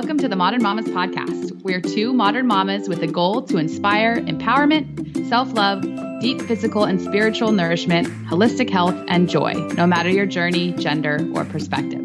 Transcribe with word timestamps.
Welcome 0.00 0.16
to 0.20 0.28
the 0.28 0.36
Modern 0.36 0.62
Mamas 0.62 0.86
Podcast. 0.86 1.60
We're 1.60 1.82
two 1.82 2.14
modern 2.14 2.46
mamas 2.46 2.88
with 2.88 3.02
a 3.02 3.06
goal 3.06 3.42
to 3.42 3.58
inspire 3.58 4.16
empowerment, 4.16 5.28
self 5.28 5.52
love, 5.52 5.82
deep 6.22 6.40
physical 6.40 6.84
and 6.84 6.98
spiritual 6.98 7.52
nourishment, 7.52 8.08
holistic 8.24 8.70
health, 8.70 8.94
and 9.08 9.28
joy, 9.28 9.52
no 9.74 9.86
matter 9.86 10.08
your 10.08 10.24
journey, 10.24 10.72
gender, 10.72 11.18
or 11.34 11.44
perspective. 11.44 12.00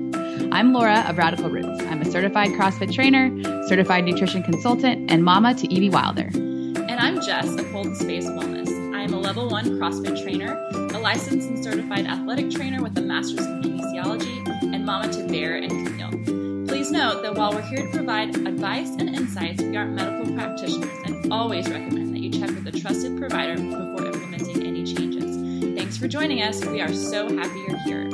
I'm 0.52 0.74
Laura 0.74 1.06
of 1.08 1.18
Radical 1.18 1.50
Roots. 1.50 1.84
I'm 1.84 2.02
a 2.02 2.12
certified 2.12 2.50
CrossFit 2.50 2.94
trainer, 2.94 3.32
certified 3.66 4.04
nutrition 4.04 4.44
consultant, 4.44 5.10
and 5.10 5.24
mama 5.24 5.56
to 5.56 5.74
Evie 5.74 5.90
Wilder. 5.90 6.30
And 6.34 7.00
I'm 7.00 7.22
Jess 7.22 7.48
of 7.48 7.72
Hold 7.72 7.96
Space 7.96 8.26
Wellness. 8.26 8.94
I 8.94 9.04
am 9.04 9.14
a 9.14 9.20
level 9.20 9.48
one 9.48 9.80
CrossFit 9.80 10.22
trainer, 10.22 10.54
a 10.74 11.00
licensed 11.00 11.48
and 11.48 11.64
certified 11.64 12.08
athletic 12.08 12.52
trainer 12.52 12.84
with 12.84 12.98
a 12.98 13.02
master's 13.02 13.46
in 13.46 13.62
kinesiology, 13.62 14.74
and 14.76 14.86
mama 14.86 15.14
to 15.14 15.26
Bear 15.30 15.56
and 15.56 15.72
Camille. 15.72 16.15
Please 16.76 16.92
note 16.92 17.22
that 17.22 17.34
while 17.36 17.54
we're 17.54 17.62
here 17.62 17.90
to 17.90 17.90
provide 17.90 18.36
advice 18.36 18.90
and 19.00 19.16
insights, 19.16 19.62
we 19.64 19.78
aren't 19.78 19.94
medical 19.94 20.36
practitioners 20.36 20.92
and 21.06 21.32
always 21.32 21.70
recommend 21.70 22.14
that 22.14 22.20
you 22.20 22.30
check 22.30 22.50
with 22.50 22.68
a 22.68 22.72
trusted 22.78 23.18
provider 23.18 23.56
before 23.56 24.06
implementing 24.06 24.62
any 24.68 24.84
changes. 24.84 25.74
Thanks 25.74 25.96
for 25.96 26.10
joining 26.10 26.42
us. 26.42 26.66
We 26.66 26.82
are 26.82 26.92
so 26.92 27.34
happy 27.34 27.60
you're 27.60 27.78
here. 27.78 28.10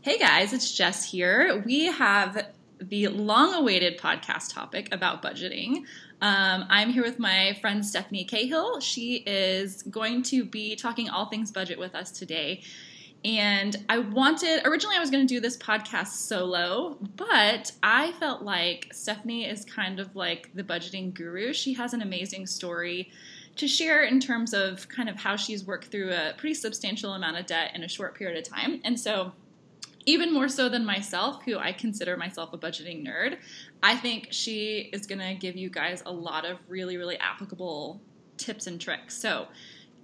Hey 0.00 0.18
guys, 0.18 0.52
it's 0.52 0.76
Jess 0.76 1.08
here. 1.08 1.62
We 1.64 1.84
have 1.86 2.48
the 2.80 3.06
long 3.06 3.54
awaited 3.54 4.00
podcast 4.00 4.52
topic 4.52 4.88
about 4.90 5.22
budgeting. 5.22 5.84
Um, 6.20 6.64
I'm 6.68 6.90
here 6.90 7.04
with 7.04 7.20
my 7.20 7.56
friend 7.60 7.86
Stephanie 7.86 8.24
Cahill. 8.24 8.80
She 8.80 9.18
is 9.18 9.84
going 9.84 10.24
to 10.24 10.44
be 10.44 10.74
talking 10.74 11.08
all 11.08 11.26
things 11.26 11.52
budget 11.52 11.78
with 11.78 11.94
us 11.94 12.10
today. 12.10 12.62
And 13.24 13.76
I 13.88 13.98
wanted, 13.98 14.66
originally, 14.66 14.96
I 14.96 15.00
was 15.00 15.10
going 15.10 15.26
to 15.26 15.32
do 15.32 15.40
this 15.40 15.56
podcast 15.56 16.08
solo, 16.08 16.98
but 17.16 17.70
I 17.82 18.12
felt 18.12 18.42
like 18.42 18.88
Stephanie 18.92 19.44
is 19.44 19.64
kind 19.64 20.00
of 20.00 20.16
like 20.16 20.50
the 20.54 20.64
budgeting 20.64 21.14
guru. 21.14 21.52
She 21.52 21.72
has 21.74 21.94
an 21.94 22.02
amazing 22.02 22.46
story 22.46 23.10
to 23.56 23.68
share 23.68 24.02
in 24.02 24.18
terms 24.18 24.54
of 24.54 24.88
kind 24.88 25.08
of 25.08 25.16
how 25.16 25.36
she's 25.36 25.64
worked 25.64 25.86
through 25.86 26.10
a 26.10 26.34
pretty 26.36 26.54
substantial 26.54 27.12
amount 27.12 27.36
of 27.36 27.46
debt 27.46 27.72
in 27.74 27.84
a 27.84 27.88
short 27.88 28.16
period 28.16 28.38
of 28.38 28.50
time. 28.50 28.80
And 28.84 28.98
so, 28.98 29.32
even 30.04 30.34
more 30.34 30.48
so 30.48 30.68
than 30.68 30.84
myself, 30.84 31.44
who 31.44 31.58
I 31.58 31.70
consider 31.70 32.16
myself 32.16 32.52
a 32.52 32.58
budgeting 32.58 33.06
nerd, 33.06 33.38
I 33.84 33.94
think 33.94 34.28
she 34.30 34.90
is 34.92 35.06
going 35.06 35.20
to 35.20 35.34
give 35.34 35.56
you 35.56 35.70
guys 35.70 36.02
a 36.04 36.12
lot 36.12 36.44
of 36.44 36.58
really, 36.68 36.96
really 36.96 37.16
applicable 37.18 38.00
tips 38.36 38.66
and 38.66 38.80
tricks. 38.80 39.16
So, 39.16 39.46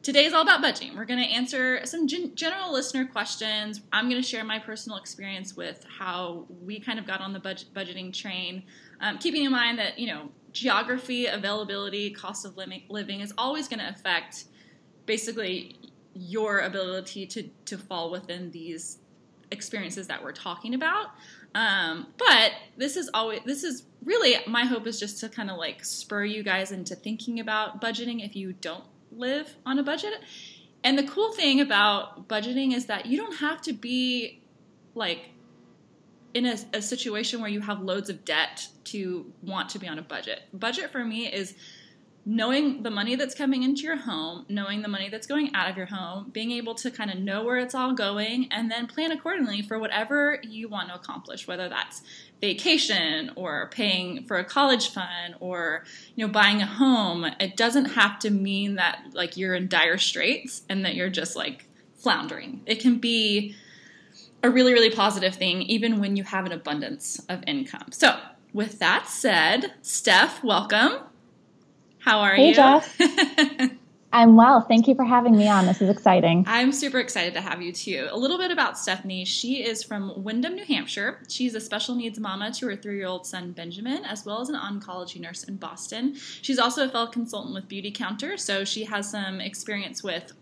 Today 0.09 0.25
is 0.25 0.33
all 0.33 0.41
about 0.41 0.62
budgeting. 0.62 0.97
We're 0.97 1.05
going 1.05 1.23
to 1.23 1.28
answer 1.28 1.84
some 1.84 2.09
gen- 2.09 2.34
general 2.34 2.73
listener 2.73 3.05
questions. 3.05 3.83
I'm 3.92 4.09
going 4.09 4.17
to 4.17 4.27
share 4.27 4.42
my 4.42 4.59
personal 4.59 4.97
experience 4.97 5.55
with 5.55 5.84
how 5.98 6.47
we 6.62 6.81
kind 6.81 6.98
of 6.98 7.06
got 7.06 7.20
on 7.20 7.34
the 7.34 7.39
budget- 7.39 7.75
budgeting 7.75 8.11
train, 8.11 8.62
um, 9.03 9.19
keeping 9.19 9.45
in 9.45 9.53
mind 9.53 9.79
that, 9.79 9.98
you 9.98 10.06
know, 10.06 10.31
geography, 10.51 11.27
availability, 11.27 12.11
cost 12.11 12.47
of 12.47 12.56
living, 12.56 12.84
living 12.89 13.20
is 13.20 13.34
always 13.36 13.69
going 13.69 13.81
to 13.81 13.89
affect 13.91 14.47
basically 15.05 15.77
your 16.14 16.61
ability 16.61 17.27
to, 17.27 17.42
to 17.67 17.77
fall 17.77 18.11
within 18.11 18.51
these 18.51 19.01
experiences 19.51 20.06
that 20.06 20.25
we're 20.25 20.33
talking 20.33 20.73
about. 20.73 21.09
Um, 21.55 22.06
but 22.17 22.53
this 22.79 22.97
is 22.97 23.11
always 23.12 23.41
this 23.45 23.62
is 23.62 23.83
really 24.03 24.36
my 24.47 24.64
hope 24.64 24.86
is 24.86 24.98
just 24.98 25.20
to 25.20 25.29
kind 25.29 25.51
of 25.51 25.59
like 25.59 25.84
spur 25.84 26.25
you 26.25 26.42
guys 26.42 26.73
into 26.73 26.95
thinking 26.95 27.41
about 27.41 27.79
budgeting 27.81 28.25
if 28.25 28.34
you 28.34 28.55
don't 28.55 28.85
live 29.13 29.57
on 29.67 29.79
a 29.79 29.83
budget. 29.83 30.14
And 30.85 30.98
the 30.98 31.05
cool 31.05 31.33
thing 31.33 31.61
about 31.61 32.29
budgeting 32.29 32.74
is 32.74 32.86
that 32.86 33.07
you 33.07 33.19
don't 33.19 33.36
have 33.36 33.61
to 33.63 33.73
be 33.73 34.42
like 34.95 35.30
in 36.35 36.46
a, 36.46 36.57
a, 36.74 36.83
situation 36.83 37.41
where 37.41 37.51
you 37.51 37.61
have 37.61 37.80
loads 37.80 38.11
of 38.11 38.24
debt 38.24 38.69
to 38.85 39.33
want 39.42 39.70
to 39.70 39.79
be 39.79 39.89
on 39.89 39.98
a 39.98 40.02
budget. 40.02 40.42
Budget 40.52 40.91
for 40.91 41.05
me 41.05 41.27
is 41.27 41.55
knowing 42.24 42.83
the 42.83 42.91
money 42.91 43.17
that's 43.17 43.35
coming 43.35 43.63
into 43.63 43.83
your 43.83 43.96
home, 43.96 44.45
knowing 44.51 44.83
the 44.83 44.89
money 44.89 45.08
that's 45.08 45.27
going 45.27 45.55
out 45.55 45.70
of 45.70 45.77
your 45.79 45.86
home, 45.86 46.29
being 46.30 46.52
able 46.52 46.75
to 46.75 46.90
kind 46.90 47.11
of 47.11 47.19
know 47.19 47.42
where 47.42 47.57
it's 47.57 47.75
all 47.75 47.95
going, 47.95 48.46
and 48.51 48.70
then 48.70 48.86
plan 48.86 49.13
accordingly 49.13 49.63
for 49.63 49.79
whatever 49.79 50.39
you 50.42 50.69
want 50.69 50.89
to 50.90 50.95
accomplish, 50.95 51.48
whether 51.48 51.70
that's 51.70 52.02
vacation 52.41 53.33
or 53.35 53.69
paying 53.73 54.25
for 54.25 54.39
a 54.39 54.45
college 54.45 54.91
fund 54.91 55.35
or 55.41 55.85
you 56.15 56.25
know 56.25 56.33
buying 56.33 56.63
a 56.63 56.67
home 56.67 57.25
it 57.41 57.57
doesn't 57.57 57.87
have 57.87 58.19
to 58.19 58.31
mean 58.31 58.77
that 58.77 59.03
like 59.13 59.37
you're 59.37 59.55
in 59.55 59.67
dire 59.67 59.99
straits 59.99 60.63
and 60.69 60.85
that 60.85 60.95
you're 60.95 61.11
just 61.11 61.35
like 61.35 61.67
floundering. 61.97 62.63
It 62.65 62.81
can 62.81 62.99
be 62.99 63.57
a 64.43 64.51
really 64.51 64.73
really 64.73 64.91
positive 64.91 65.35
thing 65.35 65.63
even 65.63 65.99
when 65.99 66.17
you 66.17 66.23
have 66.23 66.47
an 66.47 66.53
abundance 66.53 67.21
of 67.29 67.43
income. 67.47 67.89
So 67.91 68.19
with 68.53 68.79
that 68.79 69.09
said 69.09 69.75
steph 69.83 70.45
welcome. 70.45 71.01
How 71.99 72.20
are 72.20 72.35
hey, 72.35 72.55
you. 72.55 73.70
I'm 74.13 74.36
well. 74.36 74.63
Thank 74.63 74.89
you 74.89 74.95
for 74.95 75.05
having 75.05 75.36
me 75.36 75.48
on. 75.48 75.67
This 75.67 75.83
is 75.83 75.91
exciting. 75.91 76.45
I'm 76.46 76.73
super 76.73 76.98
excited 76.98 77.35
to 77.35 77.42
have 77.42 77.61
you 77.61 77.73
too. 77.73 78.08
A 78.11 78.17
little 78.17 78.39
bit 78.39 78.51
about 78.51 78.79
Stephanie. 78.79 79.27
She 79.27 79.63
is 79.63 79.83
from 79.83 80.24
Windham, 80.24 80.55
New 80.55 80.64
Hampshire. 80.64 81.20
She's 81.29 81.55
a 81.55 81.61
special 81.61 81.95
needs 81.95 82.19
mama 82.19 82.51
to 82.52 82.67
her 82.69 82.77
three 82.77 82.96
year 82.96 83.07
old 83.07 83.27
son, 83.27 83.52
Benjamin, 83.52 84.05
as 84.07 84.24
well 84.24 84.41
as 84.41 84.48
an 84.48 84.57
oncology 84.57 85.20
nurse 85.20 85.45
in 85.45 85.57
Boston. 85.57 86.14
She's 86.41 86.58
also 86.58 86.86
a 86.86 86.89
fellow 86.89 87.11
consultant 87.11 87.55
with 87.55 87.69
Beautycounter, 87.69 88.39
so 88.39 88.64
she 88.64 88.85
has 88.85 89.11
some 89.11 89.42
experience 89.42 90.02
with 90.02 90.33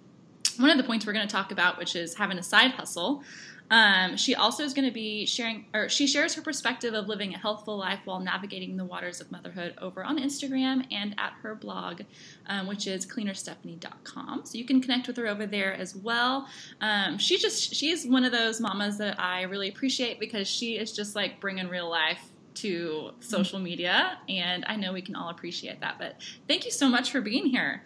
one 0.59 0.71
of 0.71 0.77
the 0.77 0.84
points 0.84 1.04
we're 1.04 1.12
going 1.12 1.27
to 1.27 1.33
talk 1.33 1.50
about, 1.50 1.77
which 1.77 1.97
is 1.97 2.15
having 2.15 2.38
a 2.38 2.43
side 2.43 2.71
hustle. 2.72 3.25
Um, 3.71 4.16
she 4.16 4.34
also 4.34 4.62
is 4.62 4.72
going 4.72 4.87
to 4.87 4.94
be 4.94 5.27
sharing, 5.27 5.66
or 5.75 5.88
she 5.88 6.06
shares 6.06 6.34
her 6.34 6.43
perspective 6.43 6.94
of 6.94 7.09
living 7.09 7.34
a 7.34 7.38
healthful 7.38 7.77
life 7.77 8.00
while 8.04 8.21
navigating 8.21 8.77
the 8.77 8.84
waters 8.84 9.21
of 9.21 9.31
motherhood 9.32 9.75
over 9.81 10.04
on 10.04 10.19
Instagram 10.19 10.87
and 10.93 11.15
at 11.19 11.32
her 11.43 11.54
blog, 11.54 12.03
um, 12.47 12.66
which 12.66 12.87
is 12.87 13.04
cleanerstephanie.com. 13.06 14.43
So 14.44 14.59
you 14.59 14.65
can 14.65 14.81
connect 14.81 15.09
with 15.09 15.16
her 15.16 15.27
over 15.27 15.47
there 15.47 15.75
as 15.75 15.97
well. 15.97 16.47
Um, 16.81 17.19
she 17.19 17.38
just, 17.38 17.75
she 17.75 17.91
is 17.91 18.06
one 18.06 18.25
of 18.25 18.32
those 18.32 18.60
mamas 18.60 18.99
that 18.99 19.21
I 19.21 19.43
really 19.43 19.69
appreciate 19.69 20.21
because 20.21 20.47
she 20.47 20.77
is 20.77 20.93
just 20.93 21.16
like 21.16 21.41
bringing 21.41 21.69
real 21.69 21.91
life 21.91 22.21
to 22.56 23.10
social 23.21 23.59
media, 23.59 24.19
and 24.28 24.65
I 24.66 24.77
know 24.77 24.93
we 24.93 25.03
can 25.03 25.15
all 25.15 25.28
appreciate 25.28 25.81
that. 25.81 25.97
But 25.98 26.16
thank 26.48 26.65
you 26.65 26.71
so 26.71 26.88
much 26.88 27.10
for 27.10 27.21
being 27.21 27.47
here. 27.47 27.83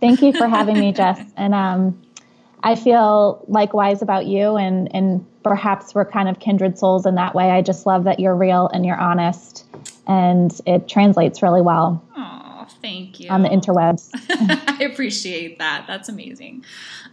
Thank 0.00 0.22
you 0.22 0.32
for 0.32 0.46
having 0.46 0.78
me, 0.78 0.92
Jess. 0.92 1.20
And 1.36 1.54
um, 1.54 2.00
I 2.62 2.74
feel 2.74 3.44
likewise 3.48 4.02
about 4.02 4.26
you, 4.26 4.56
and 4.56 4.94
and 4.94 5.24
perhaps 5.42 5.94
we're 5.94 6.04
kind 6.04 6.28
of 6.28 6.40
kindred 6.40 6.78
souls 6.78 7.06
in 7.06 7.14
that 7.14 7.34
way. 7.34 7.50
I 7.50 7.62
just 7.62 7.86
love 7.86 8.04
that 8.04 8.20
you're 8.20 8.34
real 8.34 8.68
and 8.68 8.84
you're 8.84 8.98
honest, 8.98 9.64
and 10.06 10.58
it 10.66 10.88
translates 10.88 11.42
really 11.42 11.62
well. 11.62 12.04
Oh, 12.16 12.66
thank 12.82 13.20
you 13.20 13.30
on 13.30 13.42
the 13.42 13.48
interwebs. 13.48 14.10
I 14.80 14.84
appreciate 14.84 15.58
that. 15.58 15.84
That's 15.86 16.08
amazing. 16.08 16.64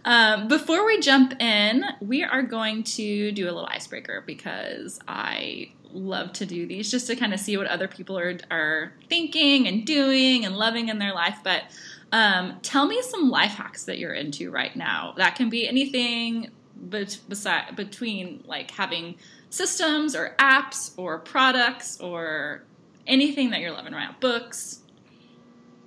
Um, 0.04 0.48
before 0.48 0.84
we 0.84 1.00
jump 1.00 1.40
in, 1.40 1.84
we 2.00 2.22
are 2.24 2.42
going 2.42 2.82
to 2.84 3.32
do 3.32 3.44
a 3.44 3.50
little 3.50 3.66
icebreaker 3.66 4.22
because 4.26 4.98
I 5.06 5.70
love 5.92 6.32
to 6.34 6.46
do 6.46 6.66
these 6.66 6.90
just 6.90 7.06
to 7.06 7.16
kind 7.16 7.32
of 7.32 7.40
see 7.40 7.56
what 7.56 7.66
other 7.68 7.88
people 7.88 8.18
are 8.18 8.36
are 8.50 8.92
thinking 9.08 9.66
and 9.66 9.86
doing 9.86 10.44
and 10.44 10.56
loving 10.56 10.88
in 10.88 10.98
their 10.98 11.14
life, 11.14 11.38
but. 11.44 11.62
Um, 12.12 12.58
tell 12.62 12.86
me 12.86 13.02
some 13.02 13.30
life 13.30 13.52
hacks 13.52 13.84
that 13.84 13.98
you're 13.98 14.14
into 14.14 14.50
right 14.50 14.74
now. 14.76 15.14
That 15.16 15.34
can 15.34 15.50
be 15.50 15.68
anything 15.68 16.50
bet- 16.76 17.18
beside, 17.28 17.74
between 17.76 18.42
like 18.46 18.70
having 18.70 19.16
systems 19.50 20.14
or 20.14 20.34
apps 20.38 20.92
or 20.96 21.18
products 21.18 22.00
or 22.00 22.62
anything 23.06 23.50
that 23.50 23.60
you're 23.60 23.72
loving 23.72 23.92
right 23.92 24.08
now. 24.08 24.16
Books. 24.20 24.80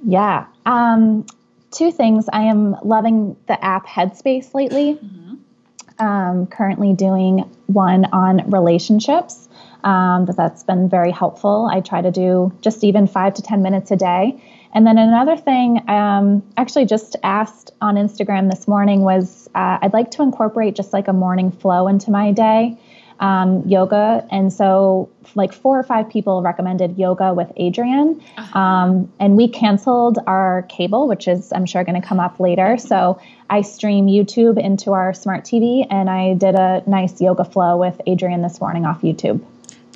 Yeah. 0.04 0.46
Um, 0.66 1.26
two 1.72 1.92
things. 1.92 2.28
I 2.32 2.44
am 2.44 2.76
loving 2.84 3.36
the 3.48 3.64
app 3.64 3.86
Headspace 3.86 4.54
lately. 4.54 4.96
Mm-hmm. 4.96 6.06
Um, 6.06 6.48
currently 6.48 6.94
doing 6.94 7.40
one 7.68 8.06
on 8.06 8.50
relationships. 8.50 9.50
Um, 9.84 10.26
but 10.26 10.36
that's 10.36 10.64
been 10.64 10.90
very 10.90 11.12
helpful. 11.12 11.70
I 11.72 11.82
try 11.82 12.02
to 12.02 12.12
do 12.12 12.54
just 12.62 12.84
even 12.84 13.08
five 13.08 13.34
to 13.36 13.42
10 13.42 13.62
minutes 13.62 13.92
a 13.92 13.96
day. 13.96 14.42
And 14.74 14.86
then 14.86 14.98
another 14.98 15.36
thing, 15.36 15.90
um, 15.90 16.44
actually 16.58 16.86
just 16.86 17.16
asked 17.24 17.72
on 17.82 17.96
Instagram 17.96 18.50
this 18.50 18.68
morning 18.68 19.02
was 19.02 19.50
uh, 19.56 19.80
I'd 19.82 19.94
like 19.94 20.12
to 20.12 20.22
incorporate 20.22 20.76
just 20.76 20.94
like 20.94 21.08
a 21.08 21.14
morning 21.14 21.52
flow 21.52 21.88
into 21.88 22.12
my 22.12 22.32
day, 22.32 22.78
um, 23.20 23.68
yoga. 23.68 24.26
And 24.32 24.54
so, 24.54 25.10
like 25.36 25.54
four 25.54 25.78
or 25.80 25.84
five 25.84 26.10
people 26.10 26.42
recommended 26.42 26.98
yoga 26.98 27.34
with 27.34 27.50
Adriene. 27.60 28.22
Uh-huh. 28.38 28.60
Um, 28.60 29.12
and 29.20 29.36
we 29.36 29.48
canceled 29.48 30.20
our 30.28 30.64
cable, 30.70 31.08
which 31.08 31.28
is, 31.28 31.52
I'm 31.52 31.66
sure, 31.66 31.84
going 31.84 32.00
to 32.00 32.08
come 32.08 32.20
up 32.20 32.40
later. 32.40 32.78
So, 32.78 33.20
I 33.50 33.62
stream 33.62 34.06
YouTube 34.06 34.64
into 34.64 34.94
our 34.94 35.14
smart 35.14 35.44
TV, 35.44 35.86
and 35.90 36.10
I 36.10 36.36
did 36.36 36.56
a 36.56 36.84
nice 36.88 37.20
yoga 37.20 37.44
flow 37.44 37.78
with 37.78 38.00
Adriene 38.06 38.44
this 38.44 38.62
morning 38.62 38.86
off 38.86 39.02
YouTube. 39.02 39.44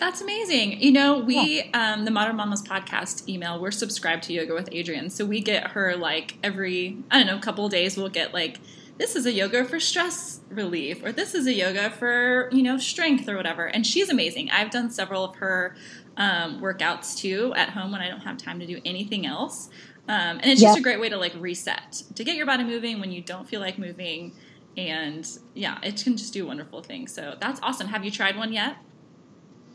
That's 0.04 0.20
amazing. 0.20 0.82
You 0.82 0.92
know, 0.92 1.20
we 1.20 1.64
yeah. 1.64 1.94
um, 1.94 2.04
the 2.04 2.12
Modern 2.12 2.36
Mamas 2.36 2.62
podcast 2.62 3.30
email. 3.30 3.58
We're 3.62 3.72
subscribed 3.72 4.24
to 4.24 4.34
Yoga 4.34 4.54
with 4.54 4.70
Adriene, 4.70 5.10
so 5.10 5.24
we 5.24 5.40
get 5.40 5.70
her 5.70 5.96
like 5.96 6.38
every 6.44 6.98
I 7.10 7.20
don't 7.20 7.28
know 7.28 7.40
couple 7.40 7.70
days. 7.70 7.96
We'll 7.96 8.10
get 8.10 8.34
like 8.34 8.60
this 8.98 9.16
is 9.16 9.26
a 9.26 9.32
yoga 9.32 9.64
for 9.64 9.80
stress 9.80 10.42
relief 10.50 11.02
or 11.06 11.14
this 11.14 11.34
is 11.34 11.48
a 11.48 11.54
yoga 11.54 11.90
for 11.90 12.50
you 12.52 12.62
know 12.62 12.78
strength 12.78 13.30
or 13.30 13.38
whatever 13.38 13.66
and 13.66 13.88
she's 13.88 14.08
amazing 14.08 14.52
i've 14.52 14.70
done 14.70 14.92
several 14.92 15.24
of 15.24 15.36
her 15.38 15.76
um, 16.18 16.62
workouts 16.62 17.18
too 17.18 17.52
at 17.56 17.70
home 17.70 17.92
when 17.92 18.02
i 18.02 18.08
don't 18.08 18.20
have 18.20 18.38
time 18.38 18.60
to 18.60 18.68
do 18.68 18.80
anything 18.86 19.26
else 19.26 19.70
um, 20.08 20.38
and 20.38 20.46
it's 20.46 20.62
just 20.62 20.78
a 20.78 20.82
great 20.82 21.00
way 21.00 21.10
to 21.10 21.18
like 21.18 21.34
reset 21.40 22.04
to 22.14 22.24
get 22.24 22.36
your 22.36 22.46
body 22.46 22.64
moving 22.64 23.00
when 23.00 23.12
you 23.12 23.20
don't 23.20 23.50
feel 23.50 23.60
like 23.60 23.80
moving 23.80 24.32
and 24.78 25.40
yeah 25.56 25.80
it 25.82 26.00
can 26.04 26.16
just 26.16 26.32
do 26.32 26.46
wonderful 26.46 26.84
things 26.84 27.12
so 27.12 27.36
that's 27.42 27.60
awesome 27.64 27.88
have 27.88 28.06
you 28.06 28.12
tried 28.12 28.38
one 28.38 28.54
yet 28.54 28.78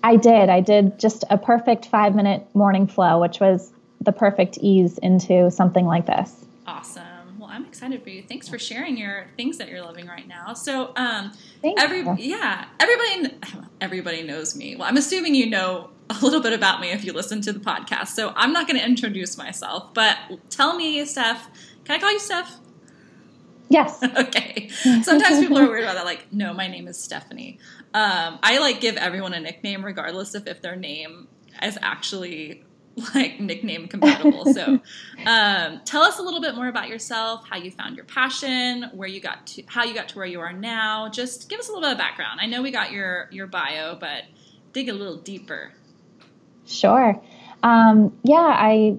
i 0.03 0.17
did 0.17 0.49
i 0.49 0.61
did 0.61 0.99
just 0.99 1.25
a 1.31 1.39
perfect 1.39 1.87
five 1.87 2.15
minute 2.15 2.47
morning 2.55 2.87
flow 2.87 3.21
which 3.21 3.41
was 3.41 3.73
the 4.01 4.13
perfect 4.13 4.59
ease 4.61 4.99
into 4.99 5.51
something 5.51 5.87
like 5.87 6.07
this 6.07 6.45
awesome 6.67 7.05
Well, 7.39 7.49
I'm 7.51 7.65
excited 7.67 8.03
for 8.03 8.11
you. 8.11 8.23
Thanks 8.23 8.49
for 8.49 8.59
sharing 8.59 8.97
your 8.97 9.27
things 9.37 9.59
that 9.59 9.69
you're 9.69 9.81
loving 9.81 10.07
right 10.09 10.27
now. 10.27 10.55
So, 10.55 10.93
um, 10.97 11.33
Thank 11.63 11.81
every 11.81 12.01
you. 12.01 12.17
yeah, 12.19 12.65
everybody 12.81 13.39
everybody 13.81 14.23
knows 14.25 14.57
me. 14.57 14.75
Well, 14.77 14.89
I'm 14.89 14.97
assuming 14.97 15.35
you 15.37 15.49
know 15.49 15.91
a 16.11 16.19
little 16.23 16.41
bit 16.41 16.53
about 16.53 16.81
me 16.81 16.91
if 16.91 17.05
you 17.05 17.13
listen 17.13 17.41
to 17.43 17.53
the 17.53 17.61
podcast. 17.61 18.09
So 18.09 18.33
I'm 18.35 18.53
not 18.53 18.67
going 18.67 18.79
to 18.79 18.85
introduce 18.85 19.37
myself, 19.39 19.95
but 19.95 20.17
tell 20.51 20.77
me, 20.77 21.05
Steph. 21.05 21.49
Can 21.85 21.97
I 21.97 21.99
call 22.01 22.13
you 22.13 22.19
Steph? 22.19 22.57
Yes. 23.69 24.03
okay. 24.17 24.69
Sometimes 25.03 25.39
people 25.39 25.59
are 25.59 25.69
weird 25.69 25.85
about 25.85 25.95
that. 25.95 26.07
Like, 26.07 26.33
no, 26.33 26.53
my 26.55 26.67
name 26.67 26.89
is 26.89 26.99
Stephanie. 26.99 27.59
Um, 27.95 28.39
I 28.43 28.59
like 28.59 28.81
give 28.81 28.97
everyone 28.97 29.35
a 29.35 29.41
nickname 29.41 29.85
regardless 29.85 30.35
of 30.35 30.47
if 30.47 30.61
their 30.61 30.77
name 30.77 31.29
is 31.63 31.79
actually 31.81 32.65
like 33.15 33.41
nickname 33.41 33.89
compatible. 33.89 34.45
so, 34.53 34.81
um, 35.27 35.81
tell 35.85 36.03
us 36.03 36.19
a 36.19 36.23
little 36.23 36.41
bit 36.41 36.55
more 36.55 36.69
about 36.69 36.89
yourself, 36.89 37.47
how 37.49 37.57
you 37.57 37.71
found 37.71 37.97
your 37.97 38.05
passion, 38.05 38.91
where 38.93 39.09
you 39.09 39.21
got 39.21 39.47
to, 39.47 39.63
how 39.67 39.85
you 39.85 39.95
got 39.95 40.09
to 40.09 40.17
where 40.17 40.27
you 40.27 40.41
are 40.41 40.53
now. 40.53 41.09
Just 41.09 41.49
give 41.49 41.59
us 41.59 41.69
a 41.69 41.73
little 41.73 41.87
bit 41.87 41.93
of 41.93 41.99
background. 41.99 42.41
I 42.43 42.47
know 42.47 42.63
we 42.63 42.71
got 42.71 42.93
your 42.93 43.29
your 43.31 43.47
bio, 43.47 43.97
but 43.97 44.25
dig 44.73 44.89
a 44.89 44.93
little 44.93 45.17
deeper. 45.17 45.73
Sure. 46.67 47.21
Um, 47.63 48.17
yeah, 48.23 48.37
I 48.37 48.99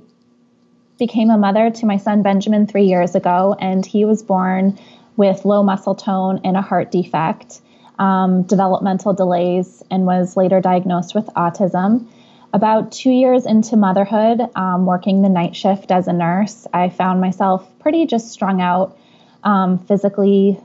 became 0.97 1.29
a 1.29 1.37
mother 1.37 1.69
to 1.69 1.85
my 1.85 1.97
son 1.97 2.23
Benjamin 2.23 2.67
three 2.67 2.85
years 2.85 3.15
ago, 3.15 3.55
and 3.59 3.85
he 3.85 4.05
was 4.05 4.23
born 4.23 4.77
with 5.15 5.45
low 5.45 5.63
muscle 5.63 5.95
tone 5.95 6.41
and 6.43 6.57
a 6.57 6.61
heart 6.61 6.91
defect, 6.91 7.61
um, 7.99 8.43
developmental 8.43 9.13
delays, 9.13 9.83
and 9.91 10.05
was 10.05 10.35
later 10.35 10.61
diagnosed 10.61 11.13
with 11.13 11.25
autism. 11.35 12.07
About 12.51 12.91
two 12.91 13.11
years 13.11 13.45
into 13.45 13.77
motherhood, 13.77 14.41
um, 14.55 14.87
working 14.87 15.21
the 15.21 15.29
night 15.29 15.55
shift 15.55 15.91
as 15.91 16.07
a 16.07 16.13
nurse, 16.13 16.65
I 16.73 16.89
found 16.89 17.21
myself 17.21 17.67
pretty 17.79 18.07
just 18.07 18.31
strung 18.31 18.59
out 18.59 18.97
um, 19.43 19.77
physically, 19.77 20.59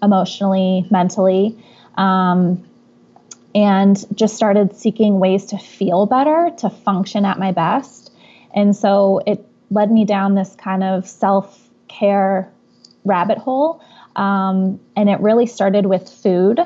emotionally, 0.00 0.86
mentally, 0.90 1.58
um, 1.96 2.64
and 3.54 4.04
just 4.14 4.36
started 4.36 4.76
seeking 4.76 5.18
ways 5.18 5.46
to 5.46 5.58
feel 5.58 6.06
better, 6.06 6.50
to 6.58 6.70
function 6.70 7.24
at 7.24 7.38
my 7.38 7.50
best. 7.50 8.12
And 8.54 8.76
so 8.76 9.20
it 9.26 9.44
led 9.70 9.90
me 9.90 10.04
down 10.04 10.34
this 10.34 10.54
kind 10.54 10.84
of 10.84 11.08
self 11.08 11.68
care 11.88 12.52
rabbit 13.04 13.38
hole. 13.38 13.83
Um, 14.16 14.80
and 14.96 15.08
it 15.08 15.20
really 15.20 15.46
started 15.46 15.86
with 15.86 16.08
food. 16.08 16.60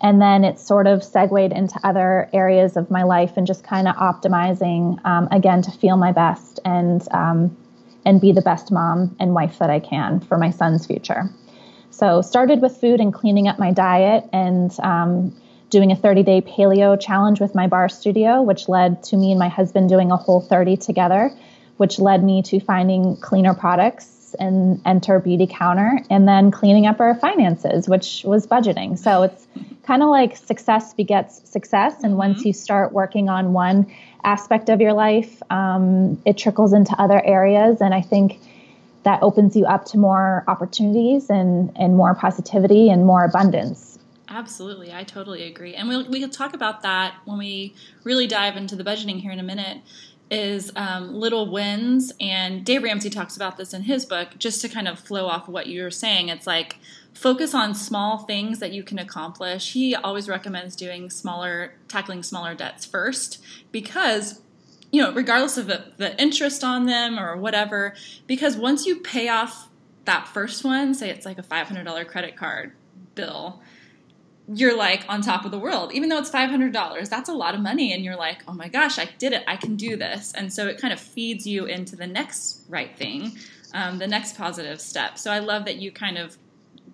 And 0.00 0.20
then 0.20 0.44
it 0.44 0.60
sort 0.60 0.86
of 0.86 1.02
segued 1.02 1.52
into 1.52 1.78
other 1.82 2.30
areas 2.32 2.76
of 2.76 2.90
my 2.90 3.02
life 3.02 3.32
and 3.36 3.46
just 3.46 3.64
kind 3.64 3.88
of 3.88 3.96
optimizing 3.96 5.04
um, 5.04 5.28
again 5.32 5.62
to 5.62 5.70
feel 5.72 5.96
my 5.96 6.12
best 6.12 6.60
and 6.64 7.06
um, 7.12 7.56
and 8.04 8.20
be 8.20 8.32
the 8.32 8.40
best 8.40 8.70
mom 8.70 9.16
and 9.18 9.34
wife 9.34 9.58
that 9.58 9.70
I 9.70 9.80
can 9.80 10.20
for 10.20 10.38
my 10.38 10.50
son's 10.50 10.86
future. 10.86 11.30
So 11.90 12.22
started 12.22 12.62
with 12.62 12.76
food 12.76 13.00
and 13.00 13.12
cleaning 13.12 13.48
up 13.48 13.58
my 13.58 13.72
diet 13.72 14.24
and 14.32 14.74
um, 14.80 15.36
doing 15.68 15.90
a 15.90 15.96
30 15.96 16.22
day 16.22 16.40
paleo 16.40 16.98
challenge 16.98 17.40
with 17.40 17.54
my 17.54 17.66
barre 17.66 17.88
studio, 17.88 18.40
which 18.40 18.68
led 18.68 19.02
to 19.04 19.16
me 19.16 19.32
and 19.32 19.38
my 19.38 19.48
husband 19.48 19.88
doing 19.88 20.10
a 20.10 20.16
Whole30 20.16 20.82
together, 20.82 21.30
which 21.76 21.98
led 21.98 22.22
me 22.22 22.40
to 22.42 22.60
finding 22.60 23.16
cleaner 23.16 23.52
products 23.52 24.17
and 24.34 24.80
enter 24.84 25.20
Beautycounter 25.20 26.04
and 26.10 26.28
then 26.28 26.50
cleaning 26.50 26.86
up 26.86 27.00
our 27.00 27.14
finances, 27.14 27.88
which 27.88 28.22
was 28.24 28.46
budgeting. 28.46 28.98
So 28.98 29.22
it's 29.22 29.46
kind 29.84 30.02
of 30.02 30.08
like 30.08 30.36
success 30.36 30.94
begets 30.94 31.48
success. 31.48 31.94
And 32.02 32.12
mm-hmm. 32.12 32.18
once 32.18 32.44
you 32.44 32.52
start 32.52 32.92
working 32.92 33.28
on 33.28 33.52
one 33.52 33.90
aspect 34.24 34.68
of 34.68 34.80
your 34.80 34.92
life, 34.92 35.42
um, 35.50 36.20
it 36.26 36.36
trickles 36.36 36.72
into 36.72 36.94
other 37.00 37.24
areas. 37.24 37.80
And 37.80 37.94
I 37.94 38.02
think 38.02 38.38
that 39.04 39.22
opens 39.22 39.56
you 39.56 39.64
up 39.64 39.86
to 39.86 39.98
more 39.98 40.44
opportunities 40.46 41.30
and, 41.30 41.72
and 41.76 41.96
more 41.96 42.14
positivity 42.14 42.90
and 42.90 43.06
more 43.06 43.24
abundance. 43.24 43.87
Absolutely, 44.28 44.92
I 44.92 45.04
totally 45.04 45.44
agree. 45.44 45.74
And 45.74 45.88
we'll, 45.88 46.08
we'll 46.08 46.28
talk 46.28 46.54
about 46.54 46.82
that 46.82 47.14
when 47.24 47.38
we 47.38 47.74
really 48.04 48.26
dive 48.26 48.56
into 48.56 48.76
the 48.76 48.84
budgeting 48.84 49.20
here 49.20 49.32
in 49.32 49.38
a 49.38 49.44
minute 49.44 49.78
is 50.30 50.70
um, 50.76 51.14
little 51.14 51.50
wins. 51.50 52.12
And 52.20 52.64
Dave 52.64 52.82
Ramsey 52.82 53.08
talks 53.08 53.36
about 53.36 53.56
this 53.56 53.72
in 53.72 53.82
his 53.82 54.04
book, 54.04 54.38
just 54.38 54.60
to 54.60 54.68
kind 54.68 54.86
of 54.86 54.98
flow 54.98 55.26
off 55.26 55.48
what 55.48 55.68
you're 55.68 55.90
saying. 55.90 56.28
It's 56.28 56.46
like 56.46 56.78
focus 57.14 57.54
on 57.54 57.74
small 57.74 58.18
things 58.18 58.58
that 58.58 58.72
you 58.72 58.82
can 58.82 58.98
accomplish. 58.98 59.72
He 59.72 59.94
always 59.94 60.28
recommends 60.28 60.76
doing 60.76 61.08
smaller, 61.08 61.74
tackling 61.88 62.22
smaller 62.22 62.54
debts 62.54 62.84
first 62.84 63.42
because 63.72 64.42
you 64.90 65.02
know, 65.02 65.12
regardless 65.12 65.58
of 65.58 65.66
the, 65.66 65.84
the 65.98 66.18
interest 66.20 66.64
on 66.64 66.86
them 66.86 67.18
or 67.18 67.36
whatever, 67.36 67.94
because 68.26 68.56
once 68.56 68.86
you 68.86 69.00
pay 69.00 69.28
off 69.28 69.68
that 70.06 70.26
first 70.26 70.64
one, 70.64 70.94
say 70.94 71.10
it's 71.10 71.26
like 71.26 71.38
a 71.38 71.42
$500 71.42 72.06
credit 72.06 72.36
card 72.36 72.72
bill, 73.14 73.60
you're 74.52 74.76
like 74.76 75.04
on 75.08 75.20
top 75.20 75.44
of 75.44 75.50
the 75.50 75.58
world. 75.58 75.92
Even 75.92 76.08
though 76.08 76.18
it's 76.18 76.30
$500, 76.30 77.08
that's 77.08 77.28
a 77.28 77.34
lot 77.34 77.54
of 77.54 77.60
money. 77.60 77.92
And 77.92 78.04
you're 78.04 78.16
like, 78.16 78.42
oh 78.48 78.52
my 78.52 78.68
gosh, 78.68 78.98
I 78.98 79.08
did 79.18 79.32
it. 79.32 79.44
I 79.46 79.56
can 79.56 79.76
do 79.76 79.96
this. 79.96 80.32
And 80.34 80.52
so 80.52 80.66
it 80.66 80.80
kind 80.80 80.92
of 80.92 80.98
feeds 80.98 81.46
you 81.46 81.66
into 81.66 81.96
the 81.96 82.06
next 82.06 82.62
right 82.68 82.96
thing, 82.96 83.36
um, 83.74 83.98
the 83.98 84.06
next 84.06 84.36
positive 84.36 84.80
step. 84.80 85.18
So 85.18 85.30
I 85.30 85.40
love 85.40 85.66
that 85.66 85.76
you 85.76 85.92
kind 85.92 86.16
of 86.16 86.38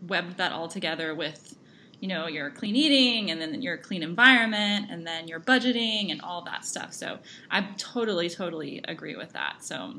webbed 0.09 0.37
that 0.39 0.53
all 0.53 0.67
together 0.67 1.15
with, 1.15 1.57
you 2.01 2.09
know, 2.09 2.27
your 2.27 2.51
clean 2.51 2.75
eating 2.75 3.31
and 3.31 3.41
then 3.41 3.63
your 3.63 3.77
clean 3.77 4.03
environment 4.03 4.89
and 4.91 5.07
then 5.07 5.29
your 5.29 5.39
budgeting 5.39 6.11
and 6.11 6.21
all 6.23 6.43
that 6.43 6.65
stuff. 6.65 6.93
So 6.93 7.19
I 7.51 7.69
totally, 7.79 8.29
totally 8.29 8.81
agree 8.89 9.15
with 9.15 9.33
that. 9.33 9.65
So 9.65 9.95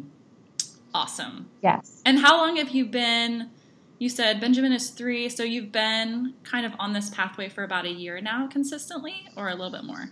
awesome. 0.93 1.47
Yes. 1.61 2.01
And 2.05 2.19
how 2.19 2.35
long 2.37 2.57
have 2.57 2.69
you 2.69 2.85
been? 2.85 3.49
You 3.97 4.09
said 4.09 4.41
Benjamin 4.41 4.73
is 4.73 4.89
three, 4.89 5.29
so 5.29 5.43
you've 5.43 5.71
been 5.71 6.33
kind 6.43 6.65
of 6.65 6.73
on 6.79 6.93
this 6.93 7.09
pathway 7.09 7.49
for 7.49 7.63
about 7.63 7.85
a 7.85 7.91
year 7.91 8.19
now 8.21 8.47
consistently, 8.47 9.27
or 9.35 9.49
a 9.49 9.55
little 9.55 9.71
bit 9.71 9.83
more? 9.83 10.11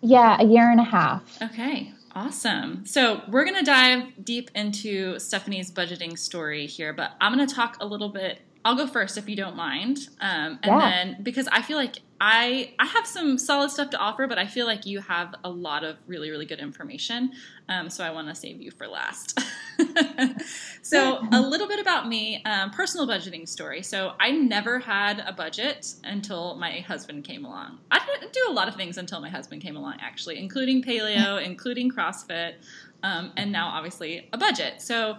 Yeah, 0.00 0.36
a 0.40 0.44
year 0.44 0.70
and 0.70 0.80
a 0.80 0.84
half. 0.84 1.40
Okay, 1.42 1.92
awesome. 2.14 2.86
So 2.86 3.22
we're 3.28 3.44
going 3.44 3.58
to 3.58 3.64
dive 3.64 4.24
deep 4.24 4.50
into 4.54 5.18
Stephanie's 5.18 5.72
budgeting 5.72 6.16
story 6.16 6.66
here, 6.66 6.92
but 6.92 7.12
I'm 7.20 7.34
going 7.34 7.46
to 7.46 7.52
talk 7.52 7.76
a 7.80 7.86
little 7.86 8.08
bit. 8.08 8.40
I'll 8.64 8.76
go 8.76 8.86
first 8.86 9.18
if 9.18 9.28
you 9.28 9.36
don't 9.36 9.56
mind, 9.56 10.08
um, 10.20 10.58
and 10.62 10.80
yeah. 10.80 10.90
then 10.90 11.22
because 11.22 11.48
I 11.48 11.62
feel 11.62 11.76
like 11.76 11.98
I 12.20 12.72
I 12.78 12.86
have 12.86 13.06
some 13.06 13.38
solid 13.38 13.70
stuff 13.70 13.90
to 13.90 13.98
offer, 13.98 14.26
but 14.26 14.38
I 14.38 14.46
feel 14.46 14.66
like 14.66 14.86
you 14.86 15.00
have 15.00 15.34
a 15.44 15.50
lot 15.50 15.84
of 15.84 15.96
really 16.06 16.30
really 16.30 16.46
good 16.46 16.58
information. 16.58 17.32
Um, 17.68 17.90
so 17.90 18.02
I 18.02 18.10
want 18.10 18.28
to 18.28 18.34
save 18.34 18.60
you 18.60 18.70
for 18.70 18.88
last. 18.88 19.38
so 20.82 21.26
a 21.32 21.40
little 21.40 21.68
bit 21.68 21.78
about 21.78 22.08
me, 22.08 22.42
um, 22.44 22.70
personal 22.70 23.06
budgeting 23.06 23.46
story. 23.48 23.82
So 23.82 24.14
I 24.18 24.30
never 24.32 24.78
had 24.78 25.22
a 25.26 25.32
budget 25.32 25.94
until 26.02 26.56
my 26.56 26.80
husband 26.80 27.24
came 27.24 27.44
along. 27.44 27.78
I 27.90 28.00
didn't 28.06 28.32
do 28.32 28.46
a 28.48 28.52
lot 28.52 28.68
of 28.68 28.74
things 28.74 28.98
until 28.98 29.20
my 29.20 29.28
husband 29.28 29.62
came 29.62 29.76
along, 29.76 29.98
actually, 30.00 30.38
including 30.38 30.82
paleo, 30.82 31.42
including 31.44 31.90
CrossFit, 31.90 32.54
um, 33.02 33.32
and 33.36 33.52
now 33.52 33.68
obviously 33.68 34.28
a 34.32 34.38
budget. 34.38 34.80
So 34.80 35.18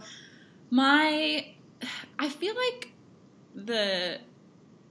my 0.69 1.53
I 2.17 2.29
feel 2.29 2.55
like 2.55 2.91
the 3.55 4.19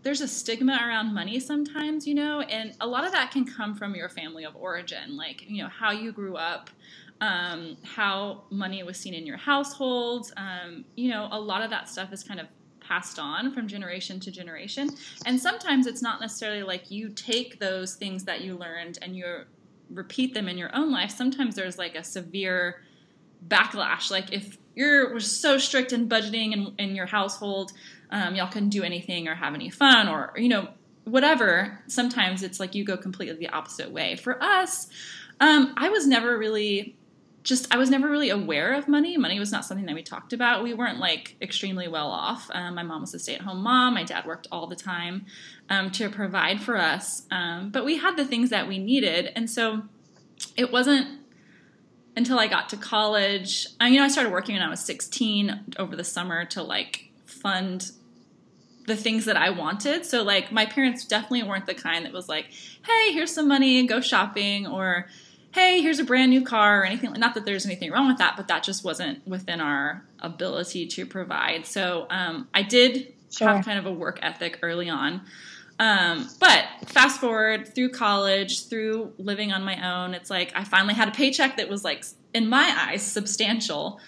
there's 0.08 0.22
a 0.22 0.26
stigma 0.26 0.72
around 0.72 1.12
money 1.12 1.38
sometimes, 1.38 2.06
you 2.06 2.14
know, 2.14 2.40
and 2.40 2.74
a 2.80 2.86
lot 2.86 3.04
of 3.04 3.12
that 3.12 3.30
can 3.30 3.44
come 3.44 3.74
from 3.74 3.94
your 3.94 4.08
family 4.08 4.42
of 4.42 4.56
origin, 4.56 5.18
like, 5.18 5.44
you 5.46 5.62
know, 5.62 5.68
how 5.68 5.90
you 5.90 6.12
grew 6.12 6.34
up, 6.34 6.70
um, 7.20 7.76
how 7.84 8.44
money 8.48 8.82
was 8.82 8.96
seen 8.96 9.12
in 9.12 9.26
your 9.26 9.36
household. 9.36 10.32
Um, 10.38 10.86
you 10.94 11.10
know, 11.10 11.28
a 11.30 11.38
lot 11.38 11.62
of 11.62 11.68
that 11.68 11.90
stuff 11.90 12.10
is 12.10 12.24
kind 12.24 12.40
of 12.40 12.46
passed 12.80 13.18
on 13.18 13.52
from 13.52 13.68
generation 13.68 14.18
to 14.20 14.30
generation. 14.30 14.88
And 15.26 15.38
sometimes 15.38 15.86
it's 15.86 16.00
not 16.00 16.22
necessarily 16.22 16.62
like 16.62 16.90
you 16.90 17.10
take 17.10 17.60
those 17.60 17.94
things 17.94 18.24
that 18.24 18.40
you 18.40 18.56
learned 18.56 18.98
and 19.02 19.14
you 19.14 19.42
repeat 19.90 20.32
them 20.32 20.48
in 20.48 20.56
your 20.56 20.74
own 20.74 20.90
life. 20.90 21.10
Sometimes 21.10 21.54
there's 21.54 21.76
like 21.76 21.96
a 21.96 22.02
severe 22.02 22.82
backlash. 23.46 24.10
Like 24.10 24.32
if 24.32 24.56
you're 24.74 25.20
so 25.20 25.58
strict 25.58 25.92
in 25.92 26.08
budgeting 26.08 26.54
in, 26.54 26.74
in 26.78 26.96
your 26.96 27.04
household, 27.04 27.72
um, 28.10 28.34
y'all 28.34 28.50
can 28.50 28.68
do 28.68 28.82
anything 28.82 29.28
or 29.28 29.34
have 29.34 29.54
any 29.54 29.70
fun 29.70 30.08
or 30.08 30.32
you 30.36 30.48
know 30.48 30.68
whatever 31.04 31.78
sometimes 31.86 32.42
it's 32.42 32.60
like 32.60 32.74
you 32.74 32.84
go 32.84 32.96
completely 32.96 33.36
the 33.36 33.48
opposite 33.48 33.90
way 33.90 34.16
for 34.16 34.42
us 34.42 34.88
um, 35.40 35.72
i 35.76 35.88
was 35.88 36.06
never 36.06 36.36
really 36.36 36.96
just 37.48 37.72
I 37.74 37.78
was 37.78 37.88
never 37.88 38.08
really 38.10 38.28
aware 38.28 38.74
of 38.74 38.88
money. 38.88 39.16
Money 39.16 39.38
was 39.38 39.50
not 39.50 39.64
something 39.64 39.86
that 39.86 39.94
we 39.94 40.02
talked 40.02 40.32
about. 40.32 40.62
We 40.62 40.74
weren't 40.74 40.98
like 40.98 41.34
extremely 41.40 41.88
well 41.88 42.10
off. 42.10 42.50
Um, 42.52 42.74
my 42.74 42.82
mom 42.82 43.00
was 43.00 43.14
a 43.14 43.18
stay-at-home 43.18 43.62
mom. 43.62 43.94
My 43.94 44.04
dad 44.04 44.26
worked 44.26 44.46
all 44.52 44.66
the 44.66 44.76
time 44.76 45.24
um, 45.70 45.90
to 45.92 46.10
provide 46.10 46.60
for 46.60 46.76
us, 46.76 47.22
um, 47.30 47.70
but 47.70 47.84
we 47.84 47.96
had 47.96 48.16
the 48.16 48.24
things 48.24 48.50
that 48.50 48.68
we 48.68 48.78
needed, 48.78 49.32
and 49.34 49.48
so 49.48 49.82
it 50.56 50.70
wasn't 50.70 51.20
until 52.16 52.38
I 52.38 52.48
got 52.48 52.68
to 52.70 52.76
college. 52.76 53.66
I, 53.80 53.88
you 53.88 53.98
know, 53.98 54.04
I 54.04 54.08
started 54.08 54.30
working 54.30 54.54
when 54.54 54.62
I 54.62 54.68
was 54.68 54.80
16 54.80 55.74
over 55.78 55.96
the 55.96 56.04
summer 56.04 56.44
to 56.46 56.62
like 56.62 57.07
fund 57.40 57.92
the 58.87 58.97
things 58.97 59.26
that 59.26 59.37
I 59.37 59.50
wanted. 59.50 60.04
So 60.04 60.23
like 60.23 60.50
my 60.50 60.66
parents 60.66 61.04
definitely 61.04 61.45
weren't 61.45 61.66
the 61.66 61.75
kind 61.75 62.04
that 62.04 62.12
was 62.12 62.28
like, 62.28 62.47
"Hey, 62.87 63.12
here's 63.12 63.33
some 63.33 63.47
money, 63.47 63.87
go 63.87 64.00
shopping," 64.00 64.66
or 64.66 65.09
"Hey, 65.52 65.80
here's 65.80 65.99
a 65.99 66.04
brand 66.04 66.30
new 66.30 66.42
car," 66.42 66.83
or 66.83 66.85
anything. 66.85 67.12
Not 67.12 67.35
that 67.35 67.45
there's 67.45 67.66
anything 67.66 67.90
wrong 67.90 68.09
with 68.09 68.18
that, 68.18 68.37
but 68.37 68.49
that 68.49 68.62
just 68.62 68.85
wasn't 68.85 69.26
within 69.26 69.61
our 69.61 70.04
ability 70.21 70.87
to 70.87 71.07
provide. 71.07 71.66
So 71.66 72.07
um, 72.11 72.49
I 72.54 72.62
did 72.62 73.12
sure. 73.30 73.49
have 73.49 73.64
kind 73.64 73.78
of 73.78 73.87
a 73.87 73.92
work 73.92 74.18
ethic 74.23 74.59
early 74.62 74.88
on. 74.88 75.23
Um, 75.80 76.28
but 76.40 76.64
fast 76.87 77.21
forward 77.21 77.73
through 77.73 77.90
college, 77.90 78.66
through 78.66 79.12
living 79.18 79.52
on 79.52 79.62
my 79.62 79.95
own, 79.95 80.14
it's 80.14 80.28
like 80.28 80.52
I 80.57 80.64
finally 80.64 80.95
had 80.95 81.09
a 81.09 81.12
paycheck 81.12 81.57
that 81.59 81.68
was 81.68 81.85
like, 81.85 82.04
in 82.35 82.49
my 82.49 82.75
eyes, 82.88 83.02
substantial. 83.02 84.00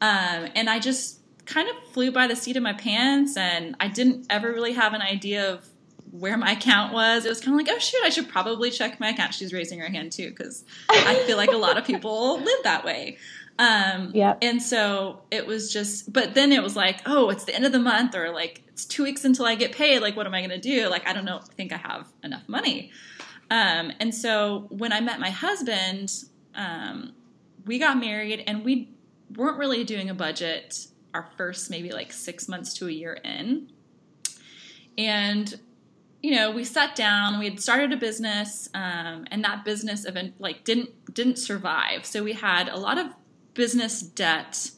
Um, 0.00 0.48
and 0.54 0.70
I 0.70 0.78
just 0.78 1.17
kind 1.48 1.68
of 1.68 1.76
flew 1.92 2.12
by 2.12 2.26
the 2.26 2.36
seat 2.36 2.56
of 2.56 2.62
my 2.62 2.74
pants, 2.74 3.36
and 3.36 3.74
I 3.80 3.88
didn't 3.88 4.26
ever 4.30 4.52
really 4.52 4.74
have 4.74 4.92
an 4.92 5.00
idea 5.02 5.54
of 5.54 5.66
where 6.10 6.36
my 6.36 6.52
account 6.52 6.92
was. 6.92 7.24
It 7.24 7.28
was 7.28 7.40
kind 7.40 7.58
of 7.58 7.66
like, 7.66 7.74
oh 7.74 7.78
shoot, 7.78 8.00
I 8.04 8.10
should 8.10 8.28
probably 8.28 8.70
check 8.70 9.00
my 9.00 9.08
account. 9.08 9.34
She's 9.34 9.52
raising 9.52 9.78
her 9.80 9.88
hand 9.88 10.12
too, 10.12 10.28
because 10.28 10.64
I 10.88 11.14
feel 11.26 11.36
like 11.36 11.50
a 11.50 11.56
lot 11.56 11.78
of 11.78 11.84
people 11.84 12.38
live 12.44 12.62
that 12.64 12.84
way. 12.84 13.16
Um, 13.58 14.12
yeah. 14.14 14.36
And 14.40 14.62
so 14.62 15.22
it 15.30 15.46
was 15.46 15.72
just, 15.72 16.12
but 16.12 16.34
then 16.34 16.52
it 16.52 16.62
was 16.62 16.76
like, 16.76 17.00
oh, 17.06 17.30
it's 17.30 17.44
the 17.44 17.54
end 17.54 17.64
of 17.64 17.72
the 17.72 17.80
month, 17.80 18.14
or 18.14 18.30
like 18.30 18.62
it's 18.68 18.84
two 18.84 19.02
weeks 19.02 19.24
until 19.24 19.46
I 19.46 19.54
get 19.54 19.72
paid. 19.72 20.00
Like, 20.00 20.16
what 20.16 20.26
am 20.26 20.34
I 20.34 20.40
going 20.40 20.50
to 20.50 20.60
do? 20.60 20.88
Like, 20.88 21.08
I 21.08 21.12
don't 21.12 21.24
know, 21.24 21.40
think 21.56 21.72
I 21.72 21.78
have 21.78 22.06
enough 22.22 22.46
money. 22.46 22.92
Um, 23.50 23.92
and 23.98 24.14
so 24.14 24.66
when 24.68 24.92
I 24.92 25.00
met 25.00 25.18
my 25.18 25.30
husband, 25.30 26.12
um, 26.54 27.12
we 27.64 27.78
got 27.78 27.98
married 27.98 28.44
and 28.46 28.64
we 28.64 28.90
weren't 29.34 29.58
really 29.58 29.84
doing 29.84 30.10
a 30.10 30.14
budget 30.14 30.86
our 31.14 31.28
first 31.36 31.70
maybe 31.70 31.90
like 31.90 32.12
six 32.12 32.48
months 32.48 32.74
to 32.74 32.88
a 32.88 32.90
year 32.90 33.14
in. 33.24 33.70
And 34.96 35.58
you 36.22 36.34
know, 36.34 36.50
we 36.50 36.64
sat 36.64 36.96
down. 36.96 37.38
We 37.38 37.44
had 37.48 37.60
started 37.60 37.92
a 37.92 37.96
business, 37.96 38.68
um, 38.74 39.26
and 39.30 39.44
that 39.44 39.64
business 39.64 40.04
event 40.04 40.34
like 40.38 40.64
didn't 40.64 41.14
didn't 41.14 41.38
survive. 41.38 42.04
So 42.04 42.24
we 42.24 42.32
had 42.32 42.68
a 42.68 42.76
lot 42.76 42.98
of 42.98 43.06
business 43.54 44.02
debt, 44.02 44.70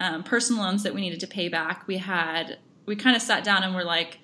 um, 0.00 0.22
personal 0.22 0.62
loans 0.62 0.82
that 0.84 0.94
we 0.94 1.00
needed 1.00 1.20
to 1.20 1.26
pay 1.26 1.48
back. 1.48 1.86
We 1.88 1.98
had 1.98 2.58
we 2.86 2.96
kind 2.96 3.16
of 3.16 3.22
sat 3.22 3.42
down 3.42 3.64
and 3.64 3.74
we're 3.74 3.82
like, 3.82 4.18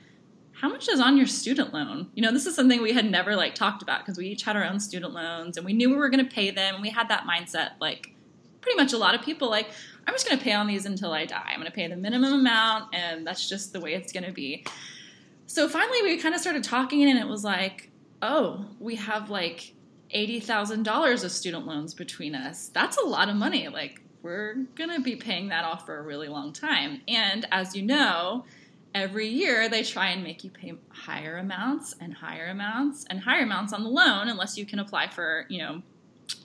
how 0.53 0.69
much 0.69 0.89
is 0.89 1.01
on 1.01 1.17
your 1.17 1.27
student 1.27 1.73
loan? 1.73 2.11
You 2.15 2.23
know, 2.23 2.33
this 2.33 2.47
is 2.47 2.55
something 2.55 2.83
we 2.83 2.93
had 2.93 3.11
never 3.11 3.35
like 3.35 3.55
talked 3.55 3.83
about 3.83 4.01
because 4.01 4.19
we 4.19 4.27
each 4.27 4.43
had 4.43 4.57
our 4.57 4.65
own 4.65 4.79
student 4.79 5.13
loans 5.13 5.57
and 5.57 5.65
we 5.65 5.73
knew 5.73 5.89
we 5.89 5.97
were 5.97 6.11
going 6.11 6.25
to 6.25 6.33
pay 6.33 6.51
them. 6.51 6.75
And 6.75 6.83
we 6.83 6.91
had 6.91 7.09
that 7.09 7.25
mindset, 7.25 7.71
like 7.81 8.15
pretty 8.61 8.77
much 8.77 8.93
a 8.93 8.99
lot 8.99 9.15
of 9.15 9.23
people, 9.23 9.49
like 9.49 9.71
I'm 10.11 10.17
just 10.17 10.27
going 10.27 10.39
to 10.39 10.43
pay 10.43 10.55
on 10.55 10.67
these 10.67 10.87
until 10.87 11.13
I 11.13 11.25
die. 11.25 11.51
I'm 11.51 11.61
going 11.61 11.71
to 11.71 11.73
pay 11.73 11.87
the 11.87 11.95
minimum 11.95 12.33
amount, 12.33 12.93
and 12.93 13.25
that's 13.25 13.49
just 13.49 13.73
the 13.73 13.79
way 13.79 13.95
it's 13.95 14.13
going 14.13 14.25
to 14.25 14.33
be. 14.33 14.67
So 15.47 15.69
finally, 15.69 16.03
we 16.03 16.19
kind 16.19 16.35
of 16.35 16.41
started 16.41 16.65
talking, 16.65 17.09
and 17.09 17.17
it 17.17 17.29
was 17.29 17.45
like, 17.45 17.91
oh, 18.21 18.65
we 18.81 18.97
have 18.97 19.31
like 19.31 19.73
$80,000 20.13 21.23
of 21.23 21.31
student 21.31 21.65
loans 21.65 21.95
between 21.95 22.35
us. 22.35 22.71
That's 22.75 22.97
a 22.97 23.07
lot 23.07 23.29
of 23.29 23.37
money. 23.37 23.69
Like, 23.69 24.03
we're 24.23 24.67
going 24.75 24.91
to 24.91 25.01
be 25.01 25.15
paying 25.15 25.47
that 25.51 25.65
off 25.65 25.87
for 25.87 26.01
a 26.01 26.03
really 26.03 26.27
long 26.27 26.53
time. 26.53 27.03
And 27.07 27.47
as 27.53 27.77
you 27.77 27.83
know, 27.83 28.47
every 28.93 29.29
year 29.29 29.69
they 29.69 29.85
try 29.85 30.09
and 30.09 30.25
make 30.25 30.43
you 30.43 30.51
pay 30.51 30.75
higher 30.89 31.37
amounts 31.37 31.95
and 32.01 32.15
higher 32.15 32.49
amounts 32.49 33.05
and 33.09 33.21
higher 33.21 33.45
amounts 33.45 33.73
on 33.73 33.85
the 33.85 33.89
loan 33.89 34.27
unless 34.27 34.59
you 34.59 34.67
can 34.67 34.81
apply 34.81 35.07
for, 35.07 35.47
you 35.49 35.59
know, 35.59 35.83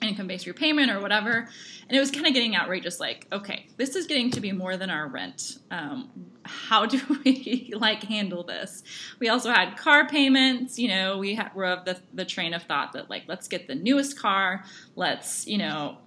income 0.02 0.26
based 0.26 0.46
repayment 0.46 0.90
or 0.90 1.00
whatever. 1.00 1.48
And 1.88 1.96
it 1.96 2.00
was 2.00 2.10
kind 2.10 2.26
of 2.26 2.34
getting 2.34 2.56
outrageous 2.56 2.98
like, 2.98 3.26
okay, 3.32 3.66
this 3.76 3.94
is 3.94 4.06
getting 4.06 4.30
to 4.32 4.40
be 4.40 4.52
more 4.52 4.76
than 4.76 4.90
our 4.90 5.08
rent. 5.08 5.58
Um, 5.70 6.10
how 6.44 6.86
do 6.86 7.00
we 7.24 7.72
like 7.76 8.02
handle 8.02 8.44
this? 8.44 8.82
We 9.20 9.28
also 9.28 9.50
had 9.50 9.76
car 9.76 10.08
payments. 10.08 10.78
You 10.78 10.88
know, 10.88 11.18
we 11.18 11.34
ha- 11.34 11.50
were 11.54 11.66
of 11.66 11.84
the, 11.84 11.98
the 12.12 12.24
train 12.24 12.54
of 12.54 12.62
thought 12.64 12.92
that 12.94 13.10
like, 13.10 13.24
let's 13.26 13.48
get 13.48 13.66
the 13.66 13.74
newest 13.74 14.18
car, 14.18 14.64
let's, 14.94 15.46
you 15.46 15.58
know, 15.58 15.98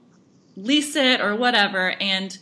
lease 0.55 0.95
it 0.95 1.21
or 1.21 1.36
whatever. 1.36 1.91
And 2.01 2.38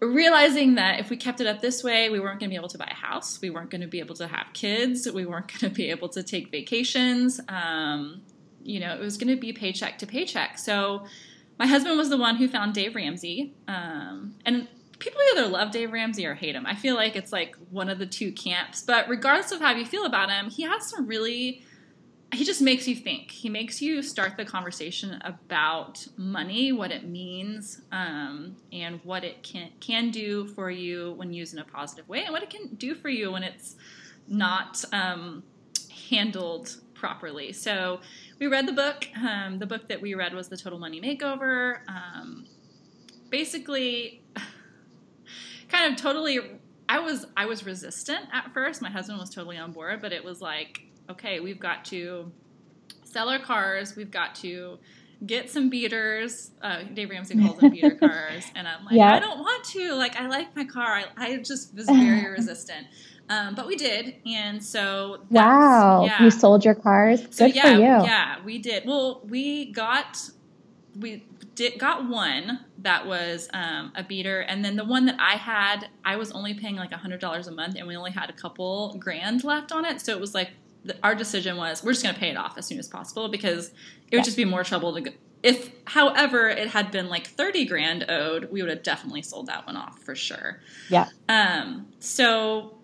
realizing 0.00 0.74
that 0.74 0.98
if 0.98 1.10
we 1.10 1.16
kept 1.16 1.40
it 1.40 1.46
up 1.46 1.60
this 1.60 1.84
way, 1.84 2.10
we 2.10 2.18
weren't 2.18 2.40
going 2.40 2.50
to 2.50 2.52
be 2.52 2.56
able 2.56 2.68
to 2.68 2.78
buy 2.78 2.88
a 2.90 2.94
house. 2.94 3.40
We 3.40 3.50
weren't 3.50 3.70
going 3.70 3.82
to 3.82 3.86
be 3.86 4.00
able 4.00 4.16
to 4.16 4.26
have 4.26 4.46
kids. 4.52 5.10
We 5.10 5.24
weren't 5.24 5.48
going 5.48 5.72
to 5.72 5.76
be 5.76 5.90
able 5.90 6.08
to 6.10 6.22
take 6.22 6.50
vacations. 6.50 7.40
Um, 7.48 8.22
you 8.64 8.80
know, 8.80 8.94
it 8.94 9.00
was 9.00 9.16
going 9.16 9.34
to 9.34 9.40
be 9.40 9.52
paycheck 9.52 9.98
to 9.98 10.06
paycheck. 10.06 10.58
So 10.58 11.04
my 11.58 11.66
husband 11.66 11.96
was 11.96 12.08
the 12.08 12.16
one 12.16 12.36
who 12.36 12.48
found 12.48 12.74
Dave 12.74 12.94
Ramsey. 12.94 13.54
Um, 13.68 14.34
and 14.44 14.68
people 14.98 15.20
either 15.32 15.48
love 15.48 15.70
Dave 15.70 15.92
Ramsey 15.92 16.26
or 16.26 16.34
hate 16.34 16.54
him. 16.54 16.66
I 16.66 16.74
feel 16.74 16.94
like 16.94 17.16
it's 17.16 17.32
like 17.32 17.56
one 17.70 17.88
of 17.88 17.98
the 17.98 18.06
two 18.06 18.32
camps. 18.32 18.82
But 18.82 19.08
regardless 19.08 19.52
of 19.52 19.60
how 19.60 19.72
you 19.74 19.84
feel 19.84 20.06
about 20.06 20.30
him, 20.30 20.50
he 20.50 20.62
has 20.62 20.88
some 20.88 21.06
really 21.06 21.64
he 22.32 22.44
just 22.44 22.62
makes 22.62 22.88
you 22.88 22.96
think. 22.96 23.30
He 23.30 23.50
makes 23.50 23.82
you 23.82 24.02
start 24.02 24.38
the 24.38 24.44
conversation 24.44 25.20
about 25.22 26.06
money, 26.16 26.72
what 26.72 26.90
it 26.90 27.06
means, 27.06 27.82
um, 27.92 28.56
and 28.72 29.00
what 29.04 29.22
it 29.22 29.42
can 29.42 29.70
can 29.80 30.10
do 30.10 30.46
for 30.46 30.70
you 30.70 31.12
when 31.12 31.32
used 31.32 31.52
in 31.52 31.60
a 31.60 31.64
positive 31.64 32.08
way, 32.08 32.24
and 32.24 32.32
what 32.32 32.42
it 32.42 32.48
can 32.48 32.74
do 32.76 32.94
for 32.94 33.10
you 33.10 33.32
when 33.32 33.42
it's 33.42 33.76
not 34.26 34.82
um, 34.92 35.42
handled 36.08 36.76
properly. 36.94 37.52
So 37.52 38.00
we 38.38 38.46
read 38.46 38.66
the 38.66 38.72
book. 38.72 39.06
Um, 39.16 39.58
the 39.58 39.66
book 39.66 39.88
that 39.88 40.00
we 40.00 40.14
read 40.14 40.34
was 40.34 40.48
The 40.48 40.56
Total 40.56 40.78
Money 40.78 41.00
Makeover. 41.00 41.80
Um, 41.88 42.46
basically, 43.30 44.22
kind 45.68 45.92
of 45.92 46.00
totally. 46.00 46.40
I 46.88 46.98
was 46.98 47.26
I 47.36 47.46
was 47.46 47.64
resistant 47.64 48.26
at 48.32 48.52
first. 48.52 48.82
My 48.82 48.90
husband 48.90 49.18
was 49.18 49.30
totally 49.30 49.56
on 49.58 49.72
board, 49.72 50.02
but 50.02 50.12
it 50.12 50.24
was 50.24 50.40
like, 50.40 50.82
okay, 51.10 51.40
we've 51.40 51.60
got 51.60 51.84
to 51.86 52.30
sell 53.04 53.28
our 53.28 53.38
cars. 53.38 53.96
We've 53.96 54.10
got 54.10 54.34
to 54.36 54.78
get 55.24 55.50
some 55.50 55.70
beaters. 55.70 56.50
Uh, 56.60 56.82
Dave 56.94 57.10
Ramsey 57.10 57.40
calls 57.40 57.58
them 57.58 57.70
beater 57.70 57.90
cars, 58.00 58.44
and 58.54 58.66
I'm 58.66 58.84
like, 58.84 58.94
yeah. 58.94 59.12
I 59.14 59.18
don't 59.20 59.38
want 59.38 59.64
to. 59.66 59.94
Like, 59.94 60.16
I 60.16 60.26
like 60.26 60.54
my 60.56 60.64
car. 60.64 60.86
I, 60.86 61.04
I 61.16 61.36
just 61.38 61.74
was 61.74 61.86
very 61.86 62.28
resistant. 62.30 62.86
Um, 63.28 63.54
but 63.54 63.66
we 63.66 63.76
did, 63.76 64.16
and 64.26 64.62
so 64.62 65.20
wow, 65.30 66.04
yeah. 66.04 66.22
you 66.22 66.30
sold 66.30 66.64
your 66.64 66.74
cars. 66.74 67.22
Good 67.22 67.34
so, 67.34 67.46
yeah, 67.46 67.62
for 67.62 67.68
you. 67.70 67.80
Yeah, 67.80 68.36
we 68.44 68.58
did. 68.58 68.84
Well, 68.84 69.22
we 69.26 69.72
got 69.72 70.18
we 70.98 71.24
did 71.54 71.78
got 71.78 72.08
one 72.08 72.60
that 72.78 73.06
was 73.06 73.48
um, 73.52 73.92
a 73.94 74.02
beater, 74.02 74.40
and 74.40 74.64
then 74.64 74.76
the 74.76 74.84
one 74.84 75.06
that 75.06 75.16
I 75.18 75.36
had, 75.36 75.88
I 76.04 76.16
was 76.16 76.32
only 76.32 76.54
paying 76.54 76.76
like 76.76 76.92
a 76.92 76.96
hundred 76.96 77.20
dollars 77.20 77.46
a 77.46 77.52
month, 77.52 77.76
and 77.76 77.86
we 77.86 77.96
only 77.96 78.10
had 78.10 78.28
a 78.28 78.34
couple 78.34 78.96
grand 78.98 79.44
left 79.44 79.72
on 79.72 79.84
it. 79.84 80.00
So 80.00 80.12
it 80.12 80.20
was 80.20 80.34
like 80.34 80.50
the, 80.84 80.96
our 81.02 81.14
decision 81.14 81.56
was 81.56 81.82
we're 81.82 81.92
just 81.92 82.02
going 82.02 82.14
to 82.14 82.20
pay 82.20 82.30
it 82.30 82.36
off 82.36 82.58
as 82.58 82.66
soon 82.66 82.78
as 82.78 82.88
possible 82.88 83.28
because 83.28 83.68
it 83.68 83.72
would 84.12 84.18
yeah. 84.18 84.22
just 84.22 84.36
be 84.36 84.44
more 84.44 84.64
trouble 84.64 84.92
to 84.94 85.00
go. 85.00 85.10
If, 85.42 85.72
however, 85.86 86.48
it 86.48 86.68
had 86.68 86.92
been 86.92 87.08
like 87.08 87.26
30 87.26 87.64
grand 87.64 88.04
owed, 88.08 88.50
we 88.52 88.62
would 88.62 88.70
have 88.70 88.84
definitely 88.84 89.22
sold 89.22 89.46
that 89.46 89.66
one 89.66 89.76
off 89.76 89.98
for 89.98 90.14
sure. 90.14 90.60
Yeah. 90.88 91.08
Um, 91.28 91.88
so 91.98 92.76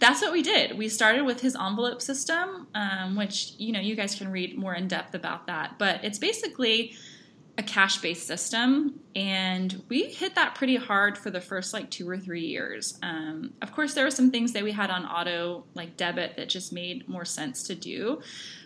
that's 0.00 0.22
what 0.22 0.32
we 0.32 0.42
did. 0.42 0.76
We 0.76 0.88
started 0.88 1.24
with 1.24 1.40
his 1.40 1.54
envelope 1.54 2.02
system, 2.02 2.66
um, 2.74 3.16
which 3.16 3.52
you 3.58 3.70
know 3.72 3.80
you 3.80 3.94
guys 3.94 4.14
can 4.14 4.32
read 4.32 4.58
more 4.58 4.74
in 4.74 4.88
depth 4.88 5.14
about 5.14 5.46
that. 5.46 5.78
But 5.78 6.02
it's 6.02 6.18
basically 6.18 6.94
a 7.58 7.62
cash 7.62 7.98
based 7.98 8.26
system, 8.26 8.98
and 9.14 9.82
we 9.88 10.04
hit 10.04 10.34
that 10.36 10.54
pretty 10.54 10.76
hard 10.76 11.18
for 11.18 11.30
the 11.30 11.40
first 11.40 11.74
like 11.74 11.90
two 11.90 12.08
or 12.08 12.16
three 12.16 12.46
years. 12.46 12.98
Um, 13.02 13.52
of 13.60 13.72
course, 13.72 13.92
there 13.92 14.04
were 14.04 14.10
some 14.10 14.30
things 14.30 14.52
that 14.54 14.64
we 14.64 14.72
had 14.72 14.90
on 14.90 15.04
auto 15.04 15.64
like 15.74 15.98
debit 15.98 16.36
that 16.36 16.48
just 16.48 16.72
made 16.72 17.06
more 17.06 17.26
sense 17.26 17.62
to 17.64 17.74
do. 17.74 18.22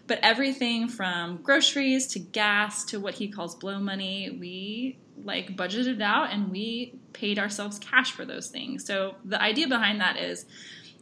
But 0.07 0.21
everything 0.23 0.87
from 0.87 1.39
groceries 1.39 2.07
to 2.09 2.19
gas 2.19 2.85
to 2.87 3.01
what 3.01 3.15
he 3.15 3.29
calls 3.29 3.57
blow 3.57 3.81
money, 3.81 4.37
we 4.39 4.99
like 5.25 5.57
budgeted 5.57 6.03
out 6.03 6.31
and 6.31 6.51
we 6.51 6.95
paid 7.13 7.39
ourselves 7.39 7.79
cash 7.79 8.13
for 8.13 8.25
those 8.25 8.49
things. 8.49 8.85
So 8.85 9.17
the 9.25 9.41
idea 9.41 9.67
behind 9.67 10.01
that 10.01 10.19
is 10.19 10.45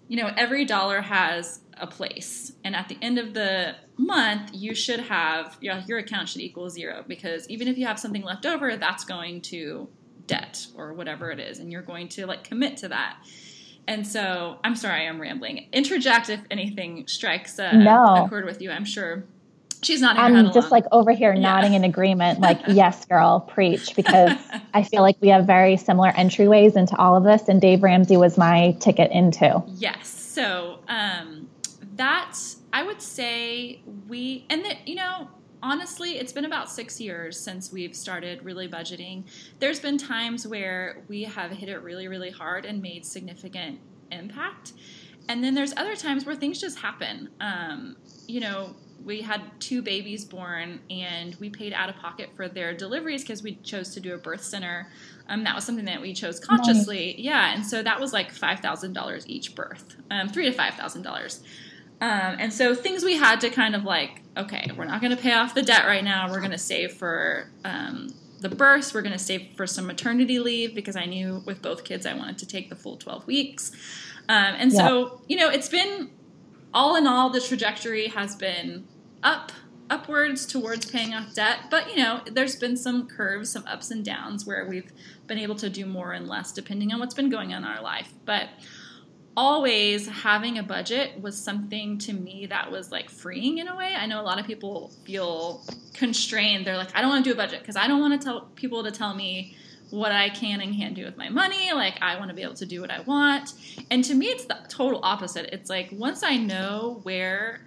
you 0.09 0.17
know, 0.17 0.33
every 0.37 0.65
dollar 0.65 1.01
has 1.01 1.61
a 1.79 1.87
place. 1.87 2.53
And 2.65 2.77
at 2.77 2.89
the 2.89 2.99
end 3.01 3.19
of 3.19 3.35
the 3.35 3.75
month, 3.97 4.51
you 4.53 4.75
should 4.75 5.01
have 5.01 5.57
your, 5.61 5.79
your 5.87 5.99
account 5.99 6.29
should 6.29 6.43
equal 6.43 6.71
zero 6.71 7.05
because 7.07 7.49
even 7.49 7.69
if 7.69 7.79
you 7.79 7.87
have 7.87 7.99
something 7.99 8.23
left 8.23 8.47
over, 8.47 8.77
that's 8.77 9.05
going 9.05 9.41
to 9.43 9.89
debt 10.27 10.67
or 10.77 10.93
whatever 10.93 11.31
it 11.31 11.41
is. 11.41 11.59
And 11.59 11.73
you're 11.73 11.83
going 11.83 12.09
to 12.09 12.27
like 12.27 12.45
commit 12.45 12.77
to 12.79 12.89
that. 12.89 13.17
And 13.89 14.07
so 14.07 14.59
I'm 14.63 14.77
sorry, 14.77 15.09
I'm 15.09 15.21
rambling. 15.21 15.69
Interject 15.73 16.29
if 16.29 16.41
anything 16.51 17.07
strikes 17.09 17.59
a, 17.59 17.73
no. 17.73 18.25
a 18.25 18.29
chord 18.29 18.45
with 18.45 18.63
you, 18.63 18.71
I'm 18.71 18.85
sure. 18.85 19.25
She's 19.83 20.01
not. 20.01 20.17
I'm 20.17 20.53
just 20.53 20.71
like 20.71 20.85
over 20.93 21.13
here 21.13 21.35
yeah. 21.35 21.41
nodding 21.41 21.75
in 21.75 21.85
agreement, 21.85 22.41
like 22.41 22.61
yes, 22.69 23.05
girl, 23.05 23.41
preach, 23.41 23.97
because 23.97 24.33
I 24.75 24.83
feel 24.83 25.03
like 25.03 25.17
we 25.21 25.29
have 25.29 25.47
very 25.47 25.77
similar 25.77 26.13
entryways 26.13 26.77
into 26.77 26.97
all 26.97 27.17
of 27.17 27.25
this, 27.25 27.49
and 27.49 27.61
Dave 27.61 27.83
Ramsey 27.83 28.17
was 28.17 28.39
my 28.39 28.77
ticket 28.81 29.11
into. 29.11 29.63
Yes. 29.67 30.09
So 30.09 30.79
um, 30.89 31.49
that 31.97 32.39
I 32.73 32.85
would 32.85 33.03
say 33.03 33.81
we 34.09 34.47
and 34.49 34.65
that 34.65 34.87
you 34.87 34.95
know 34.95 35.29
honestly, 35.63 36.19
it's 36.19 36.33
been 36.33 36.45
about 36.45 36.71
six 36.71 37.01
years 37.01 37.39
since 37.39 37.73
we've 37.73 37.95
started 37.95 38.45
really 38.45 38.69
budgeting. 38.69 39.25
There's 39.61 39.79
been 39.79 39.97
times 39.97 40.47
where 40.47 41.05
we 41.09 41.23
have 41.23 41.53
hit 41.53 41.69
it 41.69 41.83
really, 41.83 42.09
really 42.09 42.31
hard 42.31 42.67
and 42.67 42.83
made 42.83 43.07
significant 43.07 43.81
impact. 44.11 44.73
And 45.29 45.43
then 45.43 45.55
there's 45.55 45.73
other 45.77 45.95
times 45.95 46.27
where 46.27 46.35
things 46.35 46.61
just 46.61 46.79
happen. 46.79 47.31
Um, 47.41 47.97
you 48.27 48.41
know, 48.41 48.75
we 49.05 49.23
had 49.23 49.43
two 49.61 49.83
babies 49.83 50.25
born 50.25 50.81
and 50.91 51.35
we 51.37 51.51
paid 51.51 51.73
out 51.73 51.89
of 51.89 51.97
pocket 51.97 52.31
for 52.35 52.49
their 52.49 52.75
deliveries 52.75 53.23
because 53.23 53.43
we 53.43 53.57
chose 53.57 53.95
to 53.95 54.01
do 54.01 54.15
a 54.15 54.19
birth 54.19 54.45
center. 54.45 54.91
Um, 55.29 55.45
that 55.45 55.55
was 55.55 55.65
something 55.65 55.85
that 55.87 56.01
we 56.01 56.13
chose 56.13 56.41
consciously. 56.41 57.15
Nice. 57.17 57.25
Yeah. 57.25 57.55
And 57.55 57.67
so 57.67 57.83
that 57.83 58.01
was 58.01 58.13
like 58.13 58.35
$5,000 58.35 59.25
each 59.27 59.55
birth, 59.55 59.97
um, 60.11 60.29
three 60.29 60.51
to 60.51 60.57
$5,000. 60.57 61.41
Um, 62.01 62.37
and 62.41 62.53
so 62.53 62.75
things 62.75 63.05
we 63.05 63.17
had 63.17 63.41
to 63.43 63.51
kind 63.51 63.77
of 63.77 63.85
like, 63.85 64.23
okay, 64.37 64.71
we're 64.77 64.85
not 64.85 65.01
going 65.01 65.15
to 65.15 65.23
pay 65.23 65.33
off 65.33 65.55
the 65.55 65.63
debt 65.63 65.87
right 65.87 66.03
now. 66.03 66.31
We're 66.31 66.41
going 66.41 66.51
to 66.51 66.59
save 66.59 66.95
for 66.95 67.49
um, 67.65 68.09
the 68.41 68.49
births. 68.49 68.93
We're 68.93 69.03
going 69.03 69.13
to 69.13 69.19
save 69.19 69.51
for 69.57 69.67
some 69.67 69.87
maternity 69.87 70.39
leave 70.39 70.75
because 70.75 70.97
I 70.97 71.05
knew 71.05 71.43
with 71.47 71.63
both 71.63 71.85
kids 71.85 72.05
I 72.05 72.15
wanted 72.15 72.39
to 72.39 72.47
take 72.47 72.71
the 72.71 72.77
full 72.77 72.97
12 72.97 73.27
weeks. 73.27 73.71
Um, 74.29 74.55
and 74.59 74.73
so, 74.73 75.21
you 75.29 75.37
know, 75.37 75.49
it's 75.49 75.69
been 75.69 76.11
all 76.75 76.97
in 76.97 77.07
all, 77.07 77.31
the 77.31 77.41
trajectory 77.41 78.09
has 78.09 78.35
been 78.35 78.87
up, 79.23 79.53
upwards 79.91 80.47
towards 80.47 80.91
paying 80.91 81.15
off 81.15 81.35
debt. 81.35 81.59
But, 81.71 81.91
you 81.91 82.03
know, 82.03 82.21
there's 82.31 82.57
been 82.57 82.77
some 82.77 83.07
curves, 83.07 83.51
some 83.51 83.65
ups 83.67 83.91
and 83.91 84.05
downs 84.05 84.47
where 84.47 84.67
we've 84.67 84.93
been 85.27 85.39
able 85.39 85.57
to 85.57 85.71
do 85.71 85.87
more 85.87 86.13
and 86.13 86.29
less 86.29 86.53
depending 86.53 86.93
on 86.93 87.01
what's 87.01 87.15
been 87.15 87.31
going 87.31 87.53
on 87.53 87.65
in 87.65 87.69
our 87.69 87.83
life. 87.83 88.13
But 88.25 88.49
always 89.37 90.07
having 90.07 90.59
a 90.59 90.63
budget 90.63 91.21
was 91.21 91.37
something 91.37 91.97
to 91.97 92.13
me 92.13 92.47
that 92.47 92.71
was 92.71 92.93
like 92.93 93.09
freeing 93.09 93.59
in 93.59 93.69
a 93.69 93.77
way. 93.77 93.95
I 93.97 94.07
know 94.07 94.21
a 94.21 94.23
lot 94.23 94.39
of 94.39 94.47
people 94.47 94.93
feel 95.05 95.65
constrained. 95.95 96.67
They're 96.67 96.77
like, 96.77 96.95
I 96.95 97.01
don't 97.01 97.11
want 97.11 97.25
to 97.25 97.31
do 97.31 97.35
a 97.35 97.37
budget 97.37 97.61
because 97.61 97.77
I 97.77 97.87
don't 97.89 98.01
want 98.01 98.21
to 98.21 98.25
tell 98.25 98.43
people 98.55 98.85
to 98.85 98.91
tell 98.91 99.15
me 99.15 99.57
what 99.91 100.13
I 100.13 100.31
can 100.31 100.61
and 100.61 100.75
can't 100.75 100.95
do 100.95 101.05
with 101.05 101.17
my 101.17 101.29
money. 101.29 101.73
Like, 101.73 101.99
I 102.01 102.19
want 102.19 102.31
to 102.31 102.35
be 102.35 102.43
able 102.43 102.55
to 102.55 102.67
do 102.67 102.81
what 102.81 102.91
I 102.91 103.01
want. 103.01 103.53
And 103.91 104.03
to 104.05 104.15
me, 104.15 104.27
it's 104.27 104.47
the 104.47 104.59
total 104.69 105.01
opposite. 105.03 105.51
It's 105.53 105.69
like 105.69 105.91
once 105.93 106.23
I 106.23 106.37
know 106.37 107.01
where 107.03 107.61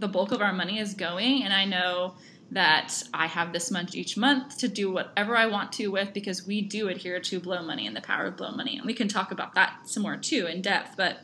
the 0.00 0.08
bulk 0.08 0.32
of 0.32 0.40
our 0.40 0.52
money 0.52 0.78
is 0.78 0.94
going 0.94 1.44
and 1.44 1.52
I 1.52 1.64
know 1.64 2.14
that 2.52 3.02
I 3.14 3.26
have 3.26 3.52
this 3.52 3.70
much 3.70 3.94
each 3.94 4.16
month 4.16 4.58
to 4.58 4.68
do 4.68 4.90
whatever 4.90 5.36
I 5.36 5.46
want 5.46 5.72
to 5.74 5.88
with 5.88 6.12
because 6.12 6.46
we 6.46 6.62
do 6.62 6.88
adhere 6.88 7.20
to 7.20 7.38
blow 7.38 7.62
money 7.62 7.86
and 7.86 7.94
the 7.94 8.00
power 8.00 8.26
of 8.26 8.36
blow 8.36 8.50
money. 8.50 8.76
And 8.76 8.86
we 8.86 8.94
can 8.94 9.06
talk 9.06 9.30
about 9.30 9.54
that 9.54 9.82
some 9.84 10.02
more 10.02 10.16
too 10.16 10.46
in 10.46 10.60
depth, 10.60 10.96
but 10.96 11.18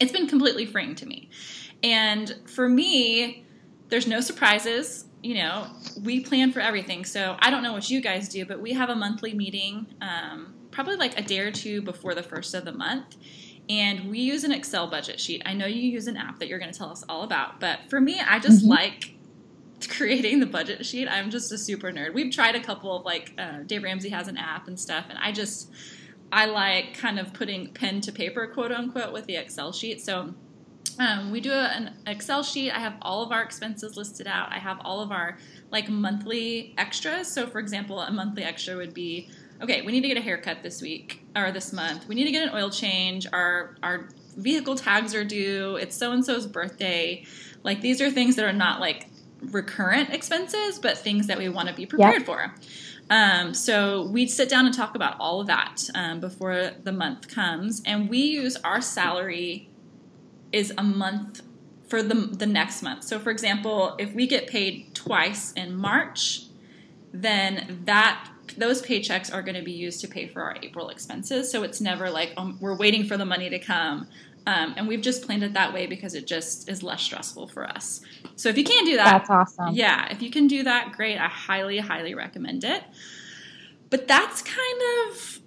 it's 0.00 0.10
been 0.10 0.26
completely 0.26 0.66
freeing 0.66 0.94
to 0.96 1.06
me. 1.06 1.30
And 1.82 2.34
for 2.46 2.68
me, 2.68 3.44
there's 3.88 4.06
no 4.06 4.20
surprises. 4.20 5.04
You 5.22 5.34
know, 5.36 5.66
we 6.02 6.20
plan 6.20 6.52
for 6.52 6.60
everything. 6.60 7.04
So 7.04 7.36
I 7.38 7.50
don't 7.50 7.62
know 7.62 7.72
what 7.72 7.88
you 7.88 8.00
guys 8.00 8.28
do, 8.28 8.44
but 8.44 8.60
we 8.60 8.72
have 8.72 8.90
a 8.90 8.96
monthly 8.96 9.34
meeting, 9.34 9.86
um, 10.00 10.54
probably 10.72 10.96
like 10.96 11.18
a 11.18 11.22
day 11.22 11.38
or 11.40 11.52
two 11.52 11.82
before 11.82 12.14
the 12.14 12.22
first 12.22 12.54
of 12.54 12.64
the 12.64 12.72
month. 12.72 13.16
And 13.68 14.10
we 14.10 14.20
use 14.20 14.44
an 14.44 14.52
Excel 14.52 14.86
budget 14.86 15.20
sheet. 15.20 15.42
I 15.44 15.52
know 15.52 15.66
you 15.66 15.82
use 15.82 16.06
an 16.06 16.16
app 16.16 16.38
that 16.38 16.48
you're 16.48 16.58
going 16.58 16.72
to 16.72 16.78
tell 16.78 16.90
us 16.90 17.04
all 17.08 17.22
about, 17.22 17.60
but 17.60 17.80
for 17.90 18.00
me, 18.00 18.18
I 18.20 18.38
just 18.38 18.60
mm-hmm. 18.60 18.70
like 18.70 19.14
creating 19.88 20.40
the 20.40 20.46
budget 20.46 20.84
sheet. 20.86 21.06
I'm 21.08 21.30
just 21.30 21.52
a 21.52 21.58
super 21.58 21.92
nerd. 21.92 22.14
We've 22.14 22.32
tried 22.32 22.54
a 22.54 22.60
couple 22.60 22.96
of 22.96 23.04
like 23.04 23.32
uh, 23.38 23.60
Dave 23.66 23.82
Ramsey 23.82 24.08
has 24.08 24.28
an 24.28 24.36
app 24.36 24.68
and 24.68 24.78
stuff, 24.78 25.06
and 25.08 25.18
I 25.18 25.32
just 25.32 25.70
I 26.32 26.46
like 26.46 26.94
kind 26.94 27.18
of 27.18 27.32
putting 27.32 27.72
pen 27.72 28.00
to 28.02 28.12
paper, 28.12 28.46
quote 28.46 28.72
unquote, 28.72 29.12
with 29.12 29.26
the 29.26 29.36
Excel 29.36 29.72
sheet. 29.72 30.00
So 30.00 30.34
um, 30.98 31.30
we 31.30 31.40
do 31.40 31.52
a, 31.52 31.64
an 31.64 31.94
Excel 32.06 32.42
sheet. 32.42 32.72
I 32.72 32.80
have 32.80 32.94
all 33.02 33.22
of 33.22 33.32
our 33.32 33.42
expenses 33.42 33.96
listed 33.96 34.26
out. 34.26 34.50
I 34.50 34.58
have 34.58 34.78
all 34.84 35.00
of 35.00 35.12
our 35.12 35.38
like 35.70 35.88
monthly 35.88 36.74
extras. 36.76 37.28
So 37.28 37.46
for 37.46 37.60
example, 37.60 38.00
a 38.00 38.10
monthly 38.10 38.42
extra 38.42 38.76
would 38.76 38.94
be 38.94 39.30
okay. 39.62 39.82
We 39.82 39.92
need 39.92 40.02
to 40.02 40.08
get 40.08 40.16
a 40.16 40.22
haircut 40.22 40.62
this 40.62 40.80
week 40.82 41.22
or 41.36 41.52
this 41.52 41.72
month. 41.72 42.06
We 42.08 42.14
need 42.14 42.24
to 42.24 42.32
get 42.32 42.48
an 42.48 42.54
oil 42.54 42.70
change. 42.70 43.26
Our 43.32 43.76
our 43.82 44.08
vehicle 44.36 44.76
tags 44.76 45.14
are 45.14 45.24
due. 45.24 45.76
It's 45.76 45.96
so 45.96 46.12
and 46.12 46.24
so's 46.24 46.46
birthday. 46.46 47.24
Like 47.62 47.80
these 47.80 48.00
are 48.00 48.10
things 48.10 48.36
that 48.36 48.44
are 48.44 48.52
not 48.52 48.80
like 48.80 49.08
recurrent 49.40 50.10
expenses, 50.10 50.78
but 50.78 50.98
things 50.98 51.26
that 51.26 51.38
we 51.38 51.48
want 51.48 51.68
to 51.68 51.74
be 51.74 51.86
prepared 51.86 52.24
for. 52.24 52.54
Um, 53.10 53.54
so 53.54 54.06
we'd 54.08 54.30
sit 54.30 54.48
down 54.48 54.66
and 54.66 54.74
talk 54.74 54.94
about 54.94 55.16
all 55.18 55.40
of 55.40 55.46
that 55.46 55.88
um, 55.94 56.20
before 56.20 56.72
the 56.82 56.92
month 56.92 57.28
comes, 57.28 57.82
and 57.86 58.08
we 58.08 58.18
use 58.18 58.56
our 58.56 58.80
salary 58.80 59.70
is 60.52 60.72
a 60.76 60.82
month 60.82 61.42
for 61.88 62.02
the 62.02 62.14
the 62.14 62.46
next 62.46 62.82
month. 62.82 63.04
So, 63.04 63.18
for 63.18 63.30
example, 63.30 63.94
if 63.98 64.12
we 64.14 64.26
get 64.26 64.46
paid 64.46 64.94
twice 64.94 65.52
in 65.52 65.74
March, 65.74 66.44
then 67.12 67.82
that 67.86 68.28
those 68.58 68.82
paychecks 68.82 69.32
are 69.32 69.42
going 69.42 69.54
to 69.54 69.62
be 69.62 69.72
used 69.72 70.00
to 70.00 70.08
pay 70.08 70.26
for 70.26 70.42
our 70.42 70.56
April 70.62 70.88
expenses. 70.90 71.50
So 71.50 71.62
it's 71.62 71.80
never 71.80 72.10
like 72.10 72.32
um, 72.36 72.58
we're 72.60 72.76
waiting 72.76 73.04
for 73.06 73.16
the 73.16 73.24
money 73.24 73.48
to 73.50 73.58
come. 73.58 74.08
Um, 74.46 74.74
and 74.76 74.88
we've 74.88 75.02
just 75.02 75.24
planned 75.24 75.42
it 75.42 75.52
that 75.54 75.74
way 75.74 75.86
because 75.86 76.14
it 76.14 76.26
just 76.26 76.68
is 76.68 76.82
less 76.82 77.02
stressful 77.02 77.48
for 77.48 77.68
us. 77.68 78.00
So 78.36 78.48
if 78.48 78.56
you 78.56 78.64
can't 78.64 78.86
do 78.86 78.96
that, 78.96 79.26
that's 79.26 79.30
awesome. 79.30 79.74
Yeah, 79.74 80.10
if 80.10 80.22
you 80.22 80.30
can 80.30 80.46
do 80.46 80.62
that, 80.62 80.92
great. 80.92 81.18
I 81.18 81.28
highly, 81.28 81.78
highly 81.78 82.14
recommend 82.14 82.64
it. 82.64 82.82
But 83.90 84.08
that's 84.08 84.42
kind 84.42 84.80
of 85.06 85.40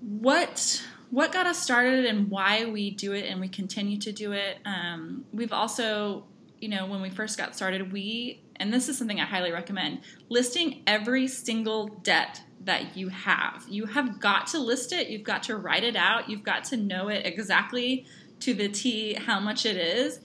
what 0.00 0.82
what 1.10 1.32
got 1.32 1.46
us 1.46 1.58
started 1.58 2.04
and 2.04 2.28
why 2.30 2.66
we 2.66 2.90
do 2.90 3.12
it 3.12 3.24
and 3.24 3.40
we 3.40 3.48
continue 3.48 3.98
to 3.98 4.12
do 4.12 4.32
it. 4.32 4.58
Um, 4.66 5.24
we've 5.32 5.52
also, 5.52 6.24
you 6.60 6.68
know, 6.68 6.86
when 6.86 7.00
we 7.00 7.10
first 7.10 7.38
got 7.38 7.54
started, 7.54 7.92
we 7.92 8.42
and 8.56 8.72
this 8.72 8.88
is 8.88 8.98
something 8.98 9.20
I 9.20 9.24
highly 9.24 9.52
recommend 9.52 10.00
listing 10.28 10.82
every 10.86 11.28
single 11.28 11.88
debt 12.02 12.42
that 12.64 12.96
you 12.96 13.08
have. 13.08 13.64
You 13.68 13.86
have 13.86 14.20
got 14.20 14.48
to 14.48 14.58
list 14.58 14.92
it, 14.92 15.08
you've 15.08 15.22
got 15.22 15.44
to 15.44 15.56
write 15.56 15.84
it 15.84 15.96
out, 15.96 16.28
you've 16.28 16.42
got 16.42 16.64
to 16.64 16.76
know 16.76 17.08
it 17.08 17.24
exactly 17.24 18.04
to 18.40 18.54
the 18.54 18.68
T 18.68 19.14
how 19.14 19.40
much 19.40 19.64
it 19.64 19.76
is 19.76 20.20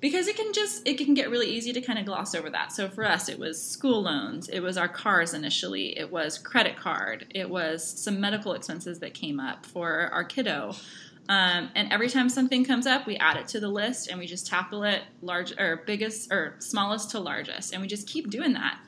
because 0.00 0.28
it 0.28 0.36
can 0.36 0.52
just 0.52 0.86
it 0.86 0.96
can 0.96 1.14
get 1.14 1.30
really 1.30 1.48
easy 1.48 1.72
to 1.72 1.80
kind 1.80 1.98
of 1.98 2.04
gloss 2.04 2.34
over 2.34 2.50
that. 2.50 2.72
So 2.72 2.88
for 2.88 3.04
us 3.04 3.28
it 3.28 3.38
was 3.38 3.60
school 3.60 4.02
loans, 4.02 4.48
it 4.48 4.60
was 4.60 4.76
our 4.76 4.88
cars 4.88 5.34
initially, 5.34 5.98
it 5.98 6.10
was 6.10 6.38
credit 6.38 6.76
card, 6.76 7.26
it 7.34 7.48
was 7.48 7.84
some 7.84 8.20
medical 8.20 8.52
expenses 8.52 8.98
that 9.00 9.14
came 9.14 9.40
up 9.40 9.66
for 9.66 10.10
our 10.12 10.24
kiddo. 10.24 10.74
Um, 11.28 11.70
and 11.74 11.92
every 11.92 12.08
time 12.08 12.28
something 12.28 12.64
comes 12.64 12.86
up, 12.86 13.06
we 13.06 13.16
add 13.16 13.36
it 13.36 13.48
to 13.48 13.60
the 13.60 13.68
list 13.68 14.08
and 14.08 14.18
we 14.18 14.26
just 14.26 14.46
tackle 14.46 14.82
it 14.84 15.02
large 15.20 15.52
or 15.58 15.82
biggest 15.86 16.32
or 16.32 16.56
smallest 16.58 17.10
to 17.10 17.20
largest, 17.20 17.72
and 17.72 17.82
we 17.82 17.88
just 17.88 18.08
keep 18.08 18.30
doing 18.30 18.54
that. 18.54 18.78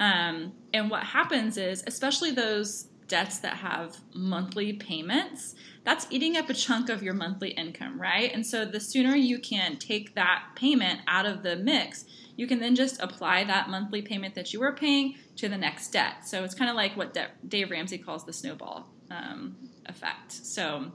Um, 0.00 0.54
and 0.72 0.90
what 0.90 1.02
happens 1.04 1.58
is, 1.58 1.84
especially 1.86 2.30
those 2.32 2.88
debts 3.08 3.40
that 3.40 3.58
have 3.58 3.98
monthly 4.14 4.72
payments, 4.72 5.54
that's 5.84 6.06
eating 6.10 6.36
up 6.36 6.48
a 6.48 6.54
chunk 6.54 6.88
of 6.88 7.02
your 7.02 7.12
monthly 7.12 7.50
income, 7.50 8.00
right? 8.00 8.32
And 8.32 8.46
so 8.46 8.64
the 8.64 8.80
sooner 8.80 9.14
you 9.14 9.38
can 9.38 9.76
take 9.76 10.14
that 10.14 10.44
payment 10.56 11.00
out 11.06 11.26
of 11.26 11.42
the 11.42 11.56
mix, 11.56 12.06
you 12.36 12.46
can 12.46 12.58
then 12.58 12.74
just 12.74 13.02
apply 13.02 13.44
that 13.44 13.68
monthly 13.68 14.00
payment 14.00 14.34
that 14.34 14.54
you 14.54 14.60
were 14.60 14.72
paying 14.72 15.16
to 15.36 15.48
the 15.48 15.58
next 15.58 15.88
debt. 15.88 16.26
So 16.26 16.42
it's 16.42 16.54
kind 16.54 16.70
of 16.70 16.76
like 16.76 16.96
what 16.96 17.16
Dave 17.46 17.70
Ramsey 17.70 17.98
calls 17.98 18.24
the 18.24 18.32
snowball 18.32 18.88
um, 19.10 19.56
effect. 19.86 20.32
So 20.32 20.90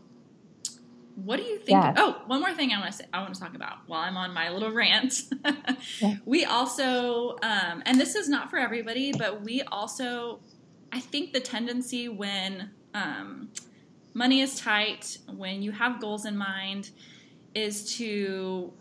what 1.23 1.37
do 1.37 1.43
you 1.43 1.57
think? 1.57 1.69
Yes. 1.83 1.95
Oh, 1.97 2.21
one 2.27 2.41
more 2.41 2.53
thing 2.53 2.71
I 2.71 2.79
want 2.79 2.91
to 2.91 2.97
say, 2.99 3.05
I 3.11 3.21
want 3.21 3.33
to 3.33 3.39
talk 3.39 3.55
about 3.55 3.77
while 3.87 4.01
I'm 4.01 4.17
on 4.17 4.35
my 4.35 4.49
little 4.49 4.71
rant. 4.71 5.23
yeah. 5.99 6.17
We 6.25 6.45
also, 6.45 7.37
um, 7.41 7.81
and 7.87 7.99
this 7.99 8.13
is 8.13 8.29
not 8.29 8.51
for 8.51 8.57
everybody, 8.57 9.11
but 9.17 9.41
we 9.41 9.63
also, 9.63 10.41
I 10.91 10.99
think 10.99 11.33
the 11.33 11.39
tendency 11.39 12.07
when 12.07 12.69
um, 12.93 13.49
money 14.13 14.41
is 14.41 14.59
tight, 14.59 15.17
when 15.27 15.63
you 15.63 15.71
have 15.71 15.99
goals 15.99 16.25
in 16.25 16.37
mind, 16.37 16.91
is 17.55 17.95
to 17.97 18.71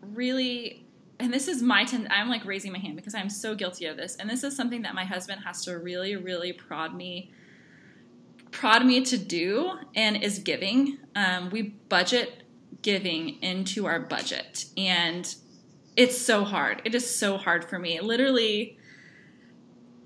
really 0.00 0.86
and 1.18 1.34
this 1.34 1.48
is 1.48 1.60
my 1.60 1.84
ten 1.84 2.06
i'm 2.10 2.28
like 2.28 2.44
raising 2.44 2.72
my 2.72 2.78
hand 2.78 2.94
because 2.94 3.14
i'm 3.14 3.28
so 3.28 3.54
guilty 3.54 3.86
of 3.86 3.96
this 3.96 4.14
and 4.16 4.30
this 4.30 4.44
is 4.44 4.54
something 4.54 4.82
that 4.82 4.94
my 4.94 5.04
husband 5.04 5.42
has 5.44 5.64
to 5.64 5.76
really 5.76 6.14
really 6.14 6.52
prod 6.52 6.94
me 6.94 7.32
prod 8.50 8.84
me 8.84 9.04
to 9.04 9.18
do 9.18 9.72
and 9.94 10.22
is 10.22 10.38
giving. 10.38 10.98
Um, 11.14 11.50
we 11.50 11.62
budget 11.62 12.44
giving 12.82 13.42
into 13.42 13.86
our 13.86 14.00
budget, 14.00 14.66
and 14.76 15.34
it's 15.96 16.16
so 16.18 16.44
hard. 16.44 16.82
It 16.84 16.94
is 16.94 17.08
so 17.08 17.36
hard 17.36 17.64
for 17.64 17.78
me. 17.78 18.00
Literally, 18.00 18.78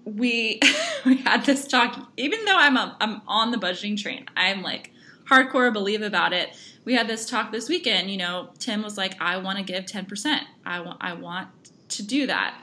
we 0.05 0.61
we 1.05 1.17
had 1.19 1.45
this 1.45 1.67
talk. 1.67 2.11
Even 2.17 2.45
though 2.45 2.57
I'm 2.57 2.77
a, 2.77 2.97
I'm 3.01 3.23
on 3.27 3.51
the 3.51 3.59
budgeting 3.59 4.01
train, 4.01 4.27
I'm 4.37 4.63
like 4.63 4.93
hardcore 5.31 5.73
believe 5.73 6.03
about 6.03 6.33
it. 6.33 6.51
We 6.85 6.95
had 6.95 7.09
this 7.09 7.29
talk 7.29 7.53
this 7.53 7.69
weekend. 7.69 8.11
You 8.11 8.17
know, 8.17 8.51
Tim 8.59 8.83
was 8.83 8.97
like, 8.97 9.21
"I 9.21 9.37
want 9.39 9.59
to 9.59 9.65
give 9.65 9.87
ten 9.87 10.07
percent. 10.07 10.45
I 10.65 10.81
want 10.81 10.99
I 11.01 11.15
want 11.15 11.49
to 11.93 12.03
do 12.03 12.27
that. 12.27 12.59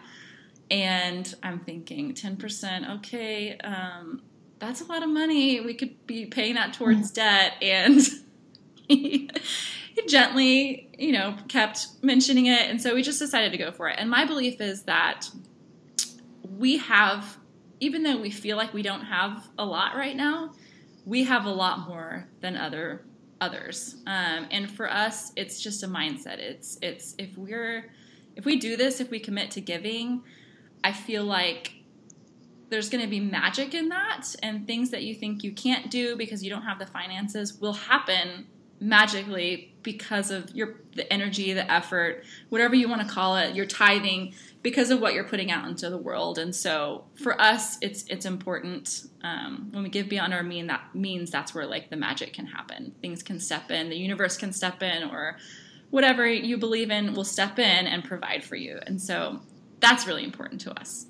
And 0.71 1.33
I'm 1.41 1.59
thinking 1.59 2.13
10%, 2.13 2.97
okay, 2.97 3.57
um, 3.57 4.21
that's 4.59 4.81
a 4.81 4.85
lot 4.85 5.03
of 5.03 5.09
money. 5.09 5.61
We 5.61 5.73
could 5.73 6.05
be 6.05 6.25
paying 6.25 6.55
that 6.55 6.73
towards 6.73 7.11
debt. 7.11 7.53
And 7.61 8.01
he, 8.87 9.29
he 9.95 10.05
gently, 10.07 10.89
you 10.97 11.11
know, 11.11 11.35
kept 11.47 11.87
mentioning 12.01 12.47
it. 12.47 12.69
And 12.69 12.81
so 12.81 12.93
we 12.93 13.01
just 13.01 13.19
decided 13.19 13.51
to 13.51 13.57
go 13.57 13.71
for 13.71 13.89
it. 13.89 13.95
And 13.97 14.09
my 14.09 14.25
belief 14.25 14.61
is 14.61 14.83
that 14.83 15.29
we 16.57 16.77
have, 16.77 17.37
even 17.79 18.03
though 18.03 18.17
we 18.17 18.29
feel 18.29 18.57
like 18.57 18.73
we 18.73 18.81
don't 18.81 19.05
have 19.05 19.47
a 19.57 19.65
lot 19.65 19.95
right 19.95 20.15
now, 20.15 20.53
we 21.05 21.23
have 21.23 21.45
a 21.45 21.51
lot 21.51 21.87
more 21.87 22.27
than 22.41 22.57
other 22.57 23.03
others. 23.41 23.95
Um, 24.05 24.47
and 24.51 24.69
for 24.69 24.91
us, 24.91 25.31
it's 25.35 25.61
just 25.61 25.83
a 25.83 25.87
mindset. 25.87 26.39
It's 26.39 26.77
it's 26.81 27.15
if 27.17 27.37
we're 27.37 27.89
if 28.35 28.45
we 28.45 28.57
do 28.57 28.75
this, 28.75 28.99
if 28.99 29.09
we 29.09 29.19
commit 29.19 29.51
to 29.51 29.61
giving, 29.61 30.21
I 30.83 30.91
feel 30.91 31.23
like 31.23 31.73
there's 32.69 32.89
going 32.89 33.03
to 33.03 33.09
be 33.09 33.19
magic 33.19 33.73
in 33.73 33.89
that, 33.89 34.35
and 34.43 34.67
things 34.67 34.91
that 34.91 35.03
you 35.03 35.15
think 35.15 35.43
you 35.43 35.51
can't 35.51 35.89
do 35.89 36.15
because 36.15 36.43
you 36.43 36.49
don't 36.49 36.63
have 36.63 36.79
the 36.79 36.85
finances 36.85 37.59
will 37.59 37.73
happen 37.73 38.47
magically 38.81 39.73
because 39.83 40.31
of 40.31 40.53
your 40.55 40.75
the 40.93 41.11
energy, 41.11 41.53
the 41.53 41.69
effort, 41.71 42.23
whatever 42.49 42.75
you 42.75 42.87
want 42.87 43.01
to 43.01 43.07
call 43.07 43.35
it, 43.37 43.55
your 43.55 43.65
tithing 43.65 44.33
because 44.61 44.91
of 44.91 44.99
what 44.99 45.13
you're 45.13 45.23
putting 45.23 45.51
out 45.51 45.67
into 45.67 45.89
the 45.89 45.97
world. 45.97 46.37
And 46.37 46.55
so 46.55 47.05
for 47.15 47.39
us, 47.39 47.77
it's 47.81 48.03
it's 48.07 48.25
important 48.25 49.07
um, 49.23 49.69
when 49.71 49.83
we 49.83 49.89
give 49.89 50.09
beyond 50.09 50.33
our 50.33 50.43
mean. 50.43 50.67
That 50.67 50.93
means 50.93 51.31
that's 51.31 51.53
where 51.53 51.65
like 51.65 51.89
the 51.89 51.97
magic 51.97 52.33
can 52.33 52.45
happen. 52.45 52.93
Things 53.01 53.23
can 53.23 53.39
step 53.39 53.71
in, 53.71 53.89
the 53.89 53.97
universe 53.97 54.37
can 54.37 54.53
step 54.53 54.81
in, 54.81 55.09
or 55.09 55.37
whatever 55.89 56.27
you 56.27 56.57
believe 56.57 56.91
in 56.91 57.13
will 57.13 57.25
step 57.25 57.59
in 57.59 57.87
and 57.87 58.03
provide 58.03 58.43
for 58.43 58.55
you. 58.55 58.79
And 58.85 59.01
so 59.01 59.39
that's 59.79 60.07
really 60.07 60.23
important 60.23 60.61
to 60.61 60.79
us. 60.79 61.07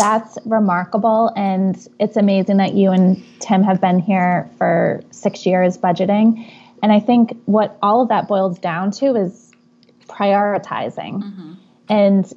That's 0.00 0.38
remarkable. 0.46 1.32
And 1.36 1.76
it's 1.98 2.16
amazing 2.16 2.56
that 2.56 2.74
you 2.74 2.90
and 2.90 3.22
Tim 3.40 3.62
have 3.62 3.80
been 3.80 3.98
here 3.98 4.50
for 4.58 5.02
six 5.10 5.44
years 5.44 5.76
budgeting. 5.76 6.50
And 6.82 6.90
I 6.90 7.00
think 7.00 7.36
what 7.44 7.76
all 7.82 8.02
of 8.02 8.08
that 8.08 8.26
boils 8.26 8.58
down 8.58 8.90
to 8.92 9.14
is 9.14 9.52
prioritizing 10.06 11.22
mm-hmm. 11.22 11.52
and 11.88 12.32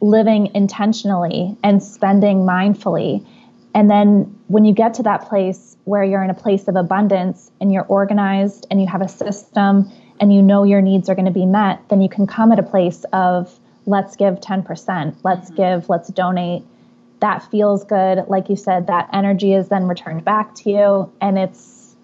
living 0.00 0.50
intentionally 0.54 1.56
and 1.62 1.82
spending 1.82 2.38
mindfully. 2.38 3.26
And 3.74 3.90
then 3.90 4.38
when 4.48 4.64
you 4.64 4.72
get 4.72 4.94
to 4.94 5.02
that 5.02 5.28
place 5.28 5.76
where 5.84 6.02
you're 6.02 6.22
in 6.22 6.30
a 6.30 6.34
place 6.34 6.66
of 6.66 6.76
abundance 6.76 7.50
and 7.60 7.72
you're 7.72 7.84
organized 7.84 8.66
and 8.70 8.80
you 8.80 8.86
have 8.86 9.02
a 9.02 9.08
system 9.08 9.90
and 10.18 10.32
you 10.32 10.42
know 10.42 10.64
your 10.64 10.80
needs 10.80 11.08
are 11.08 11.14
going 11.14 11.26
to 11.26 11.30
be 11.30 11.46
met, 11.46 11.80
then 11.90 12.00
you 12.00 12.08
can 12.08 12.26
come 12.26 12.52
at 12.52 12.58
a 12.58 12.62
place 12.62 13.04
of 13.12 13.58
let's 13.84 14.16
give 14.16 14.40
10%, 14.40 15.16
let's 15.22 15.50
mm-hmm. 15.50 15.56
give, 15.56 15.88
let's 15.88 16.08
donate. 16.08 16.62
That 17.20 17.48
feels 17.50 17.84
good. 17.84 18.24
Like 18.28 18.48
you 18.48 18.56
said, 18.56 18.86
that 18.88 19.08
energy 19.12 19.54
is 19.54 19.68
then 19.68 19.86
returned 19.86 20.24
back 20.24 20.54
to 20.56 20.70
you 20.70 21.12
and 21.20 21.38
it's 21.38 21.94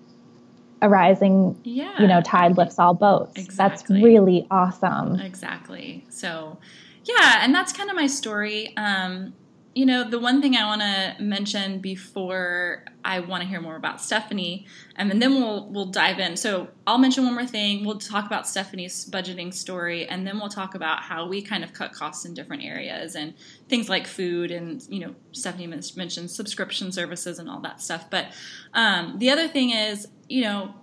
a 0.81 0.89
rising, 0.89 1.59
yeah. 1.65 2.01
you 2.01 2.09
know, 2.09 2.21
tide 2.21 2.57
lifts 2.57 2.79
all 2.79 2.95
boats. 2.95 3.33
Exactly. 3.37 3.57
That's 3.57 4.05
really 4.05 4.47
awesome. 4.51 5.21
Exactly. 5.21 6.05
So, 6.09 6.59
yeah, 7.05 7.39
and 7.43 7.55
that's 7.55 7.73
kind 7.73 7.89
of 7.89 7.97
my 7.97 8.07
story. 8.07 8.77
Um, 8.77 9.35
you 9.75 9.87
know, 9.87 10.09
the 10.09 10.19
one 10.19 10.43
thing 10.43 10.55
I 10.55 10.67
want 10.67 10.83
to 10.83 11.23
mention 11.23 11.79
before 11.79 12.85
I 13.05 13.21
want 13.21 13.43
to 13.43 13.49
hear 13.49 13.61
more 13.61 13.77
about 13.77 14.03
Stephanie, 14.03 14.67
um, 14.99 15.11
and 15.11 15.23
then 15.23 15.35
we'll 15.35 15.67
we'll 15.69 15.87
dive 15.87 16.19
in. 16.19 16.37
So 16.37 16.69
I'll 16.87 16.99
mention 16.99 17.25
one 17.25 17.35
more 17.35 17.47
thing. 17.47 17.85
We'll 17.85 17.99
talk 17.99 18.27
about 18.27 18.47
Stephanie's 18.47 19.09
budgeting 19.09 19.53
story, 19.53 20.07
and 20.07 20.27
then 20.27 20.39
we'll 20.39 20.51
talk 20.51 20.75
about 20.75 21.01
how 21.01 21.27
we 21.27 21.41
kind 21.41 21.65
of 21.65 21.73
cut 21.73 21.93
costs 21.93 22.27
in 22.27 22.35
different 22.35 22.63
areas 22.63 23.15
and 23.15 23.33
things 23.69 23.89
like 23.89 24.07
food, 24.07 24.51
and 24.51 24.83
you 24.91 25.01
know, 25.01 25.15
Stephanie 25.33 25.67
mentioned 25.67 26.31
subscription 26.31 26.93
services 26.93 27.39
and 27.39 27.49
all 27.49 27.61
that 27.61 27.81
stuff. 27.81 28.11
But 28.11 28.27
um, 28.75 29.19
the 29.19 29.31
other 29.31 29.49
thing 29.49 29.71
is, 29.71 30.07
you 30.29 30.43
know, 30.43 30.75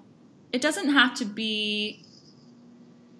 it 0.51 0.61
doesn't 0.61 0.89
have 0.89 1.13
to 1.15 1.25
be. 1.25 2.03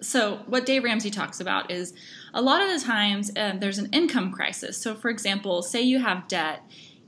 So 0.00 0.40
what 0.46 0.66
Dave 0.66 0.82
Ramsey 0.82 1.10
talks 1.10 1.40
about 1.40 1.70
is 1.70 1.92
a 2.32 2.42
lot 2.42 2.62
of 2.62 2.68
the 2.72 2.84
times 2.84 3.30
um, 3.36 3.60
there's 3.60 3.78
an 3.78 3.88
income 3.92 4.32
crisis. 4.32 4.76
So, 4.76 4.94
for 4.94 5.10
example, 5.10 5.62
say 5.62 5.80
you 5.80 5.98
have 5.98 6.28
debt 6.28 6.62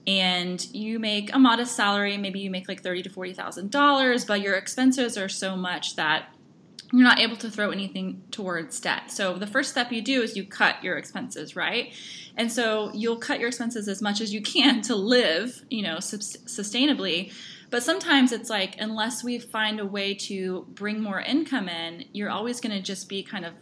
and 0.06 0.66
you 0.74 0.98
make 0.98 1.32
a 1.34 1.38
modest 1.38 1.76
salary, 1.76 2.16
maybe 2.16 2.40
you 2.40 2.50
make 2.50 2.68
like 2.68 2.82
thirty 2.82 3.02
to 3.02 3.10
forty 3.10 3.32
thousand 3.32 3.70
dollars, 3.70 4.24
but 4.24 4.40
your 4.40 4.54
expenses 4.54 5.16
are 5.16 5.28
so 5.28 5.56
much 5.56 5.96
that 5.96 6.34
you're 6.92 7.02
not 7.02 7.20
able 7.20 7.36
to 7.36 7.50
throw 7.50 7.70
anything 7.70 8.22
towards 8.30 8.78
debt. 8.78 9.10
So 9.10 9.34
the 9.34 9.46
first 9.46 9.70
step 9.70 9.90
you 9.92 10.02
do 10.02 10.20
is 10.22 10.36
you 10.36 10.44
cut 10.44 10.84
your 10.84 10.98
expenses, 10.98 11.56
right? 11.56 11.94
And 12.36 12.52
so 12.52 12.90
you'll 12.92 13.16
cut 13.16 13.38
your 13.38 13.48
expenses 13.48 13.88
as 13.88 14.02
much 14.02 14.20
as 14.20 14.34
you 14.34 14.42
can 14.42 14.82
to 14.82 14.94
live, 14.94 15.64
you 15.70 15.82
know, 15.82 15.96
sustainably. 15.96 17.32
But 17.70 17.82
sometimes 17.82 18.32
it's 18.32 18.50
like 18.50 18.76
unless 18.78 19.24
we 19.24 19.38
find 19.38 19.80
a 19.80 19.86
way 19.86 20.12
to 20.14 20.66
bring 20.74 21.00
more 21.00 21.20
income 21.20 21.68
in, 21.68 22.04
you're 22.12 22.30
always 22.30 22.60
going 22.60 22.76
to 22.76 22.82
just 22.82 23.08
be 23.08 23.22
kind 23.22 23.46
of 23.46 23.54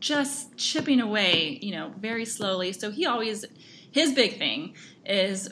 just 0.00 0.56
chipping 0.56 1.00
away, 1.00 1.58
you 1.62 1.72
know, 1.72 1.92
very 1.98 2.24
slowly. 2.24 2.72
So 2.72 2.90
he 2.90 3.06
always, 3.06 3.44
his 3.92 4.12
big 4.12 4.38
thing 4.38 4.74
is 5.04 5.50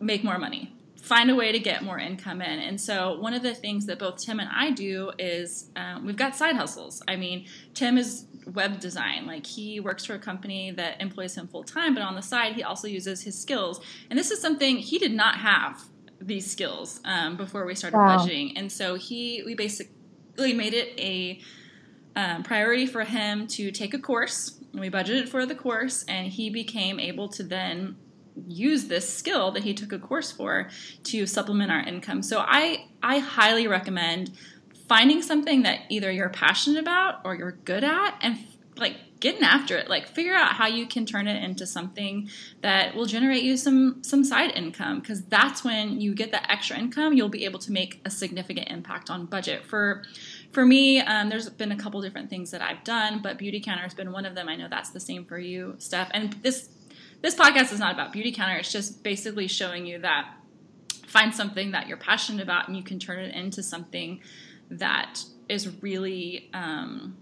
make 0.00 0.22
more 0.22 0.38
money, 0.38 0.74
find 1.02 1.30
a 1.30 1.34
way 1.34 1.50
to 1.52 1.58
get 1.58 1.82
more 1.82 1.98
income 1.98 2.40
in. 2.40 2.60
And 2.60 2.80
so 2.80 3.18
one 3.18 3.34
of 3.34 3.42
the 3.42 3.54
things 3.54 3.86
that 3.86 3.98
both 3.98 4.18
Tim 4.18 4.38
and 4.40 4.48
I 4.52 4.70
do 4.70 5.10
is 5.18 5.70
um, 5.74 6.06
we've 6.06 6.16
got 6.16 6.36
side 6.36 6.54
hustles. 6.54 7.02
I 7.08 7.16
mean, 7.16 7.46
Tim 7.74 7.98
is 7.98 8.26
web 8.46 8.80
design. 8.80 9.26
Like 9.26 9.44
he 9.44 9.80
works 9.80 10.04
for 10.04 10.14
a 10.14 10.18
company 10.18 10.70
that 10.72 11.00
employs 11.00 11.36
him 11.36 11.48
full 11.48 11.64
time, 11.64 11.94
but 11.94 12.02
on 12.02 12.14
the 12.14 12.22
side, 12.22 12.54
he 12.54 12.62
also 12.62 12.86
uses 12.86 13.22
his 13.22 13.38
skills. 13.38 13.80
And 14.08 14.18
this 14.18 14.30
is 14.30 14.40
something 14.40 14.76
he 14.78 14.98
did 14.98 15.12
not 15.12 15.38
have 15.38 15.82
these 16.20 16.50
skills 16.50 17.00
um, 17.04 17.36
before 17.36 17.64
we 17.64 17.74
started 17.74 17.96
wow. 17.96 18.18
budgeting. 18.18 18.52
And 18.56 18.70
so 18.70 18.94
he, 18.94 19.42
we 19.44 19.54
basically 19.54 20.52
made 20.52 20.74
it 20.74 20.98
a 20.98 21.40
um, 22.18 22.42
priority 22.42 22.84
for 22.84 23.04
him 23.04 23.46
to 23.46 23.70
take 23.70 23.94
a 23.94 23.98
course. 23.98 24.58
We 24.74 24.90
budgeted 24.90 25.28
for 25.28 25.46
the 25.46 25.54
course, 25.54 26.04
and 26.08 26.26
he 26.26 26.50
became 26.50 26.98
able 26.98 27.28
to 27.28 27.44
then 27.44 27.96
use 28.48 28.86
this 28.86 29.08
skill 29.08 29.52
that 29.52 29.62
he 29.62 29.72
took 29.72 29.92
a 29.92 30.00
course 30.00 30.32
for 30.32 30.68
to 31.04 31.26
supplement 31.26 31.70
our 31.70 31.80
income. 31.80 32.22
So 32.24 32.40
I 32.40 32.86
I 33.04 33.20
highly 33.20 33.68
recommend 33.68 34.32
finding 34.88 35.22
something 35.22 35.62
that 35.62 35.82
either 35.90 36.10
you're 36.10 36.28
passionate 36.28 36.80
about 36.80 37.20
or 37.24 37.36
you're 37.36 37.58
good 37.64 37.84
at 37.84 38.18
and 38.20 38.36
like 38.78 38.96
getting 39.20 39.42
after 39.42 39.76
it 39.76 39.88
like 39.88 40.06
figure 40.06 40.34
out 40.34 40.52
how 40.52 40.66
you 40.66 40.86
can 40.86 41.04
turn 41.04 41.26
it 41.26 41.42
into 41.42 41.66
something 41.66 42.28
that 42.62 42.94
will 42.94 43.06
generate 43.06 43.42
you 43.42 43.56
some 43.56 44.02
some 44.04 44.22
side 44.22 44.52
income 44.54 45.00
because 45.00 45.24
that's 45.24 45.64
when 45.64 46.00
you 46.00 46.14
get 46.14 46.30
the 46.30 46.50
extra 46.50 46.78
income 46.78 47.12
you'll 47.12 47.28
be 47.28 47.44
able 47.44 47.58
to 47.58 47.72
make 47.72 48.00
a 48.04 48.10
significant 48.10 48.68
impact 48.68 49.10
on 49.10 49.26
budget 49.26 49.64
for 49.64 50.04
for 50.52 50.64
me, 50.64 51.00
um, 51.00 51.28
there's 51.28 51.48
been 51.48 51.72
a 51.72 51.76
couple 51.76 52.00
different 52.00 52.30
things 52.30 52.50
that 52.52 52.62
I've 52.62 52.82
done, 52.84 53.20
but 53.22 53.38
Beautycounter 53.38 53.82
has 53.82 53.94
been 53.94 54.12
one 54.12 54.24
of 54.24 54.34
them. 54.34 54.48
I 54.48 54.56
know 54.56 54.66
that's 54.68 54.90
the 54.90 55.00
same 55.00 55.24
for 55.24 55.38
you, 55.38 55.74
Steph. 55.78 56.10
And 56.12 56.32
this 56.42 56.70
this 57.20 57.34
podcast 57.34 57.72
is 57.72 57.80
not 57.80 57.92
about 57.92 58.12
Beautycounter 58.12 58.58
It's 58.58 58.72
just 58.72 59.02
basically 59.02 59.48
showing 59.48 59.86
you 59.86 59.98
that 60.00 60.34
find 61.06 61.34
something 61.34 61.72
that 61.72 61.88
you're 61.88 61.96
passionate 61.96 62.42
about 62.42 62.68
and 62.68 62.76
you 62.76 62.82
can 62.82 62.98
turn 62.98 63.18
it 63.18 63.34
into 63.34 63.62
something 63.62 64.20
that 64.70 65.22
is 65.48 65.82
really 65.82 66.48
um, 66.52 67.16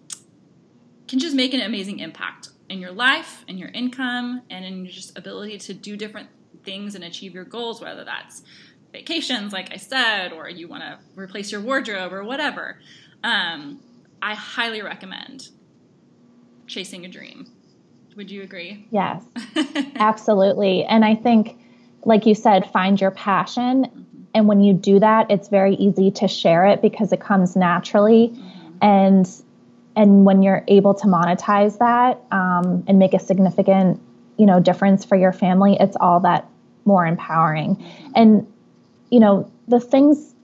can 1.08 1.18
just 1.18 1.34
make 1.34 1.54
an 1.54 1.60
amazing 1.60 2.00
impact 2.00 2.50
in 2.68 2.80
your 2.80 2.92
life 2.92 3.44
and 3.48 3.58
your 3.58 3.68
income 3.68 4.42
and 4.50 4.64
in 4.64 4.84
your 4.84 4.92
just 4.92 5.16
ability 5.16 5.58
to 5.58 5.74
do 5.74 5.96
different 5.96 6.28
things 6.64 6.94
and 6.94 7.04
achieve 7.04 7.34
your 7.34 7.44
goals, 7.44 7.80
whether 7.80 8.04
that's 8.04 8.42
vacations, 8.92 9.52
like 9.52 9.72
I 9.72 9.76
said, 9.76 10.32
or 10.32 10.48
you 10.48 10.68
want 10.68 10.82
to 10.82 10.98
replace 11.14 11.52
your 11.52 11.60
wardrobe 11.60 12.12
or 12.12 12.24
whatever. 12.24 12.80
Um, 13.22 13.80
I 14.20 14.34
highly 14.34 14.82
recommend 14.82 15.48
chasing 16.66 17.04
a 17.04 17.08
dream. 17.08 17.46
Would 18.16 18.30
you 18.30 18.42
agree? 18.42 18.86
Yes, 18.90 19.22
absolutely. 19.96 20.84
And 20.84 21.04
I 21.04 21.14
think, 21.14 21.58
like 22.04 22.24
you 22.24 22.34
said, 22.34 22.70
find 22.70 23.00
your 23.00 23.10
passion. 23.10 23.84
Mm-hmm. 23.84 24.02
And 24.34 24.48
when 24.48 24.60
you 24.60 24.72
do 24.72 24.98
that, 25.00 25.30
it's 25.30 25.48
very 25.48 25.74
easy 25.74 26.10
to 26.12 26.28
share 26.28 26.66
it 26.66 26.80
because 26.80 27.12
it 27.12 27.20
comes 27.20 27.56
naturally. 27.56 28.28
Mm-hmm. 28.28 28.78
And 28.82 29.42
and 29.96 30.24
when 30.24 30.42
you're 30.42 30.62
able 30.68 30.94
to 30.94 31.06
monetize 31.06 31.78
that 31.78 32.22
um, 32.30 32.84
and 32.86 32.98
make 32.98 33.14
a 33.14 33.18
significant, 33.18 34.00
you 34.36 34.46
know, 34.46 34.60
difference 34.60 35.04
for 35.04 35.16
your 35.16 35.32
family, 35.32 35.76
it's 35.80 35.96
all 35.98 36.20
that 36.20 36.48
more 36.84 37.06
empowering. 37.06 37.82
And 38.14 38.46
you 39.10 39.20
know, 39.20 39.50
the 39.68 39.80
things 39.80 40.34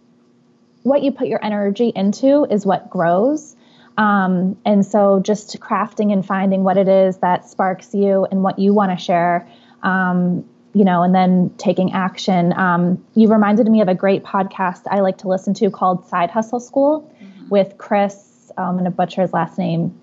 what 0.82 1.02
you 1.02 1.12
put 1.12 1.28
your 1.28 1.44
energy 1.44 1.92
into 1.94 2.44
is 2.50 2.66
what 2.66 2.90
grows. 2.90 3.54
Um, 3.98 4.56
and 4.64 4.84
so 4.84 5.20
just 5.20 5.60
crafting 5.60 6.12
and 6.12 6.24
finding 6.24 6.64
what 6.64 6.76
it 6.76 6.88
is 6.88 7.18
that 7.18 7.48
sparks 7.48 7.94
you 7.94 8.26
and 8.30 8.42
what 8.42 8.58
you 8.58 8.72
want 8.72 8.90
to 8.90 9.02
share, 9.02 9.48
um, 9.82 10.48
you 10.72 10.84
know, 10.84 11.02
and 11.02 11.14
then 11.14 11.52
taking 11.58 11.92
action. 11.92 12.52
Um, 12.54 13.04
you 13.14 13.30
reminded 13.30 13.68
me 13.68 13.80
of 13.82 13.88
a 13.88 13.94
great 13.94 14.24
podcast 14.24 14.82
I 14.90 15.00
like 15.00 15.18
to 15.18 15.28
listen 15.28 15.54
to 15.54 15.70
called 15.70 16.06
Side 16.08 16.30
Hustle 16.30 16.60
School 16.60 17.12
mm-hmm. 17.22 17.48
with 17.48 17.76
Chris. 17.78 18.31
I'm 18.56 18.74
going 18.74 18.84
to 18.84 18.90
butcher 18.90 19.22
his 19.22 19.32
last 19.32 19.58
name, 19.58 19.98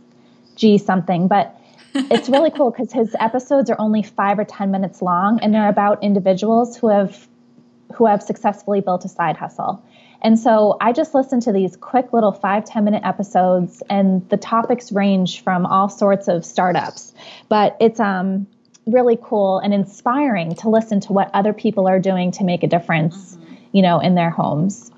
G 0.56 0.78
something, 0.78 1.28
but 1.28 1.60
it's 1.96 2.30
really 2.30 2.52
cool 2.52 2.72
because 2.72 2.92
his 2.92 3.16
episodes 3.20 3.70
are 3.70 3.80
only 3.80 4.04
five 4.04 4.38
or 4.38 4.46
ten 4.46 4.72
minutes 4.72 5.02
long, 5.02 5.40
and 5.42 5.54
they're 5.54 5.70
about 5.70 6.04
individuals 6.04 6.78
who 6.78 6.90
have 6.90 7.28
who 7.96 8.06
have 8.06 8.22
successfully 8.22 8.82
built 8.82 9.04
a 9.06 9.10
side 9.10 9.36
hustle. 9.36 9.84
And 10.22 10.38
so 10.38 10.78
I 10.80 10.92
just 10.92 11.16
listen 11.16 11.40
to 11.42 11.52
these 11.52 11.76
quick 11.78 12.14
little 12.14 12.32
five 12.32 12.66
ten 12.66 12.84
minute 12.84 13.04
episodes, 13.06 13.82
and 13.90 14.28
the 14.30 14.38
topics 14.38 14.92
range 14.92 15.42
from 15.42 15.66
all 15.66 15.90
sorts 15.90 16.28
of 16.28 16.46
startups. 16.46 17.14
But 17.48 17.76
it's 17.80 18.00
um, 18.00 18.46
really 18.86 19.18
cool 19.22 19.60
and 19.60 19.74
inspiring 19.74 20.56
to 20.56 20.70
listen 20.70 21.00
to 21.02 21.14
what 21.14 21.30
other 21.34 21.54
people 21.54 21.88
are 21.88 22.00
doing 22.00 22.32
to 22.32 22.44
make 22.44 22.64
a 22.64 22.68
difference, 22.68 23.36
mm-hmm. 23.36 23.56
you 23.72 23.82
know, 23.82 24.00
in 24.00 24.16
their 24.16 24.30
homes. 24.30 24.92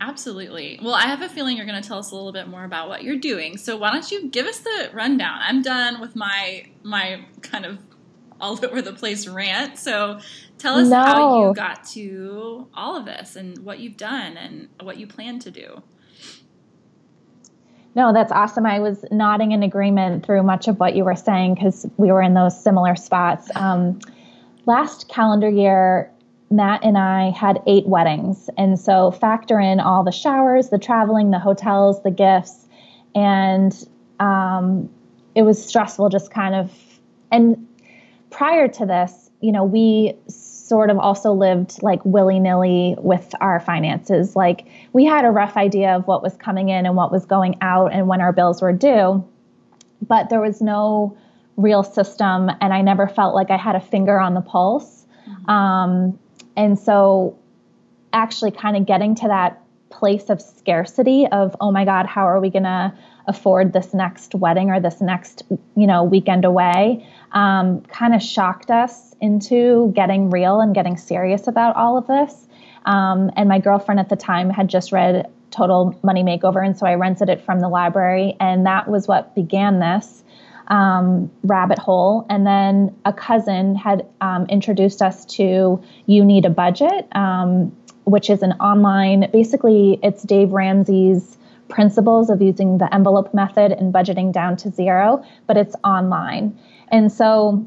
Absolutely. 0.00 0.78
Well, 0.82 0.94
I 0.94 1.06
have 1.06 1.22
a 1.22 1.28
feeling 1.28 1.56
you're 1.56 1.66
going 1.66 1.80
to 1.80 1.86
tell 1.86 1.98
us 1.98 2.10
a 2.10 2.14
little 2.14 2.32
bit 2.32 2.48
more 2.48 2.64
about 2.64 2.88
what 2.88 3.02
you're 3.02 3.16
doing. 3.16 3.56
So 3.56 3.76
why 3.76 3.92
don't 3.92 4.10
you 4.10 4.28
give 4.28 4.46
us 4.46 4.58
the 4.58 4.90
rundown? 4.92 5.38
I'm 5.42 5.62
done 5.62 6.00
with 6.00 6.14
my 6.14 6.66
my 6.82 7.24
kind 7.40 7.64
of 7.64 7.78
all 8.40 8.52
over 8.64 8.82
the 8.82 8.92
place 8.92 9.26
rant. 9.26 9.78
So 9.78 10.20
tell 10.58 10.76
us 10.76 10.88
no. 10.88 10.96
how 10.96 11.48
you 11.48 11.54
got 11.54 11.84
to 11.88 12.68
all 12.74 12.96
of 12.96 13.06
this 13.06 13.36
and 13.36 13.58
what 13.58 13.80
you've 13.80 13.96
done 13.96 14.36
and 14.36 14.68
what 14.80 14.98
you 14.98 15.06
plan 15.06 15.38
to 15.40 15.50
do. 15.50 15.82
No, 17.94 18.12
that's 18.12 18.30
awesome. 18.30 18.66
I 18.66 18.78
was 18.80 19.06
nodding 19.10 19.52
in 19.52 19.62
agreement 19.62 20.26
through 20.26 20.42
much 20.42 20.68
of 20.68 20.78
what 20.78 20.94
you 20.94 21.04
were 21.04 21.16
saying 21.16 21.54
because 21.54 21.86
we 21.96 22.12
were 22.12 22.20
in 22.20 22.34
those 22.34 22.62
similar 22.62 22.94
spots. 22.94 23.50
Um, 23.54 24.00
last 24.66 25.08
calendar 25.08 25.48
year, 25.48 26.12
Matt 26.50 26.84
and 26.84 26.96
I 26.96 27.30
had 27.30 27.60
eight 27.66 27.86
weddings. 27.86 28.48
And 28.56 28.78
so 28.78 29.10
factor 29.10 29.58
in 29.58 29.80
all 29.80 30.04
the 30.04 30.12
showers, 30.12 30.70
the 30.70 30.78
traveling, 30.78 31.30
the 31.30 31.38
hotels, 31.38 32.02
the 32.02 32.10
gifts. 32.10 32.66
And 33.14 33.72
um, 34.20 34.88
it 35.34 35.42
was 35.42 35.64
stressful, 35.64 36.08
just 36.08 36.30
kind 36.30 36.54
of. 36.54 36.70
And 37.32 37.66
prior 38.30 38.68
to 38.68 38.86
this, 38.86 39.30
you 39.40 39.52
know, 39.52 39.64
we 39.64 40.14
sort 40.28 40.90
of 40.90 40.98
also 40.98 41.32
lived 41.32 41.82
like 41.82 42.04
willy 42.04 42.38
nilly 42.38 42.96
with 42.98 43.34
our 43.40 43.60
finances. 43.60 44.34
Like 44.34 44.66
we 44.92 45.04
had 45.04 45.24
a 45.24 45.30
rough 45.30 45.56
idea 45.56 45.96
of 45.96 46.06
what 46.06 46.22
was 46.22 46.36
coming 46.36 46.68
in 46.68 46.86
and 46.86 46.96
what 46.96 47.12
was 47.12 47.24
going 47.24 47.56
out 47.60 47.92
and 47.92 48.08
when 48.08 48.20
our 48.20 48.32
bills 48.32 48.60
were 48.62 48.72
due, 48.72 49.26
but 50.06 50.28
there 50.28 50.40
was 50.40 50.60
no 50.60 51.16
real 51.56 51.82
system, 51.82 52.50
and 52.60 52.74
I 52.74 52.82
never 52.82 53.08
felt 53.08 53.34
like 53.34 53.50
I 53.50 53.56
had 53.56 53.76
a 53.76 53.80
finger 53.80 54.18
on 54.20 54.34
the 54.34 54.40
pulse. 54.40 55.06
Mm-hmm. 55.28 55.50
Um, 55.50 56.18
and 56.56 56.78
so, 56.78 57.38
actually, 58.12 58.50
kind 58.50 58.76
of 58.76 58.86
getting 58.86 59.14
to 59.16 59.28
that 59.28 59.62
place 59.90 60.30
of 60.30 60.40
scarcity 60.40 61.26
of, 61.26 61.56
oh 61.60 61.70
my 61.70 61.84
God, 61.84 62.06
how 62.06 62.26
are 62.26 62.40
we 62.40 62.50
going 62.50 62.64
to 62.64 62.92
afford 63.28 63.72
this 63.72 63.94
next 63.94 64.34
wedding 64.34 64.70
or 64.70 64.80
this 64.80 65.00
next, 65.00 65.42
you 65.76 65.86
know, 65.86 66.04
weekend 66.04 66.44
away, 66.44 67.06
um, 67.32 67.80
kind 67.82 68.14
of 68.14 68.22
shocked 68.22 68.70
us 68.70 69.14
into 69.20 69.92
getting 69.94 70.30
real 70.30 70.60
and 70.60 70.74
getting 70.74 70.96
serious 70.96 71.46
about 71.46 71.74
all 71.76 71.98
of 71.98 72.06
this. 72.06 72.46
Um, 72.84 73.30
and 73.36 73.48
my 73.48 73.58
girlfriend 73.58 73.98
at 73.98 74.08
the 74.08 74.16
time 74.16 74.50
had 74.50 74.68
just 74.68 74.92
read 74.92 75.28
Total 75.50 75.98
Money 76.02 76.22
Makeover, 76.22 76.64
and 76.64 76.76
so 76.76 76.86
I 76.86 76.94
rented 76.94 77.28
it 77.28 77.40
from 77.40 77.60
the 77.60 77.68
library, 77.68 78.36
and 78.38 78.66
that 78.66 78.88
was 78.88 79.08
what 79.08 79.34
began 79.34 79.80
this 79.80 80.22
um, 80.68 81.30
rabbit 81.42 81.78
hole. 81.78 82.26
And 82.28 82.46
then 82.46 82.94
a 83.04 83.12
cousin 83.12 83.74
had 83.74 84.06
um, 84.20 84.46
introduced 84.46 85.02
us 85.02 85.24
to 85.36 85.82
You 86.06 86.24
Need 86.24 86.44
a 86.44 86.50
Budget, 86.50 87.08
um, 87.12 87.76
which 88.04 88.30
is 88.30 88.42
an 88.42 88.52
online, 88.52 89.30
basically, 89.32 89.98
it's 90.02 90.22
Dave 90.22 90.52
Ramsey's 90.52 91.36
principles 91.68 92.30
of 92.30 92.40
using 92.40 92.78
the 92.78 92.92
envelope 92.94 93.34
method 93.34 93.72
and 93.72 93.92
budgeting 93.92 94.32
down 94.32 94.56
to 94.56 94.70
zero, 94.70 95.24
but 95.46 95.56
it's 95.56 95.74
online. 95.82 96.56
And 96.88 97.10
so 97.10 97.66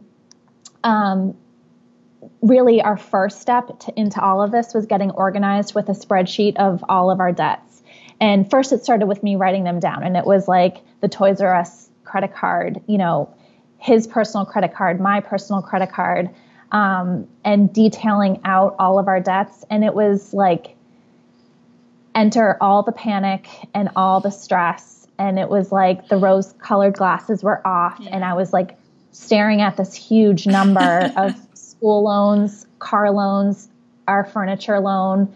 um, 0.84 1.36
really 2.42 2.82
our 2.82 2.98
first 2.98 3.42
step 3.42 3.80
to, 3.80 4.00
into 4.00 4.22
all 4.22 4.42
of 4.42 4.52
this 4.52 4.74
was 4.74 4.86
getting 4.86 5.12
organized 5.12 5.76
with 5.76 5.90
a 5.90 5.94
spreadsheet 5.94 6.56
of 6.58 6.84
all 6.88 7.12
of 7.12 7.20
our 7.20 7.32
debts. 7.32 7.84
And 8.22 8.50
first 8.50 8.72
it 8.72 8.84
started 8.84 9.08
with 9.08 9.24
me 9.24 9.36
writing 9.36 9.64
them 9.64 9.80
down 9.80 10.04
and 10.04 10.16
it 10.16 10.26
was 10.26 10.48
like 10.48 10.78
the 11.02 11.08
Toys 11.08 11.42
R 11.42 11.56
Us 11.56 11.89
credit 12.10 12.34
card, 12.34 12.82
you 12.88 12.98
know, 12.98 13.34
his 13.78 14.08
personal 14.08 14.46
credit 14.46 14.74
card, 14.74 15.00
my 15.00 15.20
personal 15.20 15.62
credit 15.62 15.92
card, 15.92 16.30
um, 16.72 17.28
and 17.46 17.72
detailing 17.74 18.42
out 18.44 18.76
all 18.80 19.00
of 19.00 19.08
our 19.08 19.20
debts. 19.20 19.64
And 19.70 19.84
it 19.84 19.94
was 19.94 20.34
like 20.34 20.76
enter 22.16 22.58
all 22.60 22.84
the 22.84 22.92
panic 22.92 23.48
and 23.74 23.90
all 23.96 24.20
the 24.20 24.32
stress. 24.32 25.08
And 25.18 25.40
it 25.40 25.50
was 25.50 25.72
like 25.72 26.08
the 26.10 26.18
rose 26.18 26.54
colored 26.60 26.94
glasses 26.94 27.44
were 27.44 27.66
off. 27.66 27.98
Yeah. 28.00 28.10
And 28.12 28.26
I 28.26 28.34
was 28.34 28.52
like 28.54 28.78
staring 29.12 29.62
at 29.62 29.78
this 29.78 29.94
huge 29.94 30.46
number 30.46 31.12
of 31.18 31.34
school 31.54 32.04
loans, 32.04 32.68
car 32.80 33.12
loans, 33.12 33.70
our 34.08 34.26
furniture 34.26 34.80
loan. 34.80 35.34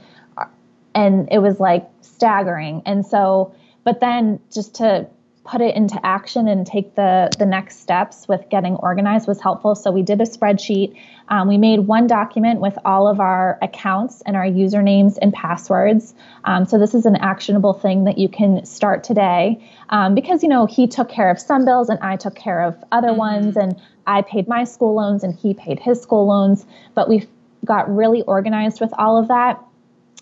And 0.96 1.28
it 1.32 1.40
was 1.40 1.60
like 1.60 1.90
staggering. 2.02 2.82
And 2.86 3.06
so, 3.06 3.56
but 3.84 4.00
then 4.00 4.40
just 4.52 4.76
to 4.76 5.08
put 5.46 5.60
it 5.60 5.76
into 5.76 6.00
action 6.06 6.48
and 6.48 6.66
take 6.66 6.96
the 6.96 7.30
the 7.38 7.46
next 7.46 7.82
steps 7.82 8.28
with 8.28 8.48
getting 8.50 8.76
organized 8.76 9.28
was 9.28 9.42
helpful. 9.42 9.76
So 9.76 9.92
we 9.92 10.02
did 10.02 10.22
a 10.22 10.26
spreadsheet. 10.26 10.98
Um, 11.28 11.48
we 11.48 11.58
made 11.58 11.82
one 11.82 12.08
document 12.08 12.62
with 12.62 12.78
all 12.86 13.08
of 13.08 13.20
our 13.20 13.58
accounts 13.62 14.22
and 14.26 14.38
our 14.38 14.46
usernames 14.46 15.18
and 15.22 15.34
passwords. 15.34 16.14
Um, 16.46 16.66
so 16.66 16.80
this 16.80 16.94
is 16.94 17.06
an 17.06 17.18
actionable 17.18 17.74
thing 17.74 18.06
that 18.06 18.18
you 18.18 18.30
can 18.30 18.66
start 18.66 19.04
today 19.04 19.62
um, 19.90 20.16
because 20.16 20.44
you 20.44 20.50
know 20.50 20.66
he 20.66 20.88
took 20.88 21.10
care 21.10 21.30
of 21.30 21.40
some 21.40 21.66
bills 21.66 21.90
and 21.90 22.00
I 22.00 22.16
took 22.16 22.36
care 22.36 22.62
of 22.62 22.82
other 22.92 23.10
mm-hmm. 23.10 23.18
ones, 23.18 23.58
and 23.58 23.80
I 24.08 24.22
paid 24.22 24.48
my 24.48 24.64
school 24.64 24.96
loans 24.96 25.24
and 25.24 25.36
he 25.36 25.54
paid 25.54 25.80
his 25.80 26.02
school 26.02 26.26
loans. 26.26 26.66
But 26.96 27.10
we 27.10 27.28
got 27.66 27.94
really 27.94 28.22
organized 28.24 28.82
with 28.82 28.92
all 28.98 29.18
of 29.18 29.28
that 29.28 29.64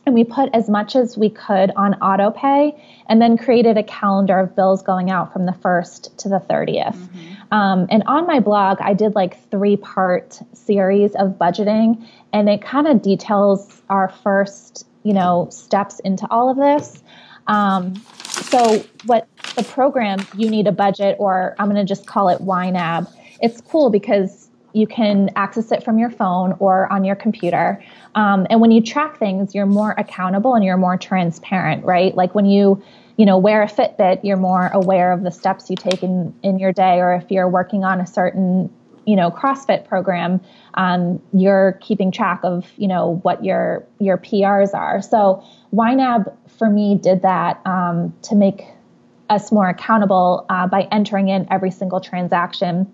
and 0.05 0.15
we 0.15 0.23
put 0.23 0.49
as 0.53 0.69
much 0.69 0.95
as 0.95 1.17
we 1.17 1.29
could 1.29 1.71
on 1.75 1.93
auto 1.95 2.31
pay 2.31 2.75
and 3.07 3.21
then 3.21 3.37
created 3.37 3.77
a 3.77 3.83
calendar 3.83 4.39
of 4.39 4.55
bills 4.55 4.81
going 4.81 5.11
out 5.11 5.31
from 5.31 5.45
the 5.45 5.51
1st 5.51 6.15
to 6.17 6.29
the 6.29 6.39
30th 6.39 6.95
mm-hmm. 6.95 7.53
um, 7.53 7.87
and 7.89 8.03
on 8.07 8.25
my 8.25 8.39
blog 8.39 8.77
i 8.81 8.93
did 8.93 9.15
like 9.15 9.49
three 9.49 9.77
part 9.77 10.39
series 10.53 11.13
of 11.15 11.37
budgeting 11.37 12.07
and 12.33 12.49
it 12.49 12.61
kind 12.61 12.87
of 12.87 13.01
details 13.01 13.81
our 13.89 14.09
first 14.09 14.87
you 15.03 15.13
know 15.13 15.47
steps 15.51 15.99
into 16.01 16.27
all 16.29 16.49
of 16.49 16.57
this 16.57 17.03
um, 17.47 17.95
so 18.19 18.83
what 19.05 19.27
the 19.55 19.63
program 19.63 20.25
you 20.35 20.49
need 20.49 20.67
a 20.67 20.71
budget 20.71 21.15
or 21.19 21.55
i'm 21.59 21.69
going 21.69 21.75
to 21.75 21.85
just 21.85 22.07
call 22.07 22.29
it 22.29 22.39
YNAB 22.39 23.11
it's 23.41 23.59
cool 23.61 23.89
because 23.89 24.49
you 24.73 24.87
can 24.87 25.29
access 25.35 25.71
it 25.71 25.83
from 25.83 25.97
your 25.97 26.09
phone 26.09 26.55
or 26.59 26.91
on 26.91 27.03
your 27.03 27.15
computer. 27.15 27.83
Um, 28.15 28.47
and 28.49 28.59
when 28.59 28.71
you 28.71 28.81
track 28.81 29.17
things, 29.17 29.55
you're 29.55 29.65
more 29.65 29.93
accountable 29.97 30.55
and 30.55 30.63
you're 30.63 30.77
more 30.77 30.97
transparent, 30.97 31.85
right? 31.85 32.15
Like 32.15 32.35
when 32.35 32.45
you, 32.45 32.81
you 33.17 33.25
know, 33.25 33.37
wear 33.37 33.61
a 33.63 33.67
Fitbit, 33.67 34.21
you're 34.23 34.37
more 34.37 34.67
aware 34.73 35.11
of 35.11 35.23
the 35.23 35.31
steps 35.31 35.69
you 35.69 35.75
take 35.75 36.03
in, 36.03 36.33
in 36.43 36.59
your 36.59 36.73
day. 36.73 36.99
Or 36.99 37.13
if 37.13 37.29
you're 37.31 37.47
working 37.47 37.83
on 37.83 38.01
a 38.01 38.07
certain, 38.07 38.69
you 39.05 39.15
know, 39.15 39.31
CrossFit 39.31 39.87
program, 39.87 40.41
um, 40.73 41.21
you're 41.33 41.77
keeping 41.81 42.11
track 42.11 42.41
of, 42.43 42.71
you 42.77 42.87
know, 42.87 43.19
what 43.23 43.43
your 43.43 43.85
your 43.99 44.17
PRs 44.17 44.73
are. 44.73 45.01
So 45.01 45.43
YNAB 45.73 46.31
for 46.57 46.69
me 46.69 46.95
did 46.95 47.21
that 47.21 47.61
um, 47.65 48.13
to 48.23 48.35
make 48.35 48.65
us 49.29 49.51
more 49.51 49.69
accountable 49.69 50.45
uh, 50.49 50.67
by 50.67 50.87
entering 50.91 51.29
in 51.29 51.47
every 51.49 51.71
single 51.71 52.01
transaction 52.01 52.91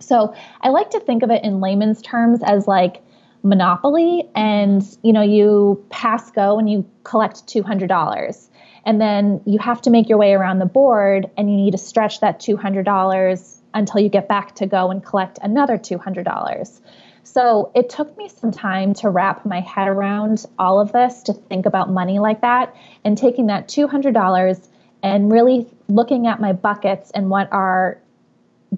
so 0.00 0.34
I 0.60 0.68
like 0.68 0.90
to 0.90 1.00
think 1.00 1.22
of 1.22 1.30
it 1.30 1.44
in 1.44 1.60
layman's 1.60 2.02
terms 2.02 2.40
as 2.44 2.66
like 2.66 3.02
monopoly 3.48 4.28
and 4.34 4.82
you 5.02 5.12
know 5.12 5.22
you 5.22 5.84
pass 5.90 6.30
go 6.30 6.58
and 6.58 6.70
you 6.70 6.88
collect 7.02 7.46
$200 7.46 8.48
and 8.84 9.00
then 9.00 9.40
you 9.46 9.58
have 9.58 9.80
to 9.82 9.90
make 9.90 10.08
your 10.08 10.18
way 10.18 10.34
around 10.34 10.58
the 10.58 10.66
board 10.66 11.30
and 11.36 11.50
you 11.50 11.56
need 11.56 11.72
to 11.72 11.78
stretch 11.78 12.20
that 12.20 12.40
$200 12.40 13.56
until 13.74 14.00
you 14.00 14.08
get 14.08 14.28
back 14.28 14.54
to 14.54 14.66
go 14.66 14.90
and 14.90 15.04
collect 15.04 15.38
another 15.42 15.78
$200 15.78 16.80
so 17.24 17.70
it 17.74 17.90
took 17.90 18.16
me 18.16 18.28
some 18.28 18.50
time 18.50 18.94
to 18.94 19.10
wrap 19.10 19.44
my 19.44 19.60
head 19.60 19.88
around 19.88 20.44
all 20.58 20.80
of 20.80 20.92
this 20.92 21.22
to 21.24 21.32
think 21.32 21.66
about 21.66 21.90
money 21.90 22.18
like 22.18 22.40
that 22.40 22.74
and 23.04 23.18
taking 23.18 23.46
that 23.46 23.68
$200 23.68 24.68
and 25.02 25.32
really 25.32 25.66
looking 25.88 26.26
at 26.26 26.40
my 26.40 26.52
buckets 26.52 27.10
and 27.12 27.30
what 27.30 27.52
are 27.52 27.98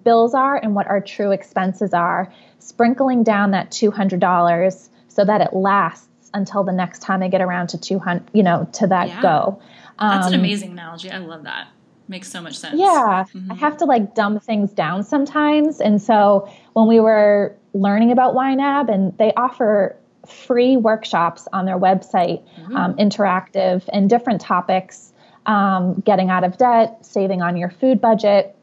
bills 0.05 0.35
are 0.35 0.57
and 0.57 0.75
what 0.75 0.87
our 0.87 1.01
true 1.01 1.31
expenses 1.33 1.93
are, 1.93 2.33
sprinkling 2.59 3.23
down 3.23 3.51
that 3.53 3.71
$200 3.71 4.89
so 5.09 5.25
that 5.25 5.41
it 5.41 5.53
lasts 5.53 6.31
until 6.33 6.63
the 6.63 6.73
next 6.73 7.01
time 7.01 7.23
I 7.23 7.29
get 7.29 7.41
around 7.41 7.69
to 7.69 7.79
200, 7.79 8.31
you 8.33 8.43
know, 8.43 8.69
to 8.75 8.87
that 8.87 9.09
yeah. 9.09 9.23
go. 9.23 9.61
Um, 9.99 10.11
That's 10.11 10.29
an 10.29 10.35
um, 10.35 10.41
amazing 10.41 10.73
analogy. 10.73 11.11
I 11.11 11.19
love 11.19 11.45
that. 11.45 11.69
Makes 12.09 12.31
so 12.31 12.41
much 12.41 12.59
sense. 12.59 12.79
Yeah. 12.79 13.25
Mm-hmm. 13.35 13.53
I 13.53 13.55
have 13.55 13.77
to 13.79 13.85
like 13.85 14.15
dumb 14.15 14.41
things 14.41 14.73
down 14.73 15.05
sometimes. 15.05 15.81
And 15.81 16.01
so 16.03 16.51
when 16.73 16.89
we 16.89 16.99
were 16.99 17.57
learning 17.73 18.11
about 18.11 18.35
YNAB 18.35 18.93
and 18.93 19.17
they 19.19 19.33
offer 19.37 19.97
free 20.27 20.77
workshops 20.77 21.47
on 21.53 21.67
their 21.67 21.79
website, 21.79 22.43
mm-hmm. 22.59 22.77
um, 22.77 22.95
interactive 22.97 23.89
and 23.93 24.11
different 24.11 24.41
topics, 24.41 25.13
um, 25.47 26.01
getting 26.01 26.31
out 26.31 26.45
of 26.45 26.59
debt, 26.59 27.05
saving 27.05 27.43
on 27.43 27.57
your 27.57 27.71
food 27.71 28.01
budget, 28.01 28.57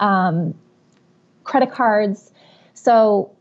um, 0.00 0.54
credit 1.44 1.72
cards. 1.72 2.32
So 2.74 3.34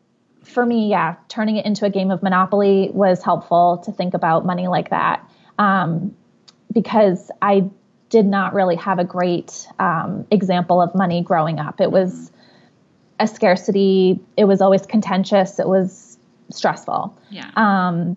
for 0.44 0.66
me, 0.66 0.90
yeah, 0.90 1.16
turning 1.28 1.58
it 1.58 1.66
into 1.66 1.86
a 1.86 1.90
game 1.90 2.12
of 2.12 2.24
Monopoly 2.24 2.90
was 2.94 3.22
helpful 3.24 3.82
to 3.86 3.92
think 3.92 4.14
about 4.14 4.46
money 4.46 4.68
like 4.68 4.90
that 4.90 5.28
um, 5.60 6.16
because 6.74 7.30
I 7.42 7.70
did 8.10 8.26
not 8.26 8.54
really 8.54 8.78
have 8.78 9.00
a 9.00 9.04
great 9.04 9.68
um, 9.80 10.26
example 10.32 10.82
of 10.82 10.96
money 10.96 11.22
growing 11.22 11.60
up. 11.60 11.82
It 11.82 11.92
was 11.92 12.32
a 13.20 13.28
scarcity, 13.28 14.20
it 14.38 14.46
was 14.46 14.62
always 14.62 14.86
contentious, 14.86 15.60
it 15.60 15.68
was 15.68 16.18
stressful. 16.50 17.18
Yeah. 17.30 17.50
Um, 17.56 18.16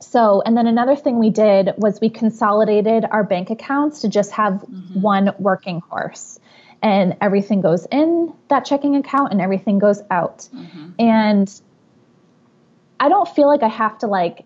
so, 0.00 0.42
and 0.44 0.56
then 0.56 0.66
another 0.66 0.96
thing 0.96 1.18
we 1.18 1.30
did 1.30 1.70
was 1.76 2.00
we 2.00 2.10
consolidated 2.10 3.04
our 3.10 3.22
bank 3.22 3.50
accounts 3.50 4.00
to 4.00 4.08
just 4.08 4.32
have 4.32 4.54
mm-hmm. 4.54 5.00
one 5.00 5.34
working 5.38 5.80
horse. 5.80 6.40
And 6.82 7.16
everything 7.20 7.60
goes 7.60 7.86
in 7.90 8.32
that 8.48 8.64
checking 8.64 8.96
account 8.96 9.32
and 9.32 9.40
everything 9.40 9.78
goes 9.78 10.02
out. 10.10 10.48
Mm-hmm. 10.54 10.90
And 10.98 11.60
I 12.98 13.08
don't 13.08 13.28
feel 13.28 13.48
like 13.48 13.62
I 13.62 13.68
have 13.68 13.98
to, 13.98 14.06
like, 14.06 14.44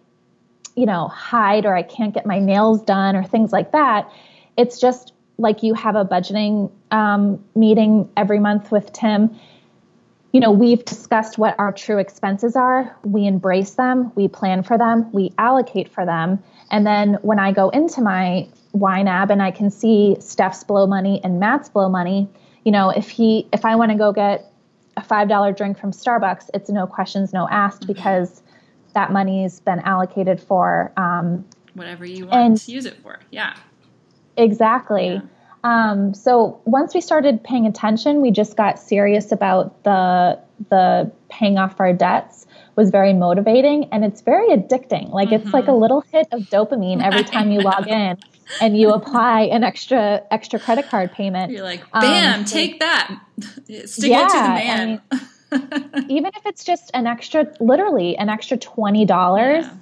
you 0.75 0.87
know, 0.87 1.09
hide 1.09 1.65
or 1.65 1.77
I 1.77 1.83
can't 1.83 2.13
get 2.13 2.27
my 2.27 2.41
nails 2.41 2.83
done 2.83 3.15
or 3.15 3.23
things 3.23 3.53
like 3.53 3.73
that. 3.73 4.11
It's 4.57 4.81
just 4.81 5.13
like 5.39 5.63
you 5.63 5.75
have 5.75 5.95
a 5.95 6.05
budgeting 6.05 6.73
um, 6.91 7.45
meeting 7.55 8.11
every 8.17 8.41
month 8.41 8.73
with 8.73 8.93
Tim 8.93 9.39
you 10.35 10.41
know, 10.41 10.51
we've 10.51 10.85
discussed 10.85 11.39
what 11.39 11.55
our 11.61 11.71
true 11.71 11.99
expenses 11.99 12.57
are. 12.57 12.99
We 13.05 13.25
embrace 13.25 13.75
them, 13.75 14.11
we 14.17 14.27
plan 14.27 14.65
for 14.65 14.77
them, 14.77 15.13
we 15.13 15.33
allocate 15.39 15.89
for 15.89 16.05
them. 16.05 16.43
And 16.73 16.85
then 16.85 17.19
when 17.23 17.39
I 17.39 17.53
go 17.53 17.69
into 17.69 18.01
my 18.01 18.49
YNAB 18.75 19.31
and 19.31 19.43
I 19.43 19.51
can 19.51 19.71
see 19.71 20.17
Steph's 20.21 20.65
blow 20.65 20.87
money 20.87 21.21
and 21.23 21.39
Matt's 21.39 21.69
blow 21.69 21.89
money, 21.89 22.29
you 22.65 22.73
know, 22.73 22.91
if 22.91 23.09
he 23.09 23.49
if 23.53 23.65
I 23.65 23.77
want 23.77 23.93
to 23.93 23.99
go 23.99 24.13
get 24.13 24.51
a 24.97 25.03
five 25.03 25.29
dollar 25.29 25.53
drink 25.53 25.79
from 25.79 25.93
Starbucks, 25.93 26.51
it's 26.55 26.69
no 26.71 26.87
questions, 26.87 27.33
no 27.33 27.49
asked 27.49 27.83
mm-hmm. 27.83 27.93
because 27.93 28.43
that 28.95 29.13
money's 29.13 29.61
been 29.61 29.81
allocated 29.81 30.41
for 30.41 30.93
um, 30.97 31.45
whatever 31.75 32.05
you 32.05 32.27
want 32.27 32.37
and, 32.37 32.61
to 32.61 32.73
use 32.73 32.87
it 32.87 32.97
for. 33.03 33.19
Yeah. 33.31 33.55
Exactly. 34.37 35.15
Yeah. 35.15 35.21
Um, 35.65 36.13
so 36.13 36.61
once 36.65 36.95
we 36.95 37.01
started 37.01 37.43
paying 37.43 37.67
attention, 37.67 38.21
we 38.21 38.31
just 38.31 38.57
got 38.57 38.79
serious 38.79 39.33
about 39.33 39.83
the 39.85 40.39
the 40.69 41.11
paying 41.29 41.59
off 41.59 41.81
our 41.81 41.93
debts 41.93 42.47
was 42.77 42.91
very 42.91 43.13
motivating 43.13 43.89
and 43.93 44.05
it's 44.05 44.21
very 44.21 44.49
addicting. 44.49 45.13
Like 45.13 45.29
mm-hmm. 45.29 45.47
it's 45.47 45.53
like 45.53 45.65
a 45.65 45.69
mm-hmm. 45.69 45.81
little 45.81 46.01
hit 46.13 46.27
of 46.33 46.43
dopamine 46.43 47.03
every 47.03 47.25
time 47.33 47.51
you 47.51 47.61
log 47.61 47.89
in 47.89 48.19
and 48.61 48.77
you 48.77 48.91
apply 48.91 49.43
an 49.43 49.65
extra 49.65 50.23
extra 50.31 50.59
credit 50.59 50.89
card 50.89 51.13
payment. 51.13 51.53
You're 51.53 51.63
like, 51.63 51.83
um, 51.93 52.01
bam, 52.01 52.41
um, 52.41 52.45
take 52.45 52.81
that. 52.81 53.21
Stick 53.85 54.11
yeah, 54.11 54.27
it 54.27 54.31
to 54.31 54.37
the 54.37 54.49
man. 54.49 55.03
I 55.11 56.01
mean, 56.01 56.07
even 56.11 56.33
if 56.37 56.47
it's 56.47 56.65
just 56.65 56.91
an 56.95 57.07
extra, 57.07 57.47
literally 57.61 58.17
an 58.17 58.29
extra 58.29 58.57
twenty 58.57 59.05
dollars, 59.05 59.65
yeah. 59.65 59.75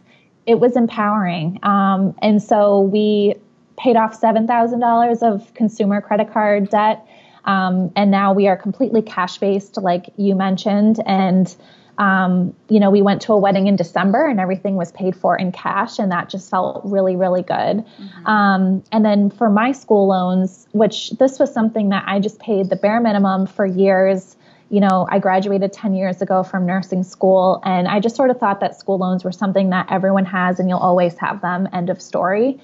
it 0.46 0.60
was 0.60 0.76
empowering. 0.76 1.58
Um, 1.62 2.14
and 2.22 2.42
so 2.42 2.80
we 2.80 3.34
paid 3.78 3.96
off 3.96 4.20
$7,000 4.20 5.22
of 5.22 5.54
consumer 5.54 6.00
credit 6.00 6.32
card 6.32 6.68
debt. 6.68 7.06
Um, 7.44 7.90
and 7.96 8.10
now 8.10 8.32
we 8.32 8.46
are 8.46 8.56
completely 8.56 9.02
cash 9.02 9.38
based, 9.38 9.76
like 9.76 10.10
you 10.16 10.34
mentioned. 10.36 11.00
And, 11.04 11.54
um, 11.98 12.54
you 12.68 12.80
know, 12.80 12.90
we 12.90 13.02
went 13.02 13.22
to 13.22 13.32
a 13.32 13.38
wedding 13.38 13.66
in 13.66 13.76
December 13.76 14.26
and 14.26 14.40
everything 14.40 14.76
was 14.76 14.92
paid 14.92 15.14
for 15.14 15.36
in 15.36 15.52
cash. 15.52 15.98
And 15.98 16.10
that 16.10 16.28
just 16.28 16.50
felt 16.50 16.82
really, 16.84 17.16
really 17.16 17.42
good. 17.42 17.84
Mm-hmm. 17.84 18.26
Um, 18.26 18.84
and 18.92 19.04
then 19.04 19.30
for 19.30 19.50
my 19.50 19.72
school 19.72 20.08
loans, 20.08 20.66
which 20.72 21.10
this 21.12 21.38
was 21.38 21.52
something 21.52 21.90
that 21.90 22.04
I 22.06 22.18
just 22.18 22.38
paid 22.38 22.70
the 22.70 22.76
bare 22.76 23.00
minimum 23.00 23.46
for 23.46 23.66
years. 23.66 24.36
You 24.70 24.80
know, 24.80 25.06
I 25.10 25.18
graduated 25.18 25.72
10 25.72 25.94
years 25.94 26.22
ago 26.22 26.42
from 26.42 26.64
nursing 26.64 27.02
school, 27.02 27.60
and 27.62 27.86
I 27.86 28.00
just 28.00 28.16
sort 28.16 28.30
of 28.30 28.38
thought 28.38 28.60
that 28.60 28.78
school 28.78 28.96
loans 28.96 29.22
were 29.22 29.32
something 29.32 29.68
that 29.68 29.86
everyone 29.90 30.24
has 30.24 30.58
and 30.58 30.70
you'll 30.70 30.78
always 30.78 31.18
have 31.18 31.42
them, 31.42 31.68
end 31.74 31.90
of 31.90 32.00
story 32.00 32.58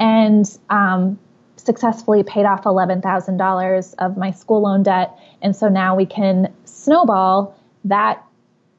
and 0.00 0.58
um, 0.70 1.18
successfully 1.56 2.22
paid 2.22 2.44
off 2.44 2.64
$11,000 2.64 3.94
of 3.98 4.16
my 4.16 4.30
school 4.30 4.62
loan 4.62 4.82
debt. 4.82 5.18
And 5.42 5.54
so 5.54 5.68
now 5.68 5.96
we 5.96 6.06
can 6.06 6.52
snowball 6.64 7.56
that, 7.84 8.24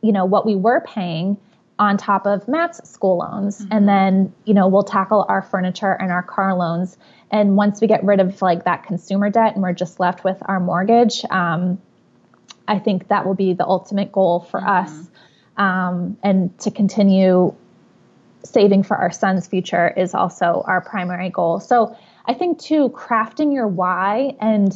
you 0.06 0.12
know, 0.12 0.24
what 0.24 0.46
we 0.46 0.56
were 0.56 0.82
paying 0.82 1.36
on 1.80 1.98
top 1.98 2.28
of 2.28 2.48
Matt's 2.48 2.88
school 2.88 3.18
loans. 3.18 3.60
Mm-hmm. 3.60 3.68
And 3.72 3.89
then, 3.89 4.34
you 4.46 4.54
know, 4.54 4.68
we'll 4.68 4.84
tackle 4.84 5.26
our 5.28 5.41
furniture 5.41 5.91
and 5.91 6.12
our 6.12 6.22
car 6.22 6.56
loans. 6.56 6.96
And 7.32 7.58
once 7.58 7.82
we 7.82 7.88
get 7.88 8.04
rid 8.04 8.20
of 8.20 8.39
like 8.41 8.65
that 8.65 8.84
consumer 8.84 9.32
debt 9.32 9.56
and 9.56 9.63
we're 9.63 9.74
just 9.74 10.00
left 10.00 10.24
with 10.24 10.38
our 10.46 10.60
mortgage, 10.60 11.26
um, 11.26 11.82
I 12.68 12.78
think 12.80 13.08
that 13.08 13.26
will 13.26 13.34
be 13.34 13.54
the 13.54 13.65
ultimate 13.65 14.12
goal 14.12 14.41
for 14.41 14.60
mm-hmm. 14.60 14.70
us. 14.70 15.10
Um, 15.58 16.18
and 16.22 16.58
to 16.60 16.72
continue 16.72 17.56
saving 18.44 18.84
for 18.84 18.96
our 18.96 19.12
son's 19.12 19.48
future 19.48 19.88
is 19.88 20.13
also 20.13 20.63
our 20.68 20.82
primary 20.82 21.30
goal. 21.30 21.60
So 21.60 21.98
I 22.26 22.36
think 22.36 22.60
too, 22.60 22.89
crafting 22.89 23.54
your 23.54 23.68
why 23.68 24.36
and 24.39 24.72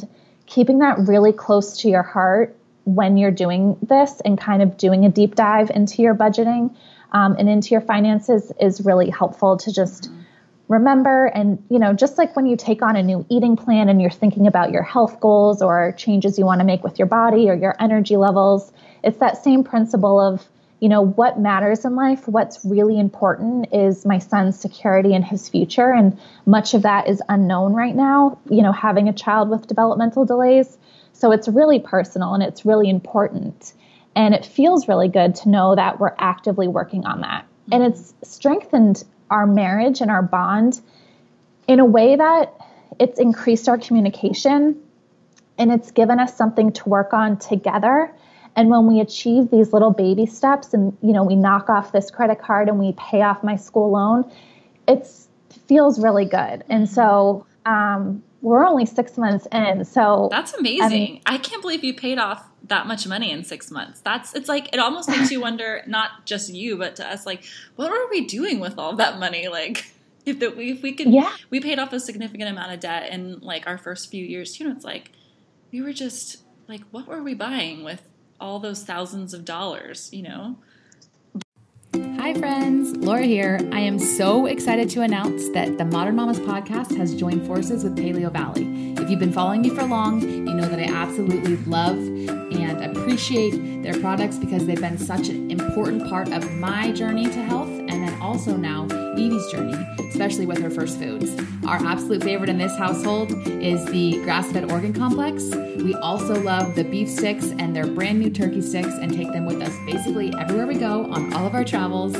keeping 0.46 0.80
that 0.80 0.98
really 0.98 1.32
close 1.32 1.82
to 1.82 1.88
your 1.88 2.02
heart 2.02 2.56
when 2.84 3.16
you're 3.16 3.30
doing 3.30 3.76
this 3.82 4.20
and 4.24 4.38
kind 4.38 4.62
of 4.62 4.76
doing 4.76 5.04
a 5.04 5.08
deep 5.08 5.34
dive 5.34 5.70
into 5.70 6.02
your 6.02 6.14
budgeting 6.14 6.74
um, 7.12 7.36
and 7.38 7.48
into 7.48 7.70
your 7.70 7.80
finances 7.80 8.52
is 8.60 8.84
really 8.84 9.10
helpful 9.10 9.56
to 9.56 9.72
just 9.72 10.04
mm-hmm. 10.04 10.20
remember 10.68 11.26
and 11.26 11.62
you 11.70 11.78
know 11.78 11.92
just 11.92 12.18
like 12.18 12.34
when 12.36 12.46
you 12.46 12.56
take 12.56 12.82
on 12.82 12.96
a 12.96 13.02
new 13.02 13.24
eating 13.28 13.56
plan 13.56 13.88
and 13.88 14.00
you're 14.00 14.10
thinking 14.10 14.46
about 14.46 14.70
your 14.70 14.82
health 14.82 15.20
goals 15.20 15.62
or 15.62 15.92
changes 15.96 16.38
you 16.38 16.44
want 16.44 16.60
to 16.60 16.64
make 16.64 16.82
with 16.82 16.98
your 16.98 17.08
body 17.08 17.48
or 17.50 17.54
your 17.54 17.74
energy 17.80 18.16
levels 18.16 18.72
it's 19.02 19.18
that 19.18 19.42
same 19.42 19.64
principle 19.64 20.20
of 20.20 20.46
you 20.80 20.88
know, 20.88 21.02
what 21.02 21.38
matters 21.38 21.84
in 21.84 21.94
life, 21.94 22.26
what's 22.26 22.64
really 22.64 22.98
important 22.98 23.68
is 23.72 24.06
my 24.06 24.18
son's 24.18 24.58
security 24.58 25.14
and 25.14 25.24
his 25.24 25.48
future. 25.48 25.92
And 25.92 26.18
much 26.46 26.72
of 26.72 26.82
that 26.82 27.06
is 27.06 27.22
unknown 27.28 27.74
right 27.74 27.94
now, 27.94 28.38
you 28.48 28.62
know, 28.62 28.72
having 28.72 29.08
a 29.08 29.12
child 29.12 29.50
with 29.50 29.66
developmental 29.66 30.24
delays. 30.24 30.78
So 31.20 31.32
it's 31.32 31.48
really 31.48 31.78
personal 31.78 32.34
and 32.34 32.42
it's 32.42 32.64
really 32.64 32.88
important. 32.88 33.74
And 34.16 34.34
it 34.34 34.44
feels 34.44 34.88
really 34.88 35.08
good 35.08 35.34
to 35.36 35.48
know 35.48 35.74
that 35.76 36.00
we're 36.00 36.14
actively 36.18 36.66
working 36.66 37.04
on 37.04 37.20
that. 37.20 37.46
And 37.70 37.82
it's 37.82 38.14
strengthened 38.22 39.04
our 39.30 39.46
marriage 39.46 40.00
and 40.00 40.10
our 40.10 40.22
bond 40.22 40.80
in 41.68 41.78
a 41.78 41.84
way 41.84 42.16
that 42.16 42.54
it's 42.98 43.20
increased 43.20 43.68
our 43.68 43.78
communication 43.78 44.76
and 45.58 45.70
it's 45.70 45.90
given 45.90 46.18
us 46.18 46.36
something 46.36 46.72
to 46.72 46.88
work 46.88 47.12
on 47.12 47.38
together 47.38 48.12
and 48.56 48.68
when 48.68 48.86
we 48.86 49.00
achieve 49.00 49.50
these 49.50 49.72
little 49.72 49.92
baby 49.92 50.26
steps 50.26 50.74
and 50.74 50.96
you 51.02 51.12
know 51.12 51.22
we 51.22 51.36
knock 51.36 51.70
off 51.70 51.92
this 51.92 52.10
credit 52.10 52.40
card 52.40 52.68
and 52.68 52.78
we 52.78 52.92
pay 52.92 53.22
off 53.22 53.42
my 53.42 53.56
school 53.56 53.90
loan, 53.90 54.30
it 54.88 55.08
feels 55.66 56.00
really 56.00 56.24
good. 56.24 56.64
And 56.68 56.88
so 56.88 57.46
um, 57.64 58.22
we're 58.42 58.66
only 58.66 58.86
six 58.86 59.16
months 59.18 59.46
in. 59.52 59.84
So 59.84 60.28
that's 60.30 60.54
amazing. 60.54 60.82
I, 60.82 60.88
mean, 60.88 61.22
I 61.26 61.38
can't 61.38 61.62
believe 61.62 61.84
you 61.84 61.94
paid 61.94 62.18
off 62.18 62.44
that 62.64 62.86
much 62.86 63.06
money 63.06 63.30
in 63.30 63.44
six 63.44 63.70
months. 63.70 64.00
That's 64.00 64.34
it's 64.34 64.48
like 64.48 64.72
it 64.72 64.78
almost 64.78 65.08
makes 65.08 65.30
you 65.30 65.40
wonder, 65.42 65.82
not 65.86 66.24
just 66.24 66.52
you, 66.52 66.76
but 66.76 66.96
to 66.96 67.06
us, 67.06 67.26
like, 67.26 67.44
what 67.76 67.90
were 67.90 68.08
we 68.10 68.26
doing 68.26 68.60
with 68.60 68.78
all 68.78 68.96
that 68.96 69.18
money? 69.18 69.48
Like 69.48 69.92
if 70.24 70.38
that 70.40 70.56
we 70.56 70.72
if 70.72 70.82
we 70.82 70.92
could 70.92 71.12
yeah. 71.12 71.34
we 71.50 71.60
paid 71.60 71.78
off 71.78 71.92
a 71.92 72.00
significant 72.00 72.50
amount 72.50 72.72
of 72.72 72.80
debt 72.80 73.10
in 73.10 73.40
like 73.40 73.66
our 73.66 73.78
first 73.78 74.10
few 74.10 74.24
years, 74.24 74.58
you 74.58 74.66
know, 74.66 74.72
it's 74.72 74.84
like 74.84 75.10
we 75.72 75.82
were 75.82 75.92
just 75.92 76.42
like 76.68 76.82
what 76.90 77.06
were 77.06 77.22
we 77.22 77.34
buying 77.34 77.84
with 77.84 78.02
all 78.40 78.58
those 78.58 78.84
thousands 78.84 79.34
of 79.34 79.44
dollars, 79.44 80.08
you 80.12 80.22
know? 80.22 80.56
Hi, 81.94 82.34
friends. 82.34 82.96
Laura 82.98 83.22
here. 83.22 83.58
I 83.72 83.80
am 83.80 83.98
so 83.98 84.46
excited 84.46 84.88
to 84.90 85.02
announce 85.02 85.48
that 85.50 85.76
the 85.76 85.84
Modern 85.84 86.14
Mamas 86.14 86.38
podcast 86.38 86.96
has 86.96 87.14
joined 87.14 87.46
forces 87.46 87.82
with 87.82 87.96
Paleovalley. 87.96 88.98
If 89.00 89.10
you've 89.10 89.18
been 89.18 89.32
following 89.32 89.62
me 89.62 89.70
for 89.70 89.82
long, 89.82 90.20
you 90.20 90.54
know 90.54 90.68
that 90.68 90.78
I 90.78 90.92
absolutely 90.92 91.56
love 91.58 91.98
and 91.98 92.84
appreciate 92.84 93.82
their 93.82 93.98
products 94.00 94.36
because 94.38 94.66
they've 94.66 94.80
been 94.80 94.98
such 94.98 95.28
an 95.28 95.50
important 95.50 96.08
part 96.08 96.30
of 96.32 96.50
my 96.52 96.92
journey 96.92 97.24
to 97.24 97.42
health 97.42 97.70
also 98.20 98.56
now 98.56 98.86
Evie's 99.16 99.50
journey, 99.50 99.74
especially 100.10 100.46
with 100.46 100.58
her 100.58 100.70
first 100.70 100.98
foods. 100.98 101.36
Our 101.66 101.76
absolute 101.76 102.22
favorite 102.22 102.48
in 102.48 102.58
this 102.58 102.76
household 102.76 103.32
is 103.46 103.84
the 103.86 104.20
grass 104.22 104.50
fed 104.52 104.70
organ 104.70 104.92
complex. 104.92 105.44
We 105.44 105.94
also 105.94 106.40
love 106.40 106.74
the 106.74 106.84
beef 106.84 107.08
sticks 107.08 107.52
and 107.58 107.74
their 107.74 107.86
brand 107.86 108.20
new 108.20 108.30
turkey 108.30 108.62
sticks 108.62 108.94
and 108.94 109.12
take 109.12 109.32
them 109.32 109.46
with 109.46 109.62
us 109.62 109.74
basically 109.86 110.32
everywhere 110.38 110.66
we 110.66 110.76
go 110.76 111.10
on 111.10 111.32
all 111.32 111.46
of 111.46 111.54
our 111.54 111.64
travels. 111.64 112.14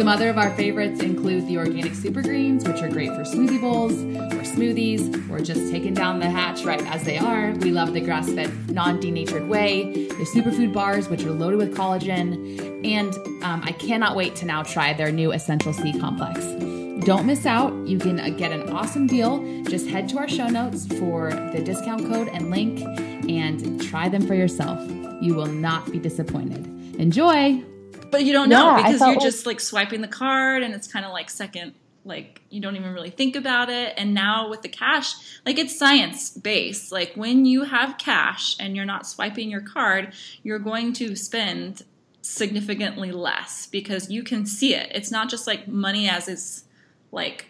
Some 0.00 0.08
other 0.08 0.30
of 0.30 0.38
our 0.38 0.56
favorites 0.56 1.02
include 1.02 1.46
the 1.46 1.58
organic 1.58 1.94
super 1.94 2.22
greens, 2.22 2.66
which 2.66 2.80
are 2.80 2.88
great 2.88 3.10
for 3.10 3.20
smoothie 3.20 3.60
bowls 3.60 3.92
or 3.92 4.40
smoothies, 4.50 5.30
or 5.30 5.40
just 5.40 5.70
taking 5.70 5.92
down 5.92 6.20
the 6.20 6.30
hatch 6.30 6.64
right 6.64 6.80
as 6.86 7.04
they 7.04 7.18
are. 7.18 7.50
We 7.56 7.70
love 7.70 7.92
the 7.92 8.00
grass 8.00 8.32
fed, 8.32 8.70
non 8.70 8.98
denatured 8.98 9.46
whey, 9.46 10.08
the 10.08 10.24
superfood 10.24 10.72
bars, 10.72 11.10
which 11.10 11.22
are 11.24 11.32
loaded 11.32 11.58
with 11.58 11.76
collagen, 11.76 12.82
and 12.82 13.14
um, 13.44 13.60
I 13.62 13.72
cannot 13.72 14.16
wait 14.16 14.34
to 14.36 14.46
now 14.46 14.62
try 14.62 14.94
their 14.94 15.12
new 15.12 15.32
Essential 15.32 15.74
C 15.74 15.92
complex. 16.00 16.40
Don't 17.04 17.26
miss 17.26 17.44
out. 17.44 17.74
You 17.86 17.98
can 17.98 18.20
uh, 18.20 18.30
get 18.30 18.52
an 18.52 18.70
awesome 18.70 19.06
deal. 19.06 19.64
Just 19.64 19.86
head 19.86 20.08
to 20.08 20.18
our 20.18 20.28
show 20.28 20.48
notes 20.48 20.86
for 20.98 21.28
the 21.52 21.60
discount 21.62 22.06
code 22.10 22.28
and 22.28 22.50
link 22.50 22.80
and 23.28 23.78
try 23.82 24.08
them 24.08 24.26
for 24.26 24.34
yourself. 24.34 24.80
You 25.20 25.34
will 25.34 25.44
not 25.44 25.92
be 25.92 25.98
disappointed. 25.98 26.64
Enjoy. 26.98 27.62
But 28.10 28.24
you 28.24 28.32
don't 28.32 28.48
know 28.48 28.76
yeah, 28.76 28.76
because 28.76 29.00
you're 29.00 29.10
like- 29.10 29.20
just 29.20 29.46
like 29.46 29.60
swiping 29.60 30.00
the 30.00 30.08
card 30.08 30.62
and 30.62 30.74
it's 30.74 30.88
kind 30.88 31.04
of 31.04 31.12
like 31.12 31.30
second 31.30 31.74
like 32.04 32.40
you 32.48 32.62
don't 32.62 32.76
even 32.76 32.94
really 32.94 33.10
think 33.10 33.36
about 33.36 33.68
it. 33.68 33.94
And 33.96 34.14
now 34.14 34.48
with 34.48 34.62
the 34.62 34.68
cash 34.68 35.14
like 35.44 35.58
it's 35.58 35.78
science 35.78 36.30
based. 36.30 36.92
Like 36.92 37.12
when 37.14 37.44
you 37.44 37.64
have 37.64 37.98
cash 37.98 38.56
and 38.58 38.74
you're 38.74 38.86
not 38.86 39.06
swiping 39.06 39.50
your 39.50 39.60
card 39.60 40.14
you're 40.42 40.58
going 40.58 40.92
to 40.94 41.14
spend 41.14 41.82
significantly 42.22 43.12
less 43.12 43.66
because 43.66 44.10
you 44.10 44.22
can 44.22 44.46
see 44.46 44.74
it. 44.74 44.90
It's 44.94 45.10
not 45.10 45.28
just 45.28 45.46
like 45.46 45.68
money 45.68 46.08
as 46.08 46.28
is 46.28 46.64
like 47.12 47.46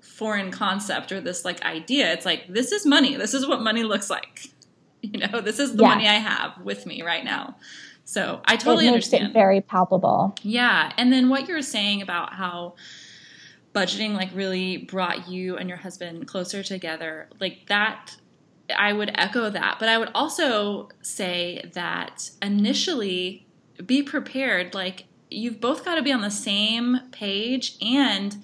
foreign 0.00 0.50
concept 0.50 1.12
or 1.12 1.20
this 1.20 1.44
like 1.44 1.64
idea. 1.64 2.12
It's 2.12 2.24
like 2.26 2.46
this 2.48 2.72
is 2.72 2.86
money. 2.86 3.16
This 3.16 3.34
is 3.34 3.46
what 3.46 3.62
money 3.62 3.82
looks 3.82 4.10
like. 4.10 4.48
You 5.00 5.20
know 5.20 5.40
this 5.40 5.60
is 5.60 5.76
the 5.76 5.82
yeah. 5.84 5.88
money 5.90 6.08
i 6.08 6.14
have 6.14 6.58
with 6.64 6.84
me 6.84 7.02
right 7.02 7.24
now 7.24 7.54
so 8.08 8.40
i 8.46 8.56
totally 8.56 8.86
it 8.86 8.90
makes 8.92 9.06
understand. 9.12 9.26
it 9.30 9.32
very 9.34 9.60
palpable. 9.60 10.34
Yeah 10.42 10.92
and 10.96 11.12
then 11.12 11.28
what 11.28 11.46
you're 11.46 11.60
saying 11.60 12.00
about 12.00 12.32
how 12.32 12.74
budgeting 13.74 14.14
like 14.14 14.30
really 14.34 14.78
brought 14.78 15.28
you 15.28 15.58
and 15.58 15.68
your 15.68 15.76
husband 15.76 16.26
closer 16.26 16.62
together 16.62 17.28
like 17.38 17.66
that 17.66 18.16
i 18.76 18.94
would 18.94 19.10
echo 19.14 19.50
that. 19.50 19.76
But 19.78 19.90
i 19.90 19.98
would 19.98 20.10
also 20.14 20.88
say 21.02 21.70
that 21.74 22.30
initially 22.40 23.46
be 23.84 24.02
prepared 24.02 24.74
like 24.74 25.04
you've 25.30 25.60
both 25.60 25.84
got 25.84 25.96
to 25.96 26.02
be 26.02 26.10
on 26.10 26.22
the 26.22 26.30
same 26.30 26.96
page 27.12 27.76
and 27.82 28.38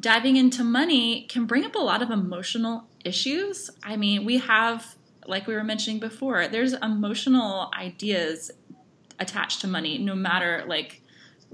diving 0.00 0.38
into 0.38 0.64
money 0.64 1.26
can 1.28 1.44
bring 1.44 1.66
up 1.66 1.74
a 1.74 1.78
lot 1.78 2.00
of 2.00 2.10
emotional 2.10 2.88
issues. 3.04 3.70
I 3.82 3.96
mean 3.96 4.24
we 4.24 4.38
have 4.38 4.96
like 5.26 5.46
we 5.46 5.54
were 5.54 5.62
mentioning 5.62 6.00
before 6.00 6.48
there's 6.48 6.72
emotional 6.72 7.70
ideas 7.78 8.50
attached 9.22 9.60
to 9.62 9.68
money 9.68 9.96
no 9.98 10.14
matter 10.14 10.64
like 10.66 11.02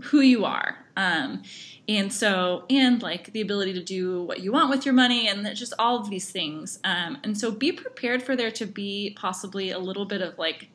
who 0.02 0.20
you 0.20 0.44
are. 0.44 0.84
Um, 0.96 1.42
and 1.88 2.12
so 2.12 2.64
and 2.68 3.02
like 3.02 3.32
the 3.32 3.40
ability 3.40 3.72
to 3.74 3.82
do 3.82 4.22
what 4.24 4.40
you 4.40 4.52
want 4.52 4.70
with 4.70 4.84
your 4.84 4.94
money 4.94 5.28
and 5.28 5.46
just 5.56 5.72
all 5.78 5.98
of 5.98 6.10
these 6.10 6.30
things. 6.30 6.78
Um, 6.84 7.18
and 7.24 7.38
so 7.38 7.50
be 7.50 7.72
prepared 7.72 8.22
for 8.22 8.36
there 8.36 8.50
to 8.52 8.66
be 8.66 9.16
possibly 9.18 9.70
a 9.70 9.78
little 9.78 10.04
bit 10.04 10.20
of 10.20 10.38
like 10.38 10.68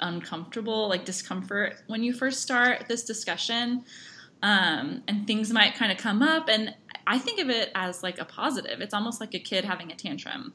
uncomfortable 0.00 0.88
like 0.88 1.04
discomfort 1.04 1.76
when 1.86 2.02
you 2.02 2.12
first 2.12 2.42
start 2.42 2.86
this 2.88 3.04
discussion. 3.04 3.84
Um, 4.42 5.02
and 5.06 5.26
things 5.26 5.52
might 5.52 5.74
kind 5.74 5.92
of 5.92 5.98
come 5.98 6.22
up 6.22 6.48
and 6.48 6.74
i 7.06 7.18
think 7.18 7.40
of 7.40 7.50
it 7.50 7.70
as 7.74 8.02
like 8.02 8.18
a 8.18 8.24
positive. 8.24 8.80
It's 8.80 8.94
almost 8.94 9.20
like 9.20 9.34
a 9.34 9.38
kid 9.38 9.64
having 9.64 9.90
a 9.90 9.96
tantrum. 9.96 10.54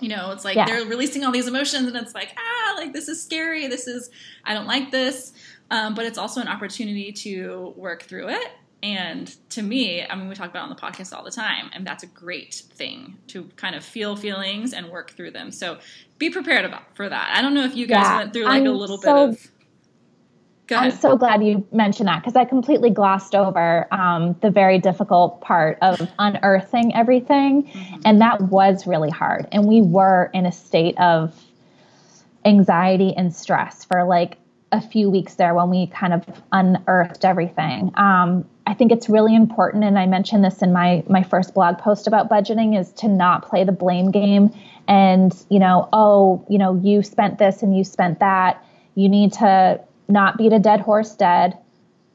You 0.00 0.08
know 0.08 0.30
it's 0.32 0.44
like 0.44 0.56
yeah. 0.56 0.66
they're 0.66 0.86
releasing 0.86 1.24
all 1.24 1.32
these 1.32 1.48
emotions 1.48 1.88
and 1.88 1.96
it's 1.96 2.14
like 2.14 2.34
ah 2.38 2.63
like 2.76 2.92
this 2.92 3.08
is 3.08 3.22
scary 3.22 3.66
this 3.66 3.86
is 3.86 4.10
i 4.44 4.54
don't 4.54 4.66
like 4.66 4.90
this 4.90 5.32
um, 5.70 5.94
but 5.94 6.04
it's 6.04 6.18
also 6.18 6.40
an 6.40 6.48
opportunity 6.48 7.10
to 7.10 7.72
work 7.76 8.02
through 8.02 8.28
it 8.28 8.52
and 8.84 9.34
to 9.48 9.62
me, 9.62 10.04
I 10.06 10.14
mean, 10.14 10.28
we 10.28 10.34
talk 10.34 10.50
about 10.50 10.64
on 10.64 10.68
the 10.68 10.74
podcast 10.74 11.16
all 11.16 11.24
the 11.24 11.30
time, 11.30 11.70
and 11.72 11.86
that's 11.86 12.02
a 12.02 12.06
great 12.06 12.52
thing 12.74 13.16
to 13.28 13.44
kind 13.56 13.74
of 13.74 13.82
feel 13.82 14.14
feelings 14.14 14.74
and 14.74 14.90
work 14.90 15.12
through 15.12 15.30
them. 15.30 15.50
So 15.52 15.78
be 16.18 16.28
prepared 16.28 16.66
about 16.66 16.94
for 16.94 17.08
that. 17.08 17.32
I 17.34 17.40
don't 17.40 17.54
know 17.54 17.64
if 17.64 17.74
you 17.74 17.86
guys 17.86 18.02
yeah, 18.02 18.18
went 18.18 18.34
through 18.34 18.44
like 18.44 18.60
I'm 18.60 18.66
a 18.66 18.72
little 18.72 18.98
so, 18.98 19.28
bit 19.28 19.38
of. 19.38 19.50
I'm 20.70 20.90
so 20.90 21.16
glad 21.16 21.42
you 21.42 21.66
mentioned 21.72 22.08
that 22.08 22.20
because 22.20 22.36
I 22.36 22.44
completely 22.44 22.90
glossed 22.90 23.34
over 23.34 23.86
um, 23.90 24.36
the 24.42 24.50
very 24.50 24.78
difficult 24.78 25.40
part 25.40 25.78
of 25.80 26.06
unearthing 26.18 26.94
everything. 26.94 27.62
Mm-hmm. 27.64 28.00
And 28.04 28.20
that 28.20 28.42
was 28.42 28.86
really 28.86 29.10
hard. 29.10 29.48
And 29.50 29.66
we 29.66 29.80
were 29.80 30.30
in 30.34 30.44
a 30.44 30.52
state 30.52 30.98
of 30.98 31.34
anxiety 32.44 33.14
and 33.16 33.34
stress 33.34 33.84
for 33.84 34.04
like 34.04 34.36
a 34.72 34.80
few 34.80 35.08
weeks 35.08 35.34
there 35.34 35.54
when 35.54 35.70
we 35.70 35.86
kind 35.86 36.12
of 36.12 36.24
unearthed 36.52 37.24
everything. 37.24 37.92
Um, 37.94 38.44
I 38.66 38.74
think 38.74 38.92
it's 38.92 39.08
really 39.08 39.34
important, 39.34 39.84
and 39.84 39.98
I 39.98 40.06
mentioned 40.06 40.44
this 40.44 40.62
in 40.62 40.72
my 40.72 41.04
my 41.08 41.22
first 41.22 41.54
blog 41.54 41.78
post 41.78 42.06
about 42.06 42.28
budgeting, 42.28 42.78
is 42.78 42.92
to 42.94 43.08
not 43.08 43.46
play 43.46 43.64
the 43.64 43.72
blame 43.72 44.10
game. 44.10 44.52
And 44.88 45.34
you 45.48 45.58
know, 45.58 45.88
oh, 45.92 46.44
you 46.48 46.58
know, 46.58 46.74
you 46.82 47.02
spent 47.02 47.38
this 47.38 47.62
and 47.62 47.76
you 47.76 47.84
spent 47.84 48.20
that. 48.20 48.64
You 48.94 49.08
need 49.08 49.34
to 49.34 49.80
not 50.08 50.38
beat 50.38 50.52
a 50.52 50.58
dead 50.58 50.80
horse 50.80 51.14
dead. 51.14 51.58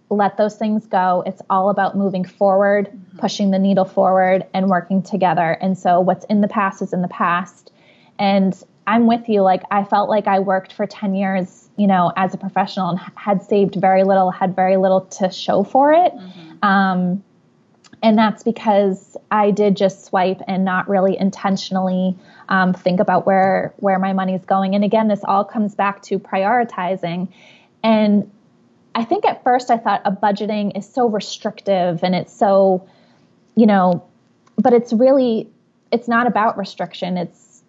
Let 0.09 0.37
those 0.37 0.55
things 0.55 0.87
go. 0.87 1.23
It's 1.25 1.41
all 1.49 1.69
about 1.69 1.95
moving 1.95 2.25
forward, 2.25 2.87
mm-hmm. 2.87 3.19
pushing 3.19 3.51
the 3.51 3.59
needle 3.59 3.85
forward, 3.85 4.45
and 4.53 4.69
working 4.69 5.03
together. 5.03 5.51
And 5.61 5.77
so, 5.77 6.01
what's 6.01 6.25
in 6.25 6.41
the 6.41 6.47
past 6.47 6.81
is 6.81 6.93
in 6.93 7.03
the 7.03 7.07
past. 7.07 7.71
And 8.17 8.61
I'm 8.89 9.07
with 9.07 9.29
you. 9.29 9.41
Like 9.41 9.63
I 9.71 9.83
felt 9.83 10.09
like 10.09 10.27
I 10.27 10.39
worked 10.39 10.73
for 10.73 10.85
10 10.85 11.15
years 11.15 11.69
you 11.79 11.87
know, 11.87 12.11
as 12.17 12.33
a 12.33 12.37
professional 12.37 12.89
and 12.89 12.99
had 13.15 13.41
saved 13.41 13.75
very 13.75 14.03
little, 14.03 14.31
had 14.31 14.53
very 14.53 14.75
little 14.75 15.05
to 15.05 15.31
show 15.31 15.63
for 15.63 15.93
it. 15.93 16.13
Mm-hmm. 16.13 16.65
Um, 16.65 17.23
and 18.03 18.17
that's 18.17 18.43
because 18.43 19.15
I 19.31 19.51
did 19.51 19.77
just 19.77 20.03
swipe 20.03 20.41
and 20.45 20.65
not 20.65 20.89
really 20.89 21.17
intentionally 21.17 22.17
um, 22.49 22.73
think 22.73 22.99
about 22.99 23.25
where 23.25 23.73
where 23.77 23.97
my 23.97 24.11
money 24.11 24.35
is 24.35 24.43
going. 24.43 24.75
And 24.75 24.83
again, 24.83 25.07
this 25.07 25.21
all 25.23 25.45
comes 25.45 25.73
back 25.73 26.01
to 26.03 26.19
prioritizing. 26.19 27.29
And 27.81 28.29
I 28.93 29.05
think 29.05 29.23
at 29.23 29.41
first 29.41 29.71
I 29.71 29.77
thought 29.77 30.01
a 30.03 30.11
budgeting 30.11 30.77
is 30.77 30.87
so 30.87 31.07
restrictive 31.07 32.03
and 32.03 32.13
it's 32.13 32.33
so, 32.33 32.85
you 33.55 33.65
know, 33.65 34.03
but 34.57 34.73
it's 34.73 34.91
really 34.91 35.49
it's 35.93 36.09
not 36.09 36.27
about 36.27 36.57
restriction. 36.57 37.17
It's 37.17 37.63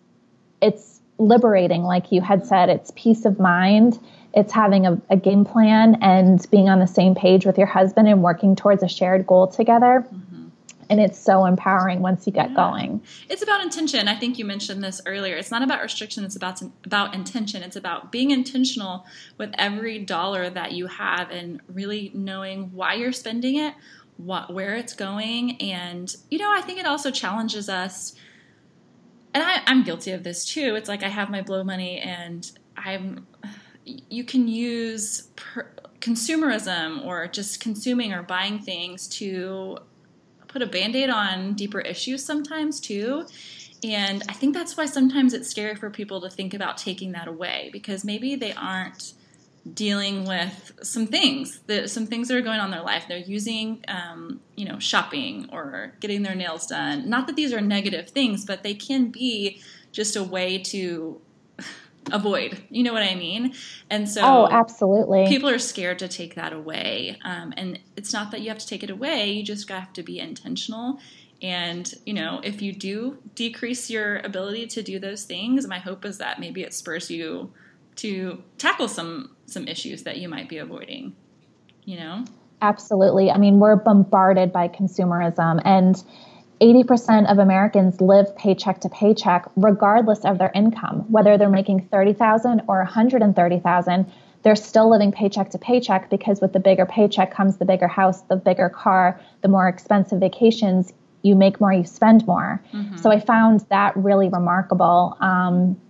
it's 0.60 0.89
liberating, 1.20 1.84
like 1.84 2.10
you 2.10 2.20
had 2.20 2.44
said. 2.46 2.68
It's 2.68 2.90
peace 2.96 3.24
of 3.24 3.38
mind. 3.38 4.00
It's 4.34 4.52
having 4.52 4.86
a, 4.86 5.00
a, 5.10 5.16
game 5.16 5.44
plan 5.44 5.96
and 6.00 6.44
being 6.50 6.68
on 6.68 6.78
the 6.78 6.86
same 6.86 7.14
page 7.14 7.44
with 7.44 7.58
your 7.58 7.66
husband 7.66 8.08
and 8.08 8.22
working 8.22 8.56
towards 8.56 8.82
a 8.82 8.88
shared 8.88 9.26
goal 9.26 9.48
together. 9.48 10.06
Mm-hmm. 10.06 10.48
And 10.88 11.00
it's 11.00 11.18
so 11.18 11.44
empowering 11.44 12.00
once 12.00 12.26
you 12.26 12.32
get 12.32 12.50
yeah. 12.50 12.56
going. 12.56 13.02
It's 13.28 13.42
about 13.42 13.62
intention. 13.62 14.08
I 14.08 14.16
think 14.16 14.38
you 14.38 14.44
mentioned 14.44 14.82
this 14.82 15.00
earlier. 15.06 15.36
It's 15.36 15.50
not 15.50 15.62
about 15.62 15.82
restriction. 15.82 16.24
It's 16.24 16.34
about 16.34 16.62
about 16.84 17.14
intention. 17.14 17.62
It's 17.62 17.76
about 17.76 18.10
being 18.10 18.32
intentional 18.32 19.04
with 19.38 19.52
every 19.56 20.00
dollar 20.00 20.50
that 20.50 20.72
you 20.72 20.88
have 20.88 21.30
and 21.30 21.60
really 21.68 22.10
knowing 22.12 22.72
why 22.72 22.94
you're 22.94 23.12
spending 23.12 23.56
it, 23.56 23.74
what 24.16 24.52
where 24.52 24.74
it's 24.74 24.94
going, 24.94 25.60
and 25.60 26.12
you 26.28 26.38
know 26.38 26.52
I 26.52 26.60
think 26.60 26.80
it 26.80 26.86
also 26.86 27.12
challenges 27.12 27.68
us 27.68 28.16
and 29.34 29.42
I, 29.44 29.62
I'm 29.66 29.84
guilty 29.84 30.12
of 30.12 30.22
this 30.22 30.44
too. 30.44 30.74
It's 30.74 30.88
like 30.88 31.02
I 31.02 31.08
have 31.08 31.30
my 31.30 31.42
blow 31.42 31.64
money, 31.64 31.98
and 31.98 32.50
I'm. 32.76 33.26
You 33.84 34.24
can 34.24 34.46
use 34.46 35.28
per, 35.36 35.66
consumerism 36.00 37.04
or 37.04 37.26
just 37.26 37.60
consuming 37.60 38.12
or 38.12 38.22
buying 38.22 38.58
things 38.58 39.08
to 39.08 39.78
put 40.48 40.62
a 40.62 40.66
band-aid 40.66 41.10
on 41.10 41.54
deeper 41.54 41.80
issues 41.80 42.24
sometimes 42.24 42.80
too. 42.80 43.26
And 43.82 44.22
I 44.28 44.32
think 44.32 44.54
that's 44.54 44.76
why 44.76 44.86
sometimes 44.86 45.32
it's 45.32 45.48
scary 45.48 45.74
for 45.74 45.90
people 45.90 46.20
to 46.20 46.30
think 46.30 46.52
about 46.52 46.76
taking 46.76 47.12
that 47.12 47.28
away 47.28 47.70
because 47.72 48.04
maybe 48.04 48.36
they 48.36 48.52
aren't 48.52 49.14
dealing 49.74 50.24
with 50.24 50.72
some 50.82 51.06
things 51.06 51.60
that 51.66 51.90
some 51.90 52.06
things 52.06 52.28
that 52.28 52.36
are 52.36 52.40
going 52.40 52.58
on 52.60 52.66
in 52.66 52.70
their 52.70 52.82
life. 52.82 53.04
They're 53.08 53.18
using, 53.18 53.84
um, 53.88 54.40
you 54.56 54.64
know, 54.64 54.78
shopping 54.78 55.48
or 55.52 55.92
getting 56.00 56.22
their 56.22 56.34
nails 56.34 56.66
done. 56.66 57.08
Not 57.08 57.26
that 57.26 57.36
these 57.36 57.52
are 57.52 57.60
negative 57.60 58.10
things, 58.10 58.44
but 58.44 58.62
they 58.62 58.74
can 58.74 59.10
be 59.10 59.60
just 59.92 60.16
a 60.16 60.24
way 60.24 60.58
to 60.58 61.20
avoid. 62.12 62.62
You 62.70 62.82
know 62.82 62.92
what 62.92 63.02
I 63.02 63.14
mean? 63.14 63.54
And 63.90 64.08
so, 64.08 64.22
oh, 64.24 64.48
absolutely. 64.50 65.26
People 65.28 65.50
are 65.50 65.58
scared 65.58 65.98
to 65.98 66.08
take 66.08 66.36
that 66.36 66.52
away, 66.52 67.18
um, 67.24 67.52
and 67.56 67.78
it's 67.96 68.12
not 68.12 68.30
that 68.30 68.40
you 68.40 68.48
have 68.48 68.58
to 68.58 68.66
take 68.66 68.82
it 68.82 68.90
away. 68.90 69.30
You 69.30 69.44
just 69.44 69.68
have 69.68 69.92
to 69.94 70.02
be 70.02 70.18
intentional. 70.18 71.00
And 71.42 71.92
you 72.04 72.14
know, 72.14 72.40
if 72.42 72.62
you 72.62 72.72
do 72.72 73.18
decrease 73.34 73.90
your 73.90 74.18
ability 74.18 74.66
to 74.68 74.82
do 74.82 74.98
those 74.98 75.24
things, 75.24 75.66
my 75.66 75.78
hope 75.78 76.04
is 76.04 76.18
that 76.18 76.40
maybe 76.40 76.62
it 76.62 76.74
spurs 76.74 77.10
you 77.10 77.52
to 77.96 78.42
tackle 78.56 78.88
some 78.88 79.36
some 79.50 79.68
issues 79.68 80.04
that 80.04 80.18
you 80.18 80.28
might 80.28 80.48
be 80.48 80.58
avoiding 80.58 81.14
you 81.84 81.98
know? 81.98 82.24
Absolutely. 82.62 83.30
I 83.30 83.38
mean 83.38 83.58
we're 83.58 83.76
bombarded 83.76 84.52
by 84.52 84.68
consumerism 84.68 85.60
and 85.64 86.02
80% 86.60 87.30
of 87.30 87.38
Americans 87.38 88.02
live 88.02 88.36
paycheck 88.36 88.80
to 88.82 88.90
paycheck 88.90 89.46
regardless 89.56 90.26
of 90.26 90.38
their 90.38 90.52
income. 90.54 91.06
Whether 91.10 91.38
they're 91.38 91.48
making 91.48 91.88
30,000 91.90 92.62
or 92.68 92.78
130,000 92.78 94.12
they're 94.42 94.56
still 94.56 94.88
living 94.90 95.12
paycheck 95.12 95.50
to 95.50 95.58
paycheck 95.58 96.08
because 96.08 96.40
with 96.40 96.54
the 96.54 96.60
bigger 96.60 96.86
paycheck 96.86 97.32
comes 97.32 97.58
the 97.58 97.64
bigger 97.64 97.88
house 97.88 98.22
the 98.22 98.36
bigger 98.36 98.68
car 98.68 99.20
the 99.42 99.48
more 99.48 99.68
expensive 99.68 100.18
vacations 100.20 100.92
you 101.22 101.34
make 101.34 101.60
more 101.60 101.72
you 101.72 101.84
spend 101.84 102.26
more. 102.26 102.62
Mm-hmm. 102.72 102.96
so 102.98 103.10
i 103.10 103.18
found 103.20 103.64
that 103.70 103.96
really 103.96 104.28
remarkable. 104.28 105.16
Um, 105.20 105.80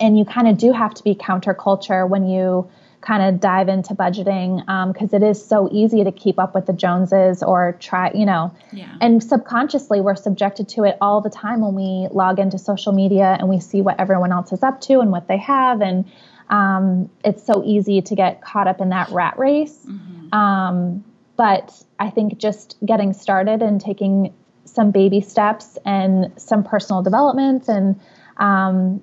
and 0.00 0.18
you 0.18 0.24
kind 0.24 0.48
of 0.48 0.58
do 0.58 0.72
have 0.72 0.92
to 0.94 1.02
be 1.04 1.14
counterculture 1.14 2.06
when 2.06 2.26
you 2.26 2.68
kind 3.04 3.22
of 3.22 3.40
dive 3.40 3.68
into 3.68 3.94
budgeting 3.94 4.60
because 4.92 5.12
um, 5.12 5.22
it 5.22 5.26
is 5.26 5.44
so 5.44 5.68
easy 5.70 6.02
to 6.04 6.10
keep 6.10 6.38
up 6.38 6.54
with 6.54 6.66
the 6.66 6.72
Joneses 6.72 7.42
or 7.42 7.76
try, 7.78 8.10
you 8.14 8.24
know. 8.24 8.54
Yeah. 8.72 8.96
And 9.00 9.22
subconsciously, 9.22 10.00
we're 10.00 10.16
subjected 10.16 10.68
to 10.70 10.84
it 10.84 10.96
all 11.00 11.20
the 11.20 11.30
time 11.30 11.60
when 11.60 11.74
we 11.74 12.08
log 12.12 12.38
into 12.38 12.58
social 12.58 12.92
media 12.92 13.36
and 13.38 13.48
we 13.48 13.60
see 13.60 13.82
what 13.82 14.00
everyone 14.00 14.32
else 14.32 14.52
is 14.52 14.62
up 14.62 14.80
to 14.82 15.00
and 15.00 15.10
what 15.10 15.28
they 15.28 15.36
have. 15.36 15.82
And 15.82 16.10
um, 16.48 17.10
it's 17.24 17.44
so 17.44 17.62
easy 17.64 18.00
to 18.00 18.14
get 18.14 18.40
caught 18.40 18.66
up 18.66 18.80
in 18.80 18.88
that 18.88 19.10
rat 19.10 19.38
race. 19.38 19.78
Mm-hmm. 19.86 20.34
Um, 20.34 21.04
but 21.36 21.84
I 21.98 22.10
think 22.10 22.38
just 22.38 22.76
getting 22.84 23.12
started 23.12 23.60
and 23.60 23.80
taking 23.80 24.32
some 24.64 24.90
baby 24.90 25.20
steps 25.20 25.78
and 25.84 26.32
some 26.36 26.64
personal 26.64 27.02
development 27.02 27.68
and 27.68 28.00
um, 28.38 29.02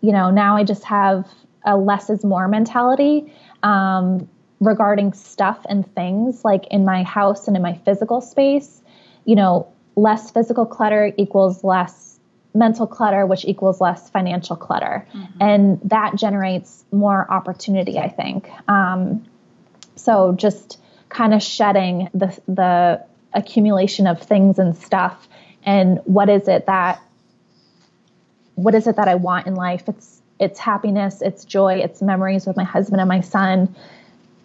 you 0.00 0.12
know 0.12 0.30
now 0.30 0.56
i 0.56 0.62
just 0.62 0.84
have 0.84 1.26
a 1.68 1.76
less 1.76 2.08
is 2.08 2.24
more 2.24 2.48
mentality 2.48 3.32
um, 3.62 4.28
regarding 4.58 5.12
stuff 5.12 5.64
and 5.68 5.86
things 5.94 6.44
like 6.44 6.66
in 6.68 6.84
my 6.84 7.02
house 7.02 7.46
and 7.46 7.56
in 7.56 7.62
my 7.62 7.74
physical 7.84 8.20
space. 8.20 8.80
You 9.26 9.36
know, 9.36 9.68
less 9.94 10.30
physical 10.30 10.64
clutter 10.64 11.12
equals 11.18 11.62
less 11.62 12.18
mental 12.54 12.86
clutter, 12.86 13.26
which 13.26 13.44
equals 13.44 13.80
less 13.80 14.08
financial 14.08 14.56
clutter. 14.56 15.06
Mm-hmm. 15.14 15.42
And 15.42 15.80
that 15.84 16.16
generates 16.16 16.84
more 16.90 17.30
opportunity, 17.30 17.98
I 17.98 18.08
think. 18.08 18.50
Um, 18.66 19.26
so 19.94 20.32
just 20.32 20.80
kind 21.10 21.34
of 21.34 21.42
shedding 21.42 22.08
the, 22.14 22.36
the 22.48 23.04
accumulation 23.34 24.06
of 24.06 24.20
things 24.22 24.58
and 24.58 24.74
stuff 24.74 25.28
and 25.64 26.00
what 26.04 26.30
is 26.30 26.48
it 26.48 26.64
that 26.66 27.02
what 28.54 28.74
is 28.74 28.88
it 28.88 28.96
that 28.96 29.06
I 29.06 29.14
want 29.14 29.46
in 29.46 29.54
life? 29.54 29.84
It's 29.86 30.17
it's 30.38 30.58
happiness, 30.58 31.20
it's 31.22 31.44
joy, 31.44 31.74
it's 31.74 32.02
memories 32.02 32.46
with 32.46 32.56
my 32.56 32.64
husband 32.64 33.00
and 33.00 33.08
my 33.08 33.20
son, 33.20 33.74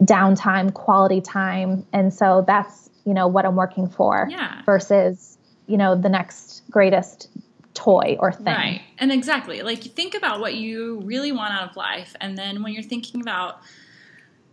downtime, 0.02 0.74
quality 0.74 1.22
time. 1.22 1.86
And 1.94 2.14
so 2.14 2.44
that's, 2.48 2.90
you 3.06 3.14
know, 3.14 3.28
what 3.28 3.46
I'm 3.46 3.56
working 3.56 3.88
for 3.88 4.28
yeah. 4.30 4.62
versus, 4.66 5.38
you 5.68 5.78
know, 5.78 5.96
the 5.96 6.10
next 6.10 6.64
greatest 6.70 7.30
toy 7.74 8.18
or 8.20 8.32
thing. 8.32 8.46
Right. 8.46 8.82
And 8.98 9.12
exactly. 9.12 9.62
Like 9.62 9.82
think 9.82 10.16
about 10.16 10.40
what 10.40 10.56
you 10.56 11.02
really 11.02 11.32
want 11.32 11.54
out 11.54 11.70
of 11.70 11.76
life. 11.76 12.16
And 12.22 12.38
then 12.38 12.64
when 12.64 12.74
you're 12.74 12.84
thinking 12.84 13.22
about 13.22 13.60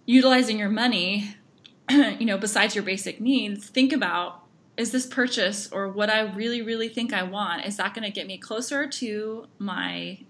utilizing 0.07 0.59
your 0.59 0.69
money, 0.69 1.37
you 1.91 2.27
know, 2.27 2.39
besides 2.39 2.75
your 2.75 2.85
basic 2.85 3.21
needs, 3.21 3.69
think 3.69 3.93
about 3.93 4.45
is 4.77 4.93
this 4.93 5.07
purchase 5.07 5.71
or 5.71 5.89
what 5.89 6.09
I 6.09 6.21
really, 6.21 6.63
really 6.63 6.89
think 6.89 7.13
I 7.13 7.23
want, 7.23 7.67
is 7.67 7.77
that 7.77 7.95
going 7.95 8.05
to 8.05 8.11
get 8.11 8.27
me 8.27 8.39
closer 8.39 8.87
to 8.87 9.47
my 9.59 10.21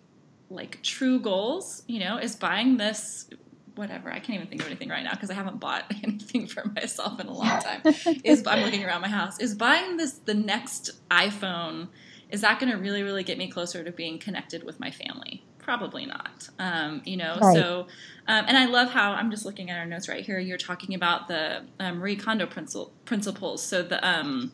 like 0.50 0.82
true 0.82 1.20
goals, 1.20 1.82
you 1.86 2.00
know, 2.00 2.18
is 2.18 2.36
buying 2.36 2.76
this 2.76 3.30
whatever. 3.76 4.10
I 4.10 4.18
can't 4.18 4.36
even 4.36 4.48
think 4.48 4.60
of 4.60 4.66
anything 4.66 4.88
right 4.88 5.02
now 5.02 5.12
because 5.12 5.30
I 5.30 5.34
haven't 5.34 5.60
bought 5.60 5.84
anything 6.02 6.46
for 6.46 6.64
myself 6.74 7.20
in 7.20 7.28
a 7.28 7.32
long 7.32 7.60
time. 7.60 7.80
is 8.24 8.46
I'm 8.46 8.64
looking 8.64 8.84
around 8.84 9.00
my 9.00 9.08
house. 9.08 9.38
Is 9.40 9.54
buying 9.54 9.96
this 9.96 10.12
the 10.12 10.34
next 10.34 10.90
iPhone 11.10 11.88
is 12.30 12.42
that 12.42 12.60
going 12.60 12.70
to 12.70 12.78
really 12.78 13.02
really 13.02 13.24
get 13.24 13.38
me 13.38 13.50
closer 13.50 13.82
to 13.82 13.90
being 13.90 14.18
connected 14.18 14.64
with 14.64 14.78
my 14.80 14.90
family? 14.90 15.44
Probably 15.58 16.06
not. 16.06 16.48
Um, 16.58 17.02
you 17.04 17.16
know, 17.16 17.38
right. 17.40 17.54
so 17.54 17.86
um, 18.26 18.44
and 18.48 18.56
I 18.56 18.66
love 18.66 18.90
how 18.90 19.12
I'm 19.12 19.30
just 19.30 19.44
looking 19.44 19.70
at 19.70 19.78
our 19.78 19.86
notes 19.86 20.08
right 20.08 20.24
here. 20.24 20.38
You're 20.38 20.58
talking 20.58 20.94
about 20.94 21.28
the 21.28 21.64
um, 21.78 21.98
Marie 21.98 22.16
Kondo 22.16 22.46
principle, 22.46 22.92
principles. 23.04 23.62
So 23.62 23.82
the 23.82 24.06
um, 24.06 24.52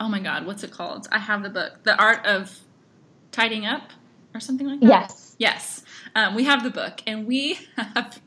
oh 0.00 0.08
my 0.08 0.20
God, 0.20 0.46
what's 0.46 0.64
it 0.64 0.70
called? 0.70 1.08
I 1.12 1.18
have 1.18 1.42
the 1.42 1.50
book, 1.50 1.82
The 1.84 1.96
Art 1.96 2.24
of 2.26 2.60
Tidying 3.32 3.66
Up 3.66 3.90
or 4.34 4.40
something 4.40 4.66
like 4.66 4.80
that? 4.80 4.88
Yes. 4.88 5.36
Yes. 5.38 5.82
Um, 6.14 6.34
we 6.34 6.44
have 6.44 6.62
the 6.62 6.70
book, 6.70 7.00
and 7.06 7.26
we 7.26 7.58
have 7.76 8.20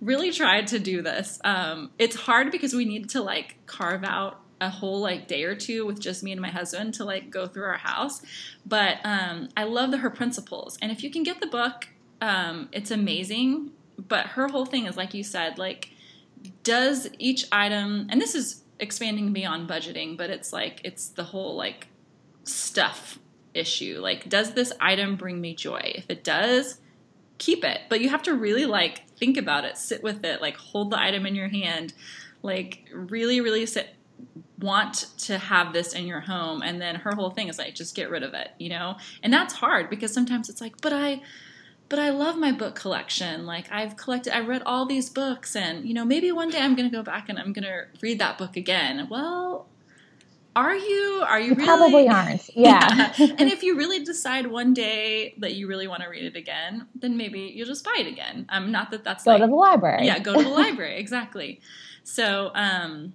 really 0.00 0.32
tried 0.32 0.66
to 0.68 0.78
do 0.78 1.02
this. 1.02 1.40
Um, 1.44 1.90
it's 1.98 2.16
hard 2.16 2.50
because 2.50 2.74
we 2.74 2.84
need 2.84 3.10
to 3.10 3.22
like 3.22 3.56
carve 3.66 4.04
out 4.04 4.40
a 4.60 4.68
whole 4.68 5.00
like 5.00 5.28
day 5.28 5.44
or 5.44 5.54
two 5.54 5.86
with 5.86 6.00
just 6.00 6.22
me 6.22 6.32
and 6.32 6.40
my 6.40 6.50
husband 6.50 6.94
to 6.94 7.04
like 7.04 7.30
go 7.30 7.46
through 7.46 7.64
our 7.64 7.78
house. 7.78 8.22
But 8.66 8.98
um, 9.04 9.48
I 9.56 9.64
love 9.64 9.90
the 9.90 9.98
her 9.98 10.10
principles, 10.10 10.78
and 10.82 10.90
if 10.92 11.02
you 11.02 11.10
can 11.10 11.22
get 11.22 11.40
the 11.40 11.46
book, 11.46 11.88
um, 12.20 12.68
it's 12.72 12.90
amazing. 12.90 13.72
But 13.96 14.26
her 14.26 14.48
whole 14.48 14.66
thing 14.66 14.86
is 14.86 14.96
like 14.96 15.14
you 15.14 15.24
said, 15.24 15.58
like 15.58 15.90
does 16.62 17.08
each 17.18 17.46
item, 17.50 18.06
and 18.10 18.20
this 18.20 18.34
is 18.34 18.62
expanding 18.80 19.32
beyond 19.32 19.68
budgeting, 19.68 20.16
but 20.16 20.30
it's 20.30 20.52
like 20.52 20.80
it's 20.84 21.08
the 21.08 21.24
whole 21.24 21.56
like 21.56 21.88
stuff 22.44 23.18
issue. 23.58 23.98
Like, 24.00 24.28
does 24.28 24.54
this 24.54 24.72
item 24.80 25.16
bring 25.16 25.40
me 25.40 25.54
joy? 25.54 25.92
If 25.94 26.06
it 26.08 26.24
does, 26.24 26.80
keep 27.38 27.64
it. 27.64 27.82
But 27.88 28.00
you 28.00 28.08
have 28.08 28.22
to 28.24 28.34
really 28.34 28.66
like 28.66 29.08
think 29.16 29.36
about 29.36 29.64
it, 29.64 29.76
sit 29.76 30.02
with 30.02 30.24
it, 30.24 30.40
like 30.40 30.56
hold 30.56 30.90
the 30.90 31.00
item 31.00 31.26
in 31.26 31.34
your 31.34 31.48
hand, 31.48 31.92
like 32.42 32.88
really, 32.92 33.40
really 33.40 33.66
sit 33.66 33.94
want 34.58 35.06
to 35.18 35.38
have 35.38 35.72
this 35.72 35.92
in 35.92 36.06
your 36.06 36.20
home. 36.20 36.62
And 36.62 36.80
then 36.80 36.96
her 36.96 37.12
whole 37.12 37.30
thing 37.30 37.48
is 37.48 37.58
like 37.58 37.74
just 37.74 37.94
get 37.94 38.10
rid 38.10 38.22
of 38.22 38.34
it 38.34 38.50
you 38.58 38.68
know? 38.68 38.96
And 39.22 39.32
that's 39.32 39.54
hard 39.54 39.88
because 39.90 40.12
sometimes 40.12 40.48
it's 40.48 40.60
like 40.60 40.80
but 40.80 40.92
i 40.92 41.22
but 41.88 41.98
i 41.98 42.10
love 42.10 42.36
my 42.36 42.52
book 42.52 42.74
collection. 42.74 43.46
Like 43.46 43.70
i've 43.70 43.96
collected 43.96 44.34
i 44.34 44.40
read 44.40 44.62
all 44.66 44.86
these 44.86 45.08
books 45.08 45.54
and 45.54 45.86
you 45.86 45.94
know 45.94 46.04
maybe 46.04 46.32
one 46.32 46.50
day 46.50 46.60
i'm 46.60 46.74
going 46.74 46.90
to 46.90 46.96
go 46.96 47.02
back 47.02 47.28
and 47.28 47.38
i'm 47.38 47.52
going 47.52 47.64
to 47.64 47.84
read 48.02 48.18
that 48.18 48.38
book 48.38 48.56
again. 48.56 49.06
Well 49.08 49.68
are 50.58 50.76
you? 50.76 51.24
Are 51.26 51.40
you, 51.40 51.48
you 51.48 51.54
really? 51.54 51.66
Probably 51.66 52.08
aren't. 52.18 52.50
Yeah. 52.56 53.12
yeah. 53.16 53.26
And 53.38 53.50
if 53.50 53.62
you 53.62 53.76
really 53.76 54.04
decide 54.04 54.46
one 54.46 54.74
day 54.74 55.34
that 55.38 55.54
you 55.54 55.68
really 55.68 55.86
want 55.86 56.02
to 56.02 56.08
read 56.08 56.24
it 56.24 56.36
again, 56.36 56.86
then 56.94 57.16
maybe 57.16 57.40
you'll 57.40 57.66
just 57.66 57.84
buy 57.84 57.96
it 57.98 58.06
again. 58.06 58.46
Um, 58.48 58.72
not 58.72 58.90
that 58.90 59.04
that's 59.04 59.24
go 59.24 59.32
like, 59.32 59.40
to 59.42 59.46
the 59.46 59.54
library. 59.54 60.06
Yeah, 60.06 60.18
go 60.18 60.36
to 60.36 60.42
the 60.42 60.48
library. 60.64 60.98
Exactly. 60.98 61.60
So, 62.02 62.50
um, 62.54 63.14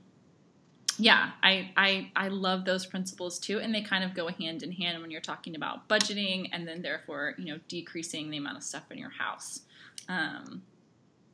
yeah, 0.97 1.31
I, 1.41 1.71
I 1.75 2.11
I 2.15 2.27
love 2.27 2.65
those 2.65 2.85
principles 2.85 3.39
too, 3.39 3.59
and 3.59 3.73
they 3.73 3.81
kind 3.81 4.03
of 4.03 4.13
go 4.13 4.27
hand 4.27 4.61
in 4.61 4.71
hand 4.71 5.01
when 5.01 5.09
you're 5.09 5.21
talking 5.21 5.55
about 5.55 5.89
budgeting, 5.89 6.49
and 6.53 6.67
then 6.67 6.81
therefore 6.83 7.33
you 7.37 7.45
know 7.45 7.59
decreasing 7.67 8.29
the 8.29 8.37
amount 8.37 8.57
of 8.57 8.63
stuff 8.63 8.91
in 8.91 8.99
your 8.99 9.09
house. 9.09 9.61
Um, 10.07 10.61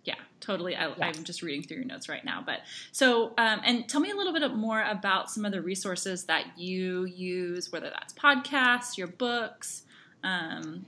yeah, 0.09 0.15
totally. 0.39 0.75
I, 0.75 0.87
am 0.87 1.23
just 1.23 1.43
reading 1.43 1.61
through 1.61 1.77
your 1.77 1.85
notes 1.85 2.09
right 2.09 2.25
now. 2.25 2.41
But 2.43 2.61
so, 2.91 3.33
um, 3.37 3.61
and 3.63 3.87
tell 3.87 4.01
me 4.01 4.09
a 4.09 4.15
little 4.15 4.33
bit 4.33 4.55
more 4.55 4.81
about 4.81 5.29
some 5.29 5.45
of 5.45 5.51
the 5.51 5.61
resources 5.61 6.23
that 6.25 6.57
you 6.57 7.05
use, 7.05 7.71
whether 7.71 7.91
that's 7.91 8.11
podcasts, 8.13 8.97
your 8.97 9.05
books, 9.05 9.83
um, 10.23 10.87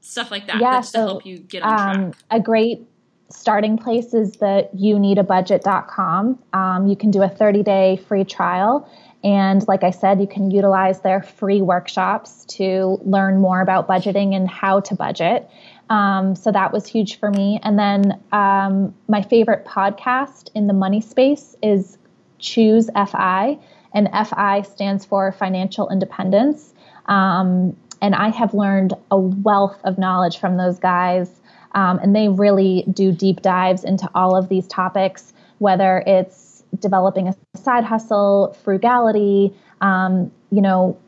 stuff 0.00 0.32
like 0.32 0.48
that, 0.48 0.60
yeah, 0.60 0.80
so, 0.80 0.98
to 0.98 1.06
help 1.06 1.26
you 1.26 1.38
get 1.38 1.62
on 1.62 1.96
um, 1.96 2.12
track. 2.12 2.24
A 2.32 2.40
great 2.40 2.88
starting 3.30 3.78
place 3.78 4.12
is 4.12 4.32
the 4.32 4.68
youneedabudget.com. 4.76 6.42
Um, 6.52 6.86
you 6.88 6.96
can 6.96 7.12
do 7.12 7.22
a 7.22 7.28
30 7.28 7.62
day 7.62 7.96
free 8.08 8.24
trial. 8.24 8.90
And 9.22 9.66
like 9.66 9.84
I 9.84 9.90
said, 9.90 10.20
you 10.20 10.26
can 10.26 10.50
utilize 10.50 11.00
their 11.02 11.22
free 11.22 11.62
workshops 11.62 12.44
to 12.46 12.98
learn 13.04 13.40
more 13.40 13.60
about 13.60 13.88
budgeting 13.88 14.34
and 14.34 14.48
how 14.48 14.80
to 14.80 14.94
budget. 14.94 15.48
Um, 15.88 16.34
so 16.34 16.50
that 16.50 16.72
was 16.72 16.86
huge 16.86 17.18
for 17.18 17.30
me. 17.30 17.60
And 17.62 17.78
then 17.78 18.20
um, 18.32 18.94
my 19.08 19.22
favorite 19.22 19.64
podcast 19.64 20.50
in 20.54 20.66
the 20.66 20.72
money 20.72 21.00
space 21.00 21.54
is 21.62 21.98
Choose 22.38 22.90
FI, 22.94 23.58
and 23.94 24.08
FI 24.28 24.62
stands 24.62 25.04
for 25.04 25.32
Financial 25.32 25.88
Independence. 25.88 26.74
Um, 27.06 27.76
and 28.02 28.14
I 28.14 28.28
have 28.28 28.52
learned 28.52 28.94
a 29.10 29.18
wealth 29.18 29.78
of 29.84 29.96
knowledge 29.96 30.38
from 30.38 30.56
those 30.56 30.78
guys. 30.78 31.30
Um, 31.72 31.98
and 31.98 32.14
they 32.14 32.28
really 32.28 32.84
do 32.92 33.12
deep 33.12 33.42
dives 33.42 33.84
into 33.84 34.08
all 34.14 34.36
of 34.36 34.48
these 34.48 34.66
topics, 34.66 35.32
whether 35.58 36.02
it's 36.06 36.62
developing 36.78 37.28
a 37.28 37.34
side 37.56 37.84
hustle, 37.84 38.56
frugality, 38.64 39.54
um, 39.80 40.30
you 40.50 40.60
know, 40.60 40.98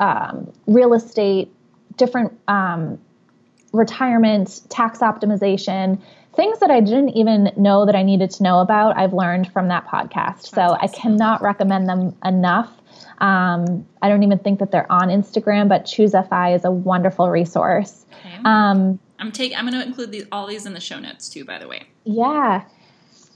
um, 0.00 0.50
real 0.66 0.94
estate, 0.94 1.52
different 1.96 2.38
retirement, 3.72 4.60
tax 4.68 4.98
optimization, 5.00 6.00
things 6.34 6.58
that 6.60 6.70
I 6.70 6.80
didn't 6.80 7.10
even 7.10 7.52
know 7.56 7.84
that 7.86 7.94
I 7.94 8.02
needed 8.02 8.30
to 8.32 8.42
know 8.42 8.60
about, 8.60 8.96
I've 8.96 9.12
learned 9.12 9.52
from 9.52 9.68
that 9.68 9.86
podcast. 9.86 10.46
So 10.54 10.76
I 10.80 10.86
cannot 10.88 11.42
recommend 11.42 11.88
them 11.88 12.16
enough. 12.24 12.70
Um, 13.18 13.86
I 14.00 14.08
don't 14.08 14.22
even 14.22 14.38
think 14.38 14.58
that 14.58 14.70
they're 14.70 14.90
on 14.90 15.08
Instagram, 15.08 15.68
but 15.68 15.86
Choose 15.86 16.12
FI 16.12 16.54
is 16.54 16.64
a 16.64 16.70
wonderful 16.70 17.30
resource. 17.30 18.04
Okay. 18.20 18.38
Um, 18.44 18.98
I'm 19.18 19.30
take. 19.30 19.56
I'm 19.56 19.66
going 19.66 19.80
to 19.80 19.86
include 19.86 20.10
these, 20.10 20.26
all 20.32 20.46
these 20.46 20.66
in 20.66 20.74
the 20.74 20.80
show 20.80 20.98
notes 20.98 21.28
too. 21.28 21.44
By 21.44 21.58
the 21.58 21.68
way. 21.68 21.86
Yeah. 22.04 22.64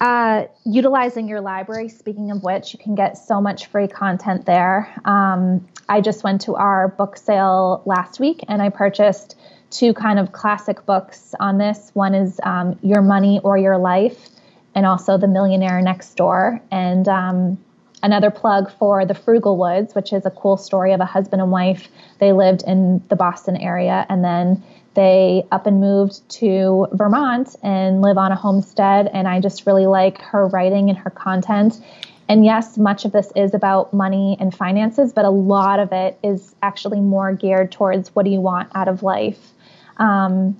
Uh, 0.01 0.44
utilizing 0.64 1.26
your 1.26 1.40
library. 1.40 1.88
Speaking 1.88 2.30
of 2.30 2.42
which, 2.42 2.74
you 2.74 2.78
can 2.78 2.94
get 2.94 3.16
so 3.16 3.40
much 3.40 3.66
free 3.66 3.88
content 3.88 4.44
there. 4.44 4.92
Um, 5.07 5.66
I 5.88 6.01
just 6.01 6.22
went 6.22 6.42
to 6.42 6.55
our 6.57 6.88
book 6.88 7.16
sale 7.16 7.82
last 7.86 8.20
week 8.20 8.44
and 8.49 8.61
I 8.61 8.68
purchased 8.68 9.36
two 9.70 9.94
kind 9.94 10.18
of 10.18 10.32
classic 10.32 10.84
books 10.84 11.34
on 11.40 11.59
this. 11.59 11.90
One 11.94 12.14
is 12.14 12.40
um, 12.42 12.78
Your 12.82 13.03
Money 13.03 13.40
or 13.42 13.57
Your 13.57 13.78
Life, 13.78 14.28
and 14.74 14.84
also 14.84 15.16
The 15.16 15.28
Millionaire 15.28 15.80
Next 15.80 16.14
Door. 16.14 16.61
And 16.70 17.09
um, 17.09 17.59
another 18.03 18.30
plug 18.30 18.70
for 18.78 19.05
The 19.07 19.14
Frugalwoods, 19.14 19.94
which 19.94 20.12
is 20.12 20.26
a 20.26 20.30
cool 20.30 20.57
story 20.57 20.92
of 20.92 21.01
a 21.01 21.05
husband 21.07 21.40
and 21.40 21.51
wife. 21.51 21.88
They 22.18 22.32
lived 22.32 22.62
in 22.66 23.03
the 23.09 23.16
Boston 23.16 23.57
area, 23.57 24.07
and 24.09 24.22
then 24.22 24.62
they 24.97 25.47
up 25.53 25.66
and 25.66 25.80
moved 25.80 26.28
to 26.28 26.88
Vermont 26.92 27.55
and 27.62 28.03
live 28.03 28.18
on 28.18 28.32
a 28.32 28.36
homestead. 28.36 29.09
And 29.12 29.28
I 29.28 29.40
just 29.40 29.66
really 29.66 29.86
like 29.86 30.20
her 30.22 30.49
writing 30.49 30.88
and 30.88 30.99
her 30.99 31.11
content. 31.11 31.80
And 32.28 32.44
yes, 32.44 32.76
much 32.76 33.05
of 33.05 33.12
this 33.12 33.30
is 33.36 33.55
about 33.55 33.94
money 33.94 34.36
and 34.40 34.53
finances, 34.53 35.12
but 35.12 35.24
a 35.24 35.30
lot 35.30 35.78
of 35.78 35.92
it 35.92 36.18
is 36.24 36.55
actually 36.62 37.01
more 37.01 37.32
geared 37.32 37.70
towards 37.70 38.09
what 38.16 38.24
do 38.24 38.30
you 38.32 38.40
want 38.40 38.70
out 38.74 38.88
of 38.88 39.05
life. 39.05 39.53
Um, 39.99 40.59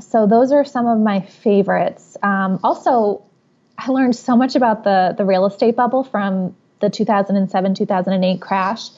so 0.00 0.26
those 0.26 0.52
are 0.52 0.64
some 0.64 0.86
of 0.86 0.98
my 0.98 1.20
favorites. 1.20 2.16
Um, 2.22 2.58
also, 2.64 3.22
I 3.76 3.90
learned 3.90 4.16
so 4.16 4.36
much 4.36 4.56
about 4.56 4.84
the 4.84 5.14
the 5.18 5.24
real 5.24 5.44
estate 5.46 5.76
bubble 5.76 6.04
from 6.04 6.54
the 6.80 6.88
2007 6.88 7.74
2008 7.74 8.40
crash 8.40 8.88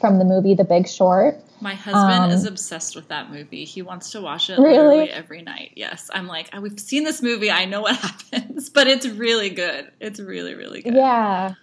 from 0.00 0.18
the 0.18 0.24
movie 0.24 0.54
The 0.54 0.64
Big 0.64 0.88
Short. 0.88 1.40
My 1.60 1.74
husband 1.74 2.24
um, 2.24 2.30
is 2.30 2.44
obsessed 2.44 2.94
with 2.94 3.08
that 3.08 3.30
movie. 3.30 3.64
He 3.64 3.82
wants 3.82 4.10
to 4.12 4.20
watch 4.20 4.50
it 4.50 4.58
really? 4.58 4.72
literally 4.72 5.10
every 5.10 5.42
night. 5.42 5.72
Yes, 5.76 6.10
I'm 6.12 6.26
like, 6.26 6.50
oh, 6.52 6.60
we've 6.60 6.78
seen 6.78 7.04
this 7.04 7.22
movie. 7.22 7.50
I 7.50 7.64
know 7.64 7.80
what 7.80 7.96
happens, 8.32 8.70
but 8.70 8.86
it's 8.86 9.06
really 9.06 9.50
good. 9.50 9.90
It's 10.00 10.20
really, 10.20 10.54
really 10.54 10.82
good. 10.82 10.94
Yeah. 10.94 11.54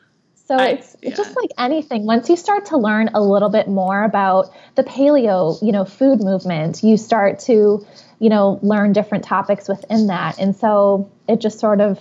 So 0.47 0.55
I, 0.55 0.67
it's 0.67 0.95
yeah. 1.01 1.15
just 1.15 1.35
like 1.35 1.49
anything. 1.57 2.05
Once 2.05 2.29
you 2.29 2.35
start 2.35 2.65
to 2.67 2.77
learn 2.77 3.09
a 3.13 3.21
little 3.21 3.49
bit 3.49 3.67
more 3.67 4.03
about 4.03 4.51
the 4.75 4.83
paleo, 4.83 5.61
you 5.61 5.71
know, 5.71 5.85
food 5.85 6.21
movement, 6.21 6.83
you 6.83 6.97
start 6.97 7.39
to, 7.41 7.85
you 8.19 8.29
know, 8.29 8.59
learn 8.61 8.93
different 8.93 9.23
topics 9.23 9.67
within 9.67 10.07
that. 10.07 10.37
And 10.37 10.55
so 10.55 11.09
it 11.27 11.41
just 11.41 11.59
sort 11.59 11.81
of 11.81 11.99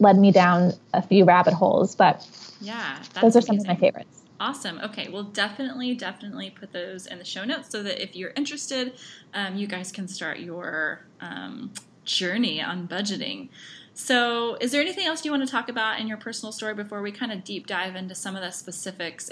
led 0.00 0.18
me 0.18 0.32
down 0.32 0.72
a 0.92 1.02
few 1.02 1.24
rabbit 1.24 1.54
holes. 1.54 1.94
But 1.94 2.26
yeah, 2.60 2.98
those 3.20 3.36
are 3.36 3.38
amazing. 3.38 3.42
some 3.42 3.58
of 3.60 3.66
my 3.66 3.76
favorites. 3.76 4.19
Awesome. 4.40 4.80
Okay, 4.82 5.06
we'll 5.10 5.24
definitely, 5.24 5.94
definitely 5.94 6.48
put 6.48 6.72
those 6.72 7.06
in 7.06 7.18
the 7.18 7.24
show 7.24 7.44
notes 7.44 7.68
so 7.68 7.82
that 7.82 8.02
if 8.02 8.16
you're 8.16 8.32
interested, 8.34 8.94
um, 9.34 9.54
you 9.54 9.66
guys 9.66 9.92
can 9.92 10.08
start 10.08 10.38
your 10.38 11.04
um, 11.20 11.70
journey 12.06 12.62
on 12.62 12.88
budgeting. 12.88 13.50
So, 13.92 14.54
is 14.54 14.72
there 14.72 14.80
anything 14.80 15.06
else 15.06 15.26
you 15.26 15.30
want 15.30 15.44
to 15.44 15.50
talk 15.50 15.68
about 15.68 16.00
in 16.00 16.08
your 16.08 16.16
personal 16.16 16.52
story 16.52 16.72
before 16.72 17.02
we 17.02 17.12
kind 17.12 17.32
of 17.32 17.44
deep 17.44 17.66
dive 17.66 17.96
into 17.96 18.14
some 18.14 18.34
of 18.34 18.40
the 18.40 18.50
specifics, 18.50 19.30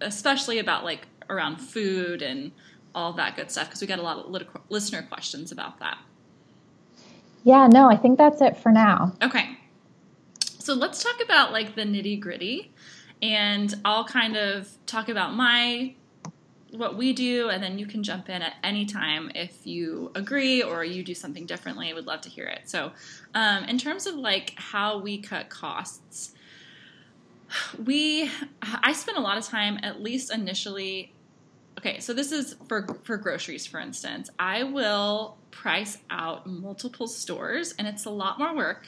especially 0.00 0.60
about 0.60 0.84
like 0.84 1.08
around 1.28 1.56
food 1.56 2.22
and 2.22 2.52
all 2.94 3.12
that 3.14 3.34
good 3.34 3.50
stuff? 3.50 3.66
Because 3.66 3.80
we 3.80 3.88
got 3.88 3.98
a 3.98 4.02
lot 4.02 4.18
of 4.18 4.46
listener 4.68 5.02
questions 5.02 5.50
about 5.50 5.80
that. 5.80 5.98
Yeah, 7.42 7.66
no, 7.66 7.90
I 7.90 7.96
think 7.96 8.18
that's 8.18 8.40
it 8.40 8.56
for 8.56 8.70
now. 8.70 9.16
Okay. 9.20 9.58
So, 10.60 10.74
let's 10.74 11.02
talk 11.02 11.20
about 11.24 11.50
like 11.50 11.74
the 11.74 11.82
nitty 11.82 12.20
gritty 12.20 12.73
and 13.24 13.74
I'll 13.86 14.04
kind 14.04 14.36
of 14.36 14.68
talk 14.84 15.08
about 15.08 15.34
my 15.34 15.94
what 16.72 16.96
we 16.96 17.14
do, 17.14 17.48
and 17.48 17.62
then 17.62 17.78
you 17.78 17.86
can 17.86 18.02
jump 18.02 18.28
in 18.28 18.42
at 18.42 18.54
any 18.62 18.84
time 18.84 19.30
if 19.34 19.66
you 19.66 20.10
agree 20.14 20.62
or 20.62 20.84
you 20.84 21.02
do 21.02 21.14
something 21.14 21.46
differently. 21.46 21.88
I 21.88 21.94
would 21.94 22.06
love 22.06 22.20
to 22.22 22.28
hear 22.28 22.44
it. 22.46 22.68
So, 22.68 22.92
um, 23.32 23.64
in 23.64 23.78
terms 23.78 24.06
of 24.06 24.16
like 24.16 24.52
how 24.56 24.98
we 24.98 25.18
cut 25.18 25.48
costs, 25.48 26.34
we 27.82 28.30
I 28.62 28.92
spend 28.92 29.16
a 29.16 29.22
lot 29.22 29.38
of 29.38 29.44
time, 29.44 29.78
at 29.82 30.02
least 30.02 30.30
initially. 30.30 31.10
Okay, 31.78 32.00
so 32.00 32.12
this 32.12 32.30
is 32.30 32.56
for 32.68 32.86
for 33.04 33.16
groceries, 33.16 33.66
for 33.66 33.80
instance. 33.80 34.28
I 34.38 34.64
will 34.64 35.38
price 35.50 35.96
out 36.10 36.46
multiple 36.46 37.06
stores, 37.06 37.72
and 37.78 37.88
it's 37.88 38.04
a 38.04 38.10
lot 38.10 38.38
more 38.38 38.54
work 38.54 38.86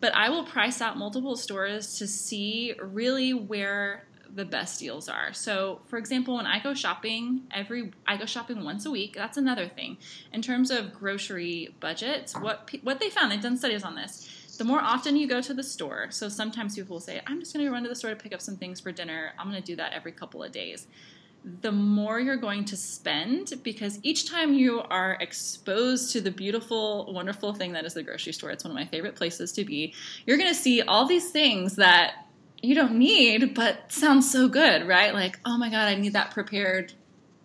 but 0.00 0.14
I 0.14 0.30
will 0.30 0.44
price 0.44 0.80
out 0.80 0.96
multiple 0.96 1.36
stores 1.36 1.98
to 1.98 2.06
see 2.06 2.74
really 2.80 3.32
where 3.34 4.04
the 4.34 4.44
best 4.44 4.78
deals 4.78 5.08
are. 5.08 5.32
So, 5.32 5.80
for 5.86 5.98
example, 5.98 6.36
when 6.36 6.46
I 6.46 6.60
go 6.60 6.74
shopping 6.74 7.42
every 7.50 7.92
I 8.06 8.16
go 8.16 8.26
shopping 8.26 8.64
once 8.64 8.86
a 8.86 8.90
week. 8.90 9.14
That's 9.14 9.36
another 9.36 9.68
thing. 9.68 9.98
In 10.32 10.42
terms 10.42 10.70
of 10.70 10.94
grocery 10.94 11.74
budgets, 11.80 12.34
what 12.34 12.70
what 12.82 13.00
they 13.00 13.10
found, 13.10 13.32
they've 13.32 13.42
done 13.42 13.56
studies 13.56 13.82
on 13.82 13.94
this. 13.94 14.28
The 14.58 14.64
more 14.64 14.80
often 14.80 15.16
you 15.16 15.26
go 15.26 15.40
to 15.40 15.54
the 15.54 15.62
store, 15.62 16.08
so 16.10 16.28
sometimes 16.28 16.74
people 16.74 16.96
will 16.96 17.00
say, 17.00 17.20
"I'm 17.26 17.40
just 17.40 17.54
going 17.54 17.64
to 17.64 17.72
run 17.72 17.82
to 17.82 17.88
the 17.88 17.94
store 17.94 18.10
to 18.10 18.16
pick 18.16 18.34
up 18.34 18.40
some 18.40 18.56
things 18.56 18.78
for 18.78 18.92
dinner. 18.92 19.32
I'm 19.38 19.50
going 19.50 19.60
to 19.60 19.66
do 19.66 19.76
that 19.76 19.92
every 19.92 20.12
couple 20.12 20.42
of 20.42 20.52
days." 20.52 20.86
The 21.62 21.72
more 21.72 22.20
you're 22.20 22.36
going 22.36 22.64
to 22.66 22.76
spend 22.76 23.54
because 23.62 23.98
each 24.02 24.30
time 24.30 24.52
you 24.52 24.82
are 24.90 25.16
exposed 25.20 26.12
to 26.12 26.20
the 26.20 26.30
beautiful, 26.30 27.10
wonderful 27.12 27.54
thing 27.54 27.72
that 27.72 27.84
is 27.84 27.94
the 27.94 28.02
grocery 28.02 28.32
store, 28.32 28.50
it's 28.50 28.64
one 28.64 28.70
of 28.70 28.74
my 28.74 28.84
favorite 28.84 29.14
places 29.14 29.52
to 29.52 29.64
be, 29.64 29.94
you're 30.26 30.36
going 30.36 30.50
to 30.50 30.54
see 30.54 30.82
all 30.82 31.06
these 31.06 31.30
things 31.30 31.76
that 31.76 32.26
you 32.62 32.74
don't 32.74 32.96
need 32.96 33.54
but 33.54 33.90
sounds 33.90 34.30
so 34.30 34.48
good, 34.48 34.86
right? 34.86 35.14
Like, 35.14 35.38
oh 35.46 35.56
my 35.56 35.70
God, 35.70 35.88
I 35.88 35.94
need 35.94 36.12
that 36.12 36.30
prepared 36.30 36.92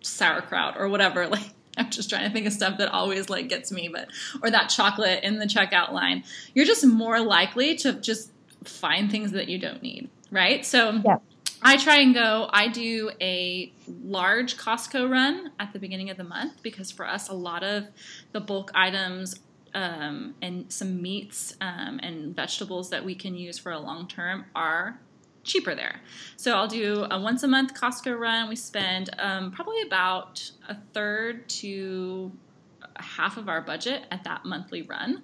sauerkraut 0.01 0.75
or 0.77 0.89
whatever. 0.89 1.27
Like, 1.35 1.49
I'm 1.77 1.89
just 1.89 2.09
trying 2.09 2.25
to 2.25 2.33
think 2.33 2.47
of 2.47 2.53
stuff 2.53 2.77
that 2.77 2.87
always 2.87 3.29
like 3.29 3.49
gets 3.49 3.69
me, 3.69 3.89
but 3.91 4.07
or 4.41 4.49
that 4.49 4.69
chocolate 4.69 5.25
in 5.25 5.39
the 5.39 5.45
checkout 5.45 5.91
line. 5.91 6.23
You're 6.53 6.65
just 6.65 6.85
more 6.85 7.19
likely 7.19 7.75
to 7.77 7.91
just 7.93 8.31
find 8.63 9.11
things 9.11 9.31
that 9.31 9.49
you 9.49 9.59
don't 9.59 9.83
need, 9.83 10.09
right? 10.31 10.65
So 10.65 11.01
yeah 11.03 11.17
I 11.61 11.77
try 11.77 11.99
and 11.99 12.13
go, 12.13 12.49
I 12.51 12.67
do 12.67 13.11
a 13.21 13.71
large 14.03 14.57
Costco 14.57 15.09
run 15.09 15.51
at 15.59 15.73
the 15.73 15.79
beginning 15.79 16.09
of 16.09 16.17
the 16.17 16.23
month 16.23 16.61
because 16.61 16.91
for 16.91 17.07
us, 17.07 17.29
a 17.29 17.33
lot 17.33 17.63
of 17.63 17.87
the 18.33 18.39
bulk 18.39 18.71
items 18.75 19.39
um, 19.73 20.35
and 20.41 20.71
some 20.71 21.01
meats 21.01 21.55
um, 21.61 21.99
and 22.01 22.35
vegetables 22.35 22.89
that 22.91 23.03
we 23.03 23.15
can 23.15 23.35
use 23.35 23.57
for 23.57 23.71
a 23.71 23.79
long 23.79 24.07
term 24.07 24.45
are 24.55 24.99
cheaper 25.43 25.75
there. 25.75 26.01
So 26.37 26.55
I'll 26.55 26.67
do 26.67 27.05
a 27.09 27.19
once 27.19 27.43
a 27.43 27.47
month 27.47 27.73
Costco 27.73 28.17
run. 28.17 28.49
We 28.49 28.55
spend 28.55 29.09
um, 29.19 29.51
probably 29.51 29.81
about 29.81 30.49
a 30.67 30.75
third 30.93 31.47
to 31.49 32.31
half 32.97 33.37
of 33.37 33.49
our 33.49 33.61
budget 33.61 34.03
at 34.11 34.23
that 34.23 34.45
monthly 34.45 34.81
run. 34.81 35.23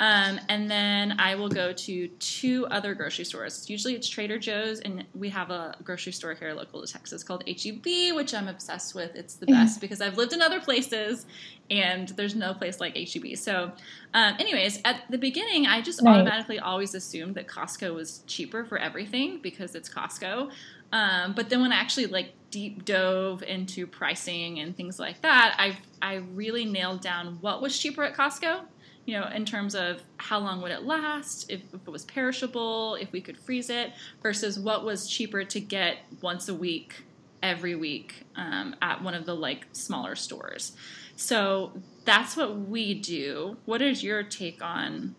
Um, 0.00 0.40
and 0.48 0.68
then 0.68 1.20
I 1.20 1.36
will 1.36 1.48
go 1.48 1.72
to 1.72 2.08
two 2.08 2.66
other 2.66 2.94
grocery 2.94 3.24
stores. 3.24 3.70
Usually 3.70 3.94
it's 3.94 4.08
Trader 4.08 4.38
Joe's, 4.38 4.80
and 4.80 5.04
we 5.14 5.28
have 5.28 5.50
a 5.50 5.76
grocery 5.84 6.12
store 6.12 6.34
here 6.34 6.52
local 6.52 6.84
to 6.84 6.92
Texas 6.92 7.22
called 7.22 7.44
HEB, 7.46 8.14
which 8.16 8.34
I'm 8.34 8.48
obsessed 8.48 8.94
with. 8.94 9.14
It's 9.14 9.34
the 9.34 9.46
best 9.46 9.80
because 9.80 10.00
I've 10.00 10.16
lived 10.16 10.32
in 10.32 10.42
other 10.42 10.60
places 10.60 11.26
and 11.70 12.08
there's 12.10 12.34
no 12.34 12.54
place 12.54 12.80
like 12.80 12.96
HEB. 12.96 13.36
So, 13.36 13.70
um, 14.14 14.34
anyways, 14.38 14.80
at 14.84 15.02
the 15.10 15.18
beginning, 15.18 15.66
I 15.66 15.80
just 15.80 16.02
right. 16.02 16.16
automatically 16.16 16.58
always 16.58 16.94
assumed 16.94 17.36
that 17.36 17.46
Costco 17.46 17.94
was 17.94 18.22
cheaper 18.26 18.64
for 18.64 18.78
everything 18.78 19.38
because 19.42 19.76
it's 19.76 19.88
Costco. 19.88 20.50
Um, 20.92 21.34
but 21.34 21.48
then 21.48 21.60
when 21.60 21.72
I 21.72 21.76
actually 21.76 22.06
like 22.06 22.32
deep 22.50 22.84
dove 22.84 23.42
into 23.42 23.86
pricing 23.86 24.58
and 24.58 24.76
things 24.76 24.98
like 24.98 25.20
that, 25.22 25.54
I 25.58 25.78
I 26.02 26.16
really 26.34 26.64
nailed 26.64 27.00
down 27.00 27.38
what 27.40 27.62
was 27.62 27.78
cheaper 27.78 28.02
at 28.04 28.16
Costco 28.16 28.60
you 29.06 29.18
know, 29.18 29.28
in 29.34 29.44
terms 29.44 29.74
of 29.74 30.02
how 30.16 30.38
long 30.38 30.62
would 30.62 30.70
it 30.70 30.82
last, 30.84 31.50
if, 31.50 31.60
if, 31.74 31.80
it 31.86 31.90
was 31.90 32.04
perishable, 32.04 32.94
if 32.94 33.12
we 33.12 33.20
could 33.20 33.36
freeze 33.36 33.70
it, 33.70 33.92
versus 34.22 34.58
what 34.58 34.84
was 34.84 35.08
cheaper 35.08 35.44
to 35.44 35.60
get 35.60 35.98
once 36.22 36.48
a 36.48 36.54
week, 36.54 37.04
every 37.42 37.74
week 37.74 38.24
um, 38.36 38.74
at 38.80 39.02
one 39.02 39.14
of 39.14 39.26
the 39.26 39.34
like 39.34 39.66
smaller 39.72 40.14
stores. 40.14 40.72
So 41.16 41.72
that's 42.04 42.36
what 42.36 42.58
we 42.58 42.94
do. 42.94 43.58
What 43.66 43.82
is 43.82 44.02
your 44.02 44.22
take 44.22 44.62
on 44.62 45.14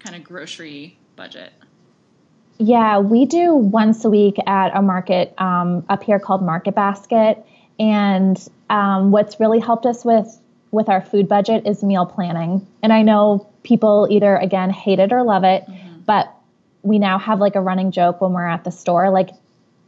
kind 0.00 0.16
of 0.16 0.24
grocery 0.24 0.98
budget? 1.16 1.52
Yeah, 2.58 2.98
we 2.98 3.24
do 3.24 3.54
once 3.54 4.04
a 4.04 4.10
week 4.10 4.36
at 4.46 4.76
a 4.76 4.82
market 4.82 5.32
um, 5.38 5.86
up 5.88 6.02
here 6.02 6.18
called 6.18 6.42
Market 6.42 6.74
Basket. 6.74 7.44
And 7.78 8.36
um, 8.68 9.12
what's 9.12 9.38
really 9.38 9.60
helped 9.60 9.86
us 9.86 10.04
with 10.04 10.40
with 10.70 10.88
our 10.88 11.00
food 11.00 11.28
budget 11.28 11.66
is 11.66 11.82
meal 11.82 12.06
planning. 12.06 12.66
And 12.82 12.92
I 12.92 13.02
know 13.02 13.48
people 13.62 14.06
either, 14.10 14.36
again, 14.36 14.70
hate 14.70 14.98
it 14.98 15.12
or 15.12 15.22
love 15.22 15.44
it, 15.44 15.64
mm-hmm. 15.66 16.00
but 16.00 16.34
we 16.82 16.98
now 16.98 17.18
have 17.18 17.40
like 17.40 17.54
a 17.54 17.60
running 17.60 17.90
joke 17.90 18.20
when 18.20 18.32
we're 18.32 18.46
at 18.46 18.64
the 18.64 18.70
store. 18.70 19.10
Like 19.10 19.30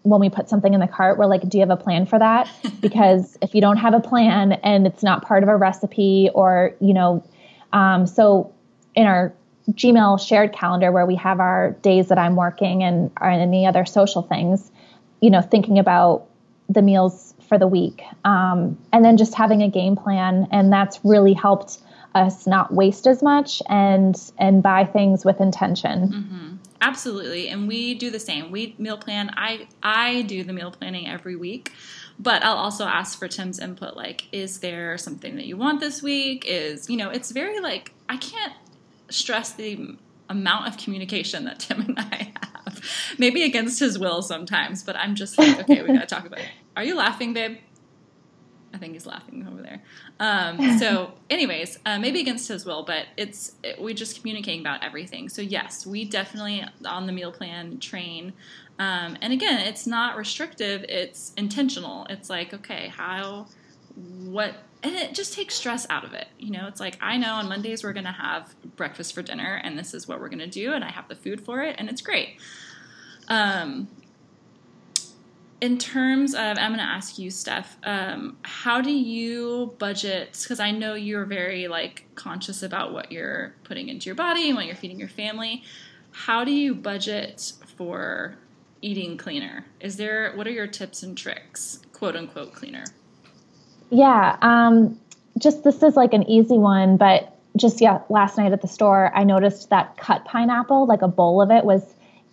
when 0.02 0.20
we 0.20 0.30
put 0.30 0.48
something 0.48 0.72
in 0.72 0.80
the 0.80 0.88
cart, 0.88 1.18
we're 1.18 1.26
like, 1.26 1.46
do 1.48 1.58
you 1.58 1.62
have 1.62 1.70
a 1.70 1.82
plan 1.82 2.06
for 2.06 2.18
that? 2.18 2.48
because 2.80 3.36
if 3.42 3.54
you 3.54 3.60
don't 3.60 3.76
have 3.76 3.94
a 3.94 4.00
plan 4.00 4.52
and 4.52 4.86
it's 4.86 5.02
not 5.02 5.22
part 5.22 5.42
of 5.42 5.48
a 5.48 5.56
recipe 5.56 6.30
or, 6.34 6.74
you 6.80 6.94
know, 6.94 7.24
um, 7.72 8.06
so 8.06 8.52
in 8.94 9.06
our 9.06 9.32
Gmail 9.70 10.26
shared 10.26 10.52
calendar 10.52 10.90
where 10.90 11.06
we 11.06 11.14
have 11.16 11.38
our 11.38 11.72
days 11.82 12.08
that 12.08 12.18
I'm 12.18 12.34
working 12.34 12.82
and, 12.82 13.10
and 13.20 13.40
any 13.40 13.66
other 13.66 13.84
social 13.84 14.22
things, 14.22 14.70
you 15.20 15.30
know, 15.30 15.42
thinking 15.42 15.78
about 15.78 16.26
the 16.68 16.82
meals 16.82 17.29
for 17.50 17.58
the 17.58 17.66
week. 17.66 18.02
Um, 18.24 18.78
and 18.94 19.04
then 19.04 19.18
just 19.18 19.34
having 19.34 19.60
a 19.60 19.68
game 19.68 19.96
plan. 19.96 20.48
And 20.50 20.72
that's 20.72 20.98
really 21.04 21.34
helped 21.34 21.80
us 22.14 22.46
not 22.46 22.72
waste 22.72 23.06
as 23.06 23.22
much 23.22 23.62
and 23.68 24.18
and 24.38 24.62
buy 24.62 24.84
things 24.84 25.24
with 25.24 25.40
intention. 25.40 26.08
Mm-hmm. 26.08 26.56
Absolutely, 26.80 27.48
and 27.48 27.68
we 27.68 27.94
do 27.94 28.10
the 28.10 28.18
same. 28.18 28.50
We 28.50 28.74
meal 28.78 28.96
plan. 28.96 29.32
I 29.36 29.68
I 29.82 30.22
do 30.22 30.42
the 30.42 30.52
meal 30.52 30.70
planning 30.70 31.06
every 31.06 31.36
week, 31.36 31.72
but 32.18 32.42
I'll 32.42 32.56
also 32.56 32.84
ask 32.84 33.18
for 33.18 33.28
Tim's 33.28 33.58
input. 33.58 33.96
Like, 33.96 34.26
is 34.32 34.58
there 34.60 34.96
something 34.98 35.36
that 35.36 35.46
you 35.46 35.56
want 35.56 35.80
this 35.80 36.02
week? 36.02 36.44
Is 36.48 36.88
you 36.88 36.96
know, 36.96 37.10
it's 37.10 37.30
very 37.30 37.60
like 37.60 37.92
I 38.08 38.16
can't 38.16 38.54
stress 39.08 39.52
the 39.52 39.96
amount 40.28 40.68
of 40.68 40.78
communication 40.78 41.44
that 41.44 41.60
Tim 41.60 41.80
and 41.80 41.98
I 41.98 42.32
have. 42.40 42.49
Maybe 43.18 43.42
against 43.42 43.80
his 43.80 43.98
will 43.98 44.22
sometimes, 44.22 44.82
but 44.82 44.96
I'm 44.96 45.14
just 45.14 45.38
like, 45.38 45.60
okay, 45.60 45.82
we 45.82 45.88
gotta 45.88 46.06
talk 46.06 46.26
about 46.26 46.40
it. 46.40 46.48
Are 46.76 46.84
you 46.84 46.96
laughing, 46.96 47.32
babe? 47.32 47.58
I 48.72 48.78
think 48.78 48.92
he's 48.92 49.06
laughing 49.06 49.46
over 49.50 49.62
there. 49.62 49.82
Um, 50.20 50.78
so, 50.78 51.12
anyways, 51.28 51.78
uh, 51.84 51.98
maybe 51.98 52.20
against 52.20 52.48
his 52.48 52.64
will, 52.64 52.84
but 52.84 53.06
it's 53.16 53.52
it, 53.64 53.80
we're 53.80 53.94
just 53.94 54.20
communicating 54.20 54.60
about 54.60 54.84
everything. 54.84 55.28
So, 55.28 55.42
yes, 55.42 55.86
we 55.86 56.04
definitely 56.04 56.64
on 56.84 57.06
the 57.06 57.12
meal 57.12 57.32
plan 57.32 57.80
train. 57.80 58.32
Um, 58.78 59.16
and 59.20 59.32
again, 59.32 59.60
it's 59.60 59.86
not 59.86 60.16
restrictive; 60.16 60.84
it's 60.88 61.32
intentional. 61.36 62.06
It's 62.08 62.30
like, 62.30 62.54
okay, 62.54 62.92
how, 62.96 63.48
what, 63.94 64.54
and 64.82 64.94
it 64.94 65.14
just 65.14 65.34
takes 65.34 65.54
stress 65.54 65.86
out 65.90 66.04
of 66.04 66.12
it. 66.12 66.28
You 66.38 66.52
know, 66.52 66.66
it's 66.68 66.80
like 66.80 66.96
I 67.00 67.16
know 67.16 67.34
on 67.34 67.48
Mondays 67.48 67.82
we're 67.82 67.92
gonna 67.92 68.12
have 68.12 68.54
breakfast 68.76 69.14
for 69.14 69.22
dinner, 69.22 69.60
and 69.64 69.76
this 69.76 69.94
is 69.94 70.06
what 70.06 70.20
we're 70.20 70.28
gonna 70.28 70.46
do, 70.46 70.72
and 70.72 70.84
I 70.84 70.90
have 70.90 71.08
the 71.08 71.16
food 71.16 71.40
for 71.40 71.60
it, 71.62 71.74
and 71.78 71.90
it's 71.90 72.02
great. 72.02 72.36
Um, 73.30 73.88
in 75.60 75.78
terms 75.78 76.34
of, 76.34 76.58
I'm 76.58 76.74
going 76.74 76.78
to 76.78 76.82
ask 76.82 77.18
you, 77.18 77.30
Steph, 77.30 77.76
um, 77.84 78.38
how 78.42 78.80
do 78.80 78.90
you 78.90 79.74
budget? 79.78 80.38
Because 80.42 80.58
I 80.58 80.70
know 80.70 80.94
you're 80.94 81.26
very 81.26 81.68
like 81.68 82.06
conscious 82.14 82.62
about 82.62 82.92
what 82.92 83.12
you're 83.12 83.54
putting 83.64 83.88
into 83.88 84.06
your 84.06 84.14
body 84.14 84.48
and 84.48 84.56
what 84.56 84.66
you're 84.66 84.74
feeding 84.74 84.98
your 84.98 85.08
family. 85.08 85.62
How 86.12 86.44
do 86.44 86.50
you 86.50 86.74
budget 86.74 87.52
for 87.76 88.36
eating 88.82 89.16
cleaner? 89.16 89.66
Is 89.80 89.96
there 89.96 90.32
what 90.34 90.46
are 90.46 90.50
your 90.50 90.66
tips 90.66 91.02
and 91.02 91.16
tricks, 91.16 91.80
quote 91.92 92.16
unquote, 92.16 92.54
cleaner? 92.54 92.84
Yeah, 93.90 94.36
um, 94.40 94.98
just 95.38 95.62
this 95.62 95.82
is 95.82 95.94
like 95.94 96.14
an 96.14 96.22
easy 96.24 96.56
one, 96.56 96.96
but 96.96 97.36
just 97.56 97.80
yeah, 97.80 98.00
last 98.08 98.38
night 98.38 98.52
at 98.52 98.62
the 98.62 98.68
store, 98.68 99.12
I 99.14 99.24
noticed 99.24 99.70
that 99.70 99.96
cut 99.98 100.24
pineapple, 100.24 100.86
like 100.86 101.02
a 101.02 101.08
bowl 101.08 101.42
of 101.42 101.50
it, 101.50 101.64
was 101.64 101.82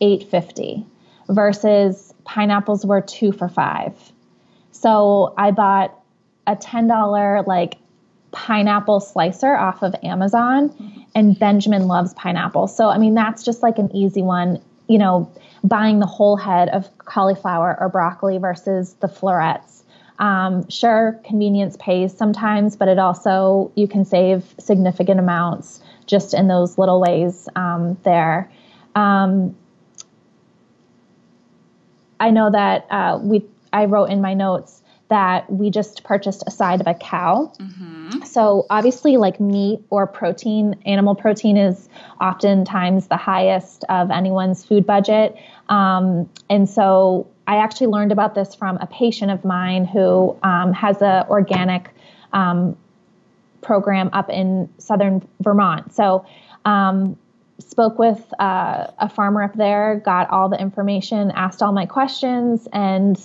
eight 0.02 0.30
fifty 0.30 0.86
versus 1.30 2.14
pineapples 2.24 2.86
were 2.86 3.02
two 3.02 3.32
for 3.32 3.50
five. 3.50 3.94
So 4.72 5.34
I 5.38 5.52
bought 5.52 5.98
a 6.46 6.56
$10 6.56 7.48
like 7.48 7.78
pineapple 8.32 9.00
slicer 9.00 9.56
off 9.56 9.82
of 9.84 9.96
Amazon, 10.04 11.06
and 11.16 11.38
Benjamin 11.38 11.88
loves 11.88 12.14
pineapple. 12.14 12.68
So, 12.68 12.90
I 12.90 12.98
mean, 12.98 13.14
that's 13.14 13.44
just 13.44 13.64
like 13.64 13.78
an 13.78 13.94
easy 13.96 14.22
one, 14.22 14.62
you 14.88 14.98
know, 14.98 15.32
buying 15.64 16.00
the 16.00 16.06
whole 16.06 16.38
head 16.38 16.70
of 16.70 16.96
cauliflower 17.00 17.78
or 17.80 17.90
broccoli 17.90 18.38
versus 18.38 18.94
the 19.00 19.08
florets. 19.08 19.84
Um, 20.20 20.68
sure, 20.70 21.20
convenience 21.24 21.78
pays 21.80 22.16
sometimes, 22.16 22.76
but 22.76 22.88
it 22.88 22.98
also, 23.00 23.72
you 23.76 23.88
can 23.88 24.04
save 24.04 24.56
significant 24.60 25.20
amounts 25.20 25.80
just 26.06 26.34
in 26.34 26.48
those 26.48 26.78
little 26.78 27.00
ways 27.00 27.48
um, 27.56 27.98
there. 28.04 28.52
Um, 28.96 29.56
I 32.20 32.32
know 32.32 32.52
that 32.52 32.88
uh, 32.90 33.20
we 33.22 33.46
I 33.72 33.86
wrote 33.86 34.06
in 34.06 34.22
my 34.22 34.34
notes 34.34 34.82
that 35.10 35.50
we 35.52 35.70
just 35.70 36.04
purchased 36.04 36.44
a 36.48 36.52
side 36.52 36.82
of 36.82 36.88
a 36.88 36.94
cow. 36.94 37.52
Mm-hmm. 37.60 38.24
So 38.24 38.66
obviously, 38.70 39.18
like 39.18 39.40
meat 39.40 39.80
or 39.90 40.06
protein, 40.06 40.76
animal 40.86 41.16
protein 41.16 41.56
is 41.56 41.88
oftentimes 42.20 43.08
the 43.08 43.18
highest 43.18 43.86
of 43.88 44.12
anyone's 44.12 44.66
food 44.66 44.86
budget. 44.86 45.38
Um, 45.70 46.30
and 46.50 46.70
so 46.70 47.28
I 47.48 47.58
actually 47.58 47.88
learned 47.88 48.12
about 48.12 48.36
this 48.36 48.54
from 48.54 48.78
a 48.78 48.88
patient 48.88 49.32
of 49.32 49.46
mine 49.46 49.86
who 49.86 50.36
um, 50.44 50.74
has 50.74 51.02
an 51.02 51.26
organic 51.30 51.90
um, 52.34 52.76
program 53.62 54.10
up 54.12 54.30
in 54.30 54.70
southern 54.78 55.26
Vermont. 55.40 55.94
So 55.94 56.26
um, 56.66 57.18
spoke 57.60 57.98
with 58.00 58.22
uh, 58.40 58.88
a 59.00 59.10
farmer 59.10 59.44
up 59.44 59.56
there, 59.56 60.02
got 60.04 60.30
all 60.30 60.50
the 60.50 60.60
information, 60.60 61.32
asked 61.32 61.62
all 61.62 61.72
my 61.72 61.86
questions, 61.86 62.68
and 62.72 63.20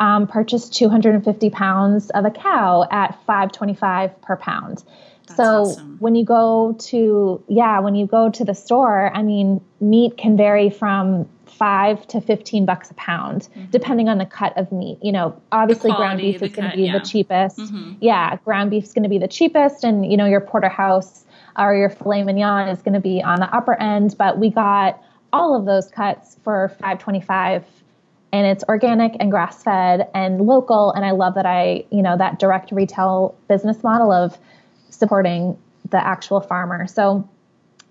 um, 0.00 0.26
purchased 0.26 0.74
250 0.74 1.50
pounds 1.50 2.10
of 2.10 2.24
a 2.24 2.30
cow 2.30 2.86
at 2.90 3.18
5.25 3.26 4.20
per 4.22 4.36
pound. 4.36 4.84
That's 5.26 5.36
so 5.36 5.62
awesome. 5.62 5.96
when 5.98 6.14
you 6.14 6.24
go 6.24 6.74
to 6.78 7.42
yeah, 7.48 7.80
when 7.80 7.94
you 7.94 8.06
go 8.06 8.30
to 8.30 8.44
the 8.44 8.54
store, 8.54 9.14
I 9.14 9.22
mean, 9.22 9.60
meat 9.80 10.16
can 10.16 10.36
vary 10.36 10.70
from 10.70 11.28
five 11.58 12.06
to 12.06 12.20
15 12.20 12.64
bucks 12.64 12.90
a 12.90 12.94
pound, 12.94 13.42
mm-hmm. 13.42 13.70
depending 13.70 14.08
on 14.08 14.18
the 14.18 14.24
cut 14.24 14.56
of 14.56 14.70
meat. 14.70 14.98
You 15.02 15.12
know, 15.12 15.40
obviously 15.50 15.90
ground 15.90 16.20
beef 16.20 16.40
is 16.40 16.52
going 16.52 16.70
to 16.70 16.76
be 16.76 16.84
yeah. 16.84 16.98
the 16.98 17.04
cheapest. 17.04 17.58
Mm-hmm. 17.58 17.94
Yeah, 18.00 18.36
ground 18.44 18.70
beef 18.70 18.84
is 18.84 18.92
going 18.92 19.02
to 19.02 19.08
be 19.08 19.18
the 19.18 19.28
cheapest. 19.28 19.84
And, 19.84 20.10
you 20.10 20.16
know, 20.16 20.26
your 20.26 20.40
porterhouse 20.40 21.24
or 21.58 21.74
your 21.74 21.90
filet 21.90 22.22
mignon 22.22 22.68
is 22.68 22.80
going 22.82 22.94
to 22.94 23.00
be 23.00 23.22
on 23.22 23.40
the 23.40 23.54
upper 23.54 23.74
end, 23.80 24.14
but 24.16 24.38
we 24.38 24.50
got 24.50 25.02
all 25.32 25.56
of 25.56 25.66
those 25.66 25.88
cuts 25.88 26.36
for 26.42 26.68
525 26.68 27.64
and 28.32 28.46
it's 28.46 28.64
organic 28.68 29.16
and 29.20 29.30
grass 29.30 29.62
fed 29.62 30.08
and 30.14 30.40
local 30.40 30.92
and 30.92 31.04
I 31.04 31.12
love 31.12 31.34
that 31.34 31.46
I, 31.46 31.84
you 31.90 32.02
know, 32.02 32.16
that 32.16 32.38
direct 32.38 32.72
retail 32.72 33.34
business 33.48 33.82
model 33.82 34.12
of 34.12 34.38
supporting 34.90 35.58
the 35.90 36.04
actual 36.04 36.40
farmer. 36.40 36.86
So 36.86 37.28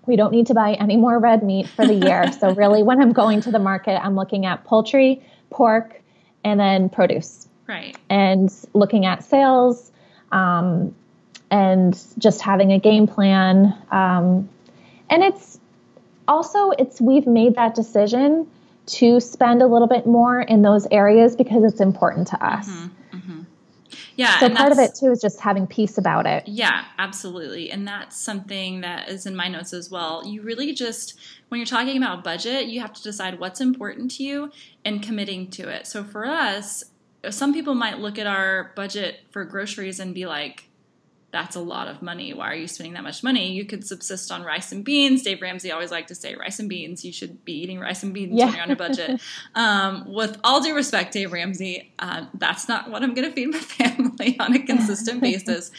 we 0.06 0.16
don't 0.16 0.32
need 0.32 0.46
to 0.46 0.54
buy 0.54 0.74
any 0.74 0.96
more 0.96 1.18
red 1.18 1.42
meat 1.42 1.68
for 1.68 1.86
the 1.86 1.94
year. 1.94 2.32
so 2.32 2.54
really 2.54 2.82
when 2.82 3.00
I'm 3.00 3.12
going 3.12 3.40
to 3.42 3.50
the 3.50 3.58
market, 3.58 4.02
I'm 4.02 4.14
looking 4.14 4.46
at 4.46 4.64
poultry, 4.64 5.22
pork, 5.50 6.00
and 6.44 6.58
then 6.58 6.88
produce. 6.88 7.48
Right. 7.66 7.96
And 8.08 8.50
looking 8.72 9.04
at 9.04 9.22
sales, 9.22 9.92
um, 10.32 10.94
and 11.50 11.98
just 12.18 12.40
having 12.40 12.72
a 12.72 12.78
game 12.78 13.06
plan. 13.06 13.74
Um, 13.90 14.48
and 15.10 15.22
it's 15.22 15.58
also 16.26 16.70
it's 16.72 17.00
we've 17.00 17.26
made 17.26 17.54
that 17.56 17.74
decision 17.74 18.46
to 18.86 19.20
spend 19.20 19.62
a 19.62 19.66
little 19.66 19.88
bit 19.88 20.06
more 20.06 20.40
in 20.40 20.62
those 20.62 20.86
areas 20.90 21.36
because 21.36 21.64
it's 21.64 21.80
important 21.80 22.28
to 22.28 22.44
us. 22.44 22.68
Mm-hmm, 22.68 23.16
mm-hmm. 23.16 23.42
Yeah. 24.16 24.40
So 24.40 24.50
part 24.50 24.72
of 24.72 24.78
it 24.78 24.94
too 24.94 25.12
is 25.12 25.20
just 25.20 25.40
having 25.40 25.66
peace 25.66 25.96
about 25.96 26.26
it. 26.26 26.48
Yeah, 26.48 26.84
absolutely. 26.98 27.70
And 27.70 27.86
that's 27.86 28.20
something 28.20 28.80
that 28.80 29.08
is 29.08 29.26
in 29.26 29.36
my 29.36 29.48
notes 29.48 29.72
as 29.72 29.90
well. 29.90 30.26
You 30.26 30.42
really 30.42 30.72
just, 30.74 31.18
when 31.48 31.60
you're 31.60 31.66
talking 31.66 31.96
about 31.96 32.24
budget, 32.24 32.66
you 32.66 32.80
have 32.80 32.92
to 32.94 33.02
decide 33.02 33.38
what's 33.38 33.60
important 33.60 34.10
to 34.12 34.24
you 34.24 34.50
and 34.84 35.02
committing 35.02 35.50
to 35.52 35.68
it. 35.68 35.86
So 35.86 36.02
for 36.02 36.26
us, 36.26 36.84
some 37.30 37.52
people 37.52 37.74
might 37.74 37.98
look 37.98 38.18
at 38.18 38.26
our 38.26 38.72
budget 38.74 39.20
for 39.30 39.44
groceries 39.44 40.00
and 40.00 40.14
be 40.14 40.26
like, 40.26 40.67
that's 41.30 41.56
a 41.56 41.60
lot 41.60 41.88
of 41.88 42.00
money. 42.00 42.32
Why 42.32 42.50
are 42.50 42.54
you 42.54 42.66
spending 42.66 42.94
that 42.94 43.02
much 43.02 43.22
money? 43.22 43.52
You 43.52 43.66
could 43.66 43.86
subsist 43.86 44.32
on 44.32 44.42
rice 44.44 44.72
and 44.72 44.82
beans. 44.82 45.22
Dave 45.22 45.42
Ramsey 45.42 45.70
always 45.70 45.90
liked 45.90 46.08
to 46.08 46.14
say 46.14 46.34
rice 46.34 46.58
and 46.58 46.70
beans. 46.70 47.04
You 47.04 47.12
should 47.12 47.44
be 47.44 47.52
eating 47.52 47.78
rice 47.78 48.02
and 48.02 48.14
beans 48.14 48.32
yeah. 48.34 48.46
when 48.46 48.54
you're 48.54 48.62
on 48.62 48.70
a 48.70 48.76
budget. 48.76 49.20
um, 49.54 50.10
with 50.10 50.38
all 50.42 50.62
due 50.62 50.74
respect, 50.74 51.12
Dave 51.12 51.32
Ramsey, 51.32 51.92
uh, 51.98 52.24
that's 52.32 52.66
not 52.66 52.90
what 52.90 53.02
I'm 53.02 53.12
going 53.12 53.28
to 53.28 53.34
feed 53.34 53.52
my 53.52 53.58
family 53.58 54.40
on 54.40 54.54
a 54.54 54.58
consistent 54.60 55.20
basis. 55.20 55.70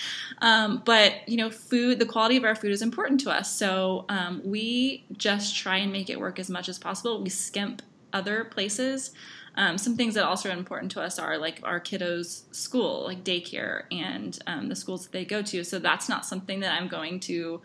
Um, 0.41 0.84
but 0.86 1.28
you 1.28 1.38
know, 1.38 1.50
food, 1.50 1.97
the 1.97 2.06
quality 2.06 2.38
of 2.38 2.43
our 2.43 2.56
food 2.56 2.72
is 2.72 2.84
important 2.84 3.20
to 3.22 3.32
us. 3.32 3.52
So 3.52 4.06
um, 4.08 4.41
we 4.45 5.04
just 5.14 5.56
try 5.56 5.78
and 5.78 5.91
make 5.91 6.12
it 6.12 6.20
work 6.20 6.38
as 6.38 6.50
much 6.50 6.70
as 6.70 6.78
possible. 6.78 7.24
We 7.24 7.30
skimp 7.30 7.82
other 8.14 8.43
places. 8.45 9.12
Um, 9.60 9.78
some 9.78 9.97
things 9.97 10.14
that 10.14 10.24
also 10.24 10.49
are 10.49 10.53
important 10.53 10.89
to 10.93 11.01
us 11.01 11.20
are 11.20 11.38
like 11.38 11.60
our 11.64 11.82
kiddos' 11.82 12.43
school, 12.55 13.03
like 13.03 13.26
daycare, 13.26 13.84
and 13.91 14.39
um, 14.47 14.70
the 14.70 14.76
schools 14.76 15.03
that 15.03 15.12
they 15.12 15.26
go 15.26 15.41
to. 15.41 15.66
So 15.66 15.80
that's 15.80 16.07
not 16.07 16.26
something 16.26 16.62
that 16.62 16.72
I'm 16.72 16.88
going 16.88 17.20
to 17.22 17.62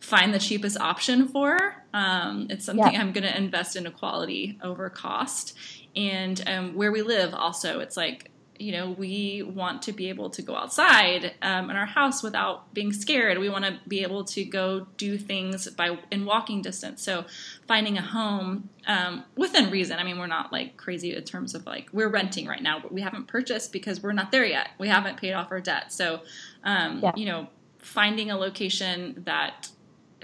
find 0.00 0.34
the 0.34 0.40
cheapest 0.40 0.76
option 0.80 1.28
for. 1.28 1.84
Um, 1.94 2.48
it's 2.50 2.64
something 2.64 2.92
yeah. 2.92 3.00
I'm 3.00 3.12
going 3.12 3.22
to 3.22 3.36
invest 3.36 3.76
in 3.76 3.88
quality 3.92 4.58
over 4.60 4.90
cost. 4.90 5.56
And 5.94 6.42
um, 6.48 6.74
where 6.74 6.90
we 6.90 7.02
live, 7.02 7.32
also, 7.32 7.78
it's 7.78 7.96
like 7.96 8.32
you 8.58 8.72
know, 8.72 8.90
we 8.90 9.42
want 9.42 9.82
to 9.82 9.92
be 9.92 10.08
able 10.08 10.30
to 10.30 10.42
go 10.42 10.56
outside 10.56 11.34
um, 11.42 11.70
in 11.70 11.76
our 11.76 11.86
house 11.86 12.22
without 12.22 12.72
being 12.72 12.92
scared. 12.92 13.38
We 13.38 13.48
want 13.48 13.64
to 13.64 13.78
be 13.86 14.02
able 14.02 14.24
to 14.24 14.44
go 14.44 14.86
do 14.96 15.18
things 15.18 15.68
by 15.70 15.98
in 16.10 16.24
walking 16.24 16.62
distance. 16.62 17.02
So 17.02 17.24
finding 17.66 17.98
a 17.98 18.02
home 18.02 18.68
um, 18.86 19.24
within 19.36 19.70
reason. 19.70 19.98
I 19.98 20.04
mean, 20.04 20.18
we're 20.18 20.26
not 20.26 20.52
like 20.52 20.76
crazy 20.76 21.14
in 21.14 21.22
terms 21.24 21.54
of 21.54 21.66
like 21.66 21.88
we're 21.92 22.08
renting 22.08 22.46
right 22.46 22.62
now, 22.62 22.78
but 22.80 22.92
we 22.92 23.00
haven't 23.00 23.26
purchased 23.26 23.72
because 23.72 24.02
we're 24.02 24.12
not 24.12 24.30
there 24.30 24.44
yet. 24.44 24.70
We 24.78 24.88
haven't 24.88 25.18
paid 25.18 25.32
off 25.32 25.50
our 25.50 25.60
debt. 25.60 25.92
So, 25.92 26.20
um, 26.64 27.00
yeah. 27.02 27.12
you 27.16 27.26
know, 27.26 27.48
finding 27.78 28.30
a 28.30 28.36
location 28.36 29.22
that 29.26 29.68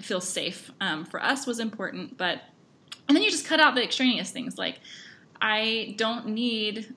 feels 0.00 0.28
safe 0.28 0.70
um, 0.80 1.04
for 1.04 1.22
us 1.22 1.46
was 1.46 1.58
important. 1.58 2.16
But 2.16 2.40
and 3.08 3.16
then 3.16 3.22
you 3.22 3.30
just 3.30 3.46
cut 3.46 3.60
out 3.60 3.74
the 3.74 3.82
extraneous 3.82 4.30
things 4.30 4.58
like. 4.58 4.80
I 5.44 5.96
don't 5.98 6.28
need 6.28 6.94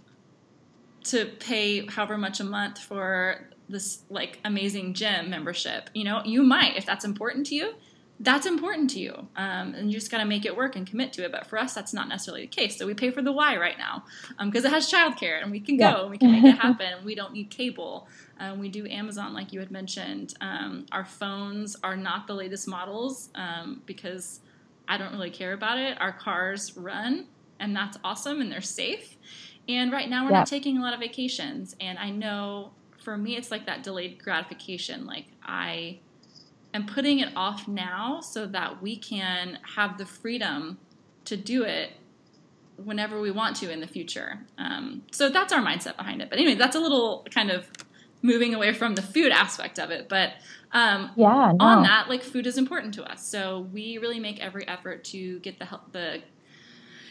to 1.06 1.26
pay 1.26 1.86
however 1.86 2.18
much 2.18 2.40
a 2.40 2.44
month 2.44 2.80
for 2.80 3.50
this 3.70 4.04
like 4.10 4.40
amazing 4.46 4.94
gym 4.94 5.30
membership. 5.30 5.90
You 5.94 6.04
know, 6.04 6.22
you 6.26 6.44
might 6.44 6.78
if 6.78 6.86
that's 6.86 7.06
important 7.06 7.48
to 7.48 7.56
you. 7.56 7.74
That's 8.18 8.46
important 8.46 8.92
to 8.92 9.00
you, 9.00 9.28
um, 9.36 9.76
and 9.76 9.92
you 9.92 10.00
just 10.00 10.10
got 10.10 10.20
to 10.20 10.26
make 10.26 10.46
it 10.46 10.56
work 10.56 10.78
and 10.78 10.88
commit 10.88 11.12
to 11.14 11.26
it. 11.26 11.34
But 11.34 11.48
for 11.48 11.60
us, 11.60 11.74
that's 11.74 11.94
not 11.94 12.08
necessarily 12.08 12.44
the 12.44 12.48
case. 12.48 12.78
So 12.78 12.88
we 12.88 12.94
pay 12.94 13.12
for 13.12 13.22
the 13.22 13.34
Y 13.34 13.58
right 13.58 13.78
now 13.78 14.06
because 14.42 14.64
um, 14.64 14.72
it 14.72 14.74
has 14.74 14.90
childcare, 14.90 15.42
and 15.42 15.52
we 15.52 15.60
can 15.60 15.76
yeah. 15.76 15.94
go 15.94 16.02
and 16.04 16.12
we 16.12 16.18
can 16.18 16.32
make 16.32 16.46
it 16.46 16.58
happen. 16.62 17.04
we 17.04 17.14
don't 17.14 17.34
need 17.34 17.50
cable. 17.50 18.08
Um, 18.40 18.60
we 18.60 18.70
do 18.70 18.88
Amazon, 18.88 19.34
like 19.34 19.52
you 19.52 19.60
had 19.60 19.70
mentioned. 19.70 20.34
Um, 20.40 20.86
our 20.94 21.04
phones 21.04 21.76
are 21.84 21.98
not 21.98 22.26
the 22.26 22.36
latest 22.36 22.70
models 22.70 23.32
um, 23.36 23.82
because 23.86 24.40
I 24.88 24.98
don't 24.98 25.12
really 25.12 25.30
care 25.30 25.52
about 25.52 25.78
it. 25.78 26.00
Our 26.00 26.14
cars 26.14 26.78
run, 26.78 27.26
and 27.60 27.76
that's 27.76 27.98
awesome, 28.02 28.40
and 28.40 28.50
they're 28.50 28.62
safe. 28.62 29.18
And 29.68 29.92
right 29.92 30.10
now, 30.10 30.26
we're 30.26 30.32
yeah. 30.32 30.40
not 30.40 30.48
taking 30.48 30.78
a 30.78 30.82
lot 30.82 30.94
of 30.94 31.00
vacations. 31.00 31.76
And 31.80 31.98
I 31.98 32.12
know 32.12 32.72
for 33.06 33.18
me, 33.18 33.36
it's 33.38 33.52
like 33.52 33.66
that 33.68 33.84
delayed 33.84 34.22
gratification. 34.22 35.06
Like 35.06 35.28
I 35.44 36.00
am 36.74 36.86
putting 36.86 37.20
it 37.20 37.30
off 37.36 37.68
now 37.68 38.20
so 38.20 38.46
that 38.48 38.82
we 38.82 38.98
can 38.98 39.60
have 39.76 39.98
the 39.98 40.06
freedom 40.06 40.78
to 41.26 41.38
do 41.38 41.64
it 41.64 41.92
whenever 42.84 43.22
we 43.22 43.32
want 43.32 43.56
to 43.58 43.72
in 43.72 43.80
the 43.80 43.88
future. 43.88 44.40
Um, 44.58 45.04
so 45.12 45.30
that's 45.30 45.54
our 45.54 45.62
mindset 45.62 45.96
behind 45.96 46.22
it. 46.22 46.30
But 46.30 46.40
anyway, 46.40 46.56
that's 46.56 46.76
a 46.76 46.80
little 46.80 47.26
kind 47.32 47.52
of 47.52 47.70
moving 48.22 48.54
away 48.54 48.74
from 48.74 48.96
the 48.96 49.02
food 49.02 49.32
aspect 49.32 49.80
of 49.80 49.92
it. 49.92 50.10
But 50.10 50.34
um, 50.72 51.12
yeah, 51.16 51.54
no. 51.54 51.66
on 51.66 51.84
that, 51.84 52.10
like 52.10 52.22
food 52.22 52.46
is 52.48 52.58
important 52.58 52.94
to 52.96 53.04
us. 53.04 53.26
So 53.26 53.68
we 53.72 53.98
really 53.98 54.20
make 54.20 54.40
every 54.44 54.68
effort 54.68 55.04
to 55.06 55.40
get 55.40 55.60
the 55.60 55.66
help 55.66 55.92
the 55.94 56.22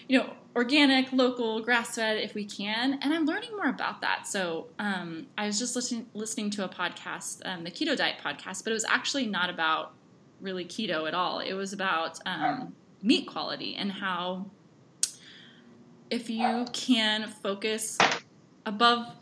you 0.08 0.18
know 0.18 0.30
organic, 0.56 1.12
local, 1.12 1.60
grass 1.60 1.96
fed 1.96 2.18
if 2.18 2.34
we 2.34 2.44
can. 2.44 2.98
And 3.02 3.12
I'm 3.12 3.26
learning 3.26 3.50
more 3.50 3.68
about 3.68 4.00
that. 4.02 4.26
So 4.26 4.68
um, 4.78 5.26
I 5.36 5.46
was 5.46 5.58
just 5.58 5.74
listening 5.74 6.06
listening 6.14 6.50
to 6.50 6.64
a 6.64 6.68
podcast, 6.68 7.40
um, 7.44 7.64
the 7.64 7.70
Keto 7.70 7.96
Diet 7.96 8.16
podcast, 8.24 8.64
but 8.64 8.70
it 8.70 8.74
was 8.74 8.84
actually 8.84 9.26
not 9.26 9.50
about 9.50 9.92
really 10.40 10.64
keto 10.64 11.08
at 11.08 11.14
all. 11.14 11.40
It 11.40 11.54
was 11.54 11.72
about 11.72 12.18
um, 12.26 12.74
meat 13.02 13.26
quality 13.26 13.74
and 13.74 13.90
how 13.90 14.46
if 16.10 16.30
you 16.30 16.66
can 16.72 17.28
focus 17.28 17.98
above 18.66 19.14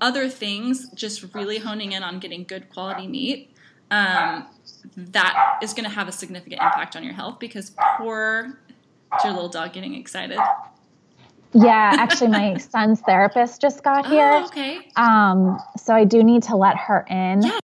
other 0.00 0.28
things, 0.28 0.90
just 0.90 1.34
really 1.34 1.58
honing 1.58 1.92
in 1.92 2.02
on 2.02 2.18
getting 2.18 2.44
good 2.44 2.68
quality 2.70 3.06
meat, 3.06 3.54
um, 3.90 4.46
that 4.96 5.58
is 5.62 5.72
going 5.72 5.84
to 5.84 5.90
have 5.90 6.08
a 6.08 6.12
significant 6.12 6.60
impact 6.60 6.96
on 6.96 7.04
your 7.04 7.12
health 7.12 7.38
because 7.38 7.72
poor, 7.96 8.58
is 9.16 9.24
your 9.24 9.32
little 9.32 9.48
dog 9.48 9.72
getting 9.72 9.94
excited? 9.94 10.38
Yeah, 11.52 11.92
actually, 11.98 12.28
my 12.28 12.56
son's 12.58 13.00
therapist 13.00 13.60
just 13.60 13.82
got 13.82 14.06
oh, 14.06 14.10
here. 14.10 14.30
Oh, 14.32 14.46
okay. 14.46 14.88
Um, 14.96 15.58
so 15.76 15.94
I 15.94 16.04
do 16.04 16.22
need 16.22 16.42
to 16.44 16.56
let 16.56 16.76
her 16.76 17.06
in. 17.08 17.42
Yeah. 17.42 17.58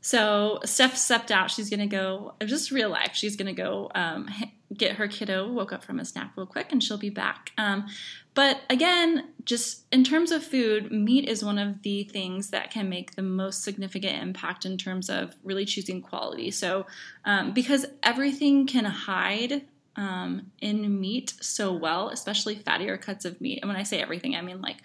So 0.00 0.60
Steph 0.64 0.96
stepped 0.96 1.32
out. 1.32 1.50
She's 1.50 1.70
gonna 1.70 1.86
go. 1.86 2.34
Just 2.44 2.70
real 2.70 2.90
life. 2.90 3.12
She's 3.14 3.36
gonna 3.36 3.52
go 3.52 3.90
um, 3.94 4.28
get 4.74 4.96
her 4.96 5.08
kiddo 5.08 5.50
woke 5.50 5.72
up 5.72 5.82
from 5.82 5.98
a 5.98 6.04
nap 6.14 6.32
real 6.36 6.46
quick, 6.46 6.72
and 6.72 6.82
she'll 6.82 6.98
be 6.98 7.10
back. 7.10 7.52
Um, 7.58 7.86
but 8.34 8.60
again, 8.68 9.30
just 9.44 9.86
in 9.92 10.04
terms 10.04 10.30
of 10.30 10.44
food, 10.44 10.92
meat 10.92 11.28
is 11.28 11.44
one 11.44 11.58
of 11.58 11.82
the 11.82 12.04
things 12.04 12.50
that 12.50 12.70
can 12.70 12.88
make 12.88 13.16
the 13.16 13.22
most 13.22 13.64
significant 13.64 14.22
impact 14.22 14.66
in 14.66 14.76
terms 14.76 15.08
of 15.08 15.34
really 15.42 15.64
choosing 15.64 16.02
quality. 16.02 16.50
So, 16.50 16.86
um, 17.24 17.52
because 17.52 17.86
everything 18.02 18.66
can 18.66 18.84
hide 18.84 19.62
um, 19.96 20.50
in 20.60 21.00
meat 21.00 21.34
so 21.40 21.72
well, 21.72 22.08
especially 22.08 22.56
fattier 22.56 23.00
cuts 23.00 23.24
of 23.24 23.40
meat. 23.40 23.60
And 23.62 23.68
when 23.68 23.78
I 23.78 23.82
say 23.82 24.00
everything, 24.00 24.34
I 24.34 24.42
mean 24.42 24.60
like 24.60 24.78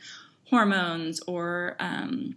hormones 0.49 1.21
or 1.21 1.75
um, 1.79 2.35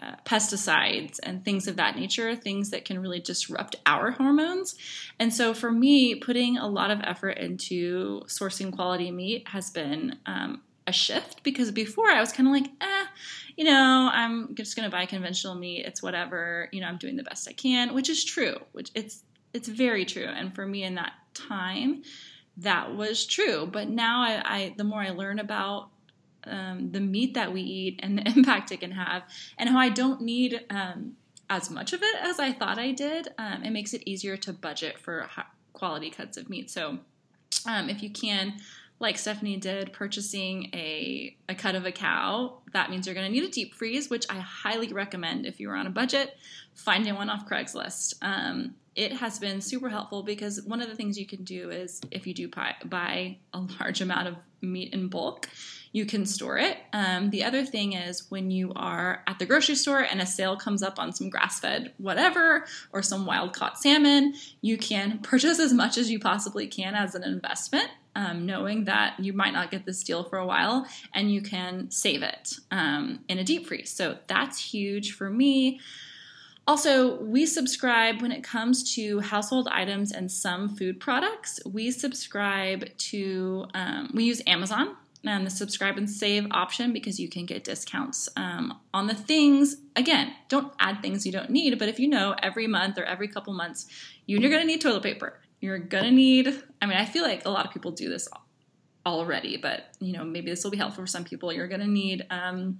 uh, 0.00 0.14
pesticides 0.24 1.18
and 1.22 1.44
things 1.44 1.66
of 1.68 1.76
that 1.76 1.96
nature, 1.96 2.34
things 2.34 2.70
that 2.70 2.84
can 2.84 3.00
really 3.00 3.20
disrupt 3.20 3.76
our 3.86 4.12
hormones. 4.12 4.74
And 5.18 5.32
so, 5.32 5.52
for 5.52 5.70
me, 5.70 6.14
putting 6.14 6.56
a 6.56 6.66
lot 6.66 6.90
of 6.90 7.00
effort 7.02 7.38
into 7.38 8.22
sourcing 8.26 8.72
quality 8.72 9.10
meat 9.10 9.48
has 9.48 9.70
been 9.70 10.18
um, 10.26 10.62
a 10.86 10.92
shift 10.92 11.42
because 11.42 11.70
before 11.70 12.10
I 12.10 12.20
was 12.20 12.32
kind 12.32 12.48
of 12.48 12.52
like, 12.54 12.70
eh, 12.80 13.06
you 13.56 13.64
know, 13.64 14.10
I'm 14.12 14.54
just 14.54 14.76
going 14.76 14.88
to 14.88 14.94
buy 14.94 15.04
conventional 15.06 15.54
meat. 15.54 15.84
It's 15.84 16.02
whatever. 16.02 16.68
You 16.72 16.80
know, 16.80 16.86
I'm 16.86 16.96
doing 16.96 17.16
the 17.16 17.22
best 17.22 17.48
I 17.48 17.52
can, 17.52 17.94
which 17.94 18.08
is 18.08 18.24
true. 18.24 18.56
Which 18.72 18.90
it's 18.94 19.22
it's 19.52 19.68
very 19.68 20.04
true. 20.04 20.26
And 20.26 20.54
for 20.54 20.66
me, 20.66 20.84
in 20.84 20.94
that 20.94 21.12
time, 21.34 22.02
that 22.56 22.94
was 22.94 23.26
true. 23.26 23.68
But 23.70 23.88
now, 23.88 24.22
I, 24.22 24.42
I 24.44 24.74
the 24.76 24.84
more 24.84 25.00
I 25.00 25.10
learn 25.10 25.38
about 25.38 25.90
um, 26.44 26.90
the 26.92 27.00
meat 27.00 27.34
that 27.34 27.52
we 27.52 27.62
eat 27.62 28.00
and 28.02 28.18
the 28.18 28.22
impact 28.36 28.72
it 28.72 28.80
can 28.80 28.92
have, 28.92 29.22
and 29.58 29.68
how 29.68 29.78
I 29.78 29.88
don't 29.88 30.20
need 30.22 30.64
um, 30.70 31.16
as 31.48 31.70
much 31.70 31.92
of 31.92 32.02
it 32.02 32.16
as 32.22 32.38
I 32.38 32.52
thought 32.52 32.78
I 32.78 32.92
did. 32.92 33.28
Um, 33.38 33.64
it 33.64 33.70
makes 33.70 33.94
it 33.94 34.02
easier 34.06 34.36
to 34.38 34.52
budget 34.52 34.98
for 34.98 35.28
quality 35.72 36.10
cuts 36.10 36.36
of 36.36 36.48
meat. 36.48 36.70
So, 36.70 36.98
um, 37.66 37.88
if 37.88 38.02
you 38.02 38.10
can, 38.10 38.54
like 39.00 39.16
Stephanie 39.18 39.56
did, 39.56 39.92
purchasing 39.92 40.70
a, 40.74 41.36
a 41.48 41.54
cut 41.54 41.74
of 41.74 41.86
a 41.86 41.92
cow, 41.92 42.58
that 42.72 42.90
means 42.90 43.06
you're 43.06 43.14
going 43.14 43.26
to 43.26 43.32
need 43.32 43.44
a 43.44 43.50
deep 43.50 43.74
freeze, 43.74 44.10
which 44.10 44.26
I 44.28 44.34
highly 44.34 44.92
recommend 44.92 45.46
if 45.46 45.58
you're 45.58 45.74
on 45.74 45.86
a 45.86 45.90
budget. 45.90 46.36
Finding 46.74 47.14
one 47.14 47.30
off 47.30 47.48
Craigslist. 47.48 48.14
Um, 48.22 48.74
it 48.96 49.12
has 49.12 49.38
been 49.38 49.60
super 49.60 49.88
helpful 49.88 50.22
because 50.22 50.62
one 50.62 50.80
of 50.80 50.88
the 50.88 50.96
things 50.96 51.18
you 51.18 51.26
can 51.26 51.44
do 51.44 51.70
is 51.70 52.00
if 52.10 52.26
you 52.26 52.34
do 52.34 52.48
buy, 52.48 52.74
buy 52.84 53.38
a 53.54 53.60
large 53.80 54.00
amount 54.00 54.28
of 54.28 54.36
meat 54.60 54.92
in 54.92 55.08
bulk, 55.08 55.48
you 55.92 56.06
can 56.06 56.24
store 56.26 56.58
it. 56.58 56.76
Um, 56.92 57.30
the 57.30 57.44
other 57.44 57.64
thing 57.64 57.94
is 57.94 58.30
when 58.30 58.50
you 58.50 58.72
are 58.74 59.22
at 59.26 59.38
the 59.38 59.46
grocery 59.46 59.74
store 59.74 60.00
and 60.00 60.20
a 60.20 60.26
sale 60.26 60.56
comes 60.56 60.82
up 60.82 60.98
on 60.98 61.12
some 61.12 61.30
grass 61.30 61.60
fed 61.60 61.92
whatever 61.98 62.64
or 62.92 63.02
some 63.02 63.26
wild 63.26 63.52
caught 63.52 63.78
salmon, 63.78 64.34
you 64.60 64.76
can 64.76 65.18
purchase 65.18 65.58
as 65.58 65.72
much 65.72 65.98
as 65.98 66.10
you 66.10 66.18
possibly 66.18 66.66
can 66.66 66.94
as 66.94 67.14
an 67.14 67.24
investment. 67.24 67.88
Um, 68.16 68.44
knowing 68.44 68.86
that 68.86 69.20
you 69.20 69.32
might 69.32 69.52
not 69.52 69.70
get 69.70 69.86
this 69.86 70.02
deal 70.02 70.24
for 70.24 70.36
a 70.36 70.44
while 70.44 70.84
and 71.14 71.32
you 71.32 71.42
can 71.42 71.92
save 71.92 72.24
it 72.24 72.54
um, 72.72 73.20
in 73.28 73.38
a 73.38 73.44
deep 73.44 73.68
freeze. 73.68 73.90
So 73.92 74.18
that's 74.26 74.58
huge 74.58 75.12
for 75.12 75.30
me. 75.30 75.78
Also, 76.70 77.20
we 77.22 77.46
subscribe 77.46 78.22
when 78.22 78.30
it 78.30 78.44
comes 78.44 78.94
to 78.94 79.18
household 79.18 79.66
items 79.72 80.12
and 80.12 80.30
some 80.30 80.68
food 80.68 81.00
products. 81.00 81.58
We 81.66 81.90
subscribe 81.90 82.96
to, 82.96 83.66
um, 83.74 84.12
we 84.14 84.22
use 84.22 84.40
Amazon 84.46 84.94
and 85.24 85.44
the 85.44 85.50
subscribe 85.50 85.98
and 85.98 86.08
save 86.08 86.46
option 86.52 86.92
because 86.92 87.18
you 87.18 87.28
can 87.28 87.44
get 87.44 87.64
discounts 87.64 88.28
um, 88.36 88.78
on 88.94 89.08
the 89.08 89.16
things. 89.16 89.78
Again, 89.96 90.32
don't 90.48 90.72
add 90.78 91.02
things 91.02 91.26
you 91.26 91.32
don't 91.32 91.50
need, 91.50 91.76
but 91.76 91.88
if 91.88 91.98
you 91.98 92.06
know 92.06 92.36
every 92.40 92.68
month 92.68 92.98
or 92.98 93.04
every 93.04 93.26
couple 93.26 93.52
months 93.52 93.88
you're 94.26 94.38
to 94.38 94.64
need 94.64 94.80
toilet 94.80 95.02
paper, 95.02 95.40
you're 95.60 95.80
to 96.04 96.12
need, 96.12 96.62
I 96.80 96.86
mean, 96.86 96.98
I 96.98 97.04
feel 97.04 97.24
like 97.24 97.46
a 97.46 97.50
lot 97.50 97.66
of 97.66 97.72
people 97.72 97.90
do 97.90 98.08
this 98.08 98.28
already, 99.04 99.56
but 99.56 99.88
you 99.98 100.12
know, 100.12 100.22
maybe 100.22 100.50
this 100.50 100.62
will 100.62 100.70
be 100.70 100.76
helpful 100.76 101.02
for 101.02 101.08
some 101.08 101.24
people. 101.24 101.52
You're 101.52 101.66
to 101.66 101.88
need 101.88 102.26
um, 102.30 102.78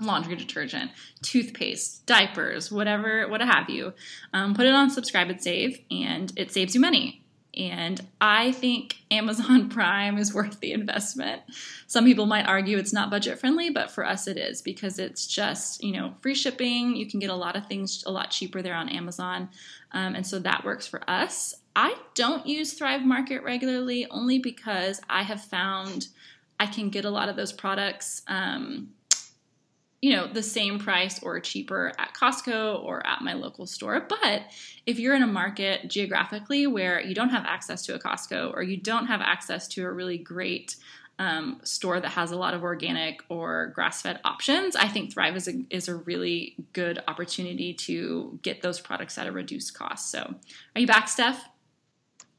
laundry 0.00 0.36
detergent, 0.36 0.90
toothpaste, 1.22 2.06
diapers, 2.06 2.70
whatever, 2.70 3.28
what 3.28 3.40
have 3.40 3.68
you. 3.68 3.92
Um, 4.32 4.54
put 4.54 4.66
it 4.66 4.74
on 4.74 4.90
subscribe 4.90 5.30
and 5.30 5.42
save, 5.42 5.80
and 5.90 6.32
it 6.36 6.52
saves 6.52 6.74
you 6.74 6.80
money. 6.80 7.20
And 7.56 8.00
I 8.20 8.52
think 8.52 8.96
Amazon 9.10 9.68
Prime 9.70 10.18
is 10.18 10.32
worth 10.32 10.60
the 10.60 10.72
investment. 10.72 11.42
Some 11.86 12.04
people 12.04 12.26
might 12.26 12.46
argue 12.46 12.78
it's 12.78 12.92
not 12.92 13.10
budget 13.10 13.38
friendly, 13.38 13.70
but 13.70 13.90
for 13.90 14.04
us 14.04 14.28
it 14.28 14.36
is 14.36 14.62
because 14.62 14.98
it's 14.98 15.26
just, 15.26 15.82
you 15.82 15.92
know, 15.92 16.14
free 16.20 16.34
shipping. 16.34 16.94
You 16.94 17.06
can 17.06 17.18
get 17.18 17.30
a 17.30 17.34
lot 17.34 17.56
of 17.56 17.66
things 17.66 18.04
a 18.06 18.12
lot 18.12 18.30
cheaper 18.30 18.62
there 18.62 18.74
on 18.74 18.88
Amazon. 18.88 19.48
Um, 19.92 20.14
and 20.14 20.26
so 20.26 20.38
that 20.38 20.64
works 20.64 20.86
for 20.86 21.02
us. 21.10 21.54
I 21.74 21.96
don't 22.14 22.46
use 22.46 22.74
Thrive 22.74 23.04
Market 23.04 23.42
regularly 23.42 24.06
only 24.10 24.38
because 24.38 25.00
I 25.08 25.22
have 25.22 25.42
found 25.42 26.08
I 26.58 26.66
can 26.66 26.90
get 26.90 27.04
a 27.04 27.10
lot 27.10 27.28
of 27.28 27.36
those 27.36 27.52
products. 27.52 28.22
Um, 28.28 28.90
you 30.00 30.16
know, 30.16 30.26
the 30.26 30.42
same 30.42 30.78
price 30.78 31.22
or 31.22 31.38
cheaper 31.40 31.92
at 31.98 32.14
Costco 32.14 32.82
or 32.82 33.06
at 33.06 33.20
my 33.20 33.34
local 33.34 33.66
store. 33.66 34.06
But 34.08 34.44
if 34.86 34.98
you're 34.98 35.14
in 35.14 35.22
a 35.22 35.26
market 35.26 35.88
geographically 35.88 36.66
where 36.66 37.00
you 37.00 37.14
don't 37.14 37.28
have 37.28 37.44
access 37.44 37.84
to 37.86 37.94
a 37.94 37.98
Costco 37.98 38.54
or 38.54 38.62
you 38.62 38.78
don't 38.78 39.06
have 39.06 39.20
access 39.20 39.68
to 39.68 39.84
a 39.84 39.92
really 39.92 40.16
great 40.16 40.76
um, 41.18 41.60
store 41.64 42.00
that 42.00 42.08
has 42.08 42.32
a 42.32 42.36
lot 42.36 42.54
of 42.54 42.62
organic 42.62 43.20
or 43.28 43.72
grass 43.74 44.00
fed 44.00 44.20
options, 44.24 44.74
I 44.74 44.88
think 44.88 45.12
Thrive 45.12 45.36
is 45.36 45.48
a, 45.48 45.52
is 45.68 45.86
a 45.86 45.94
really 45.94 46.56
good 46.72 46.98
opportunity 47.06 47.74
to 47.74 48.38
get 48.40 48.62
those 48.62 48.80
products 48.80 49.18
at 49.18 49.26
a 49.26 49.32
reduced 49.32 49.74
cost. 49.74 50.10
So, 50.10 50.34
are 50.74 50.80
you 50.80 50.86
back, 50.86 51.08
Steph? 51.08 51.46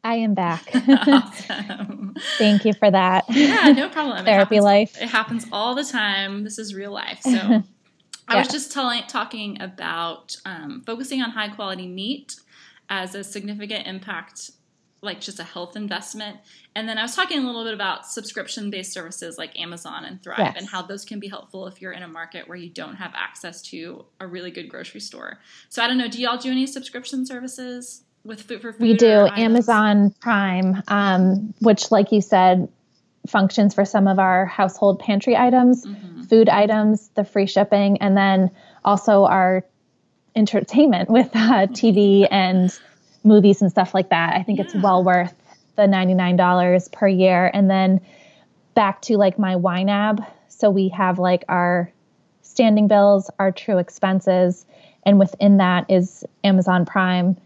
I 0.03 0.15
am 0.15 0.33
back. 0.33 0.69
awesome. 0.73 2.15
Thank 2.37 2.65
you 2.65 2.73
for 2.73 2.89
that. 2.89 3.25
Yeah, 3.29 3.71
no 3.75 3.89
problem. 3.89 4.25
Therapy 4.25 4.57
it 4.57 4.63
happens, 4.63 4.63
life. 4.63 5.01
It 5.01 5.09
happens 5.09 5.45
all 5.51 5.75
the 5.75 5.83
time. 5.83 6.43
This 6.43 6.57
is 6.57 6.73
real 6.73 6.91
life. 6.91 7.21
So 7.21 7.29
yeah. 7.29 7.61
I 8.27 8.37
was 8.37 8.47
just 8.47 8.71
telling, 8.71 9.03
talking 9.07 9.61
about 9.61 10.35
um, 10.45 10.83
focusing 10.85 11.21
on 11.21 11.31
high 11.31 11.49
quality 11.49 11.87
meat 11.87 12.39
as 12.89 13.13
a 13.13 13.23
significant 13.23 13.87
impact, 13.87 14.51
like 15.01 15.19
just 15.19 15.39
a 15.39 15.43
health 15.43 15.75
investment. 15.75 16.37
And 16.75 16.87
then 16.87 16.97
I 16.97 17.01
was 17.01 17.15
talking 17.15 17.39
a 17.39 17.45
little 17.45 17.65
bit 17.65 17.73
about 17.73 18.05
subscription 18.05 18.69
based 18.69 18.93
services 18.93 19.37
like 19.37 19.59
Amazon 19.59 20.05
and 20.05 20.23
Thrive 20.23 20.39
yes. 20.39 20.55
and 20.57 20.67
how 20.67 20.81
those 20.81 21.03
can 21.03 21.19
be 21.19 21.27
helpful 21.27 21.67
if 21.67 21.81
you're 21.81 21.91
in 21.91 22.03
a 22.03 22.07
market 22.07 22.47
where 22.47 22.57
you 22.57 22.69
don't 22.69 22.95
have 22.95 23.11
access 23.15 23.61
to 23.63 24.05
a 24.19 24.27
really 24.27 24.51
good 24.51 24.69
grocery 24.69 25.01
store. 25.01 25.39
So 25.69 25.83
I 25.83 25.87
don't 25.87 25.97
know, 25.97 26.07
do 26.07 26.21
y'all 26.21 26.37
do 26.37 26.51
any 26.51 26.65
subscription 26.65 27.25
services? 27.25 28.03
With 28.23 28.41
food 28.41 28.61
for 28.61 28.73
food 28.73 28.81
we 28.81 28.93
do 28.93 29.27
amazon 29.35 30.13
prime 30.19 30.81
um, 30.87 31.53
which 31.59 31.91
like 31.91 32.11
you 32.11 32.21
said 32.21 32.67
functions 33.27 33.73
for 33.73 33.85
some 33.85 34.07
of 34.07 34.19
our 34.19 34.45
household 34.45 34.99
pantry 34.99 35.35
items 35.35 35.85
mm-hmm. 35.85 36.23
food 36.23 36.49
items 36.49 37.09
the 37.15 37.23
free 37.23 37.47
shipping 37.47 37.97
and 37.99 38.17
then 38.17 38.49
also 38.83 39.25
our 39.25 39.63
entertainment 40.35 41.09
with 41.17 41.29
uh, 41.35 41.67
tv 41.67 42.27
and 42.29 42.77
movies 43.23 43.61
and 43.61 43.71
stuff 43.71 43.93
like 43.93 44.09
that 44.09 44.33
i 44.33 44.43
think 44.43 44.59
yeah. 44.59 44.65
it's 44.65 44.75
well 44.75 45.03
worth 45.03 45.33
the 45.77 45.83
$99 45.83 46.91
per 46.91 47.07
year 47.07 47.49
and 47.53 47.69
then 47.69 48.01
back 48.75 49.01
to 49.01 49.17
like 49.17 49.39
my 49.39 49.55
YNAB 49.55 50.25
so 50.49 50.69
we 50.69 50.89
have 50.89 51.17
like 51.17 51.43
our 51.47 51.91
standing 52.51 52.87
bills 52.87 53.29
our 53.39 53.51
true 53.51 53.77
expenses. 53.77 54.65
And 55.03 55.17
within 55.17 55.57
that 55.57 55.89
is 55.89 56.23
Amazon 56.43 56.85
Prime. 56.85 57.37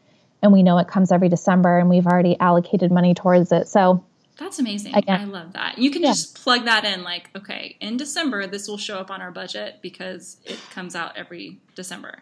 And 0.46 0.54
we 0.54 0.62
know 0.62 0.78
it 0.78 0.88
comes 0.88 1.12
every 1.12 1.28
December 1.28 1.80
and 1.80 1.90
we've 1.90 2.06
already 2.06 2.40
allocated 2.40 2.92
money 2.92 3.16
towards 3.16 3.52
it. 3.52 3.68
So 3.68 4.06
that's 4.38 4.60
amazing. 4.60 4.94
Again, 4.94 5.22
I 5.22 5.24
love 5.24 5.54
that. 5.54 5.80
You 5.80 5.90
can 5.90 6.04
yeah. 6.04 6.10
just 6.10 6.36
plug 6.36 6.66
that 6.66 6.86
in 6.86 7.02
like, 7.02 7.32
okay, 7.36 7.78
in 7.82 7.98
December, 7.98 8.46
this 8.46 8.68
will 8.68 8.78
show 8.78 9.00
up 9.00 9.10
on 9.10 9.22
our 9.22 9.32
budget 9.32 9.80
because 9.82 10.38
it 10.46 10.60
comes 10.70 10.96
out 10.96 11.18
every 11.18 11.58
December. 11.74 12.22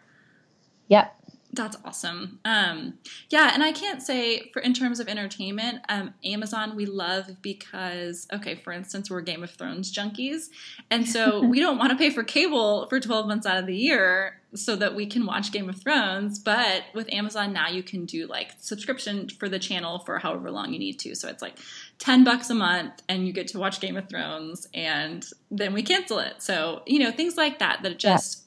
Yep. 0.88 1.14
That's 1.54 1.76
awesome. 1.84 2.40
Um, 2.44 2.94
yeah, 3.30 3.50
and 3.54 3.62
I 3.62 3.70
can't 3.70 4.02
say 4.02 4.50
for 4.52 4.60
in 4.60 4.74
terms 4.74 4.98
of 4.98 5.08
entertainment, 5.08 5.82
um, 5.88 6.14
Amazon 6.24 6.74
we 6.74 6.86
love 6.86 7.30
because 7.42 8.26
okay, 8.32 8.56
for 8.56 8.72
instance, 8.72 9.10
we're 9.10 9.20
Game 9.20 9.44
of 9.44 9.50
Thrones 9.50 9.94
junkies, 9.94 10.48
and 10.90 11.08
so 11.08 11.40
we 11.46 11.60
don't 11.60 11.78
want 11.78 11.90
to 11.90 11.96
pay 11.96 12.10
for 12.10 12.24
cable 12.24 12.86
for 12.88 12.98
twelve 12.98 13.26
months 13.26 13.46
out 13.46 13.58
of 13.58 13.66
the 13.66 13.76
year 13.76 14.40
so 14.54 14.76
that 14.76 14.94
we 14.94 15.06
can 15.06 15.26
watch 15.26 15.52
Game 15.52 15.68
of 15.68 15.80
Thrones. 15.80 16.38
But 16.38 16.84
with 16.94 17.12
Amazon 17.12 17.52
now, 17.52 17.68
you 17.68 17.82
can 17.82 18.04
do 18.04 18.26
like 18.26 18.52
subscription 18.58 19.28
for 19.28 19.48
the 19.48 19.58
channel 19.58 20.00
for 20.00 20.18
however 20.18 20.50
long 20.50 20.72
you 20.72 20.78
need 20.78 20.98
to. 21.00 21.14
So 21.14 21.28
it's 21.28 21.42
like 21.42 21.58
ten 21.98 22.24
bucks 22.24 22.50
a 22.50 22.54
month, 22.54 23.02
and 23.08 23.26
you 23.26 23.32
get 23.32 23.48
to 23.48 23.58
watch 23.60 23.80
Game 23.80 23.96
of 23.96 24.08
Thrones, 24.08 24.66
and 24.74 25.24
then 25.50 25.72
we 25.72 25.82
cancel 25.82 26.18
it. 26.18 26.42
So 26.42 26.82
you 26.86 26.98
know 26.98 27.12
things 27.12 27.36
like 27.36 27.60
that 27.60 27.82
that 27.82 27.98
just. 27.98 28.38
Yeah 28.38 28.40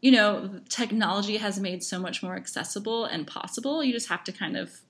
you 0.00 0.10
know, 0.10 0.60
technology 0.68 1.36
has 1.38 1.58
made 1.58 1.82
so 1.82 1.98
much 1.98 2.22
more 2.22 2.36
accessible 2.36 3.04
and 3.04 3.26
possible. 3.26 3.82
You 3.82 3.92
just 3.92 4.08
have 4.08 4.24
to 4.24 4.32
kind 4.32 4.56
of 4.56 4.80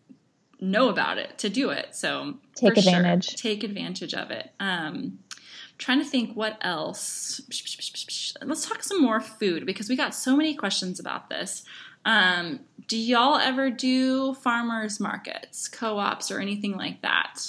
know 0.61 0.89
about 0.89 1.19
it 1.19 1.39
to 1.39 1.49
do 1.49 1.71
it. 1.71 1.95
So 1.95 2.35
take 2.55 2.77
advantage. 2.77 3.31
Sure, 3.31 3.37
take 3.37 3.65
advantage 3.65 4.15
of 4.15 4.31
it. 4.31 4.51
Um, 4.59 5.19
trying 5.79 5.99
to 5.99 6.05
think 6.05 6.35
what 6.35 6.59
else. 6.61 7.41
Let's 8.43 8.67
talk 8.69 8.83
some 8.83 9.03
more 9.03 9.21
food 9.21 9.67
because 9.67 9.89
we 9.89 9.97
got 9.97 10.15
so 10.15 10.37
many 10.37 10.55
questions 10.55 10.99
about 10.99 11.29
this. 11.31 11.65
Um, 12.05 12.61
do 12.87 12.97
y'all 12.97 13.37
ever 13.37 13.69
do 13.69 14.35
farmers 14.35 15.01
markets, 15.01 15.67
co-ops, 15.67 16.31
or 16.31 16.41
anything 16.41 16.77
like 16.77 17.03
that? 17.03 17.41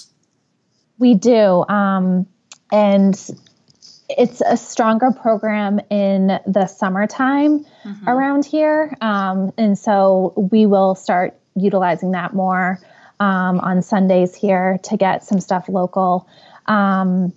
We 0.98 1.14
do, 1.14 1.64
um, 1.70 2.26
and 2.72 3.30
it's 4.10 4.42
a 4.42 4.56
stronger 4.56 5.12
program 5.12 5.80
in 5.90 6.40
the 6.46 6.68
summertime 6.68 7.66
mm-hmm. 7.84 8.10
around 8.10 8.46
here. 8.46 8.96
Um, 9.02 9.52
and 9.58 9.78
so 9.78 10.34
we 10.52 10.66
will 10.66 10.96
start 10.96 11.38
utilizing 11.56 12.12
that 12.12 12.34
more 12.34 12.80
um, 13.20 13.60
on 13.60 13.82
Sundays 13.82 14.34
here 14.36 14.80
to 14.84 14.98
get 14.98 15.24
some 15.24 15.40
stuff 15.40 15.68
local. 15.68 16.28
Um, 16.68 17.34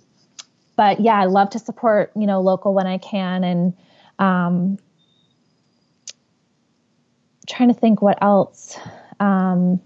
but 0.77 1.01
yeah, 1.01 1.19
I 1.19 1.25
love 1.25 1.49
to 1.51 1.59
support, 1.59 2.11
you 2.15 2.25
know, 2.25 2.41
local 2.41 2.73
when 2.73 2.87
I 2.87 2.97
can. 2.97 3.43
And 3.43 3.73
um, 4.17 4.77
trying 7.47 7.73
to 7.73 7.79
think 7.79 8.01
what 8.01 8.17
else. 8.21 8.77
Um, 9.19 9.81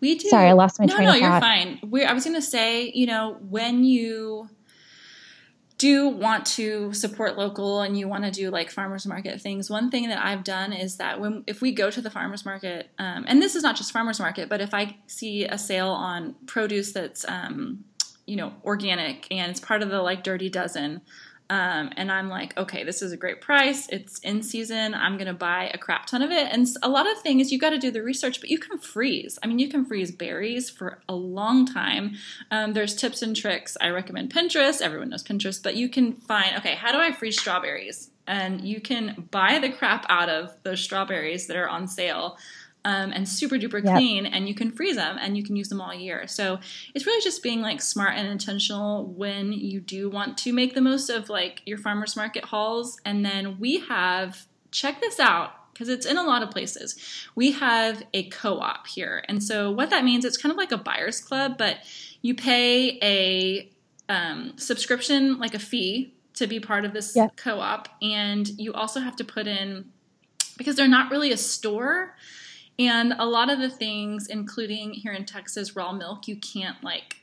we 0.00 0.16
do. 0.16 0.28
Sorry, 0.28 0.48
I 0.48 0.52
lost 0.52 0.78
my 0.78 0.86
no, 0.86 0.94
train 0.94 1.06
no, 1.06 1.14
of 1.14 1.18
thought. 1.18 1.22
No, 1.22 1.32
you're 1.32 1.40
fine. 1.40 1.80
we 1.90 2.04
I 2.04 2.12
was 2.12 2.24
going 2.24 2.36
to 2.36 2.42
say, 2.42 2.92
you 2.94 3.06
know, 3.06 3.36
when 3.40 3.84
you 3.84 4.48
do 5.78 6.08
want 6.08 6.44
to 6.44 6.92
support 6.92 7.38
local 7.38 7.80
and 7.82 7.96
you 7.96 8.08
want 8.08 8.24
to 8.24 8.30
do 8.30 8.50
like 8.50 8.68
farmers 8.70 9.06
market 9.06 9.40
things 9.40 9.70
one 9.70 9.90
thing 9.90 10.08
that 10.08 10.22
i've 10.24 10.44
done 10.44 10.72
is 10.72 10.96
that 10.96 11.20
when 11.20 11.44
if 11.46 11.62
we 11.62 11.72
go 11.72 11.90
to 11.90 12.00
the 12.00 12.10
farmers 12.10 12.44
market 12.44 12.90
um, 12.98 13.24
and 13.28 13.40
this 13.40 13.54
is 13.54 13.62
not 13.62 13.76
just 13.76 13.92
farmers 13.92 14.18
market 14.18 14.48
but 14.48 14.60
if 14.60 14.74
i 14.74 14.96
see 15.06 15.44
a 15.44 15.56
sale 15.56 15.88
on 15.88 16.34
produce 16.46 16.92
that's 16.92 17.24
um, 17.28 17.84
you 18.26 18.36
know 18.36 18.52
organic 18.64 19.26
and 19.30 19.50
it's 19.50 19.60
part 19.60 19.82
of 19.82 19.88
the 19.88 20.02
like 20.02 20.22
dirty 20.22 20.50
dozen 20.50 21.00
um, 21.50 21.90
and 21.96 22.12
I'm 22.12 22.28
like, 22.28 22.56
okay, 22.58 22.84
this 22.84 23.00
is 23.00 23.12
a 23.12 23.16
great 23.16 23.40
price. 23.40 23.88
It's 23.88 24.18
in 24.18 24.42
season. 24.42 24.92
I'm 24.94 25.16
going 25.16 25.28
to 25.28 25.32
buy 25.32 25.70
a 25.72 25.78
crap 25.78 26.04
ton 26.06 26.20
of 26.20 26.30
it. 26.30 26.46
And 26.50 26.66
a 26.82 26.88
lot 26.88 27.10
of 27.10 27.18
things, 27.22 27.50
you 27.50 27.58
got 27.58 27.70
to 27.70 27.78
do 27.78 27.90
the 27.90 28.02
research, 28.02 28.40
but 28.40 28.50
you 28.50 28.58
can 28.58 28.76
freeze. 28.78 29.38
I 29.42 29.46
mean, 29.46 29.58
you 29.58 29.68
can 29.68 29.86
freeze 29.86 30.10
berries 30.10 30.68
for 30.68 31.00
a 31.08 31.14
long 31.14 31.64
time. 31.64 32.16
Um, 32.50 32.74
there's 32.74 32.94
tips 32.94 33.22
and 33.22 33.34
tricks. 33.34 33.78
I 33.80 33.88
recommend 33.88 34.32
Pinterest. 34.32 34.82
Everyone 34.82 35.08
knows 35.08 35.24
Pinterest, 35.24 35.62
but 35.62 35.74
you 35.74 35.88
can 35.88 36.12
find, 36.12 36.56
okay, 36.58 36.74
how 36.74 36.92
do 36.92 36.98
I 36.98 37.12
freeze 37.12 37.40
strawberries? 37.40 38.10
And 38.26 38.60
you 38.60 38.82
can 38.82 39.28
buy 39.30 39.58
the 39.58 39.70
crap 39.70 40.04
out 40.10 40.28
of 40.28 40.54
those 40.62 40.80
strawberries 40.80 41.46
that 41.46 41.56
are 41.56 41.68
on 41.68 41.88
sale 41.88 42.36
um, 42.88 43.12
and 43.12 43.28
super 43.28 43.56
duper 43.56 43.84
yep. 43.84 43.96
clean, 43.96 44.24
and 44.24 44.48
you 44.48 44.54
can 44.54 44.72
freeze 44.72 44.96
them 44.96 45.18
and 45.20 45.36
you 45.36 45.44
can 45.44 45.56
use 45.56 45.68
them 45.68 45.78
all 45.78 45.92
year. 45.92 46.26
So 46.26 46.58
it's 46.94 47.04
really 47.06 47.22
just 47.22 47.42
being 47.42 47.60
like 47.60 47.82
smart 47.82 48.14
and 48.16 48.26
intentional 48.26 49.04
when 49.04 49.52
you 49.52 49.78
do 49.78 50.08
want 50.08 50.38
to 50.38 50.54
make 50.54 50.74
the 50.74 50.80
most 50.80 51.10
of 51.10 51.28
like 51.28 51.60
your 51.66 51.76
farmers 51.76 52.16
market 52.16 52.46
hauls. 52.46 52.98
And 53.04 53.26
then 53.26 53.58
we 53.60 53.80
have 53.80 54.46
check 54.70 55.02
this 55.02 55.20
out 55.20 55.50
because 55.74 55.90
it's 55.90 56.06
in 56.06 56.16
a 56.16 56.22
lot 56.22 56.42
of 56.42 56.50
places. 56.50 56.98
We 57.34 57.52
have 57.52 58.02
a 58.14 58.30
co-op 58.30 58.86
here, 58.86 59.22
and 59.28 59.42
so 59.44 59.70
what 59.70 59.90
that 59.90 60.02
means, 60.02 60.24
it's 60.24 60.38
kind 60.38 60.50
of 60.50 60.56
like 60.56 60.72
a 60.72 60.78
buyers 60.78 61.20
club, 61.20 61.58
but 61.58 61.76
you 62.22 62.34
pay 62.34 62.98
a 63.02 63.70
um, 64.08 64.54
subscription, 64.56 65.38
like 65.38 65.52
a 65.52 65.58
fee, 65.58 66.14
to 66.34 66.46
be 66.46 66.58
part 66.58 66.86
of 66.86 66.94
this 66.94 67.14
yep. 67.14 67.36
co-op, 67.36 67.90
and 68.00 68.48
you 68.48 68.72
also 68.72 69.00
have 69.00 69.16
to 69.16 69.24
put 69.24 69.46
in 69.46 69.84
because 70.56 70.74
they're 70.74 70.88
not 70.88 71.10
really 71.10 71.32
a 71.32 71.36
store 71.36 72.16
and 72.78 73.14
a 73.18 73.26
lot 73.26 73.50
of 73.50 73.58
the 73.58 73.70
things, 73.70 74.28
including 74.28 74.92
here 74.92 75.12
in 75.12 75.24
Texas, 75.24 75.74
raw 75.74 75.92
milk, 75.92 76.28
you 76.28 76.36
can't 76.36 76.82
like 76.82 77.16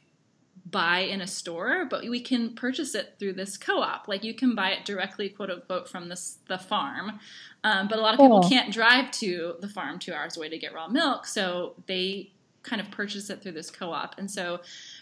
buy 0.66 1.00
in 1.00 1.22
a 1.22 1.28
store, 1.28 1.86
but 1.86 2.04
we 2.10 2.20
can 2.20 2.54
purchase 2.56 2.96
it 2.96 3.16
through 3.20 3.34
this 3.34 3.56
co-op. 3.56 4.08
Like 4.08 4.24
you 4.24 4.34
can 4.34 4.56
buy 4.56 4.72
it 4.72 4.84
directly, 4.84 5.30
quote 5.30 5.52
unquote, 5.52 5.88
from 5.88 6.10
this 6.10 6.40
the 6.48 6.58
farm. 6.58 7.20
Um, 7.64 7.88
but 7.88 7.98
a 7.98 8.02
lot 8.02 8.14
of 8.14 8.20
people 8.20 8.48
can't 8.48 8.74
drive 8.74 9.12
to 9.12 9.56
the 9.60 9.68
farm 9.68 10.00
two 10.00 10.14
hours 10.14 10.38
away 10.38 10.50
to 10.50 10.58
get 10.58 10.74
raw 10.74 10.88
milk, 10.88 11.26
so 11.26 11.76
they 11.88 12.32
kind 12.64 12.82
of 12.82 12.90
purchase 12.90 13.30
it 13.30 13.44
through 13.44 13.52
this 13.52 13.70
co-op. 13.70 14.18
And 14.18 14.30
so 14.30 14.60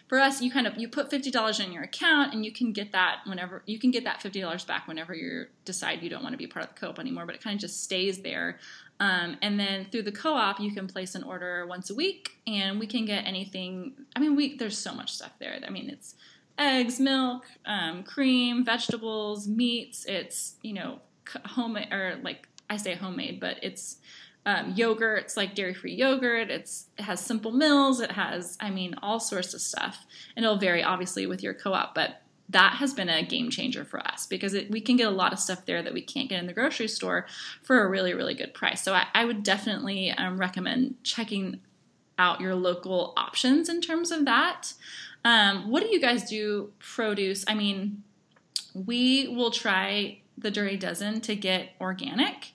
for 0.09 0.19
us, 0.19 0.41
you 0.41 0.51
kind 0.51 0.67
of 0.67 0.77
you 0.77 0.87
put 0.87 1.09
fifty 1.09 1.31
dollars 1.31 1.59
in 1.59 1.71
your 1.71 1.83
account, 1.83 2.33
and 2.33 2.45
you 2.45 2.51
can 2.51 2.71
get 2.71 2.91
that 2.91 3.21
whenever 3.25 3.63
you 3.65 3.79
can 3.79 3.89
get 3.89 4.03
that 4.03 4.21
fifty 4.21 4.41
dollars 4.41 4.65
back 4.65 4.87
whenever 4.87 5.13
you 5.15 5.45
decide 5.65 6.03
you 6.03 6.09
don't 6.09 6.23
want 6.23 6.33
to 6.33 6.37
be 6.37 6.47
part 6.47 6.65
of 6.65 6.75
the 6.75 6.79
co-op 6.79 6.99
anymore. 6.99 7.25
But 7.25 7.35
it 7.35 7.43
kind 7.43 7.55
of 7.55 7.61
just 7.61 7.83
stays 7.83 8.21
there 8.21 8.59
um, 9.03 9.35
and 9.41 9.59
then 9.59 9.85
through 9.91 10.03
the 10.03 10.13
co-op, 10.13 10.61
you 10.61 10.71
can 10.71 10.87
place 10.87 11.13
an 11.13 11.23
order 11.23 11.67
once 11.67 11.89
a 11.89 11.93
week, 11.93 12.37
and 12.47 12.79
we 12.79 12.87
can 12.87 13.03
get 13.03 13.27
anything. 13.27 13.95
I 14.15 14.21
mean, 14.21 14.33
we 14.33 14.55
there's 14.55 14.77
so 14.77 14.93
much 14.93 15.11
stuff 15.11 15.33
there. 15.39 15.59
I 15.67 15.69
mean, 15.69 15.89
it's 15.89 16.15
eggs, 16.57 17.01
milk, 17.01 17.43
um, 17.65 18.03
cream, 18.03 18.63
vegetables, 18.63 19.45
meats. 19.45 20.05
It's 20.05 20.55
you 20.61 20.71
know 20.71 20.99
homemade 21.45 21.91
or 21.91 22.17
like 22.23 22.47
I 22.69 22.77
say 22.77 22.95
homemade, 22.95 23.41
but 23.41 23.57
it's 23.61 23.97
um, 24.45 24.71
yogurt. 24.73 25.23
It's 25.23 25.35
like 25.35 25.53
dairy-free 25.53 25.95
yogurt. 25.95 26.49
It's 26.49 26.85
it 26.97 27.03
has 27.03 27.19
simple 27.19 27.51
meals. 27.51 27.99
It 27.99 28.11
has 28.11 28.57
I 28.61 28.69
mean 28.69 28.95
all 29.01 29.19
sorts 29.19 29.53
of 29.53 29.59
stuff, 29.59 30.05
and 30.37 30.45
it'll 30.45 30.55
vary 30.55 30.81
obviously 30.81 31.27
with 31.27 31.43
your 31.43 31.53
co-op, 31.53 31.93
but 31.93 32.21
that 32.49 32.73
has 32.75 32.93
been 32.93 33.09
a 33.09 33.23
game 33.23 33.49
changer 33.49 33.83
for 33.83 33.99
us 33.99 34.27
because 34.27 34.53
it, 34.53 34.69
we 34.69 34.81
can 34.81 34.95
get 34.95 35.07
a 35.07 35.11
lot 35.11 35.33
of 35.33 35.39
stuff 35.39 35.65
there 35.65 35.81
that 35.81 35.93
we 35.93 36.01
can't 36.01 36.29
get 36.29 36.39
in 36.39 36.47
the 36.47 36.53
grocery 36.53 36.87
store 36.87 37.25
for 37.61 37.83
a 37.83 37.89
really, 37.89 38.13
really 38.13 38.33
good 38.33 38.53
price. 38.53 38.83
So 38.83 38.93
I, 38.93 39.07
I 39.13 39.25
would 39.25 39.43
definitely 39.43 40.11
um, 40.11 40.37
recommend 40.37 40.95
checking 41.03 41.61
out 42.19 42.41
your 42.41 42.55
local 42.55 43.13
options 43.17 43.69
in 43.69 43.81
terms 43.81 44.11
of 44.11 44.25
that. 44.25 44.73
Um, 45.25 45.71
what 45.71 45.81
do 45.81 45.89
you 45.89 46.01
guys 46.01 46.29
do 46.29 46.71
produce? 46.79 47.45
I 47.47 47.55
mean, 47.55 48.03
we 48.73 49.27
will 49.29 49.51
try 49.51 50.19
the 50.37 50.51
Dirty 50.51 50.77
Dozen 50.77 51.21
to 51.21 51.35
get 51.35 51.69
organic. 51.79 52.51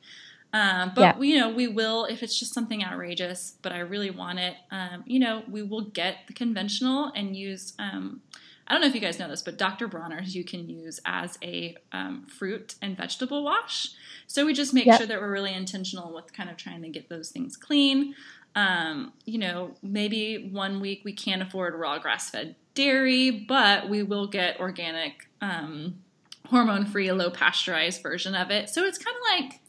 Um, 0.52 0.92
but 0.94 1.00
yeah. 1.00 1.20
you 1.20 1.38
know, 1.38 1.50
we 1.50 1.68
will 1.68 2.06
if 2.06 2.22
it's 2.22 2.38
just 2.38 2.54
something 2.54 2.84
outrageous. 2.84 3.56
But 3.62 3.72
I 3.72 3.80
really 3.80 4.10
want 4.10 4.38
it. 4.38 4.54
Um, 4.70 5.04
you 5.06 5.18
know, 5.18 5.42
we 5.48 5.62
will 5.62 5.82
get 5.82 6.18
the 6.26 6.32
conventional 6.32 7.12
and 7.14 7.36
use 7.36 7.74
um, 7.78 8.22
I 8.68 8.74
don't 8.74 8.82
know 8.82 8.88
if 8.88 8.94
you 8.94 9.00
guys 9.00 9.18
know 9.18 9.28
this, 9.28 9.42
but 9.42 9.56
Dr. 9.56 9.88
Bronner's 9.88 10.36
you 10.36 10.44
can 10.44 10.68
use 10.68 11.00
as 11.06 11.38
a 11.42 11.76
um, 11.92 12.26
fruit 12.26 12.74
and 12.82 12.96
vegetable 12.96 13.42
wash. 13.42 13.90
So 14.26 14.44
we 14.44 14.52
just 14.52 14.74
make 14.74 14.84
yep. 14.84 14.98
sure 14.98 15.06
that 15.06 15.20
we're 15.20 15.32
really 15.32 15.54
intentional 15.54 16.14
with 16.14 16.34
kind 16.34 16.50
of 16.50 16.58
trying 16.58 16.82
to 16.82 16.88
get 16.90 17.08
those 17.08 17.30
things 17.30 17.56
clean. 17.56 18.14
Um, 18.54 19.12
you 19.24 19.38
know, 19.38 19.74
maybe 19.82 20.50
one 20.52 20.80
week 20.80 21.02
we 21.04 21.14
can't 21.14 21.40
afford 21.40 21.74
raw 21.74 21.98
grass 21.98 22.28
fed 22.28 22.56
dairy, 22.74 23.30
but 23.30 23.88
we 23.88 24.02
will 24.02 24.26
get 24.26 24.60
organic, 24.60 25.28
um, 25.40 26.00
hormone 26.46 26.84
free, 26.84 27.10
low 27.12 27.30
pasteurized 27.30 28.02
version 28.02 28.34
of 28.34 28.50
it. 28.50 28.68
So 28.68 28.84
it's 28.84 28.98
kind 28.98 29.16
of 29.16 29.22
like 29.40 29.60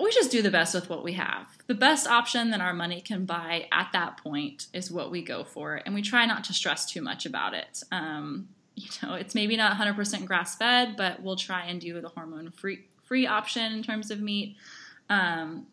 we 0.00 0.10
just 0.12 0.30
do 0.30 0.42
the 0.42 0.50
best 0.50 0.74
with 0.74 0.90
what 0.90 1.04
we 1.04 1.12
have. 1.12 1.57
The 1.68 1.74
best 1.74 2.06
option 2.06 2.50
that 2.50 2.62
our 2.62 2.72
money 2.72 3.02
can 3.02 3.26
buy 3.26 3.68
at 3.70 3.90
that 3.92 4.16
point 4.22 4.68
is 4.72 4.90
what 4.90 5.10
we 5.10 5.22
go 5.22 5.44
for, 5.44 5.80
and 5.84 5.94
we 5.94 6.00
try 6.00 6.24
not 6.24 6.44
to 6.44 6.54
stress 6.54 6.90
too 6.90 7.02
much 7.02 7.26
about 7.26 7.52
it. 7.52 7.82
Um, 7.92 8.48
you 8.74 8.88
know, 9.02 9.14
it's 9.14 9.34
maybe 9.34 9.56
not 9.56 9.76
100% 9.76 10.24
grass 10.24 10.56
fed, 10.56 10.96
but 10.96 11.22
we'll 11.22 11.36
try 11.36 11.66
and 11.66 11.80
do 11.80 12.00
the 12.00 12.08
hormone 12.08 12.50
free 12.50 12.86
free 13.04 13.26
option 13.26 13.72
in 13.72 13.82
terms 13.82 14.10
of 14.10 14.20
meat. 14.20 14.56
Um, 15.08 15.66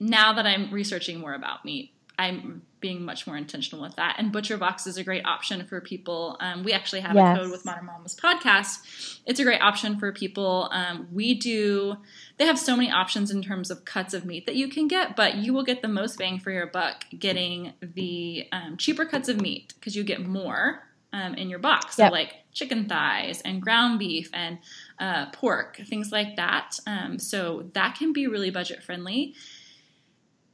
now 0.00 0.32
that 0.32 0.46
I'm 0.46 0.70
researching 0.72 1.20
more 1.20 1.34
about 1.34 1.64
meat, 1.64 1.92
I'm 2.18 2.62
being 2.80 3.04
much 3.04 3.26
more 3.26 3.36
intentional 3.36 3.80
with 3.82 3.94
that. 3.96 4.16
And 4.18 4.32
ButcherBox 4.32 4.86
is 4.86 4.96
a 4.96 5.04
great 5.04 5.24
option 5.24 5.64
for 5.66 5.80
people. 5.80 6.36
Um, 6.40 6.62
we 6.64 6.72
actually 6.72 7.00
have 7.00 7.14
Yes. 7.14 7.36
a 7.36 7.40
code 7.40 7.50
with 7.50 7.64
Modern 7.64 7.86
Mamas 7.86 8.14
podcast. 8.16 9.20
It's 9.24 9.38
a 9.38 9.44
great 9.44 9.60
option 9.60 9.98
for 9.98 10.12
people. 10.12 10.68
Um, 10.72 11.08
we 11.12 11.34
do. 11.34 11.96
They 12.38 12.46
have 12.46 12.58
so 12.58 12.76
many 12.76 12.90
options 12.90 13.30
in 13.30 13.40
terms 13.42 13.70
of 13.70 13.84
cuts 13.84 14.14
of 14.14 14.24
meat 14.24 14.46
that 14.46 14.56
you 14.56 14.68
can 14.68 14.88
get, 14.88 15.14
but 15.14 15.36
you 15.36 15.52
will 15.52 15.62
get 15.62 15.80
the 15.82 15.88
most 15.88 16.18
bang 16.18 16.38
for 16.40 16.50
your 16.50 16.66
buck 16.66 17.04
getting 17.18 17.72
the 17.80 18.48
um, 18.52 18.76
cheaper 18.76 19.04
cuts 19.04 19.28
of 19.28 19.40
meat 19.40 19.74
because 19.78 19.94
you 19.94 20.02
get 20.04 20.26
more 20.26 20.82
um, 21.12 21.34
in 21.34 21.48
your 21.50 21.58
box. 21.60 21.96
So 21.96 22.04
Yep. 22.04 22.12
like 22.12 22.34
chicken 22.52 22.88
thighs 22.88 23.40
and 23.42 23.62
ground 23.62 23.98
beef 23.98 24.28
and 24.34 24.58
uh, 24.98 25.26
pork, 25.30 25.80
things 25.86 26.10
like 26.10 26.36
that. 26.36 26.78
Um, 26.86 27.18
so 27.18 27.70
that 27.74 27.94
can 27.96 28.12
be 28.12 28.26
really 28.26 28.50
budget 28.50 28.82
friendly. 28.82 29.34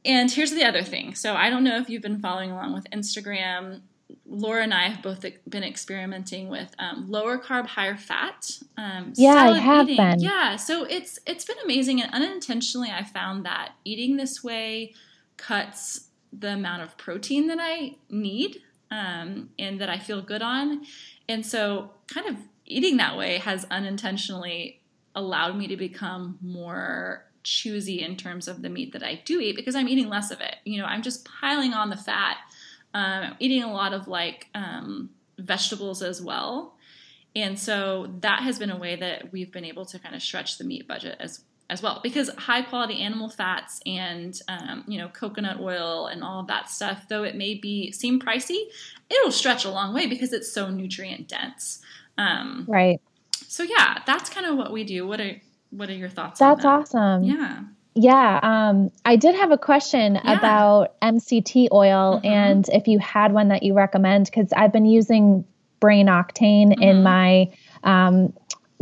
And 0.05 0.31
here's 0.31 0.51
the 0.51 0.63
other 0.63 0.83
thing. 0.83 1.15
So 1.15 1.35
I 1.35 1.49
don't 1.49 1.63
know 1.63 1.77
if 1.77 1.89
you've 1.89 2.01
been 2.01 2.19
following 2.19 2.51
along 2.51 2.73
with 2.73 2.89
Instagram. 2.91 3.81
Laura 4.25 4.63
and 4.63 4.73
I 4.73 4.89
have 4.89 5.03
both 5.03 5.25
been 5.47 5.63
experimenting 5.63 6.49
with 6.49 6.73
um, 6.79 7.09
lower 7.09 7.37
carb, 7.37 7.67
higher 7.67 7.97
fat. 7.97 8.49
Um, 8.77 9.13
Yeah, 9.15 9.33
I 9.33 9.57
have 9.59 9.89
eating. 9.89 9.97
been. 10.05 10.19
Yeah, 10.21 10.55
so 10.55 10.83
it's 10.83 11.19
it's 11.25 11.45
been 11.45 11.57
amazing, 11.63 12.01
and 12.01 12.13
unintentionally, 12.13 12.89
I 12.91 13.03
found 13.03 13.45
that 13.45 13.73
eating 13.83 14.17
this 14.17 14.43
way 14.43 14.93
cuts 15.37 16.07
the 16.31 16.49
amount 16.53 16.83
of 16.83 16.97
protein 16.97 17.47
that 17.47 17.57
I 17.59 17.95
need 18.09 18.61
um, 18.91 19.49
and 19.57 19.81
that 19.81 19.89
I 19.89 19.97
feel 19.97 20.21
good 20.21 20.41
on. 20.41 20.83
And 21.27 21.45
so, 21.45 21.91
kind 22.07 22.27
of 22.27 22.35
eating 22.65 22.97
that 22.97 23.17
way 23.17 23.37
has 23.37 23.65
unintentionally 23.71 24.81
allowed 25.15 25.57
me 25.57 25.67
to 25.67 25.77
become 25.77 26.37
more 26.41 27.25
choosy 27.49 28.01
in 28.01 28.15
terms 28.15 28.47
of 28.47 28.61
the 28.61 28.69
meat 28.69 28.93
that 28.93 29.03
I 29.03 29.21
do 29.25 29.39
eat 29.39 29.55
because 29.55 29.75
I'm 29.75 29.87
eating 29.87 30.09
less 30.09 30.31
of 30.31 30.39
it. 30.41 30.55
You 30.65 30.79
know, 30.79 30.85
I'm 30.85 31.01
just 31.01 31.25
piling 31.25 31.73
on 31.73 31.89
the 31.89 31.97
fat. 31.97 32.37
Um, 32.93 33.35
eating 33.39 33.63
a 33.63 33.71
lot 33.71 33.93
of 33.93 34.07
like 34.07 34.47
um, 34.55 35.09
vegetables 35.37 36.01
as 36.01 36.21
well. 36.21 36.75
And 37.35 37.57
so 37.59 38.11
that 38.21 38.41
has 38.41 38.57
been 38.57 38.71
a 38.71 38.77
way 38.77 38.95
that 38.95 39.31
we've 39.31 39.51
been 39.51 39.65
able 39.65 39.85
to 39.85 39.99
kind 39.99 40.15
of 40.15 40.21
stretch 40.21 40.57
the 40.57 40.63
meat 40.63 40.87
budget 40.87 41.17
as 41.19 41.41
as 41.71 41.83
well 41.83 41.99
because 42.01 42.29
high 42.29 42.63
quality 42.63 42.99
animal 42.99 43.29
fats 43.29 43.79
and 43.85 44.41
um, 44.47 44.83
you 44.87 44.97
know 44.97 45.07
coconut 45.09 45.59
oil 45.59 46.07
and 46.07 46.23
all 46.23 46.41
that 46.43 46.67
stuff 46.67 47.05
though 47.09 47.23
it 47.23 47.35
may 47.35 47.53
be 47.53 47.91
seem 47.91 48.19
pricey 48.19 48.57
it'll 49.07 49.31
stretch 49.31 49.65
a 49.65 49.69
long 49.69 49.93
way 49.93 50.07
because 50.07 50.33
it's 50.33 50.51
so 50.51 50.71
nutrient 50.71 51.27
dense 51.27 51.79
um, 52.17 52.65
Right. 52.67 52.99
so 53.47 53.61
yeah 53.61 53.99
that's 54.07 54.31
kind 54.31 54.47
of 54.47 54.57
what 54.57 54.71
we 54.73 54.83
do 54.83 55.05
what 55.07 55.21
are 55.21 55.39
what 55.71 55.89
are 55.89 55.93
your 55.93 56.09
thoughts 56.09 56.41
on 56.41 56.49
That's 56.49 56.63
that 56.63 56.69
awesome. 56.69 57.23
yeah 57.23 57.59
Yeah, 57.95 58.39
um, 58.43 58.91
I 59.03 59.15
did 59.17 59.35
have 59.35 59.51
a 59.51 59.57
question 59.57 60.15
Yeah. 60.15 60.37
about 60.37 60.93
MCT 61.01 61.67
oil 61.71 62.21
Mhm. 62.23 62.25
and 62.25 62.69
if 62.69 62.87
you 62.87 62.99
had 62.99 63.33
one 63.33 63.49
that 63.49 63.63
you 63.63 63.73
recommend, 63.73 64.25
because 64.25 64.53
I've 64.53 64.71
been 64.71 64.85
using 64.85 65.43
brain 65.79 66.07
octane 66.07 66.79
in 66.79 67.03
my 67.03 67.49
um, 67.83 68.31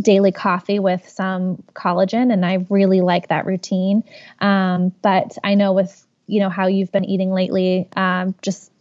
daily 0.02 0.32
coffee 0.32 0.80
with 0.80 1.08
some 1.10 1.64
collagen, 1.74 2.32
and 2.32 2.46
I 2.46 2.66
really 2.70 3.02
like 3.02 3.30
that 3.30 3.46
routine. 3.46 4.04
Um, 4.40 4.94
but 5.02 5.38
I 5.44 5.56
know 5.56 5.74
with 5.74 6.06
you 6.28 6.40
know 6.42 6.50
how 6.50 6.68
you've 6.68 6.92
been 6.92 7.06
eating 7.06 7.32
lately, 7.32 7.88
um, 7.96 8.36
just 8.42 8.72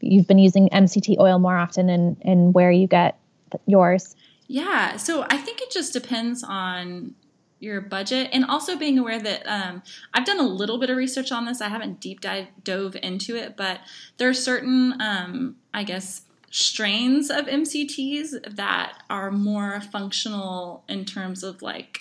you've 0.00 0.26
been 0.28 0.38
using 0.38 0.68
MCT 0.70 1.18
oil 1.18 1.38
more 1.38 1.56
often, 1.56 1.90
and 1.90 2.16
and 2.22 2.54
where 2.54 2.70
you 2.70 2.86
get 2.86 3.18
yours. 3.66 4.14
Yeah, 4.48 4.96
so 4.96 5.26
I 5.28 5.36
think 5.38 5.60
it 5.60 5.70
just 5.70 5.92
depends 5.92 6.44
on 6.44 7.14
your 7.58 7.80
budget. 7.80 8.30
And 8.32 8.44
also 8.44 8.76
being 8.76 8.98
aware 8.98 9.20
that 9.20 9.46
um, 9.46 9.82
I've 10.12 10.26
done 10.26 10.40
a 10.40 10.46
little 10.46 10.78
bit 10.78 10.90
of 10.90 10.96
research 10.96 11.32
on 11.32 11.46
this. 11.46 11.60
I 11.60 11.68
haven't 11.68 12.00
deep 12.00 12.20
dive 12.20 12.48
dove 12.62 12.96
into 13.02 13.36
it, 13.36 13.56
but 13.56 13.80
there 14.18 14.28
are 14.28 14.34
certain, 14.34 15.00
um, 15.00 15.56
I 15.72 15.84
guess, 15.84 16.22
strains 16.50 17.30
of 17.30 17.46
MCTs 17.46 18.56
that 18.56 19.02
are 19.10 19.30
more 19.30 19.80
functional 19.80 20.84
in 20.88 21.04
terms 21.04 21.42
of 21.42 21.62
like 21.62 22.00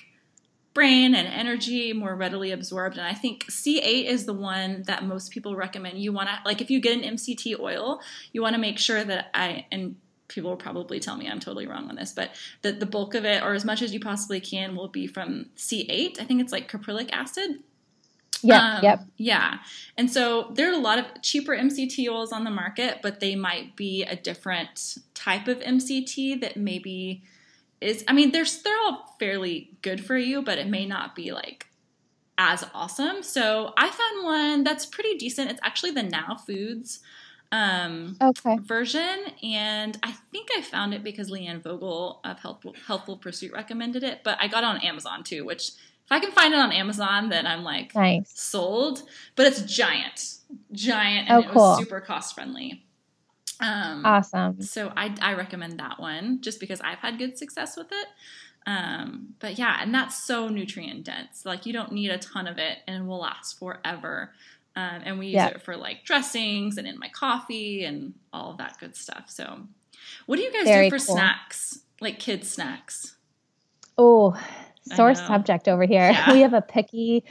brain 0.75 1.15
and 1.15 1.27
energy 1.27 1.93
more 1.93 2.15
readily 2.15 2.51
absorbed. 2.51 2.97
And 2.97 3.07
i 3.07 3.13
think 3.13 3.45
c8 3.45 4.05
is 4.05 4.25
the 4.25 4.33
one 4.33 4.83
that 4.83 5.05
most 5.05 5.31
people 5.31 5.55
recommend. 5.55 5.97
You 5.97 6.11
want 6.11 6.29
to 6.29 6.35
like 6.45 6.61
if 6.61 6.69
you 6.69 6.79
get 6.79 7.01
an 7.01 7.15
mct 7.15 7.59
oil 7.59 8.01
you 8.33 8.41
want 8.41 8.53
to 8.55 8.61
make 8.61 8.77
sure 8.77 9.03
that 9.03 9.29
i 9.33 9.65
and 9.71 9.95
people 10.27 10.49
will 10.49 10.57
probably 10.57 10.99
tell 10.99 11.15
me 11.17 11.27
i'm 11.29 11.39
totally 11.39 11.67
wrong 11.67 11.87
on 11.89 11.95
this 11.95 12.11
but 12.11 12.31
that 12.61 12.79
the 12.79 12.85
bulk 12.85 13.13
of 13.15 13.25
it 13.25 13.43
or 13.43 13.53
as 13.53 13.63
much 13.65 13.81
as 13.81 13.93
you 13.93 13.99
possibly 13.99 14.39
can 14.39 14.75
will 14.75 14.87
be 14.87 15.07
from 15.07 15.45
c8 15.57 16.19
i 16.19 16.23
think 16.23 16.41
it's 16.41 16.51
like 16.51 16.69
caprylic 16.71 17.09
acid 17.11 17.59
Yeah. 18.41 18.75
um, 18.75 18.83
yep. 18.83 19.05
Yeah. 19.17 19.57
And 19.97 20.11
so 20.11 20.51
there 20.53 20.69
are 20.69 20.73
a 20.73 20.77
lot 20.89 20.99
of 20.99 21.05
cheaper 21.23 21.55
MCT 21.55 22.07
oils 22.09 22.31
on 22.31 22.43
the 22.43 22.51
market, 22.51 22.99
but 23.01 23.19
they 23.19 23.35
might 23.35 23.75
be 23.75 24.03
a 24.03 24.15
different 24.15 24.97
type 25.15 25.47
of 25.47 25.59
MCT 25.59 26.41
that 26.41 26.55
maybe 26.57 27.23
is 27.81 28.03
I 28.07 28.13
mean, 28.13 28.31
they're 28.31 28.45
they're 28.63 28.77
all 28.85 29.15
fairly 29.19 29.71
good 29.81 30.03
for 30.05 30.17
you, 30.17 30.41
but 30.43 30.57
it 30.59 30.67
may 30.67 30.85
not 30.85 31.15
be 31.15 31.31
like 31.31 31.67
as 32.37 32.63
awesome. 32.73 33.23
So 33.23 33.73
I 33.77 33.89
found 33.89 34.23
one 34.25 34.63
that's 34.63 34.85
pretty 34.85 35.15
decent. 35.17 35.49
It's 35.49 35.59
actually 35.63 35.91
the 35.91 36.03
Now 36.03 36.35
Foods 36.35 36.99
um, 37.55 38.17
Okay. 38.21 38.57
version, 38.61 39.17
and 39.43 39.97
I 40.03 40.11
think 40.31 40.49
I 40.57 40.61
found 40.61 40.93
it 40.93 41.03
because 41.03 41.29
Leanne 41.31 41.61
Vogel 41.63 42.19
of 42.23 42.39
Helpful, 42.39 42.75
Healthful 42.87 43.17
Pursuit 43.17 43.53
recommended 43.53 44.03
it. 44.03 44.21
But 44.23 44.37
I 44.41 44.47
got 44.47 44.63
it 44.63 44.67
on 44.67 44.77
Amazon 44.81 45.23
too, 45.23 45.45
which 45.45 45.69
if 45.69 46.11
I 46.11 46.19
can 46.19 46.31
find 46.31 46.53
it 46.53 46.59
on 46.59 46.71
Amazon, 46.71 47.29
then 47.29 47.47
I'm 47.47 47.63
like 47.63 47.95
Nice. 47.95 48.31
sold. 48.39 49.03
But 49.35 49.47
it's 49.47 49.61
giant, 49.61 50.35
giant, 50.71 51.29
Oh, 51.29 51.35
and 51.41 51.45
it 51.45 51.53
was 51.53 51.77
super 51.79 52.01
cost 52.01 52.35
friendly. 52.35 52.83
Um, 53.61 54.05
Awesome. 54.05 54.61
so 54.61 54.91
I, 54.97 55.15
I 55.21 55.33
recommend 55.33 55.79
that 55.79 55.99
one 55.99 56.41
just 56.41 56.59
because 56.59 56.81
I've 56.81 56.97
had 56.99 57.17
good 57.17 57.37
success 57.37 57.77
with 57.77 57.87
it. 57.91 58.07
Um, 58.67 59.35
but 59.39 59.57
yeah, 59.59 59.77
and 59.79 59.93
that's 59.93 60.25
so 60.25 60.49
nutrient 60.49 61.05
dense. 61.05 61.45
Like 61.45 61.65
you 61.65 61.71
don't 61.73 61.91
need 61.91 62.09
a 62.09 62.17
ton 62.17 62.47
of 62.47 62.57
it, 62.57 62.79
and 62.87 63.03
it 63.03 63.07
will 63.07 63.19
last 63.19 63.57
forever. 63.59 64.31
Um, 64.77 65.01
and 65.05 65.19
we 65.19 65.27
use 65.27 65.35
Yeah. 65.35 65.47
it 65.47 65.61
for 65.61 65.77
like 65.77 66.03
dressings 66.03 66.77
and 66.77 66.85
in 66.87 66.99
my 66.99 67.09
coffee 67.09 67.85
and 67.85 68.13
all 68.33 68.51
of 68.51 68.57
that 68.57 68.77
good 68.79 68.95
stuff. 68.95 69.25
So, 69.29 69.67
what 70.25 70.35
do 70.35 70.41
you 70.41 70.51
guys 70.51 70.65
Very 70.65 70.89
do 70.89 70.97
for 70.99 71.05
cool. 71.05 71.15
snacks, 71.15 71.79
like 72.01 72.19
kids 72.19 72.49
snacks? 72.49 73.15
Oh, 73.97 74.37
sore 74.81 75.15
subject 75.15 75.67
over 75.67 75.83
here. 75.85 76.11
Yeah. 76.11 76.29
We 76.33 76.41
have 76.41 76.53
a 76.53 76.61
picky 76.61 77.23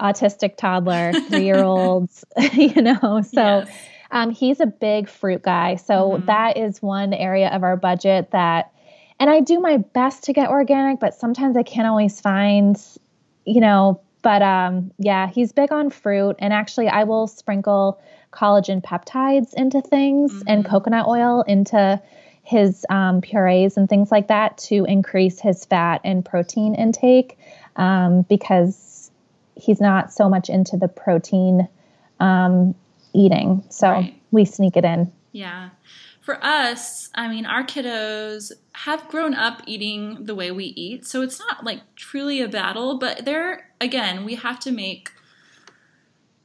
autistic 0.00 0.56
toddler, 0.56 1.12
three 1.28 1.44
year 1.44 1.62
olds, 1.62 2.24
you 2.52 2.80
know. 2.80 3.20
So 3.22 3.32
Yes. 3.32 3.88
um, 4.12 4.30
he's 4.30 4.60
a 4.60 4.66
big 4.66 5.08
fruit 5.08 5.42
guy. 5.42 5.74
So 5.76 6.18
Mhm. 6.20 6.26
that 6.26 6.56
is 6.56 6.80
one 6.82 7.12
area 7.12 7.48
of 7.48 7.62
our 7.64 7.76
budget 7.76 8.30
that, 8.30 8.72
and 9.18 9.28
I 9.30 9.40
do 9.40 9.58
my 9.58 9.78
best 9.78 10.24
to 10.24 10.32
get 10.32 10.50
organic, 10.50 11.00
but 11.00 11.14
sometimes 11.14 11.56
I 11.56 11.62
can't 11.64 11.88
always 11.88 12.20
find, 12.20 12.76
you 13.44 13.60
know, 13.60 14.00
but 14.22 14.40
um, 14.42 14.92
yeah, 14.98 15.26
he's 15.28 15.52
big 15.52 15.72
on 15.72 15.90
fruit. 15.90 16.36
And 16.38 16.52
actually, 16.52 16.88
I 16.88 17.04
will 17.04 17.26
sprinkle 17.26 18.00
collagen 18.32 18.82
peptides 18.82 19.52
into 19.54 19.80
things 19.82 20.42
and 20.46 20.64
Mhm. 20.64 20.68
coconut 20.68 21.06
oil 21.06 21.42
into 21.42 22.00
his 22.44 22.86
um, 22.88 23.20
purees 23.20 23.76
and 23.76 23.88
things 23.88 24.10
like 24.10 24.28
that 24.28 24.58
to 24.58 24.84
increase 24.84 25.40
his 25.40 25.64
fat 25.64 26.00
and 26.04 26.24
protein 26.24 26.74
intake 26.74 27.38
um, 27.76 28.22
because 28.22 29.10
he's 29.54 29.80
not 29.80 30.12
so 30.12 30.28
much 30.28 30.48
into 30.48 30.76
the 30.76 30.88
protein 30.88 31.68
um, 32.20 32.74
eating. 33.12 33.62
So 33.68 33.90
Right. 33.90 34.14
we 34.30 34.44
sneak 34.44 34.76
it 34.76 34.84
in. 34.84 35.12
Yeah. 35.32 35.70
For 36.22 36.42
us, 36.42 37.10
I 37.14 37.28
mean, 37.28 37.46
our 37.46 37.64
kiddos 37.64 38.52
have 38.74 39.08
grown 39.08 39.34
up 39.34 39.62
eating 39.66 40.24
the 40.24 40.36
way 40.36 40.52
we 40.52 40.66
eat. 40.66 41.04
So 41.04 41.20
it's 41.22 41.38
not 41.38 41.64
like 41.64 41.80
truly 41.96 42.40
a 42.40 42.48
battle, 42.48 42.98
but 42.98 43.24
there, 43.24 43.70
again, 43.80 44.24
we 44.24 44.36
have 44.36 44.60
to 44.60 44.70
make 44.70 45.10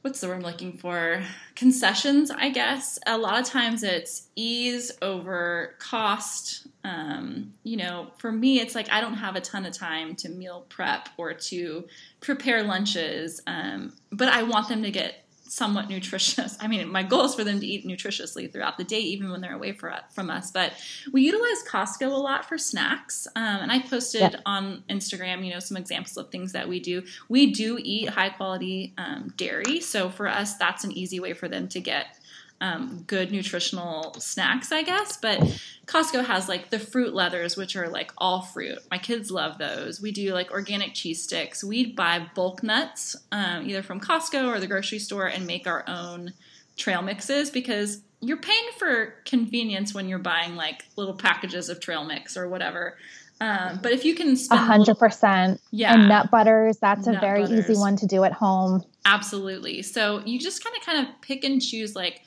what's 0.02 0.20
the 0.20 0.28
word 0.28 0.36
I'm 0.36 0.42
looking 0.42 0.78
for? 0.78 1.22
Concessions, 1.54 2.30
I 2.30 2.50
guess. 2.50 2.98
A 3.06 3.18
lot 3.18 3.40
of 3.40 3.46
times 3.46 3.82
it's 3.82 4.28
ease 4.36 4.92
over 5.02 5.74
cost. 5.78 6.66
Um, 6.84 7.52
you 7.64 7.76
know, 7.76 8.12
for 8.18 8.32
me, 8.32 8.60
it's 8.60 8.74
like 8.74 8.90
I 8.90 9.00
don't 9.00 9.14
have 9.14 9.36
a 9.36 9.40
ton 9.40 9.66
of 9.66 9.72
time 9.72 10.14
to 10.16 10.28
meal 10.28 10.64
prep 10.68 11.08
or 11.16 11.34
to 11.34 11.84
prepare 12.20 12.62
lunches, 12.62 13.42
um, 13.46 13.92
but 14.10 14.28
I 14.28 14.44
want 14.44 14.68
them 14.68 14.82
to 14.82 14.90
get 14.90 15.24
somewhat 15.48 15.88
nutritious. 15.88 16.56
I 16.60 16.68
mean, 16.68 16.88
my 16.90 17.02
goal 17.02 17.24
is 17.24 17.34
for 17.34 17.44
them 17.44 17.60
to 17.60 17.66
eat 17.66 17.86
nutritiously 17.86 18.52
throughout 18.52 18.78
the 18.78 18.84
day, 18.84 19.00
even 19.00 19.30
when 19.30 19.40
they're 19.40 19.54
away 19.54 19.72
for, 19.72 19.94
from 20.10 20.30
us. 20.30 20.50
But 20.50 20.72
we 21.12 21.22
utilize 21.22 21.62
Costco 21.68 22.06
a 22.10 22.16
lot 22.16 22.44
for 22.44 22.58
snacks, 22.58 23.26
um, 23.36 23.42
and 23.62 23.72
I 23.72 23.80
posted 23.80 24.20
Yeah. 24.20 24.40
on 24.46 24.84
Instagram, 24.90 25.44
you 25.44 25.52
know, 25.52 25.60
some 25.60 25.76
examples 25.76 26.16
of 26.16 26.30
things 26.30 26.52
that 26.52 26.68
we 26.68 26.80
do. 26.80 27.02
We 27.28 27.52
do 27.52 27.78
eat 27.82 28.08
high 28.10 28.30
quality 28.30 28.94
um, 28.98 29.32
dairy, 29.36 29.80
so 29.80 30.10
for 30.10 30.28
us, 30.28 30.56
that's 30.56 30.84
an 30.84 30.92
easy 30.92 31.20
way 31.20 31.32
for 31.32 31.48
them 31.48 31.68
to 31.68 31.80
get 31.80 32.17
um, 32.60 33.04
good 33.06 33.30
nutritional 33.30 34.14
snacks, 34.18 34.72
I 34.72 34.82
guess. 34.82 35.16
But 35.16 35.40
Costco 35.86 36.24
has 36.24 36.48
like 36.48 36.70
the 36.70 36.78
fruit 36.78 37.14
leathers, 37.14 37.56
which 37.56 37.76
are 37.76 37.88
like 37.88 38.12
all 38.18 38.42
fruit. 38.42 38.78
My 38.90 38.98
kids 38.98 39.30
love 39.30 39.58
those. 39.58 40.00
We 40.00 40.10
do 40.10 40.32
like 40.32 40.50
organic 40.50 40.94
cheese 40.94 41.22
sticks. 41.22 41.62
We 41.62 41.92
buy 41.92 42.26
bulk 42.34 42.62
nuts, 42.62 43.16
um, 43.30 43.68
either 43.68 43.82
from 43.82 44.00
Costco 44.00 44.48
or 44.48 44.58
the 44.58 44.66
grocery 44.66 44.98
store, 44.98 45.26
and 45.26 45.46
make 45.46 45.66
our 45.66 45.84
own 45.86 46.32
trail 46.76 47.02
mixes 47.02 47.50
because 47.50 48.00
you're 48.20 48.36
paying 48.40 48.68
for 48.78 49.14
convenience 49.24 49.94
when 49.94 50.08
you're 50.08 50.18
buying 50.18 50.56
like 50.56 50.84
little 50.96 51.14
packages 51.14 51.68
of 51.68 51.78
trail 51.80 52.04
mix 52.04 52.36
or 52.36 52.48
whatever. 52.48 52.96
Um, 53.40 53.78
but 53.80 53.92
if 53.92 54.04
you 54.04 54.16
can 54.16 54.34
spend 54.34 54.60
a 54.60 54.64
hundred 54.64 54.98
percent, 54.98 55.60
yeah, 55.70 55.94
and 55.94 56.08
nut 56.08 56.28
butters, 56.28 56.78
that's 56.78 57.06
Nut 57.06 57.16
a 57.16 57.20
very 57.20 57.42
butters. 57.42 57.70
easy 57.70 57.78
one 57.78 57.94
to 57.98 58.06
do 58.06 58.24
at 58.24 58.32
home. 58.32 58.82
absolutely. 59.06 59.82
So 59.82 60.22
you 60.24 60.40
just 60.40 60.64
kind 60.64 60.76
of 60.76 60.84
kind 60.84 61.06
of 61.06 61.20
pick 61.22 61.44
and 61.44 61.62
choose 61.62 61.94
like 61.94 62.22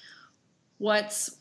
what's 0.82 1.38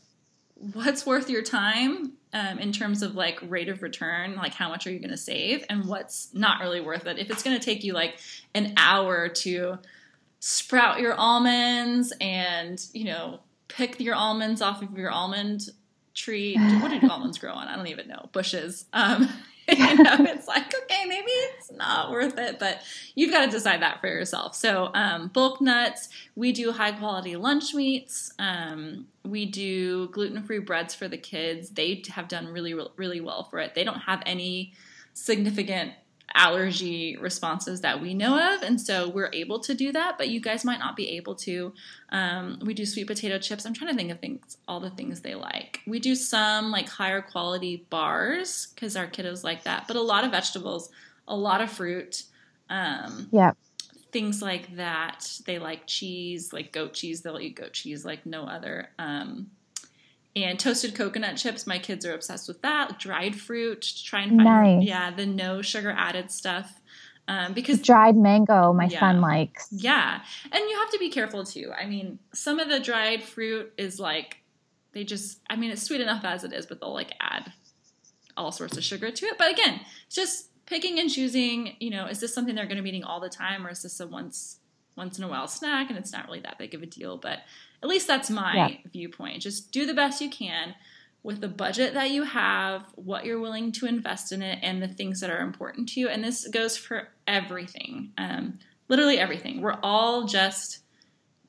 what's 0.74 1.06
worth 1.06 1.30
your 1.30 1.40
time 1.40 2.12
um, 2.34 2.58
in 2.58 2.72
terms 2.72 3.02
of 3.02 3.14
like 3.14 3.38
rate 3.42 3.70
of 3.70 3.82
return, 3.82 4.36
like 4.36 4.52
how 4.52 4.68
much 4.68 4.86
are 4.86 4.90
you 4.90 4.98
going 4.98 5.10
to 5.10 5.16
save, 5.16 5.64
and 5.70 5.86
what's 5.86 6.28
not 6.34 6.60
really 6.60 6.82
worth 6.82 7.06
it. 7.06 7.18
If 7.18 7.30
it's 7.30 7.42
going 7.42 7.58
to 7.58 7.64
take 7.64 7.82
you 7.82 7.94
like 7.94 8.18
an 8.54 8.74
hour 8.76 9.28
to 9.28 9.78
sprout 10.40 11.00
your 11.00 11.14
almonds 11.14 12.12
and 12.20 12.84
you 12.92 13.04
know 13.04 13.40
pick 13.68 13.98
your 13.98 14.14
almonds 14.14 14.60
off 14.60 14.82
of 14.82 14.96
your 14.96 15.10
almond 15.10 15.70
tree. 16.14 16.56
What 16.80 16.90
do 17.00 17.08
almonds 17.10 17.38
grow 17.38 17.52
on? 17.52 17.66
I 17.66 17.76
don't 17.76 17.86
even 17.86 18.08
know. 18.08 18.28
Bushes. 18.32 18.84
Um, 18.92 19.28
you 19.78 20.02
know, 20.02 20.16
it's 20.20 20.48
like 20.48 20.74
okay, 20.74 21.04
maybe 21.06 21.30
it's 21.30 21.70
not 21.72 22.10
worth 22.10 22.38
it, 22.38 22.58
but 22.58 22.82
you've 23.14 23.30
got 23.30 23.44
to 23.44 23.50
decide 23.50 23.82
that 23.82 24.00
for 24.00 24.08
yourself. 24.08 24.54
So, 24.54 24.90
um, 24.94 25.28
bulk 25.28 25.60
nuts. 25.60 26.08
We 26.34 26.52
do 26.52 26.72
high 26.72 26.92
quality 26.92 27.36
lunch 27.36 27.74
meats. 27.74 28.32
Um, 28.38 29.06
we 29.24 29.46
do 29.46 30.08
gluten 30.08 30.42
free 30.42 30.58
breads 30.58 30.94
for 30.94 31.08
the 31.08 31.18
kids. 31.18 31.70
They 31.70 32.02
have 32.10 32.28
done 32.28 32.48
really, 32.48 32.74
really 32.96 33.20
well 33.20 33.44
for 33.44 33.58
it. 33.58 33.74
They 33.74 33.84
don't 33.84 34.00
have 34.00 34.22
any 34.26 34.72
significant 35.14 35.92
allergy 36.34 37.16
responses 37.16 37.80
that 37.80 38.00
we 38.00 38.14
know 38.14 38.38
of 38.54 38.62
and 38.62 38.80
so 38.80 39.08
we're 39.08 39.30
able 39.32 39.58
to 39.58 39.74
do 39.74 39.90
that 39.92 40.16
but 40.16 40.28
you 40.28 40.40
guys 40.40 40.64
might 40.64 40.78
not 40.78 40.96
be 40.96 41.08
able 41.10 41.34
to. 41.34 41.72
Um, 42.10 42.58
we 42.64 42.74
do 42.74 42.84
sweet 42.86 43.06
potato 43.06 43.38
chips. 43.38 43.64
I'm 43.64 43.74
trying 43.74 43.90
to 43.90 43.96
think 43.96 44.10
of 44.10 44.20
things 44.20 44.56
all 44.68 44.80
the 44.80 44.90
things 44.90 45.20
they 45.20 45.34
like. 45.34 45.80
We 45.86 45.98
do 45.98 46.14
some 46.14 46.70
like 46.70 46.88
higher 46.88 47.20
quality 47.22 47.86
bars 47.90 48.68
because 48.74 48.96
our 48.96 49.06
kiddos 49.06 49.42
like 49.44 49.64
that 49.64 49.86
but 49.86 49.96
a 49.96 50.02
lot 50.02 50.24
of 50.24 50.30
vegetables 50.30 50.90
a 51.28 51.36
lot 51.36 51.60
of 51.60 51.70
fruit 51.70 52.24
um, 52.68 53.28
Yeah. 53.32 53.52
things 54.12 54.40
like 54.42 54.76
that. 54.76 55.26
They 55.46 55.58
like 55.58 55.86
cheese 55.86 56.52
like 56.52 56.72
goat 56.72 56.94
cheese. 56.94 57.22
They'll 57.22 57.38
eat 57.40 57.56
goat 57.56 57.72
cheese 57.72 58.04
like 58.04 58.24
no 58.26 58.44
other. 58.44 58.90
Um, 58.98 59.50
and 60.36 60.58
toasted 60.58 60.94
coconut 60.94 61.36
chips 61.36 61.66
my 61.66 61.78
kids 61.78 62.06
are 62.06 62.14
obsessed 62.14 62.46
with 62.48 62.60
that 62.62 62.98
dried 62.98 63.34
fruit 63.34 63.82
to 63.82 64.04
try 64.04 64.20
and 64.22 64.40
find 64.42 64.78
Nice. 64.78 64.86
yeah 64.86 65.10
the 65.10 65.26
no 65.26 65.62
sugar 65.62 65.94
added 65.96 66.30
stuff 66.30 66.80
um, 67.28 67.52
because 67.52 67.80
Dried 67.80 68.16
mango, 68.16 68.72
my 68.72 68.86
Yeah. 68.86 69.00
son 69.00 69.20
likes. 69.20 69.68
yeah 69.70 70.20
and 70.50 70.62
you 70.68 70.76
have 70.78 70.90
to 70.90 70.98
be 70.98 71.10
careful 71.10 71.44
too 71.44 71.72
i 71.80 71.86
mean 71.86 72.18
some 72.34 72.58
of 72.58 72.68
the 72.68 72.80
dried 72.80 73.22
fruit 73.22 73.72
is 73.76 73.98
like 74.00 74.38
they 74.92 75.04
just 75.04 75.40
i 75.48 75.56
mean 75.56 75.70
it's 75.70 75.82
sweet 75.82 76.00
enough 76.00 76.24
as 76.24 76.44
it 76.44 76.52
is 76.52 76.66
but 76.66 76.80
they'll 76.80 76.94
like 76.94 77.12
add 77.20 77.52
all 78.36 78.52
sorts 78.52 78.76
of 78.76 78.82
sugar 78.84 79.10
to 79.10 79.26
it 79.26 79.36
but 79.38 79.50
again 79.52 79.80
it's 80.06 80.14
just 80.16 80.48
picking 80.66 80.98
and 81.00 81.10
choosing 81.10 81.74
you 81.80 81.90
know 81.90 82.06
is 82.06 82.20
this 82.20 82.32
something 82.34 82.54
they're 82.54 82.64
going 82.66 82.76
to 82.76 82.82
be 82.82 82.88
eating 82.88 83.04
all 83.04 83.20
the 83.20 83.28
time 83.28 83.66
or 83.66 83.70
is 83.70 83.82
this 83.82 83.98
a 84.00 84.06
once 84.06 84.58
once 84.96 85.18
in 85.18 85.24
a 85.24 85.28
while 85.28 85.46
snack 85.48 85.88
and 85.90 85.98
it's 85.98 86.12
not 86.12 86.26
really 86.26 86.40
that 86.40 86.56
big 86.58 86.74
of 86.74 86.82
a 86.82 86.86
deal 86.86 87.16
but 87.16 87.40
at 87.82 87.88
least 87.88 88.06
that's 88.06 88.30
my 88.30 88.54
Yeah. 88.56 88.76
viewpoint. 88.92 89.42
Just 89.42 89.70
do 89.72 89.86
the 89.86 89.94
best 89.94 90.20
you 90.20 90.28
can 90.30 90.74
with 91.22 91.40
the 91.40 91.48
budget 91.48 91.94
that 91.94 92.10
you 92.10 92.22
have 92.22 92.86
what 92.94 93.24
you're 93.24 93.40
willing 93.40 93.72
to 93.72 93.86
invest 93.86 94.32
in 94.32 94.42
it 94.42 94.58
and 94.62 94.82
the 94.82 94.88
things 94.88 95.20
that 95.20 95.30
are 95.30 95.40
important 95.40 95.88
to 95.90 96.00
you. 96.00 96.08
And 96.08 96.24
this 96.24 96.48
goes 96.48 96.76
for 96.76 97.08
everything. 97.26 98.12
Um, 98.18 98.58
literally 98.88 99.18
everything. 99.18 99.60
We're 99.60 99.78
all 99.82 100.24
just 100.24 100.78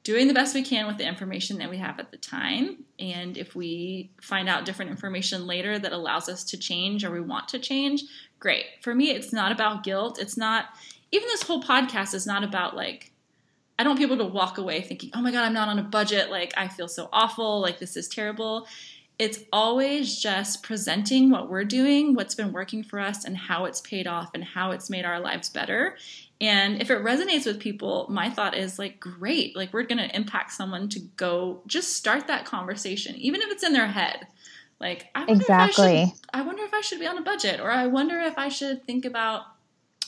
doing 0.04 0.28
the 0.28 0.34
best 0.34 0.56
we 0.56 0.64
can 0.64 0.88
with 0.88 0.98
the 0.98 1.08
information 1.08 1.60
that 1.60 1.70
we 1.70 1.78
have 1.78 2.00
at 2.00 2.12
the 2.12 2.18
time. 2.18 2.84
And 3.00 3.38
if 3.38 3.56
we 3.56 4.10
find 4.22 4.50
out 4.50 4.66
different 4.66 4.90
information 4.92 5.46
later 5.46 5.78
that 5.78 5.92
allows 5.94 6.28
us 6.28 6.44
to 6.46 6.58
change 6.58 7.06
or 7.06 7.12
we 7.12 7.22
want 7.22 7.48
to 7.50 7.60
change 7.60 8.04
great. 8.40 8.66
For 8.82 8.96
me 8.96 9.12
it's 9.12 9.32
not 9.32 9.52
about 9.52 9.84
guilt. 9.84 10.20
It's 10.20 10.38
not 10.38 10.66
even 11.12 11.28
this 11.28 11.44
whole 11.44 11.62
podcast 11.62 12.14
is 12.16 12.26
not 12.26 12.44
about 12.44 12.76
like 12.76 13.11
I 13.82 13.84
don't 13.84 13.94
want 13.94 14.00
people 14.00 14.18
to 14.18 14.26
walk 14.26 14.60
away 14.60 14.82
thinking, 14.82 15.10
oh 15.16 15.22
my 15.22 15.32
God, 15.32 15.44
I'm 15.44 15.54
not 15.54 15.68
on 15.68 15.80
a 15.80 15.84
budget. 15.84 16.30
Like, 16.30 16.54
I 16.56 16.68
feel 16.68 16.88
so 16.88 17.10
awful. 17.12 17.60
Like, 17.60 17.80
this 17.80 17.98
is 17.98 18.08
terrible. 18.08 18.68
It's 19.18 19.40
always 19.52 20.20
just 20.20 20.62
presenting 20.62 21.32
what 21.32 21.50
we're 21.50 21.64
doing, 21.64 22.14
what's 22.14 22.36
been 22.36 22.54
working 22.54 22.84
for 22.84 23.00
us, 23.00 23.26
and 23.26 23.36
how 23.36 23.66
it's 23.66 23.82
paid 23.82 24.06
off 24.06 24.36
and 24.36 24.44
how 24.44 24.70
it's 24.70 24.92
made 24.92 25.04
our 25.04 25.20
lives 25.20 25.50
better. 25.50 25.98
And 26.40 26.80
if 26.80 26.92
it 26.92 27.00
resonates 27.04 27.48
with 27.48 27.60
people, 27.60 28.06
my 28.08 28.30
thought 28.30 28.56
is 28.56 28.78
like, 28.78 29.00
great. 29.00 29.56
Like, 29.56 29.74
we're 29.74 29.82
going 29.82 29.98
to 29.98 30.16
impact 30.16 30.54
someone 30.54 30.88
to 30.90 31.00
go 31.18 31.64
just 31.66 31.96
start 31.96 32.28
that 32.28 32.46
conversation, 32.46 33.16
even 33.16 33.42
if 33.42 33.50
it's 33.50 33.64
in 33.64 33.74
their 33.74 33.88
head. 33.88 34.28
Like, 34.80 35.08
I 35.16 35.26
wonder 35.26 35.44
if 35.44 35.50
I 35.50 35.72
should 35.72 35.86
Exactly. 35.86 36.14
I 36.32 36.44
wonder 36.44 36.64
if 36.66 36.74
I 36.76 36.82
should 36.82 37.00
be 37.00 37.08
on 37.08 37.18
a 37.18 37.24
budget, 37.24 37.60
or 37.60 37.72
I 37.72 37.88
wonder 37.88 38.20
if 38.20 38.38
I 38.38 38.50
should 38.50 38.86
think 38.86 39.06
about 39.06 39.42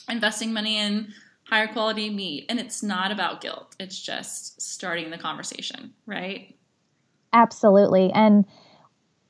investing 0.08 0.52
money 0.52 0.78
in 0.78 1.12
higher 1.44 1.68
quality 1.68 2.10
meat. 2.10 2.46
And 2.48 2.58
it's 2.58 2.82
not 2.82 3.12
about 3.12 3.40
guilt, 3.40 3.74
it's 3.78 4.00
just 4.00 4.60
starting 4.60 5.10
the 5.10 5.18
conversation, 5.18 5.92
right? 6.06 6.54
Absolutely. 7.32 8.10
And 8.12 8.44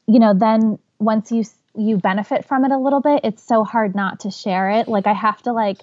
you 0.07 0.19
know, 0.19 0.35
then 0.35 0.79
once 0.99 1.33
you 1.33 1.45
you 1.77 1.97
benefit 1.97 2.45
from 2.45 2.65
it 2.65 2.71
a 2.71 2.79
little 2.79 3.01
bit, 3.01 3.21
it's 3.25 3.43
so 3.43 3.65
hard 3.65 3.95
not 3.95 4.21
to 4.21 4.31
share 4.31 4.71
it. 4.71 4.87
Like 4.87 5.07
I 5.07 5.13
have 5.13 5.43
to 5.43 5.53
like 5.53 5.79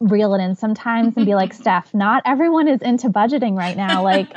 reel 0.00 0.34
it 0.34 0.42
in 0.42 0.56
sometimes 0.56 1.16
and 1.16 1.26
be 1.26 1.34
like, 1.34 1.52
"Steph, 1.54 1.94
not 1.94 2.22
everyone 2.24 2.68
is 2.68 2.82
into 2.82 3.08
budgeting 3.08 3.56
right 3.56 3.76
now. 3.76 4.02
Like 4.02 4.28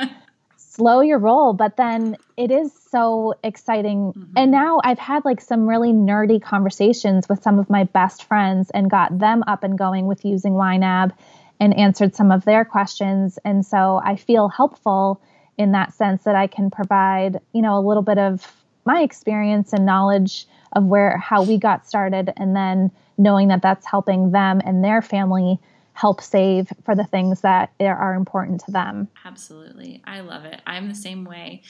slow 0.78 1.00
your 1.00 1.18
roll." 1.18 1.52
But 1.52 1.76
then 1.76 2.16
it 2.36 2.50
is 2.50 2.72
so 2.72 3.34
exciting. 3.44 4.12
Mhm. 4.12 4.28
And 4.36 4.50
now 4.50 4.80
I've 4.84 4.98
had 4.98 5.24
like 5.24 5.40
some 5.40 5.68
really 5.68 5.92
nerdy 5.92 6.40
conversations 6.40 7.28
with 7.28 7.42
some 7.42 7.58
of 7.58 7.68
my 7.68 7.84
best 7.84 8.24
friends 8.24 8.70
and 8.70 8.90
got 8.90 9.18
them 9.18 9.44
up 9.46 9.62
and 9.64 9.76
going 9.76 10.06
with 10.06 10.24
using 10.24 10.54
YNAB 10.54 11.12
and 11.60 11.76
answered 11.76 12.14
some 12.14 12.30
of 12.30 12.44
their 12.44 12.64
questions. 12.64 13.38
And 13.44 13.66
so 13.66 14.00
I 14.04 14.16
feel 14.16 14.48
helpful 14.48 15.20
in 15.58 15.72
that 15.72 15.92
sense 15.92 16.22
that 16.22 16.36
I 16.36 16.46
can 16.46 16.70
provide, 16.70 17.40
you 17.52 17.62
know, 17.62 17.76
a 17.76 17.82
little 17.82 18.02
bit 18.02 18.18
of 18.18 18.46
my 18.84 19.02
experience 19.02 19.72
and 19.72 19.84
knowledge 19.84 20.46
of 20.72 20.84
where 20.84 21.16
how 21.18 21.42
we 21.42 21.58
got 21.58 21.86
started 21.86 22.32
and 22.36 22.54
then 22.54 22.90
knowing 23.18 23.48
that 23.48 23.60
that's 23.60 23.86
helping 23.86 24.30
them 24.30 24.62
and 24.64 24.84
their 24.84 25.02
family 25.02 25.58
help 25.98 26.20
save 26.20 26.68
for 26.84 26.94
the 26.94 27.02
things 27.02 27.40
that 27.40 27.72
are 27.80 28.14
important 28.14 28.60
to 28.60 28.70
them. 28.70 29.08
Absolutely. 29.24 30.00
I 30.04 30.20
love 30.20 30.44
it. 30.44 30.62
I'm 30.64 30.88
the 30.88 30.94
same 30.94 31.24
way. 31.24 31.62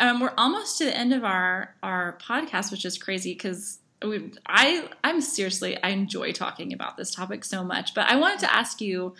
Um, 0.00 0.18
we're 0.18 0.32
almost 0.36 0.78
to 0.78 0.86
the 0.86 0.96
end 0.96 1.14
of 1.14 1.22
our, 1.22 1.76
our 1.84 2.18
podcast, 2.20 2.72
which 2.72 2.84
is 2.84 2.98
crazy 2.98 3.32
because 3.32 3.78
we, 4.04 4.32
I, 4.44 4.88
I'm 5.04 5.20
seriously, 5.20 5.80
I 5.80 5.90
enjoy 5.90 6.32
talking 6.32 6.72
about 6.72 6.96
this 6.96 7.14
topic 7.14 7.44
so 7.44 7.62
much. 7.62 7.94
But 7.94 8.08
I 8.08 8.16
wanted 8.16 8.40
to 8.40 8.52
ask 8.52 8.80
you 8.80 9.14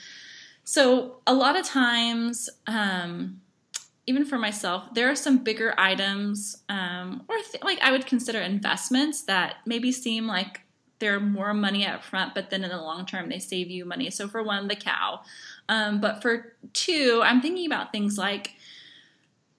so, 0.64 1.18
a 1.28 1.32
lot 1.32 1.56
of 1.56 1.64
times, 1.64 2.50
um, 2.66 3.40
even 4.08 4.24
for 4.24 4.36
myself, 4.36 4.92
there 4.94 5.08
are 5.08 5.14
some 5.14 5.44
bigger 5.44 5.74
items, 5.78 6.64
um, 6.68 7.22
or 7.28 7.36
th- 7.36 7.62
like 7.62 7.78
I 7.82 7.92
would 7.92 8.04
consider 8.04 8.40
investments 8.40 9.22
that 9.22 9.58
maybe 9.64 9.92
seem 9.92 10.26
like 10.26 10.65
they're 10.98 11.20
more 11.20 11.54
money 11.54 11.86
up 11.86 12.02
front, 12.02 12.34
but 12.34 12.50
then 12.50 12.64
in 12.64 12.70
the 12.70 12.76
long 12.76 13.06
term, 13.06 13.28
they 13.28 13.38
save 13.38 13.70
you 13.70 13.84
money. 13.84 14.10
So, 14.10 14.28
for 14.28 14.42
one, 14.42 14.68
the 14.68 14.76
cow. 14.76 15.20
Um, 15.68 16.00
but 16.00 16.22
for 16.22 16.54
two, 16.72 17.20
I'm 17.24 17.40
thinking 17.40 17.66
about 17.66 17.92
things 17.92 18.16
like 18.16 18.54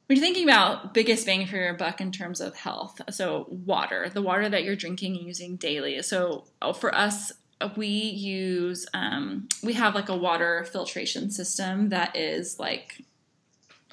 when 0.08 0.18
you're 0.18 0.26
thinking 0.26 0.46
about 0.46 0.94
biggest 0.94 1.26
bang 1.26 1.46
for 1.46 1.58
your 1.58 1.74
buck 1.74 2.00
in 2.00 2.12
terms 2.12 2.40
of 2.40 2.56
health. 2.56 3.02
So, 3.12 3.48
water, 3.50 4.10
the 4.10 4.22
water 4.22 4.48
that 4.50 4.64
you're 4.64 4.76
drinking 4.76 5.18
and 5.18 5.26
using 5.26 5.58
daily. 5.58 6.02
So, 6.02 6.46
oh, 6.62 6.74
for 6.74 6.94
us, 6.96 7.32
we 7.76 7.88
use, 7.88 8.86
um, 8.94 9.50
we 9.64 9.74
have 9.74 9.96
like 9.96 10.10
a 10.10 10.16
water 10.16 10.66
filtration 10.72 11.32
system 11.32 11.90
that 11.90 12.16
is 12.16 12.60
like, 12.60 13.04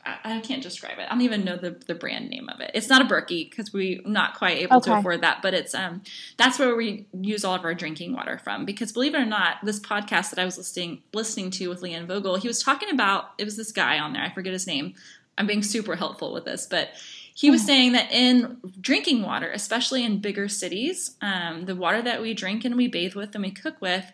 I, 0.07 0.37
I 0.37 0.41
can't 0.41 0.63
describe 0.63 0.99
it. 0.99 1.07
I 1.09 1.11
don't 1.11 1.23
even 1.23 1.45
know 1.45 1.57
the, 1.57 1.71
the 1.71 1.95
brand 1.95 2.31
name 2.31 2.49
of 2.49 2.61
it. 2.61 2.71
It's 2.75 2.89
not 2.89 3.03
a 3.03 3.05
Berkey 3.05 3.49
because 3.49 3.73
we're 3.73 4.01
not 4.05 4.35
quite 4.37 4.59
able 4.59 4.81
to 4.81 4.99
afford 4.99 5.23
that, 5.23 5.43
but 5.43 5.55
it's 5.55 5.75
um 5.75 6.03
that's 6.37 6.59
where 6.59 6.75
we 6.77 7.07
use 7.21 7.45
all 7.45 7.55
of 7.55 7.65
our 7.65 7.75
drinking 7.75 8.13
water 8.15 8.39
from. 8.39 8.65
Because 8.65 8.93
believe 8.93 9.15
it 9.15 9.19
or 9.19 9.27
not, 9.27 9.57
this 9.65 9.81
podcast 9.81 10.31
that 10.31 10.39
I 10.39 10.45
was 10.45 10.59
listening 10.59 11.03
listening 11.13 11.51
to 11.53 11.69
with 11.69 11.83
Leanne 11.83 12.07
Vogel, 12.07 12.37
he 12.37 12.49
was 12.49 12.63
talking 12.63 12.91
about 12.91 13.31
it 13.39 13.45
was 13.45 13.57
this 13.57 13.73
guy 13.73 13.99
on 13.99 14.13
there. 14.13 14.23
I 14.23 14.31
forget 14.31 14.53
his 14.53 14.67
name. 14.67 14.95
I'm 15.37 15.47
being 15.47 15.63
super 15.63 15.97
helpful 15.97 16.33
with 16.33 16.45
this, 16.45 16.67
but 16.67 16.91
he 17.37 17.51
was 17.51 17.65
saying 17.65 17.93
that 17.93 18.13
in 18.13 18.59
drinking 18.81 19.23
water, 19.23 19.51
especially 19.51 20.05
in 20.05 20.21
bigger 20.21 20.49
cities, 20.49 21.17
um, 21.21 21.67
the 21.67 21.75
water 21.75 22.01
that 22.01 22.23
we 22.23 22.33
drink 22.33 22.65
and 22.65 22.77
we 22.77 22.87
bathe 22.87 23.17
with 23.17 23.35
and 23.35 23.43
we 23.43 23.51
cook 23.51 23.75
with, 23.81 24.13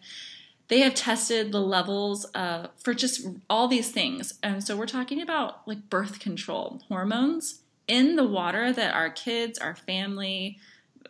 they 0.71 0.81
have 0.81 0.95
tested 0.95 1.51
the 1.51 1.61
levels 1.61 2.25
uh, 2.33 2.69
for 2.79 2.95
just 2.95 3.27
all 3.51 3.67
these 3.67 3.91
things. 3.91 4.39
And 4.41 4.63
so 4.63 4.77
we're 4.77 4.87
talking 4.87 5.21
about 5.21 5.67
like 5.67 5.91
birth 5.91 6.21
control 6.21 6.81
hormones 6.89 7.63
in 7.89 8.15
the 8.15 8.25
water 8.25 8.73
that 8.73 8.95
our 8.95 9.11
kids, 9.11 9.59
our 9.59 9.75
family, 9.75 10.59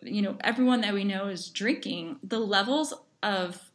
you 0.00 0.22
know, 0.22 0.38
everyone 0.40 0.80
that 0.80 0.94
we 0.94 1.04
know 1.04 1.26
is 1.26 1.50
drinking. 1.50 2.16
The 2.22 2.38
levels 2.38 2.94
of 3.22 3.70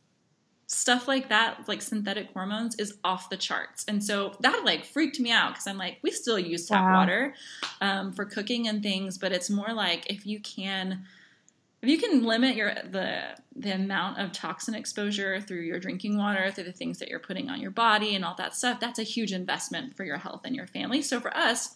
stuff 0.65 1.07
like 1.07 1.29
that, 1.29 1.67
like 1.67 1.83
synthetic 1.83 2.31
hormones, 2.33 2.73
is 2.77 2.97
off 3.03 3.29
the 3.29 3.37
charts. 3.37 3.85
And 3.87 4.03
so 4.03 4.33
that 4.39 4.63
like 4.65 4.85
freaked 4.85 5.19
me 5.19 5.29
out 5.29 5.49
because 5.49 5.67
I'm 5.67 5.77
like, 5.77 5.99
we 6.01 6.09
still 6.09 6.39
use 6.39 6.65
tap 6.65 6.83
wow. 6.83 6.95
water 6.95 7.35
um, 7.81 8.11
for 8.11 8.25
cooking 8.25 8.67
and 8.67 8.81
things, 8.81 9.19
but 9.19 9.31
it's 9.31 9.51
more 9.51 9.71
like 9.71 10.09
if 10.11 10.25
you 10.25 10.39
can 10.39 11.05
if 11.85 11.91
you 11.91 11.99
can 11.99 12.23
limit 12.23 12.55
your 12.55 12.73
the 12.73 13.21
the 13.55 13.71
amount 13.71 14.19
of 14.19 14.31
toxin 14.31 14.73
exposure 14.73 15.39
through 15.39 15.61
your 15.61 15.79
drinking 15.79 16.17
water 16.17 16.49
through 16.49 16.63
the 16.63 16.71
things 16.71 16.97
that 16.97 17.09
you're 17.09 17.19
putting 17.19 17.49
on 17.49 17.61
your 17.61 17.71
body 17.71 18.15
and 18.15 18.25
all 18.25 18.33
that 18.35 18.55
stuff 18.55 18.79
that's 18.79 18.97
a 18.97 19.03
huge 19.03 19.31
investment 19.31 19.95
for 19.95 20.03
your 20.03 20.17
health 20.17 20.41
and 20.45 20.55
your 20.55 20.67
family. 20.67 21.01
So 21.01 21.19
for 21.19 21.35
us 21.37 21.75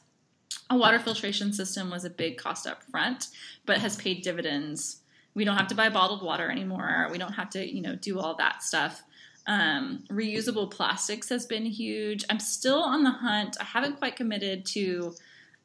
a 0.69 0.76
water 0.76 0.99
filtration 0.99 1.53
system 1.53 1.91
was 1.91 2.06
a 2.06 2.10
big 2.10 2.38
cost 2.38 2.65
up 2.65 2.81
front 2.84 3.27
but 3.68 3.77
has 3.77 3.98
paid 3.98 4.23
dividends. 4.23 5.02
We 5.36 5.45
don't 5.45 5.57
have 5.57 5.68
to 5.68 5.76
buy 5.76 5.90
bottled 5.90 6.23
water 6.23 6.49
anymore. 6.49 7.07
We 7.11 7.19
don't 7.19 7.34
have 7.34 7.52
to 7.52 7.72
you 7.72 7.81
know 7.81 7.95
do 7.95 8.19
all 8.19 8.36
that 8.36 8.64
stuff. 8.64 9.03
Um, 9.45 10.03
reusable 10.10 10.69
plastics 10.69 11.30
has 11.30 11.45
been 11.45 11.65
huge. 11.65 12.26
I'm 12.30 12.40
still 12.40 12.81
on 12.81 13.03
the 13.03 13.11
hunt. 13.11 13.57
I 13.60 13.64
haven't 13.64 13.98
quite 13.98 14.15
committed 14.15 14.65
to 14.68 15.14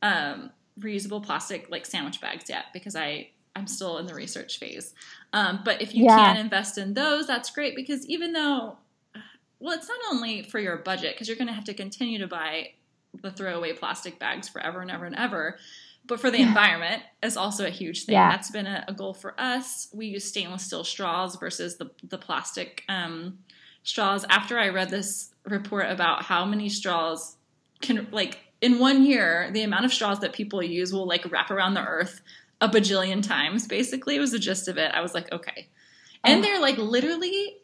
um, 0.02 0.50
reusable 0.78 1.22
plastic 1.22 1.70
like 1.70 1.86
sandwich 1.86 2.20
bags 2.20 2.48
yet 2.48 2.66
because 2.72 2.96
i 2.96 3.28
I'm 3.56 3.66
still 3.66 3.98
in 3.98 4.06
the 4.06 4.14
research 4.14 4.59
phase. 4.59 4.94
Um, 5.32 5.60
but 5.64 5.81
if 5.81 5.94
you 5.94 6.05
yeah. 6.05 6.16
can 6.16 6.36
invest 6.36 6.78
in 6.78 6.94
those, 6.94 7.26
that's 7.26 7.51
great 7.51 7.76
because 7.76 8.06
even 8.06 8.32
though, 8.32 8.78
well, 9.60 9.76
it's 9.76 9.89
not 9.89 9.98
only 10.10 10.43
for 10.43 10.59
your 10.59 10.78
budget 10.78 11.14
because 11.14 11.28
you're 11.28 11.36
going 11.36 11.48
to 11.48 11.55
have 11.55 11.64
to 11.64 11.74
continue 11.74 12.18
to 12.18 12.26
buy 12.26 12.70
the 13.22 13.31
throwaway 13.31 13.72
plastic 13.72 14.18
bags 14.18 14.48
forever 14.48 14.81
and 14.81 14.90
ever 14.90 15.05
and 15.05 15.16
ever. 15.16 15.59
But 16.06 16.20
for 16.20 16.31
the 16.31 16.39
yeah. 16.39 16.48
environment, 16.48 17.02
it's 17.22 17.36
also 17.36 17.66
a 17.66 17.70
huge 17.70 18.05
thing. 18.05 18.14
Yeah. 18.14 18.31
That's 18.31 18.51
been 18.51 18.66
a, 18.66 18.85
a, 18.89 18.93
goal 18.93 19.14
for 19.14 19.35
us. 19.40 19.89
We 19.94 20.06
use 20.06 20.24
stainless 20.24 20.64
steel 20.64 20.85
straws 20.85 21.36
versus 21.36 21.76
the 21.76 21.90
the 22.02 22.18
plastic 22.18 22.85
um, 22.90 23.39
straws. 23.85 24.26
After 24.28 24.59
I 24.59 24.68
read 24.68 24.90
this 24.90 25.31
report 25.44 25.90
about 25.90 26.22
how 26.22 26.44
many 26.44 26.68
straws 26.68 27.36
can 27.81 28.06
like 28.10 28.39
in 28.60 28.78
one 28.78 29.05
year, 29.05 29.51
the 29.52 29.62
amount 29.62 29.86
of 29.86 29.93
straws 29.93 30.20
that 30.20 30.35
people 30.35 30.62
use 30.62 30.93
will 30.93 31.06
like 31.06 31.31
wrap 31.31 31.51
around 31.51 31.72
the 31.72 31.85
earth 31.85 32.20
a 32.65 32.69
bajillion 32.69 33.23
times, 33.23 33.66
basically, 33.66 34.19
was 34.19 34.32
the 34.32 34.39
gist 34.39 34.69
of 34.69 34.78
it. 34.78 34.91
I 34.93 35.01
was 35.01 35.15
like, 35.15 35.31
okay. 35.32 35.69
And 36.24 36.39
oh. 36.39 36.43
they're 36.43 36.61
like 36.61 36.78
literally, 36.78 37.57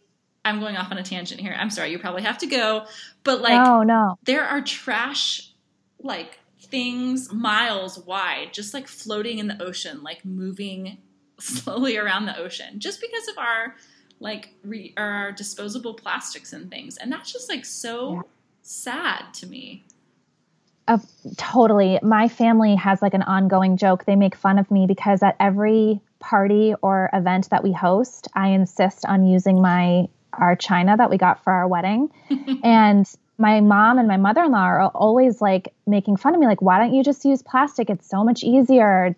I'm 0.44 0.60
going 0.60 0.76
off 0.76 0.90
on 0.90 0.98
a 0.98 1.02
tangent 1.02 1.40
here. 1.40 1.54
I'm 1.58 1.70
sorry, 1.70 1.90
you 1.90 1.98
probably 1.98 2.22
have 2.22 2.38
to 2.38 2.46
go. 2.46 2.86
But 3.24 3.40
like, 3.40 3.64
no, 3.64 3.82
no. 3.82 4.18
there 4.24 4.44
are 4.44 4.60
trash, 4.60 5.50
like, 5.98 6.38
things 6.60 7.32
miles 7.32 7.98
wide, 7.98 8.52
just 8.52 8.74
like 8.74 8.86
floating 8.86 9.38
in 9.38 9.48
the 9.48 9.62
ocean, 9.62 10.02
like 10.02 10.24
moving 10.24 10.98
slowly 11.40 11.96
around 11.96 12.26
the 12.26 12.38
ocean, 12.38 12.78
just 12.78 13.00
because 13.00 13.28
of 13.28 13.38
our 13.38 13.76
like 14.20 14.54
re- 14.62 14.92
our 14.96 15.32
disposable 15.32 15.94
plastics 15.94 16.52
and 16.52 16.70
things. 16.70 16.96
And 16.98 17.10
that's 17.10 17.32
just 17.32 17.48
like 17.48 17.64
so 17.64 18.14
yeah. 18.14 18.20
sad 18.62 19.34
to 19.34 19.46
me. 19.46 19.84
Of 20.88 21.04
totally. 21.36 21.98
My 22.02 22.28
family 22.28 22.74
has 22.74 23.00
like 23.00 23.14
an 23.14 23.22
ongoing 23.22 23.76
joke. 23.76 24.04
They 24.04 24.16
make 24.16 24.34
fun 24.34 24.58
of 24.58 24.70
me 24.70 24.86
because 24.86 25.22
at 25.22 25.36
every 25.38 26.00
party 26.18 26.74
or 26.82 27.10
event 27.12 27.50
that 27.50 27.62
we 27.62 27.72
host, 27.72 28.28
I 28.34 28.48
insist 28.48 29.04
on 29.06 29.24
using 29.24 29.60
my 29.60 30.08
our 30.32 30.54
china 30.56 30.96
that 30.96 31.10
we 31.10 31.16
got 31.16 31.42
for 31.44 31.52
our 31.52 31.68
wedding. 31.68 32.10
and 32.64 33.06
my 33.38 33.60
mom 33.60 33.98
and 33.98 34.06
my 34.06 34.16
mother-in-law 34.16 34.58
are 34.58 34.88
always 34.88 35.40
like 35.40 35.72
making 35.86 36.16
fun 36.16 36.34
of 36.34 36.40
me 36.40 36.46
like 36.46 36.60
why 36.60 36.78
don't 36.78 36.94
you 36.94 37.02
just 37.02 37.24
use 37.24 37.42
plastic? 37.42 37.88
It's 37.88 38.08
so 38.08 38.24
much 38.24 38.42
easier. 38.42 39.14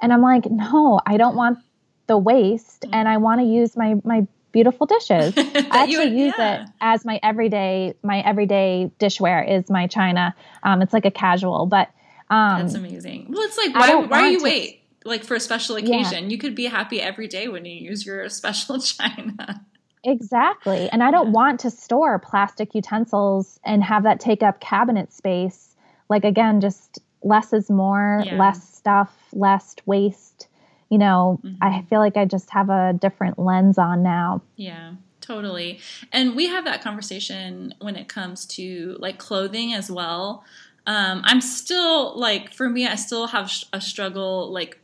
And 0.00 0.12
I'm 0.12 0.22
like, 0.22 0.44
"No, 0.50 1.00
I 1.06 1.16
don't 1.16 1.36
want 1.36 1.58
the 2.06 2.18
waste 2.18 2.82
mm. 2.82 2.90
and 2.92 3.08
I 3.08 3.16
want 3.16 3.40
to 3.40 3.46
use 3.46 3.76
my 3.76 3.94
my 4.04 4.26
beautiful 4.56 4.86
dishes. 4.86 5.34
I 5.36 5.66
actually 5.70 6.08
would, 6.08 6.18
use 6.18 6.34
yeah. 6.38 6.62
it 6.62 6.68
as 6.80 7.04
my 7.04 7.20
everyday 7.22 7.94
my 8.02 8.20
everyday 8.20 8.90
dishware 8.98 9.46
is 9.46 9.68
my 9.68 9.86
china. 9.86 10.34
Um, 10.62 10.80
it's 10.80 10.94
like 10.94 11.04
a 11.04 11.10
casual, 11.10 11.66
but 11.66 11.90
um, 12.30 12.62
that's 12.62 12.74
amazing. 12.74 13.26
Well, 13.28 13.42
it's 13.42 13.58
like 13.58 13.74
why 13.74 13.94
why 13.96 14.28
you 14.28 14.38
to, 14.38 14.44
wait? 14.44 14.82
Like 15.04 15.24
for 15.24 15.34
a 15.34 15.40
special 15.40 15.76
occasion, 15.76 16.24
yeah. 16.24 16.30
you 16.30 16.38
could 16.38 16.54
be 16.54 16.64
happy 16.64 17.02
every 17.02 17.28
day 17.28 17.48
when 17.48 17.66
you 17.66 17.74
use 17.74 18.06
your 18.06 18.28
special 18.40 18.80
china. 18.80 19.62
Exactly. 20.04 20.88
And 20.90 21.02
I 21.02 21.10
don't 21.10 21.26
yeah. 21.26 21.32
want 21.32 21.60
to 21.60 21.70
store 21.70 22.18
plastic 22.18 22.74
utensils 22.74 23.60
and 23.62 23.84
have 23.84 24.04
that 24.04 24.20
take 24.20 24.42
up 24.42 24.60
cabinet 24.60 25.12
space. 25.12 25.74
Like 26.08 26.24
again, 26.24 26.62
just 26.62 27.00
less 27.22 27.52
is 27.52 27.68
more, 27.68 28.24
less 28.32 28.74
stuff, 28.74 29.12
less 29.34 29.76
waste 29.84 30.48
you 30.88 30.98
know, 30.98 31.40
mm-hmm. 31.42 31.62
I 31.62 31.82
feel 31.88 31.98
like 31.98 32.16
I 32.16 32.24
just 32.24 32.50
have 32.50 32.70
a 32.70 32.92
different 32.92 33.38
lens 33.38 33.78
on 33.78 34.02
now. 34.02 34.42
Yeah, 34.56 34.94
totally. 35.20 35.80
And 36.12 36.36
we 36.36 36.46
have 36.46 36.64
that 36.64 36.82
conversation 36.82 37.74
when 37.80 37.96
it 37.96 38.08
comes 38.08 38.46
to 38.46 38.96
like 38.98 39.18
clothing 39.18 39.72
as 39.72 39.90
well. 39.90 40.44
Um, 40.86 41.22
I'm 41.24 41.40
still 41.40 42.16
like, 42.16 42.52
for 42.52 42.68
me, 42.68 42.86
I 42.86 42.94
still 42.94 43.26
have 43.28 43.52
a 43.72 43.80
struggle 43.80 44.52
like 44.52 44.78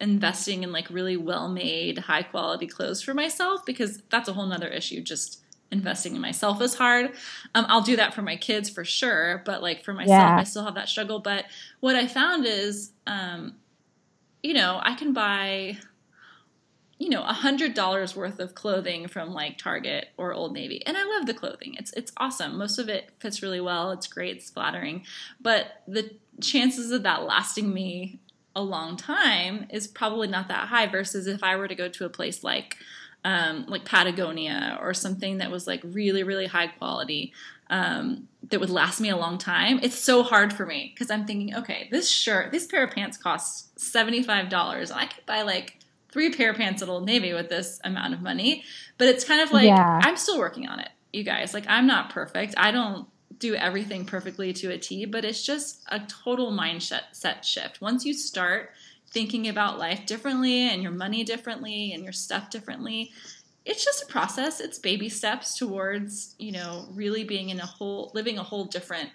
investing 0.00 0.62
in 0.62 0.72
like 0.72 0.90
really 0.90 1.16
well 1.16 1.48
made, 1.48 1.98
high 1.98 2.22
quality 2.22 2.66
clothes 2.66 3.02
for 3.02 3.14
myself 3.14 3.64
because 3.64 4.02
that's 4.10 4.28
a 4.28 4.34
whole 4.34 4.46
nother 4.46 4.68
issue. 4.68 5.00
Just 5.00 5.42
investing 5.70 6.14
in 6.14 6.20
myself 6.20 6.60
is 6.60 6.74
hard. 6.74 7.12
Um, 7.54 7.66
I'll 7.68 7.82
do 7.82 7.96
that 7.96 8.14
for 8.14 8.22
my 8.22 8.36
kids 8.36 8.68
for 8.68 8.84
sure, 8.84 9.42
but 9.44 9.62
like 9.62 9.84
for 9.84 9.92
myself, 9.92 10.18
yeah. 10.18 10.38
I 10.38 10.44
still 10.44 10.64
have 10.64 10.74
that 10.74 10.88
struggle. 10.88 11.18
But 11.18 11.46
what 11.80 11.96
I 11.96 12.06
found 12.06 12.46
is, 12.46 12.92
um, 13.06 13.54
you 14.42 14.54
know, 14.54 14.80
I 14.82 14.94
can 14.94 15.12
buy, 15.12 15.78
you 16.98 17.08
know, 17.08 17.22
a 17.22 17.32
hundred 17.32 17.74
dollars 17.74 18.14
worth 18.14 18.38
of 18.38 18.54
clothing 18.54 19.08
from 19.08 19.32
like 19.32 19.58
Target 19.58 20.08
or 20.16 20.32
Old 20.32 20.52
Navy, 20.52 20.84
and 20.86 20.96
I 20.96 21.04
love 21.04 21.26
the 21.26 21.34
clothing. 21.34 21.74
It's 21.78 21.92
it's 21.92 22.12
awesome. 22.16 22.56
Most 22.56 22.78
of 22.78 22.88
it 22.88 23.10
fits 23.18 23.42
really 23.42 23.60
well. 23.60 23.90
It's 23.90 24.06
great. 24.06 24.36
It's 24.36 24.50
flattering, 24.50 25.04
but 25.40 25.82
the 25.86 26.10
chances 26.40 26.90
of 26.90 27.02
that 27.02 27.24
lasting 27.24 27.72
me 27.72 28.20
a 28.54 28.62
long 28.62 28.96
time 28.96 29.66
is 29.70 29.86
probably 29.86 30.28
not 30.28 30.48
that 30.48 30.68
high. 30.68 30.86
Versus 30.86 31.26
if 31.26 31.42
I 31.42 31.56
were 31.56 31.68
to 31.68 31.74
go 31.74 31.88
to 31.88 32.04
a 32.04 32.10
place 32.10 32.42
like 32.42 32.76
um, 33.24 33.66
like 33.68 33.84
Patagonia 33.84 34.78
or 34.80 34.94
something 34.94 35.38
that 35.38 35.50
was 35.50 35.66
like 35.66 35.80
really 35.84 36.22
really 36.22 36.46
high 36.46 36.68
quality 36.68 37.32
um, 37.70 38.28
that 38.50 38.60
would 38.60 38.70
last 38.70 39.00
me 39.00 39.10
a 39.10 39.16
long 39.16 39.38
time, 39.38 39.80
it's 39.82 39.98
so 39.98 40.22
hard 40.22 40.52
for 40.52 40.64
me 40.64 40.92
because 40.94 41.10
I'm 41.10 41.26
thinking, 41.26 41.54
okay, 41.54 41.88
this 41.90 42.08
shirt, 42.08 42.52
this 42.52 42.66
pair 42.66 42.84
of 42.84 42.90
pants 42.90 43.16
costs 43.16 43.68
$75. 43.78 44.90
And 44.90 44.92
I 44.92 45.06
could 45.06 45.26
buy 45.26 45.42
like 45.42 45.78
three 46.10 46.32
pair 46.32 46.50
of 46.50 46.56
pants 46.56 46.82
at 46.82 46.88
Old 46.88 47.04
Navy 47.04 47.32
with 47.32 47.48
this 47.48 47.80
amount 47.84 48.14
of 48.14 48.22
money. 48.22 48.64
But 48.96 49.08
it's 49.08 49.24
kind 49.24 49.40
of 49.40 49.52
like, 49.52 49.66
yeah. 49.66 50.00
I'm 50.02 50.16
still 50.16 50.38
working 50.38 50.66
on 50.66 50.80
it, 50.80 50.88
you 51.12 51.24
guys. 51.24 51.52
Like, 51.52 51.66
I'm 51.68 51.86
not 51.86 52.10
perfect. 52.10 52.54
I 52.56 52.70
don't 52.70 53.06
do 53.38 53.54
everything 53.54 54.04
perfectly 54.04 54.52
to 54.52 54.70
a 54.70 54.78
T, 54.78 55.04
but 55.04 55.24
it's 55.24 55.44
just 55.44 55.84
a 55.88 56.00
total 56.00 56.50
mindset 56.50 57.44
shift. 57.44 57.80
Once 57.80 58.04
you 58.04 58.14
start 58.14 58.70
thinking 59.10 59.48
about 59.48 59.78
life 59.78 60.04
differently 60.06 60.68
and 60.68 60.82
your 60.82 60.92
money 60.92 61.24
differently 61.24 61.92
and 61.92 62.02
your 62.02 62.12
stuff 62.12 62.50
differently, 62.50 63.12
it's 63.68 63.84
just 63.84 64.02
a 64.02 64.06
process. 64.06 64.60
It's 64.60 64.78
baby 64.78 65.10
steps 65.10 65.58
towards, 65.58 66.34
you 66.38 66.52
know, 66.52 66.88
really 66.90 67.22
being 67.22 67.50
in 67.50 67.60
a 67.60 67.66
whole, 67.66 68.10
living 68.14 68.38
a 68.38 68.42
whole 68.42 68.64
different 68.64 69.10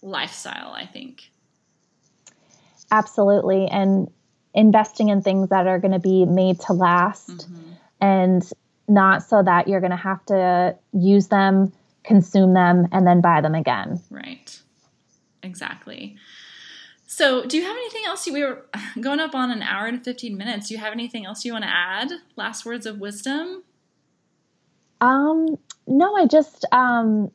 lifestyle, 0.00 0.72
I 0.72 0.86
think. 0.86 1.30
Absolutely. 2.90 3.68
And 3.68 4.10
investing 4.54 5.10
in 5.10 5.20
things 5.20 5.50
that 5.50 5.66
are 5.66 5.78
going 5.78 5.92
to 5.92 5.98
be 5.98 6.24
made 6.24 6.60
to 6.60 6.72
last 6.72 7.28
mm-hmm. 7.28 7.72
and 8.00 8.50
not 8.88 9.22
so 9.22 9.42
that 9.42 9.68
you're 9.68 9.80
going 9.80 9.90
to 9.90 9.96
have 9.96 10.24
to 10.26 10.76
use 10.94 11.28
them, 11.28 11.70
consume 12.04 12.54
them, 12.54 12.88
and 12.90 13.06
then 13.06 13.20
buy 13.20 13.42
them 13.42 13.54
again. 13.54 14.00
Right. 14.10 14.58
Exactly. 15.42 16.16
So, 17.06 17.44
do 17.44 17.58
you 17.58 17.64
have 17.64 17.76
anything 17.76 18.04
else? 18.06 18.26
We 18.26 18.42
were 18.42 18.64
going 19.00 19.20
up 19.20 19.34
on 19.34 19.50
an 19.50 19.62
hour 19.62 19.86
and 19.86 20.02
15 20.02 20.38
minutes. 20.38 20.68
Do 20.68 20.74
you 20.74 20.80
have 20.80 20.94
anything 20.94 21.26
else 21.26 21.44
you 21.44 21.52
want 21.52 21.64
to 21.64 21.70
add? 21.70 22.12
Last 22.34 22.64
words 22.64 22.86
of 22.86 22.98
wisdom? 22.98 23.62
Um, 25.04 25.58
no, 25.86 26.16
I 26.16 26.26
just 26.26 26.64
um, 26.72 27.30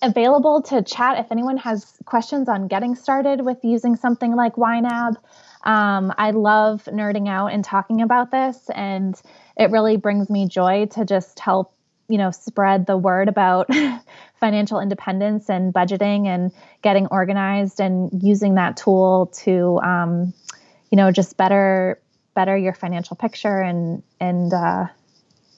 available 0.00 0.62
to 0.62 0.80
chat 0.82 1.18
if 1.18 1.32
anyone 1.32 1.56
has 1.56 1.92
questions 2.04 2.48
on 2.48 2.68
getting 2.68 2.94
started 2.94 3.44
with 3.44 3.58
using 3.64 3.96
something 3.96 4.36
like 4.36 4.54
YNAB. 4.54 5.16
Um, 5.64 6.12
I 6.16 6.30
love 6.30 6.84
nerding 6.84 7.28
out 7.28 7.48
and 7.48 7.64
talking 7.64 8.00
about 8.00 8.30
this, 8.30 8.70
and 8.72 9.20
it 9.56 9.72
really 9.72 9.96
brings 9.96 10.30
me 10.30 10.46
joy 10.46 10.86
to 10.92 11.04
just 11.04 11.40
help 11.40 11.72
you 12.06 12.18
know 12.18 12.30
spread 12.30 12.86
the 12.86 12.96
word 12.96 13.28
about 13.28 13.68
financial 14.40 14.78
independence 14.78 15.50
and 15.50 15.74
budgeting 15.74 16.26
and 16.28 16.52
getting 16.82 17.08
organized 17.08 17.80
and 17.80 18.22
using 18.22 18.54
that 18.54 18.76
tool 18.76 19.32
to 19.42 19.80
um, 19.82 20.32
you 20.92 20.96
know 20.96 21.10
just 21.10 21.36
better 21.36 22.00
better 22.34 22.56
your 22.56 22.74
financial 22.74 23.16
picture 23.16 23.60
and 23.60 24.04
and 24.20 24.52
uh, 24.52 24.86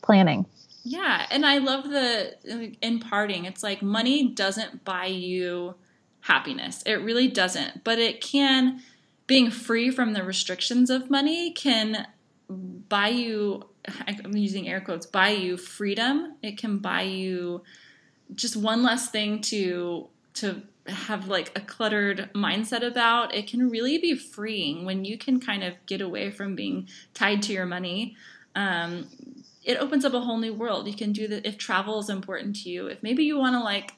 planning 0.01 0.47
yeah, 0.89 1.27
and 1.33 1.45
I 1.45 1.59
love 1.59 1.91
the 1.91 2.77
in 2.81 3.01
parting. 3.01 3.45
It's 3.45 3.65
like 3.65 3.83
money 3.83 4.29
doesn't 4.29 4.85
buy 4.85 5.07
you 5.07 5.75
happiness. 6.21 6.85
It 6.87 6.95
really 6.95 7.27
doesn't, 7.27 7.83
but 7.83 7.99
it 7.99 8.21
can 8.21 8.81
being 9.27 9.51
free 9.51 9.91
from 9.91 10.13
the 10.13 10.23
restrictions 10.23 10.89
of 10.89 11.11
money 11.11 11.51
can 11.51 12.07
buy 12.49 13.09
you 13.09 13.65
I'm 14.07 14.37
using 14.37 14.69
air 14.69 14.81
quotes, 14.81 15.07
buy 15.07 15.31
you 15.31 15.57
freedom. 15.57 16.37
It 16.41 16.57
can 16.57 16.79
buy 16.79 17.03
you 17.03 17.63
just 18.33 18.55
one 18.57 18.85
less 18.85 19.11
thing 19.11 19.41
to 19.43 20.07
to 20.35 20.63
have 20.87 21.27
like 21.27 21.51
a 21.59 21.61
cluttered 21.61 22.31
mindset 22.33 22.87
about. 22.87 23.35
It 23.35 23.49
can 23.49 23.71
really 23.71 23.99
be 23.99 24.15
freeing 24.15 24.85
when 24.85 25.05
you 25.05 25.19
can 25.19 25.41
kind 25.41 25.65
of 25.65 25.75
get 25.87 26.01
away 26.01 26.31
from 26.31 26.55
being 26.55 26.89
tied 27.13 27.43
to 27.43 27.53
your 27.53 27.67
money. 27.67 28.15
Um, 28.55 29.09
it 29.66 29.78
opens 29.78 30.05
up 30.05 30.14
a 30.14 30.20
whole 30.20 30.38
new 30.38 30.55
world. 30.55 30.86
You 30.86 30.94
can 30.94 31.12
do 31.12 31.26
that 31.28 31.44
if 31.44 31.59
travel 31.59 31.98
is 31.98 32.09
important 32.09 32.56
to 32.62 32.70
you. 32.70 32.86
If 32.86 33.02
maybe 33.02 33.24
you 33.24 33.36
want 33.36 33.55
to 33.55 33.60
like 33.60 33.94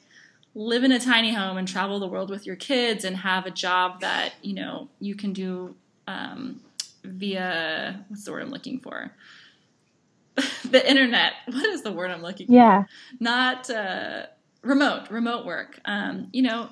live 0.54 0.82
in 0.82 0.90
a 0.90 0.98
tiny 0.98 1.32
home 1.32 1.58
and 1.58 1.68
travel 1.68 2.00
the 2.00 2.08
world 2.08 2.30
with 2.30 2.46
your 2.46 2.56
kids 2.56 3.04
and 3.04 3.18
have 3.18 3.44
a 3.44 3.50
job 3.50 4.00
that 4.00 4.32
you 4.42 4.54
know 4.54 4.88
you 4.98 5.14
can 5.14 5.34
do 5.34 5.76
um, 6.06 6.60
via 7.04 8.02
what's 8.08 8.24
the 8.24 8.32
word 8.32 8.42
I'm 8.42 8.50
looking 8.50 8.80
for? 8.80 9.12
the 10.70 10.88
internet. 10.88 11.34
What 11.46 11.66
is 11.66 11.82
the 11.82 11.92
word 11.92 12.10
I'm 12.10 12.22
looking 12.22 12.50
yeah. 12.50 12.84
for? 12.84 12.88
Yeah. 12.88 13.20
Not 13.20 13.70
uh, 13.70 14.26
remote, 14.62 15.10
remote 15.10 15.44
work. 15.44 15.80
Um, 15.84 16.28
you 16.32 16.42
know, 16.42 16.70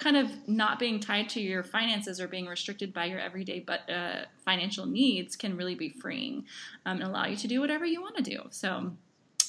kind 0.00 0.16
of 0.16 0.30
not 0.48 0.78
being 0.78 0.98
tied 0.98 1.28
to 1.28 1.40
your 1.40 1.62
finances 1.62 2.20
or 2.20 2.26
being 2.26 2.46
restricted 2.46 2.92
by 2.92 3.04
your 3.04 3.20
everyday 3.20 3.60
but 3.60 3.88
uh, 3.90 4.24
financial 4.44 4.86
needs 4.86 5.36
can 5.36 5.56
really 5.56 5.74
be 5.74 5.90
freeing 5.90 6.44
um, 6.86 7.00
and 7.00 7.04
allow 7.04 7.26
you 7.26 7.36
to 7.36 7.46
do 7.46 7.60
whatever 7.60 7.84
you 7.84 8.00
want 8.00 8.16
to 8.16 8.22
do. 8.22 8.40
So. 8.50 8.92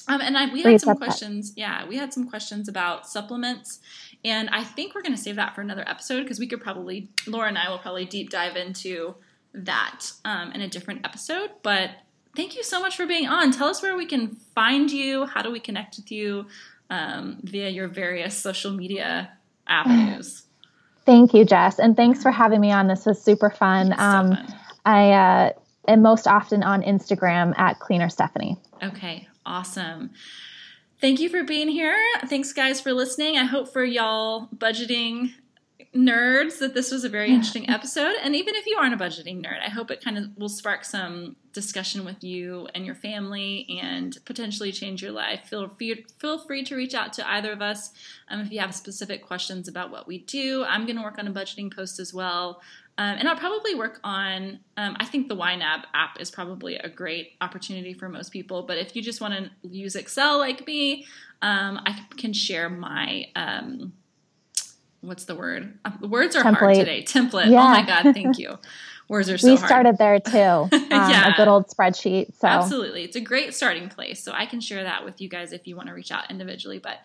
Um, 0.08 0.20
and 0.20 0.36
I, 0.36 0.52
we 0.52 0.62
had 0.62 0.80
some 0.80 0.96
questions. 0.96 1.52
Yeah, 1.54 1.86
we 1.86 1.96
had 1.96 2.12
some 2.12 2.28
questions 2.28 2.68
about 2.68 3.06
supplements, 3.06 3.78
and 4.24 4.50
I 4.50 4.64
think 4.64 4.96
we're 4.96 5.02
going 5.02 5.14
to 5.14 5.20
save 5.20 5.36
that 5.36 5.54
for 5.54 5.60
another 5.60 5.88
episode 5.88 6.22
because 6.22 6.40
we 6.40 6.48
could 6.48 6.60
probably 6.60 7.08
Laura 7.24 7.46
and 7.46 7.56
I 7.56 7.70
will 7.70 7.78
probably 7.78 8.04
deep 8.04 8.28
dive 8.28 8.56
into 8.56 9.14
that 9.54 10.10
um, 10.24 10.50
in 10.50 10.60
a 10.60 10.68
different 10.68 11.04
episode. 11.04 11.50
But 11.62 11.90
thank 12.34 12.56
you 12.56 12.64
so 12.64 12.80
much 12.80 12.96
for 12.96 13.06
being 13.06 13.28
on. 13.28 13.52
Tell 13.52 13.68
us 13.68 13.80
where 13.80 13.96
we 13.96 14.06
can 14.06 14.34
find 14.56 14.90
you. 14.90 15.26
How 15.26 15.40
do 15.40 15.52
we 15.52 15.60
connect 15.60 15.98
with 15.98 16.10
you 16.10 16.46
um, 16.90 17.38
via 17.44 17.68
your 17.68 17.86
various 17.86 18.36
social 18.36 18.72
media 18.72 19.30
avenues. 19.66 20.42
Thank 21.04 21.34
you, 21.34 21.44
Jess, 21.44 21.78
and 21.78 21.96
thanks 21.96 22.22
for 22.22 22.30
having 22.30 22.60
me 22.60 22.70
on. 22.70 22.86
This 22.86 23.06
was 23.06 23.20
super 23.20 23.50
fun. 23.50 23.92
Um, 23.98 24.36
fun. 24.36 24.54
I 24.84 25.10
uh, 25.10 25.52
am 25.88 26.02
most 26.02 26.26
often 26.26 26.62
on 26.62 26.82
Instagram 26.82 27.58
at 27.58 27.80
Cleaner 27.80 28.08
Stephanie. 28.08 28.56
Okay, 28.82 29.28
awesome. 29.44 30.10
Thank 31.00 31.18
you 31.18 31.28
for 31.28 31.42
being 31.42 31.68
here. 31.68 31.96
Thanks, 32.26 32.52
guys, 32.52 32.80
for 32.80 32.92
listening. 32.92 33.36
I 33.36 33.44
hope 33.44 33.72
for 33.72 33.84
y'all 33.84 34.48
budgeting 34.56 35.32
nerds 35.94 36.58
that 36.58 36.74
this 36.74 36.90
was 36.90 37.04
a 37.04 37.08
very 37.08 37.30
interesting 37.30 37.68
episode. 37.68 38.14
And 38.22 38.34
even 38.36 38.54
if 38.54 38.66
you 38.66 38.76
aren't 38.78 38.94
a 38.94 38.96
budgeting 38.96 39.44
nerd, 39.44 39.60
I 39.64 39.68
hope 39.68 39.90
it 39.90 40.02
kind 40.02 40.18
of 40.18 40.36
will 40.36 40.48
spark 40.48 40.84
some 40.84 41.36
discussion 41.52 42.04
with 42.04 42.24
you 42.24 42.68
and 42.74 42.86
your 42.86 42.94
family 42.94 43.78
and 43.82 44.16
potentially 44.24 44.72
change 44.72 45.02
your 45.02 45.12
life. 45.12 45.48
Feel 45.48 45.68
free, 45.68 46.04
feel 46.18 46.38
free 46.38 46.64
to 46.64 46.76
reach 46.76 46.94
out 46.94 47.12
to 47.14 47.30
either 47.30 47.52
of 47.52 47.60
us 47.60 47.90
um, 48.28 48.40
if 48.40 48.50
you 48.50 48.60
have 48.60 48.74
specific 48.74 49.26
questions 49.26 49.68
about 49.68 49.90
what 49.90 50.06
we 50.06 50.18
do. 50.18 50.64
I'm 50.64 50.86
going 50.86 50.96
to 50.96 51.02
work 51.02 51.18
on 51.18 51.26
a 51.26 51.32
budgeting 51.32 51.74
post 51.74 52.00
as 52.00 52.14
well. 52.14 52.60
Um, 52.98 53.16
and 53.18 53.28
I'll 53.28 53.36
probably 53.36 53.74
work 53.74 54.00
on, 54.04 54.60
um, 54.76 54.96
I 55.00 55.06
think 55.06 55.28
the 55.28 55.36
YNAB 55.36 55.84
app 55.94 56.20
is 56.20 56.30
probably 56.30 56.76
a 56.76 56.90
great 56.90 57.32
opportunity 57.40 57.94
for 57.94 58.08
most 58.08 58.32
people. 58.32 58.62
But 58.62 58.76
if 58.76 58.94
you 58.94 59.02
just 59.02 59.20
want 59.20 59.34
to 59.34 59.50
use 59.66 59.96
Excel 59.96 60.38
like 60.38 60.66
me, 60.66 61.06
um, 61.40 61.80
I 61.86 61.98
can 62.18 62.32
share 62.32 62.68
my 62.68 63.26
um, 63.34 63.94
what's 65.02 65.24
the 65.24 65.34
word? 65.34 65.78
Uh, 65.84 65.90
words 66.00 66.34
are 66.34 66.42
Template. 66.42 66.56
hard 66.56 66.74
today. 66.76 67.02
Template. 67.02 67.50
Yeah. 67.50 67.60
Oh 67.60 67.68
my 67.68 67.84
god, 67.84 68.02
thank 68.14 68.38
you. 68.38 68.58
Words 69.08 69.28
are 69.28 69.36
so 69.36 69.48
we 69.48 69.56
hard. 69.56 69.68
started 69.68 69.98
there 69.98 70.18
too. 70.20 70.68
Um, 70.92 71.10
yeah. 71.10 71.32
A 71.32 71.36
good 71.36 71.48
old 71.48 71.68
spreadsheet. 71.68 72.34
So 72.38 72.46
absolutely, 72.48 73.04
it's 73.04 73.16
a 73.16 73.20
great 73.20 73.54
starting 73.54 73.88
place. 73.88 74.22
So 74.22 74.32
I 74.32 74.46
can 74.46 74.60
share 74.60 74.84
that 74.84 75.04
with 75.04 75.20
you 75.20 75.28
guys 75.28 75.52
if 75.52 75.66
you 75.66 75.74
want 75.76 75.88
to 75.88 75.94
reach 75.94 76.12
out 76.12 76.30
individually. 76.30 76.78
But 76.78 76.98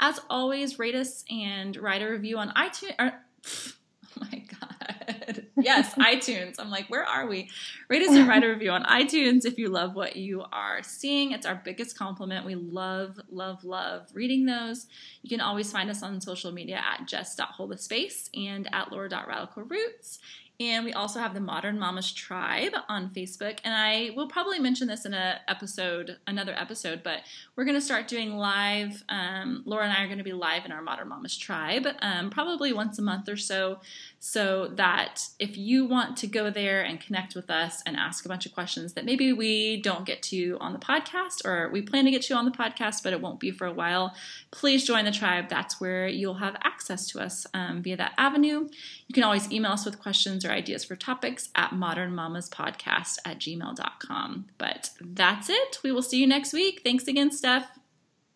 as 0.00 0.20
always, 0.28 0.78
rate 0.78 0.94
us 0.94 1.24
and 1.30 1.76
write 1.76 2.02
a 2.02 2.06
review 2.06 2.38
on 2.38 2.50
iTunes. 2.50 2.94
Or, 2.98 3.12
oh 3.46 4.26
my 4.32 4.42
god, 4.60 4.73
yes, 5.56 5.94
iTunes. 5.94 6.56
I'm 6.58 6.70
like, 6.70 6.88
where 6.88 7.04
are 7.04 7.26
we? 7.26 7.50
Rate 7.88 8.02
us 8.02 8.14
and 8.14 8.28
write 8.28 8.44
a 8.44 8.48
review 8.48 8.70
on 8.70 8.84
iTunes 8.84 9.44
if 9.44 9.58
you 9.58 9.68
love 9.68 9.94
what 9.94 10.16
you 10.16 10.44
are 10.52 10.82
seeing. 10.82 11.32
It's 11.32 11.46
our 11.46 11.60
biggest 11.64 11.98
compliment. 11.98 12.46
We 12.46 12.54
love, 12.54 13.18
love, 13.30 13.64
love 13.64 14.08
reading 14.14 14.46
those. 14.46 14.86
You 15.22 15.30
can 15.30 15.40
always 15.40 15.70
find 15.70 15.90
us 15.90 16.02
on 16.02 16.20
social 16.20 16.52
media 16.52 16.82
at 16.84 17.06
jess.holdaspace 17.06 18.30
and 18.34 18.68
at 18.72 18.92
laura.radicalroots. 18.92 20.18
And 20.60 20.84
we 20.84 20.92
also 20.92 21.18
have 21.18 21.34
the 21.34 21.40
Modern 21.40 21.80
Mamas 21.80 22.12
Tribe 22.12 22.74
on 22.88 23.10
Facebook. 23.10 23.58
And 23.64 23.74
I 23.74 24.10
will 24.14 24.28
probably 24.28 24.60
mention 24.60 24.86
this 24.86 25.04
in 25.04 25.12
a 25.12 25.40
episode, 25.48 26.18
another 26.28 26.54
episode, 26.56 27.02
but 27.02 27.22
we're 27.56 27.64
going 27.64 27.76
to 27.76 27.80
start 27.80 28.06
doing 28.06 28.36
live. 28.36 29.02
Um, 29.08 29.64
Laura 29.66 29.84
and 29.84 29.92
I 29.92 30.04
are 30.04 30.06
going 30.06 30.18
to 30.18 30.24
be 30.24 30.32
live 30.32 30.64
in 30.64 30.70
our 30.70 30.80
Modern 30.80 31.08
Mamas 31.08 31.36
Tribe, 31.36 31.88
um, 32.00 32.30
probably 32.30 32.72
once 32.72 33.00
a 33.00 33.02
month 33.02 33.28
or 33.28 33.36
so, 33.36 33.80
so 34.24 34.68
that 34.68 35.28
if 35.38 35.58
you 35.58 35.84
want 35.84 36.16
to 36.16 36.26
go 36.26 36.48
there 36.48 36.80
and 36.80 36.98
connect 36.98 37.34
with 37.34 37.50
us 37.50 37.82
and 37.84 37.94
ask 37.94 38.24
a 38.24 38.28
bunch 38.28 38.46
of 38.46 38.54
questions 38.54 38.94
that 38.94 39.04
maybe 39.04 39.34
we 39.34 39.82
don't 39.82 40.06
get 40.06 40.22
to 40.22 40.56
on 40.62 40.72
the 40.72 40.78
podcast 40.78 41.44
or 41.44 41.68
we 41.68 41.82
plan 41.82 42.06
to 42.06 42.10
get 42.10 42.22
to 42.22 42.32
on 42.32 42.46
the 42.46 42.50
podcast, 42.50 43.02
but 43.02 43.12
it 43.12 43.20
won't 43.20 43.38
be 43.38 43.50
for 43.50 43.66
a 43.66 43.72
while, 43.72 44.14
please 44.50 44.82
join 44.82 45.04
the 45.04 45.10
tribe. 45.10 45.50
That's 45.50 45.78
where 45.78 46.08
you'll 46.08 46.36
have 46.36 46.56
access 46.64 47.06
to 47.08 47.20
us 47.20 47.46
um, 47.52 47.82
via 47.82 47.98
that 47.98 48.14
avenue. 48.16 48.66
You 49.08 49.12
can 49.12 49.24
always 49.24 49.52
email 49.52 49.72
us 49.72 49.84
with 49.84 50.00
questions 50.00 50.42
or 50.42 50.50
ideas 50.50 50.84
for 50.84 50.96
topics 50.96 51.50
at 51.54 51.72
modernmamaspodcast 51.72 53.18
at 53.26 53.38
gmail.com. 53.38 54.46
But 54.56 54.88
that's 55.02 55.50
it. 55.50 55.80
We 55.84 55.92
will 55.92 56.00
see 56.00 56.18
you 56.18 56.26
next 56.26 56.54
week. 56.54 56.80
Thanks 56.82 57.06
again, 57.06 57.30
Steph. 57.30 57.66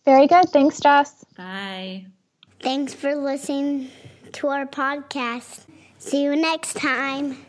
Very 0.04 0.26
good. 0.26 0.50
Thanks, 0.50 0.80
Jess. 0.80 1.24
Bye. 1.34 2.04
Thanks 2.60 2.92
for 2.92 3.14
listening 3.14 3.90
to 4.32 4.48
our 4.48 4.66
podcast. 4.66 5.64
See 5.98 6.22
you 6.22 6.36
next 6.36 6.74
time. 6.76 7.47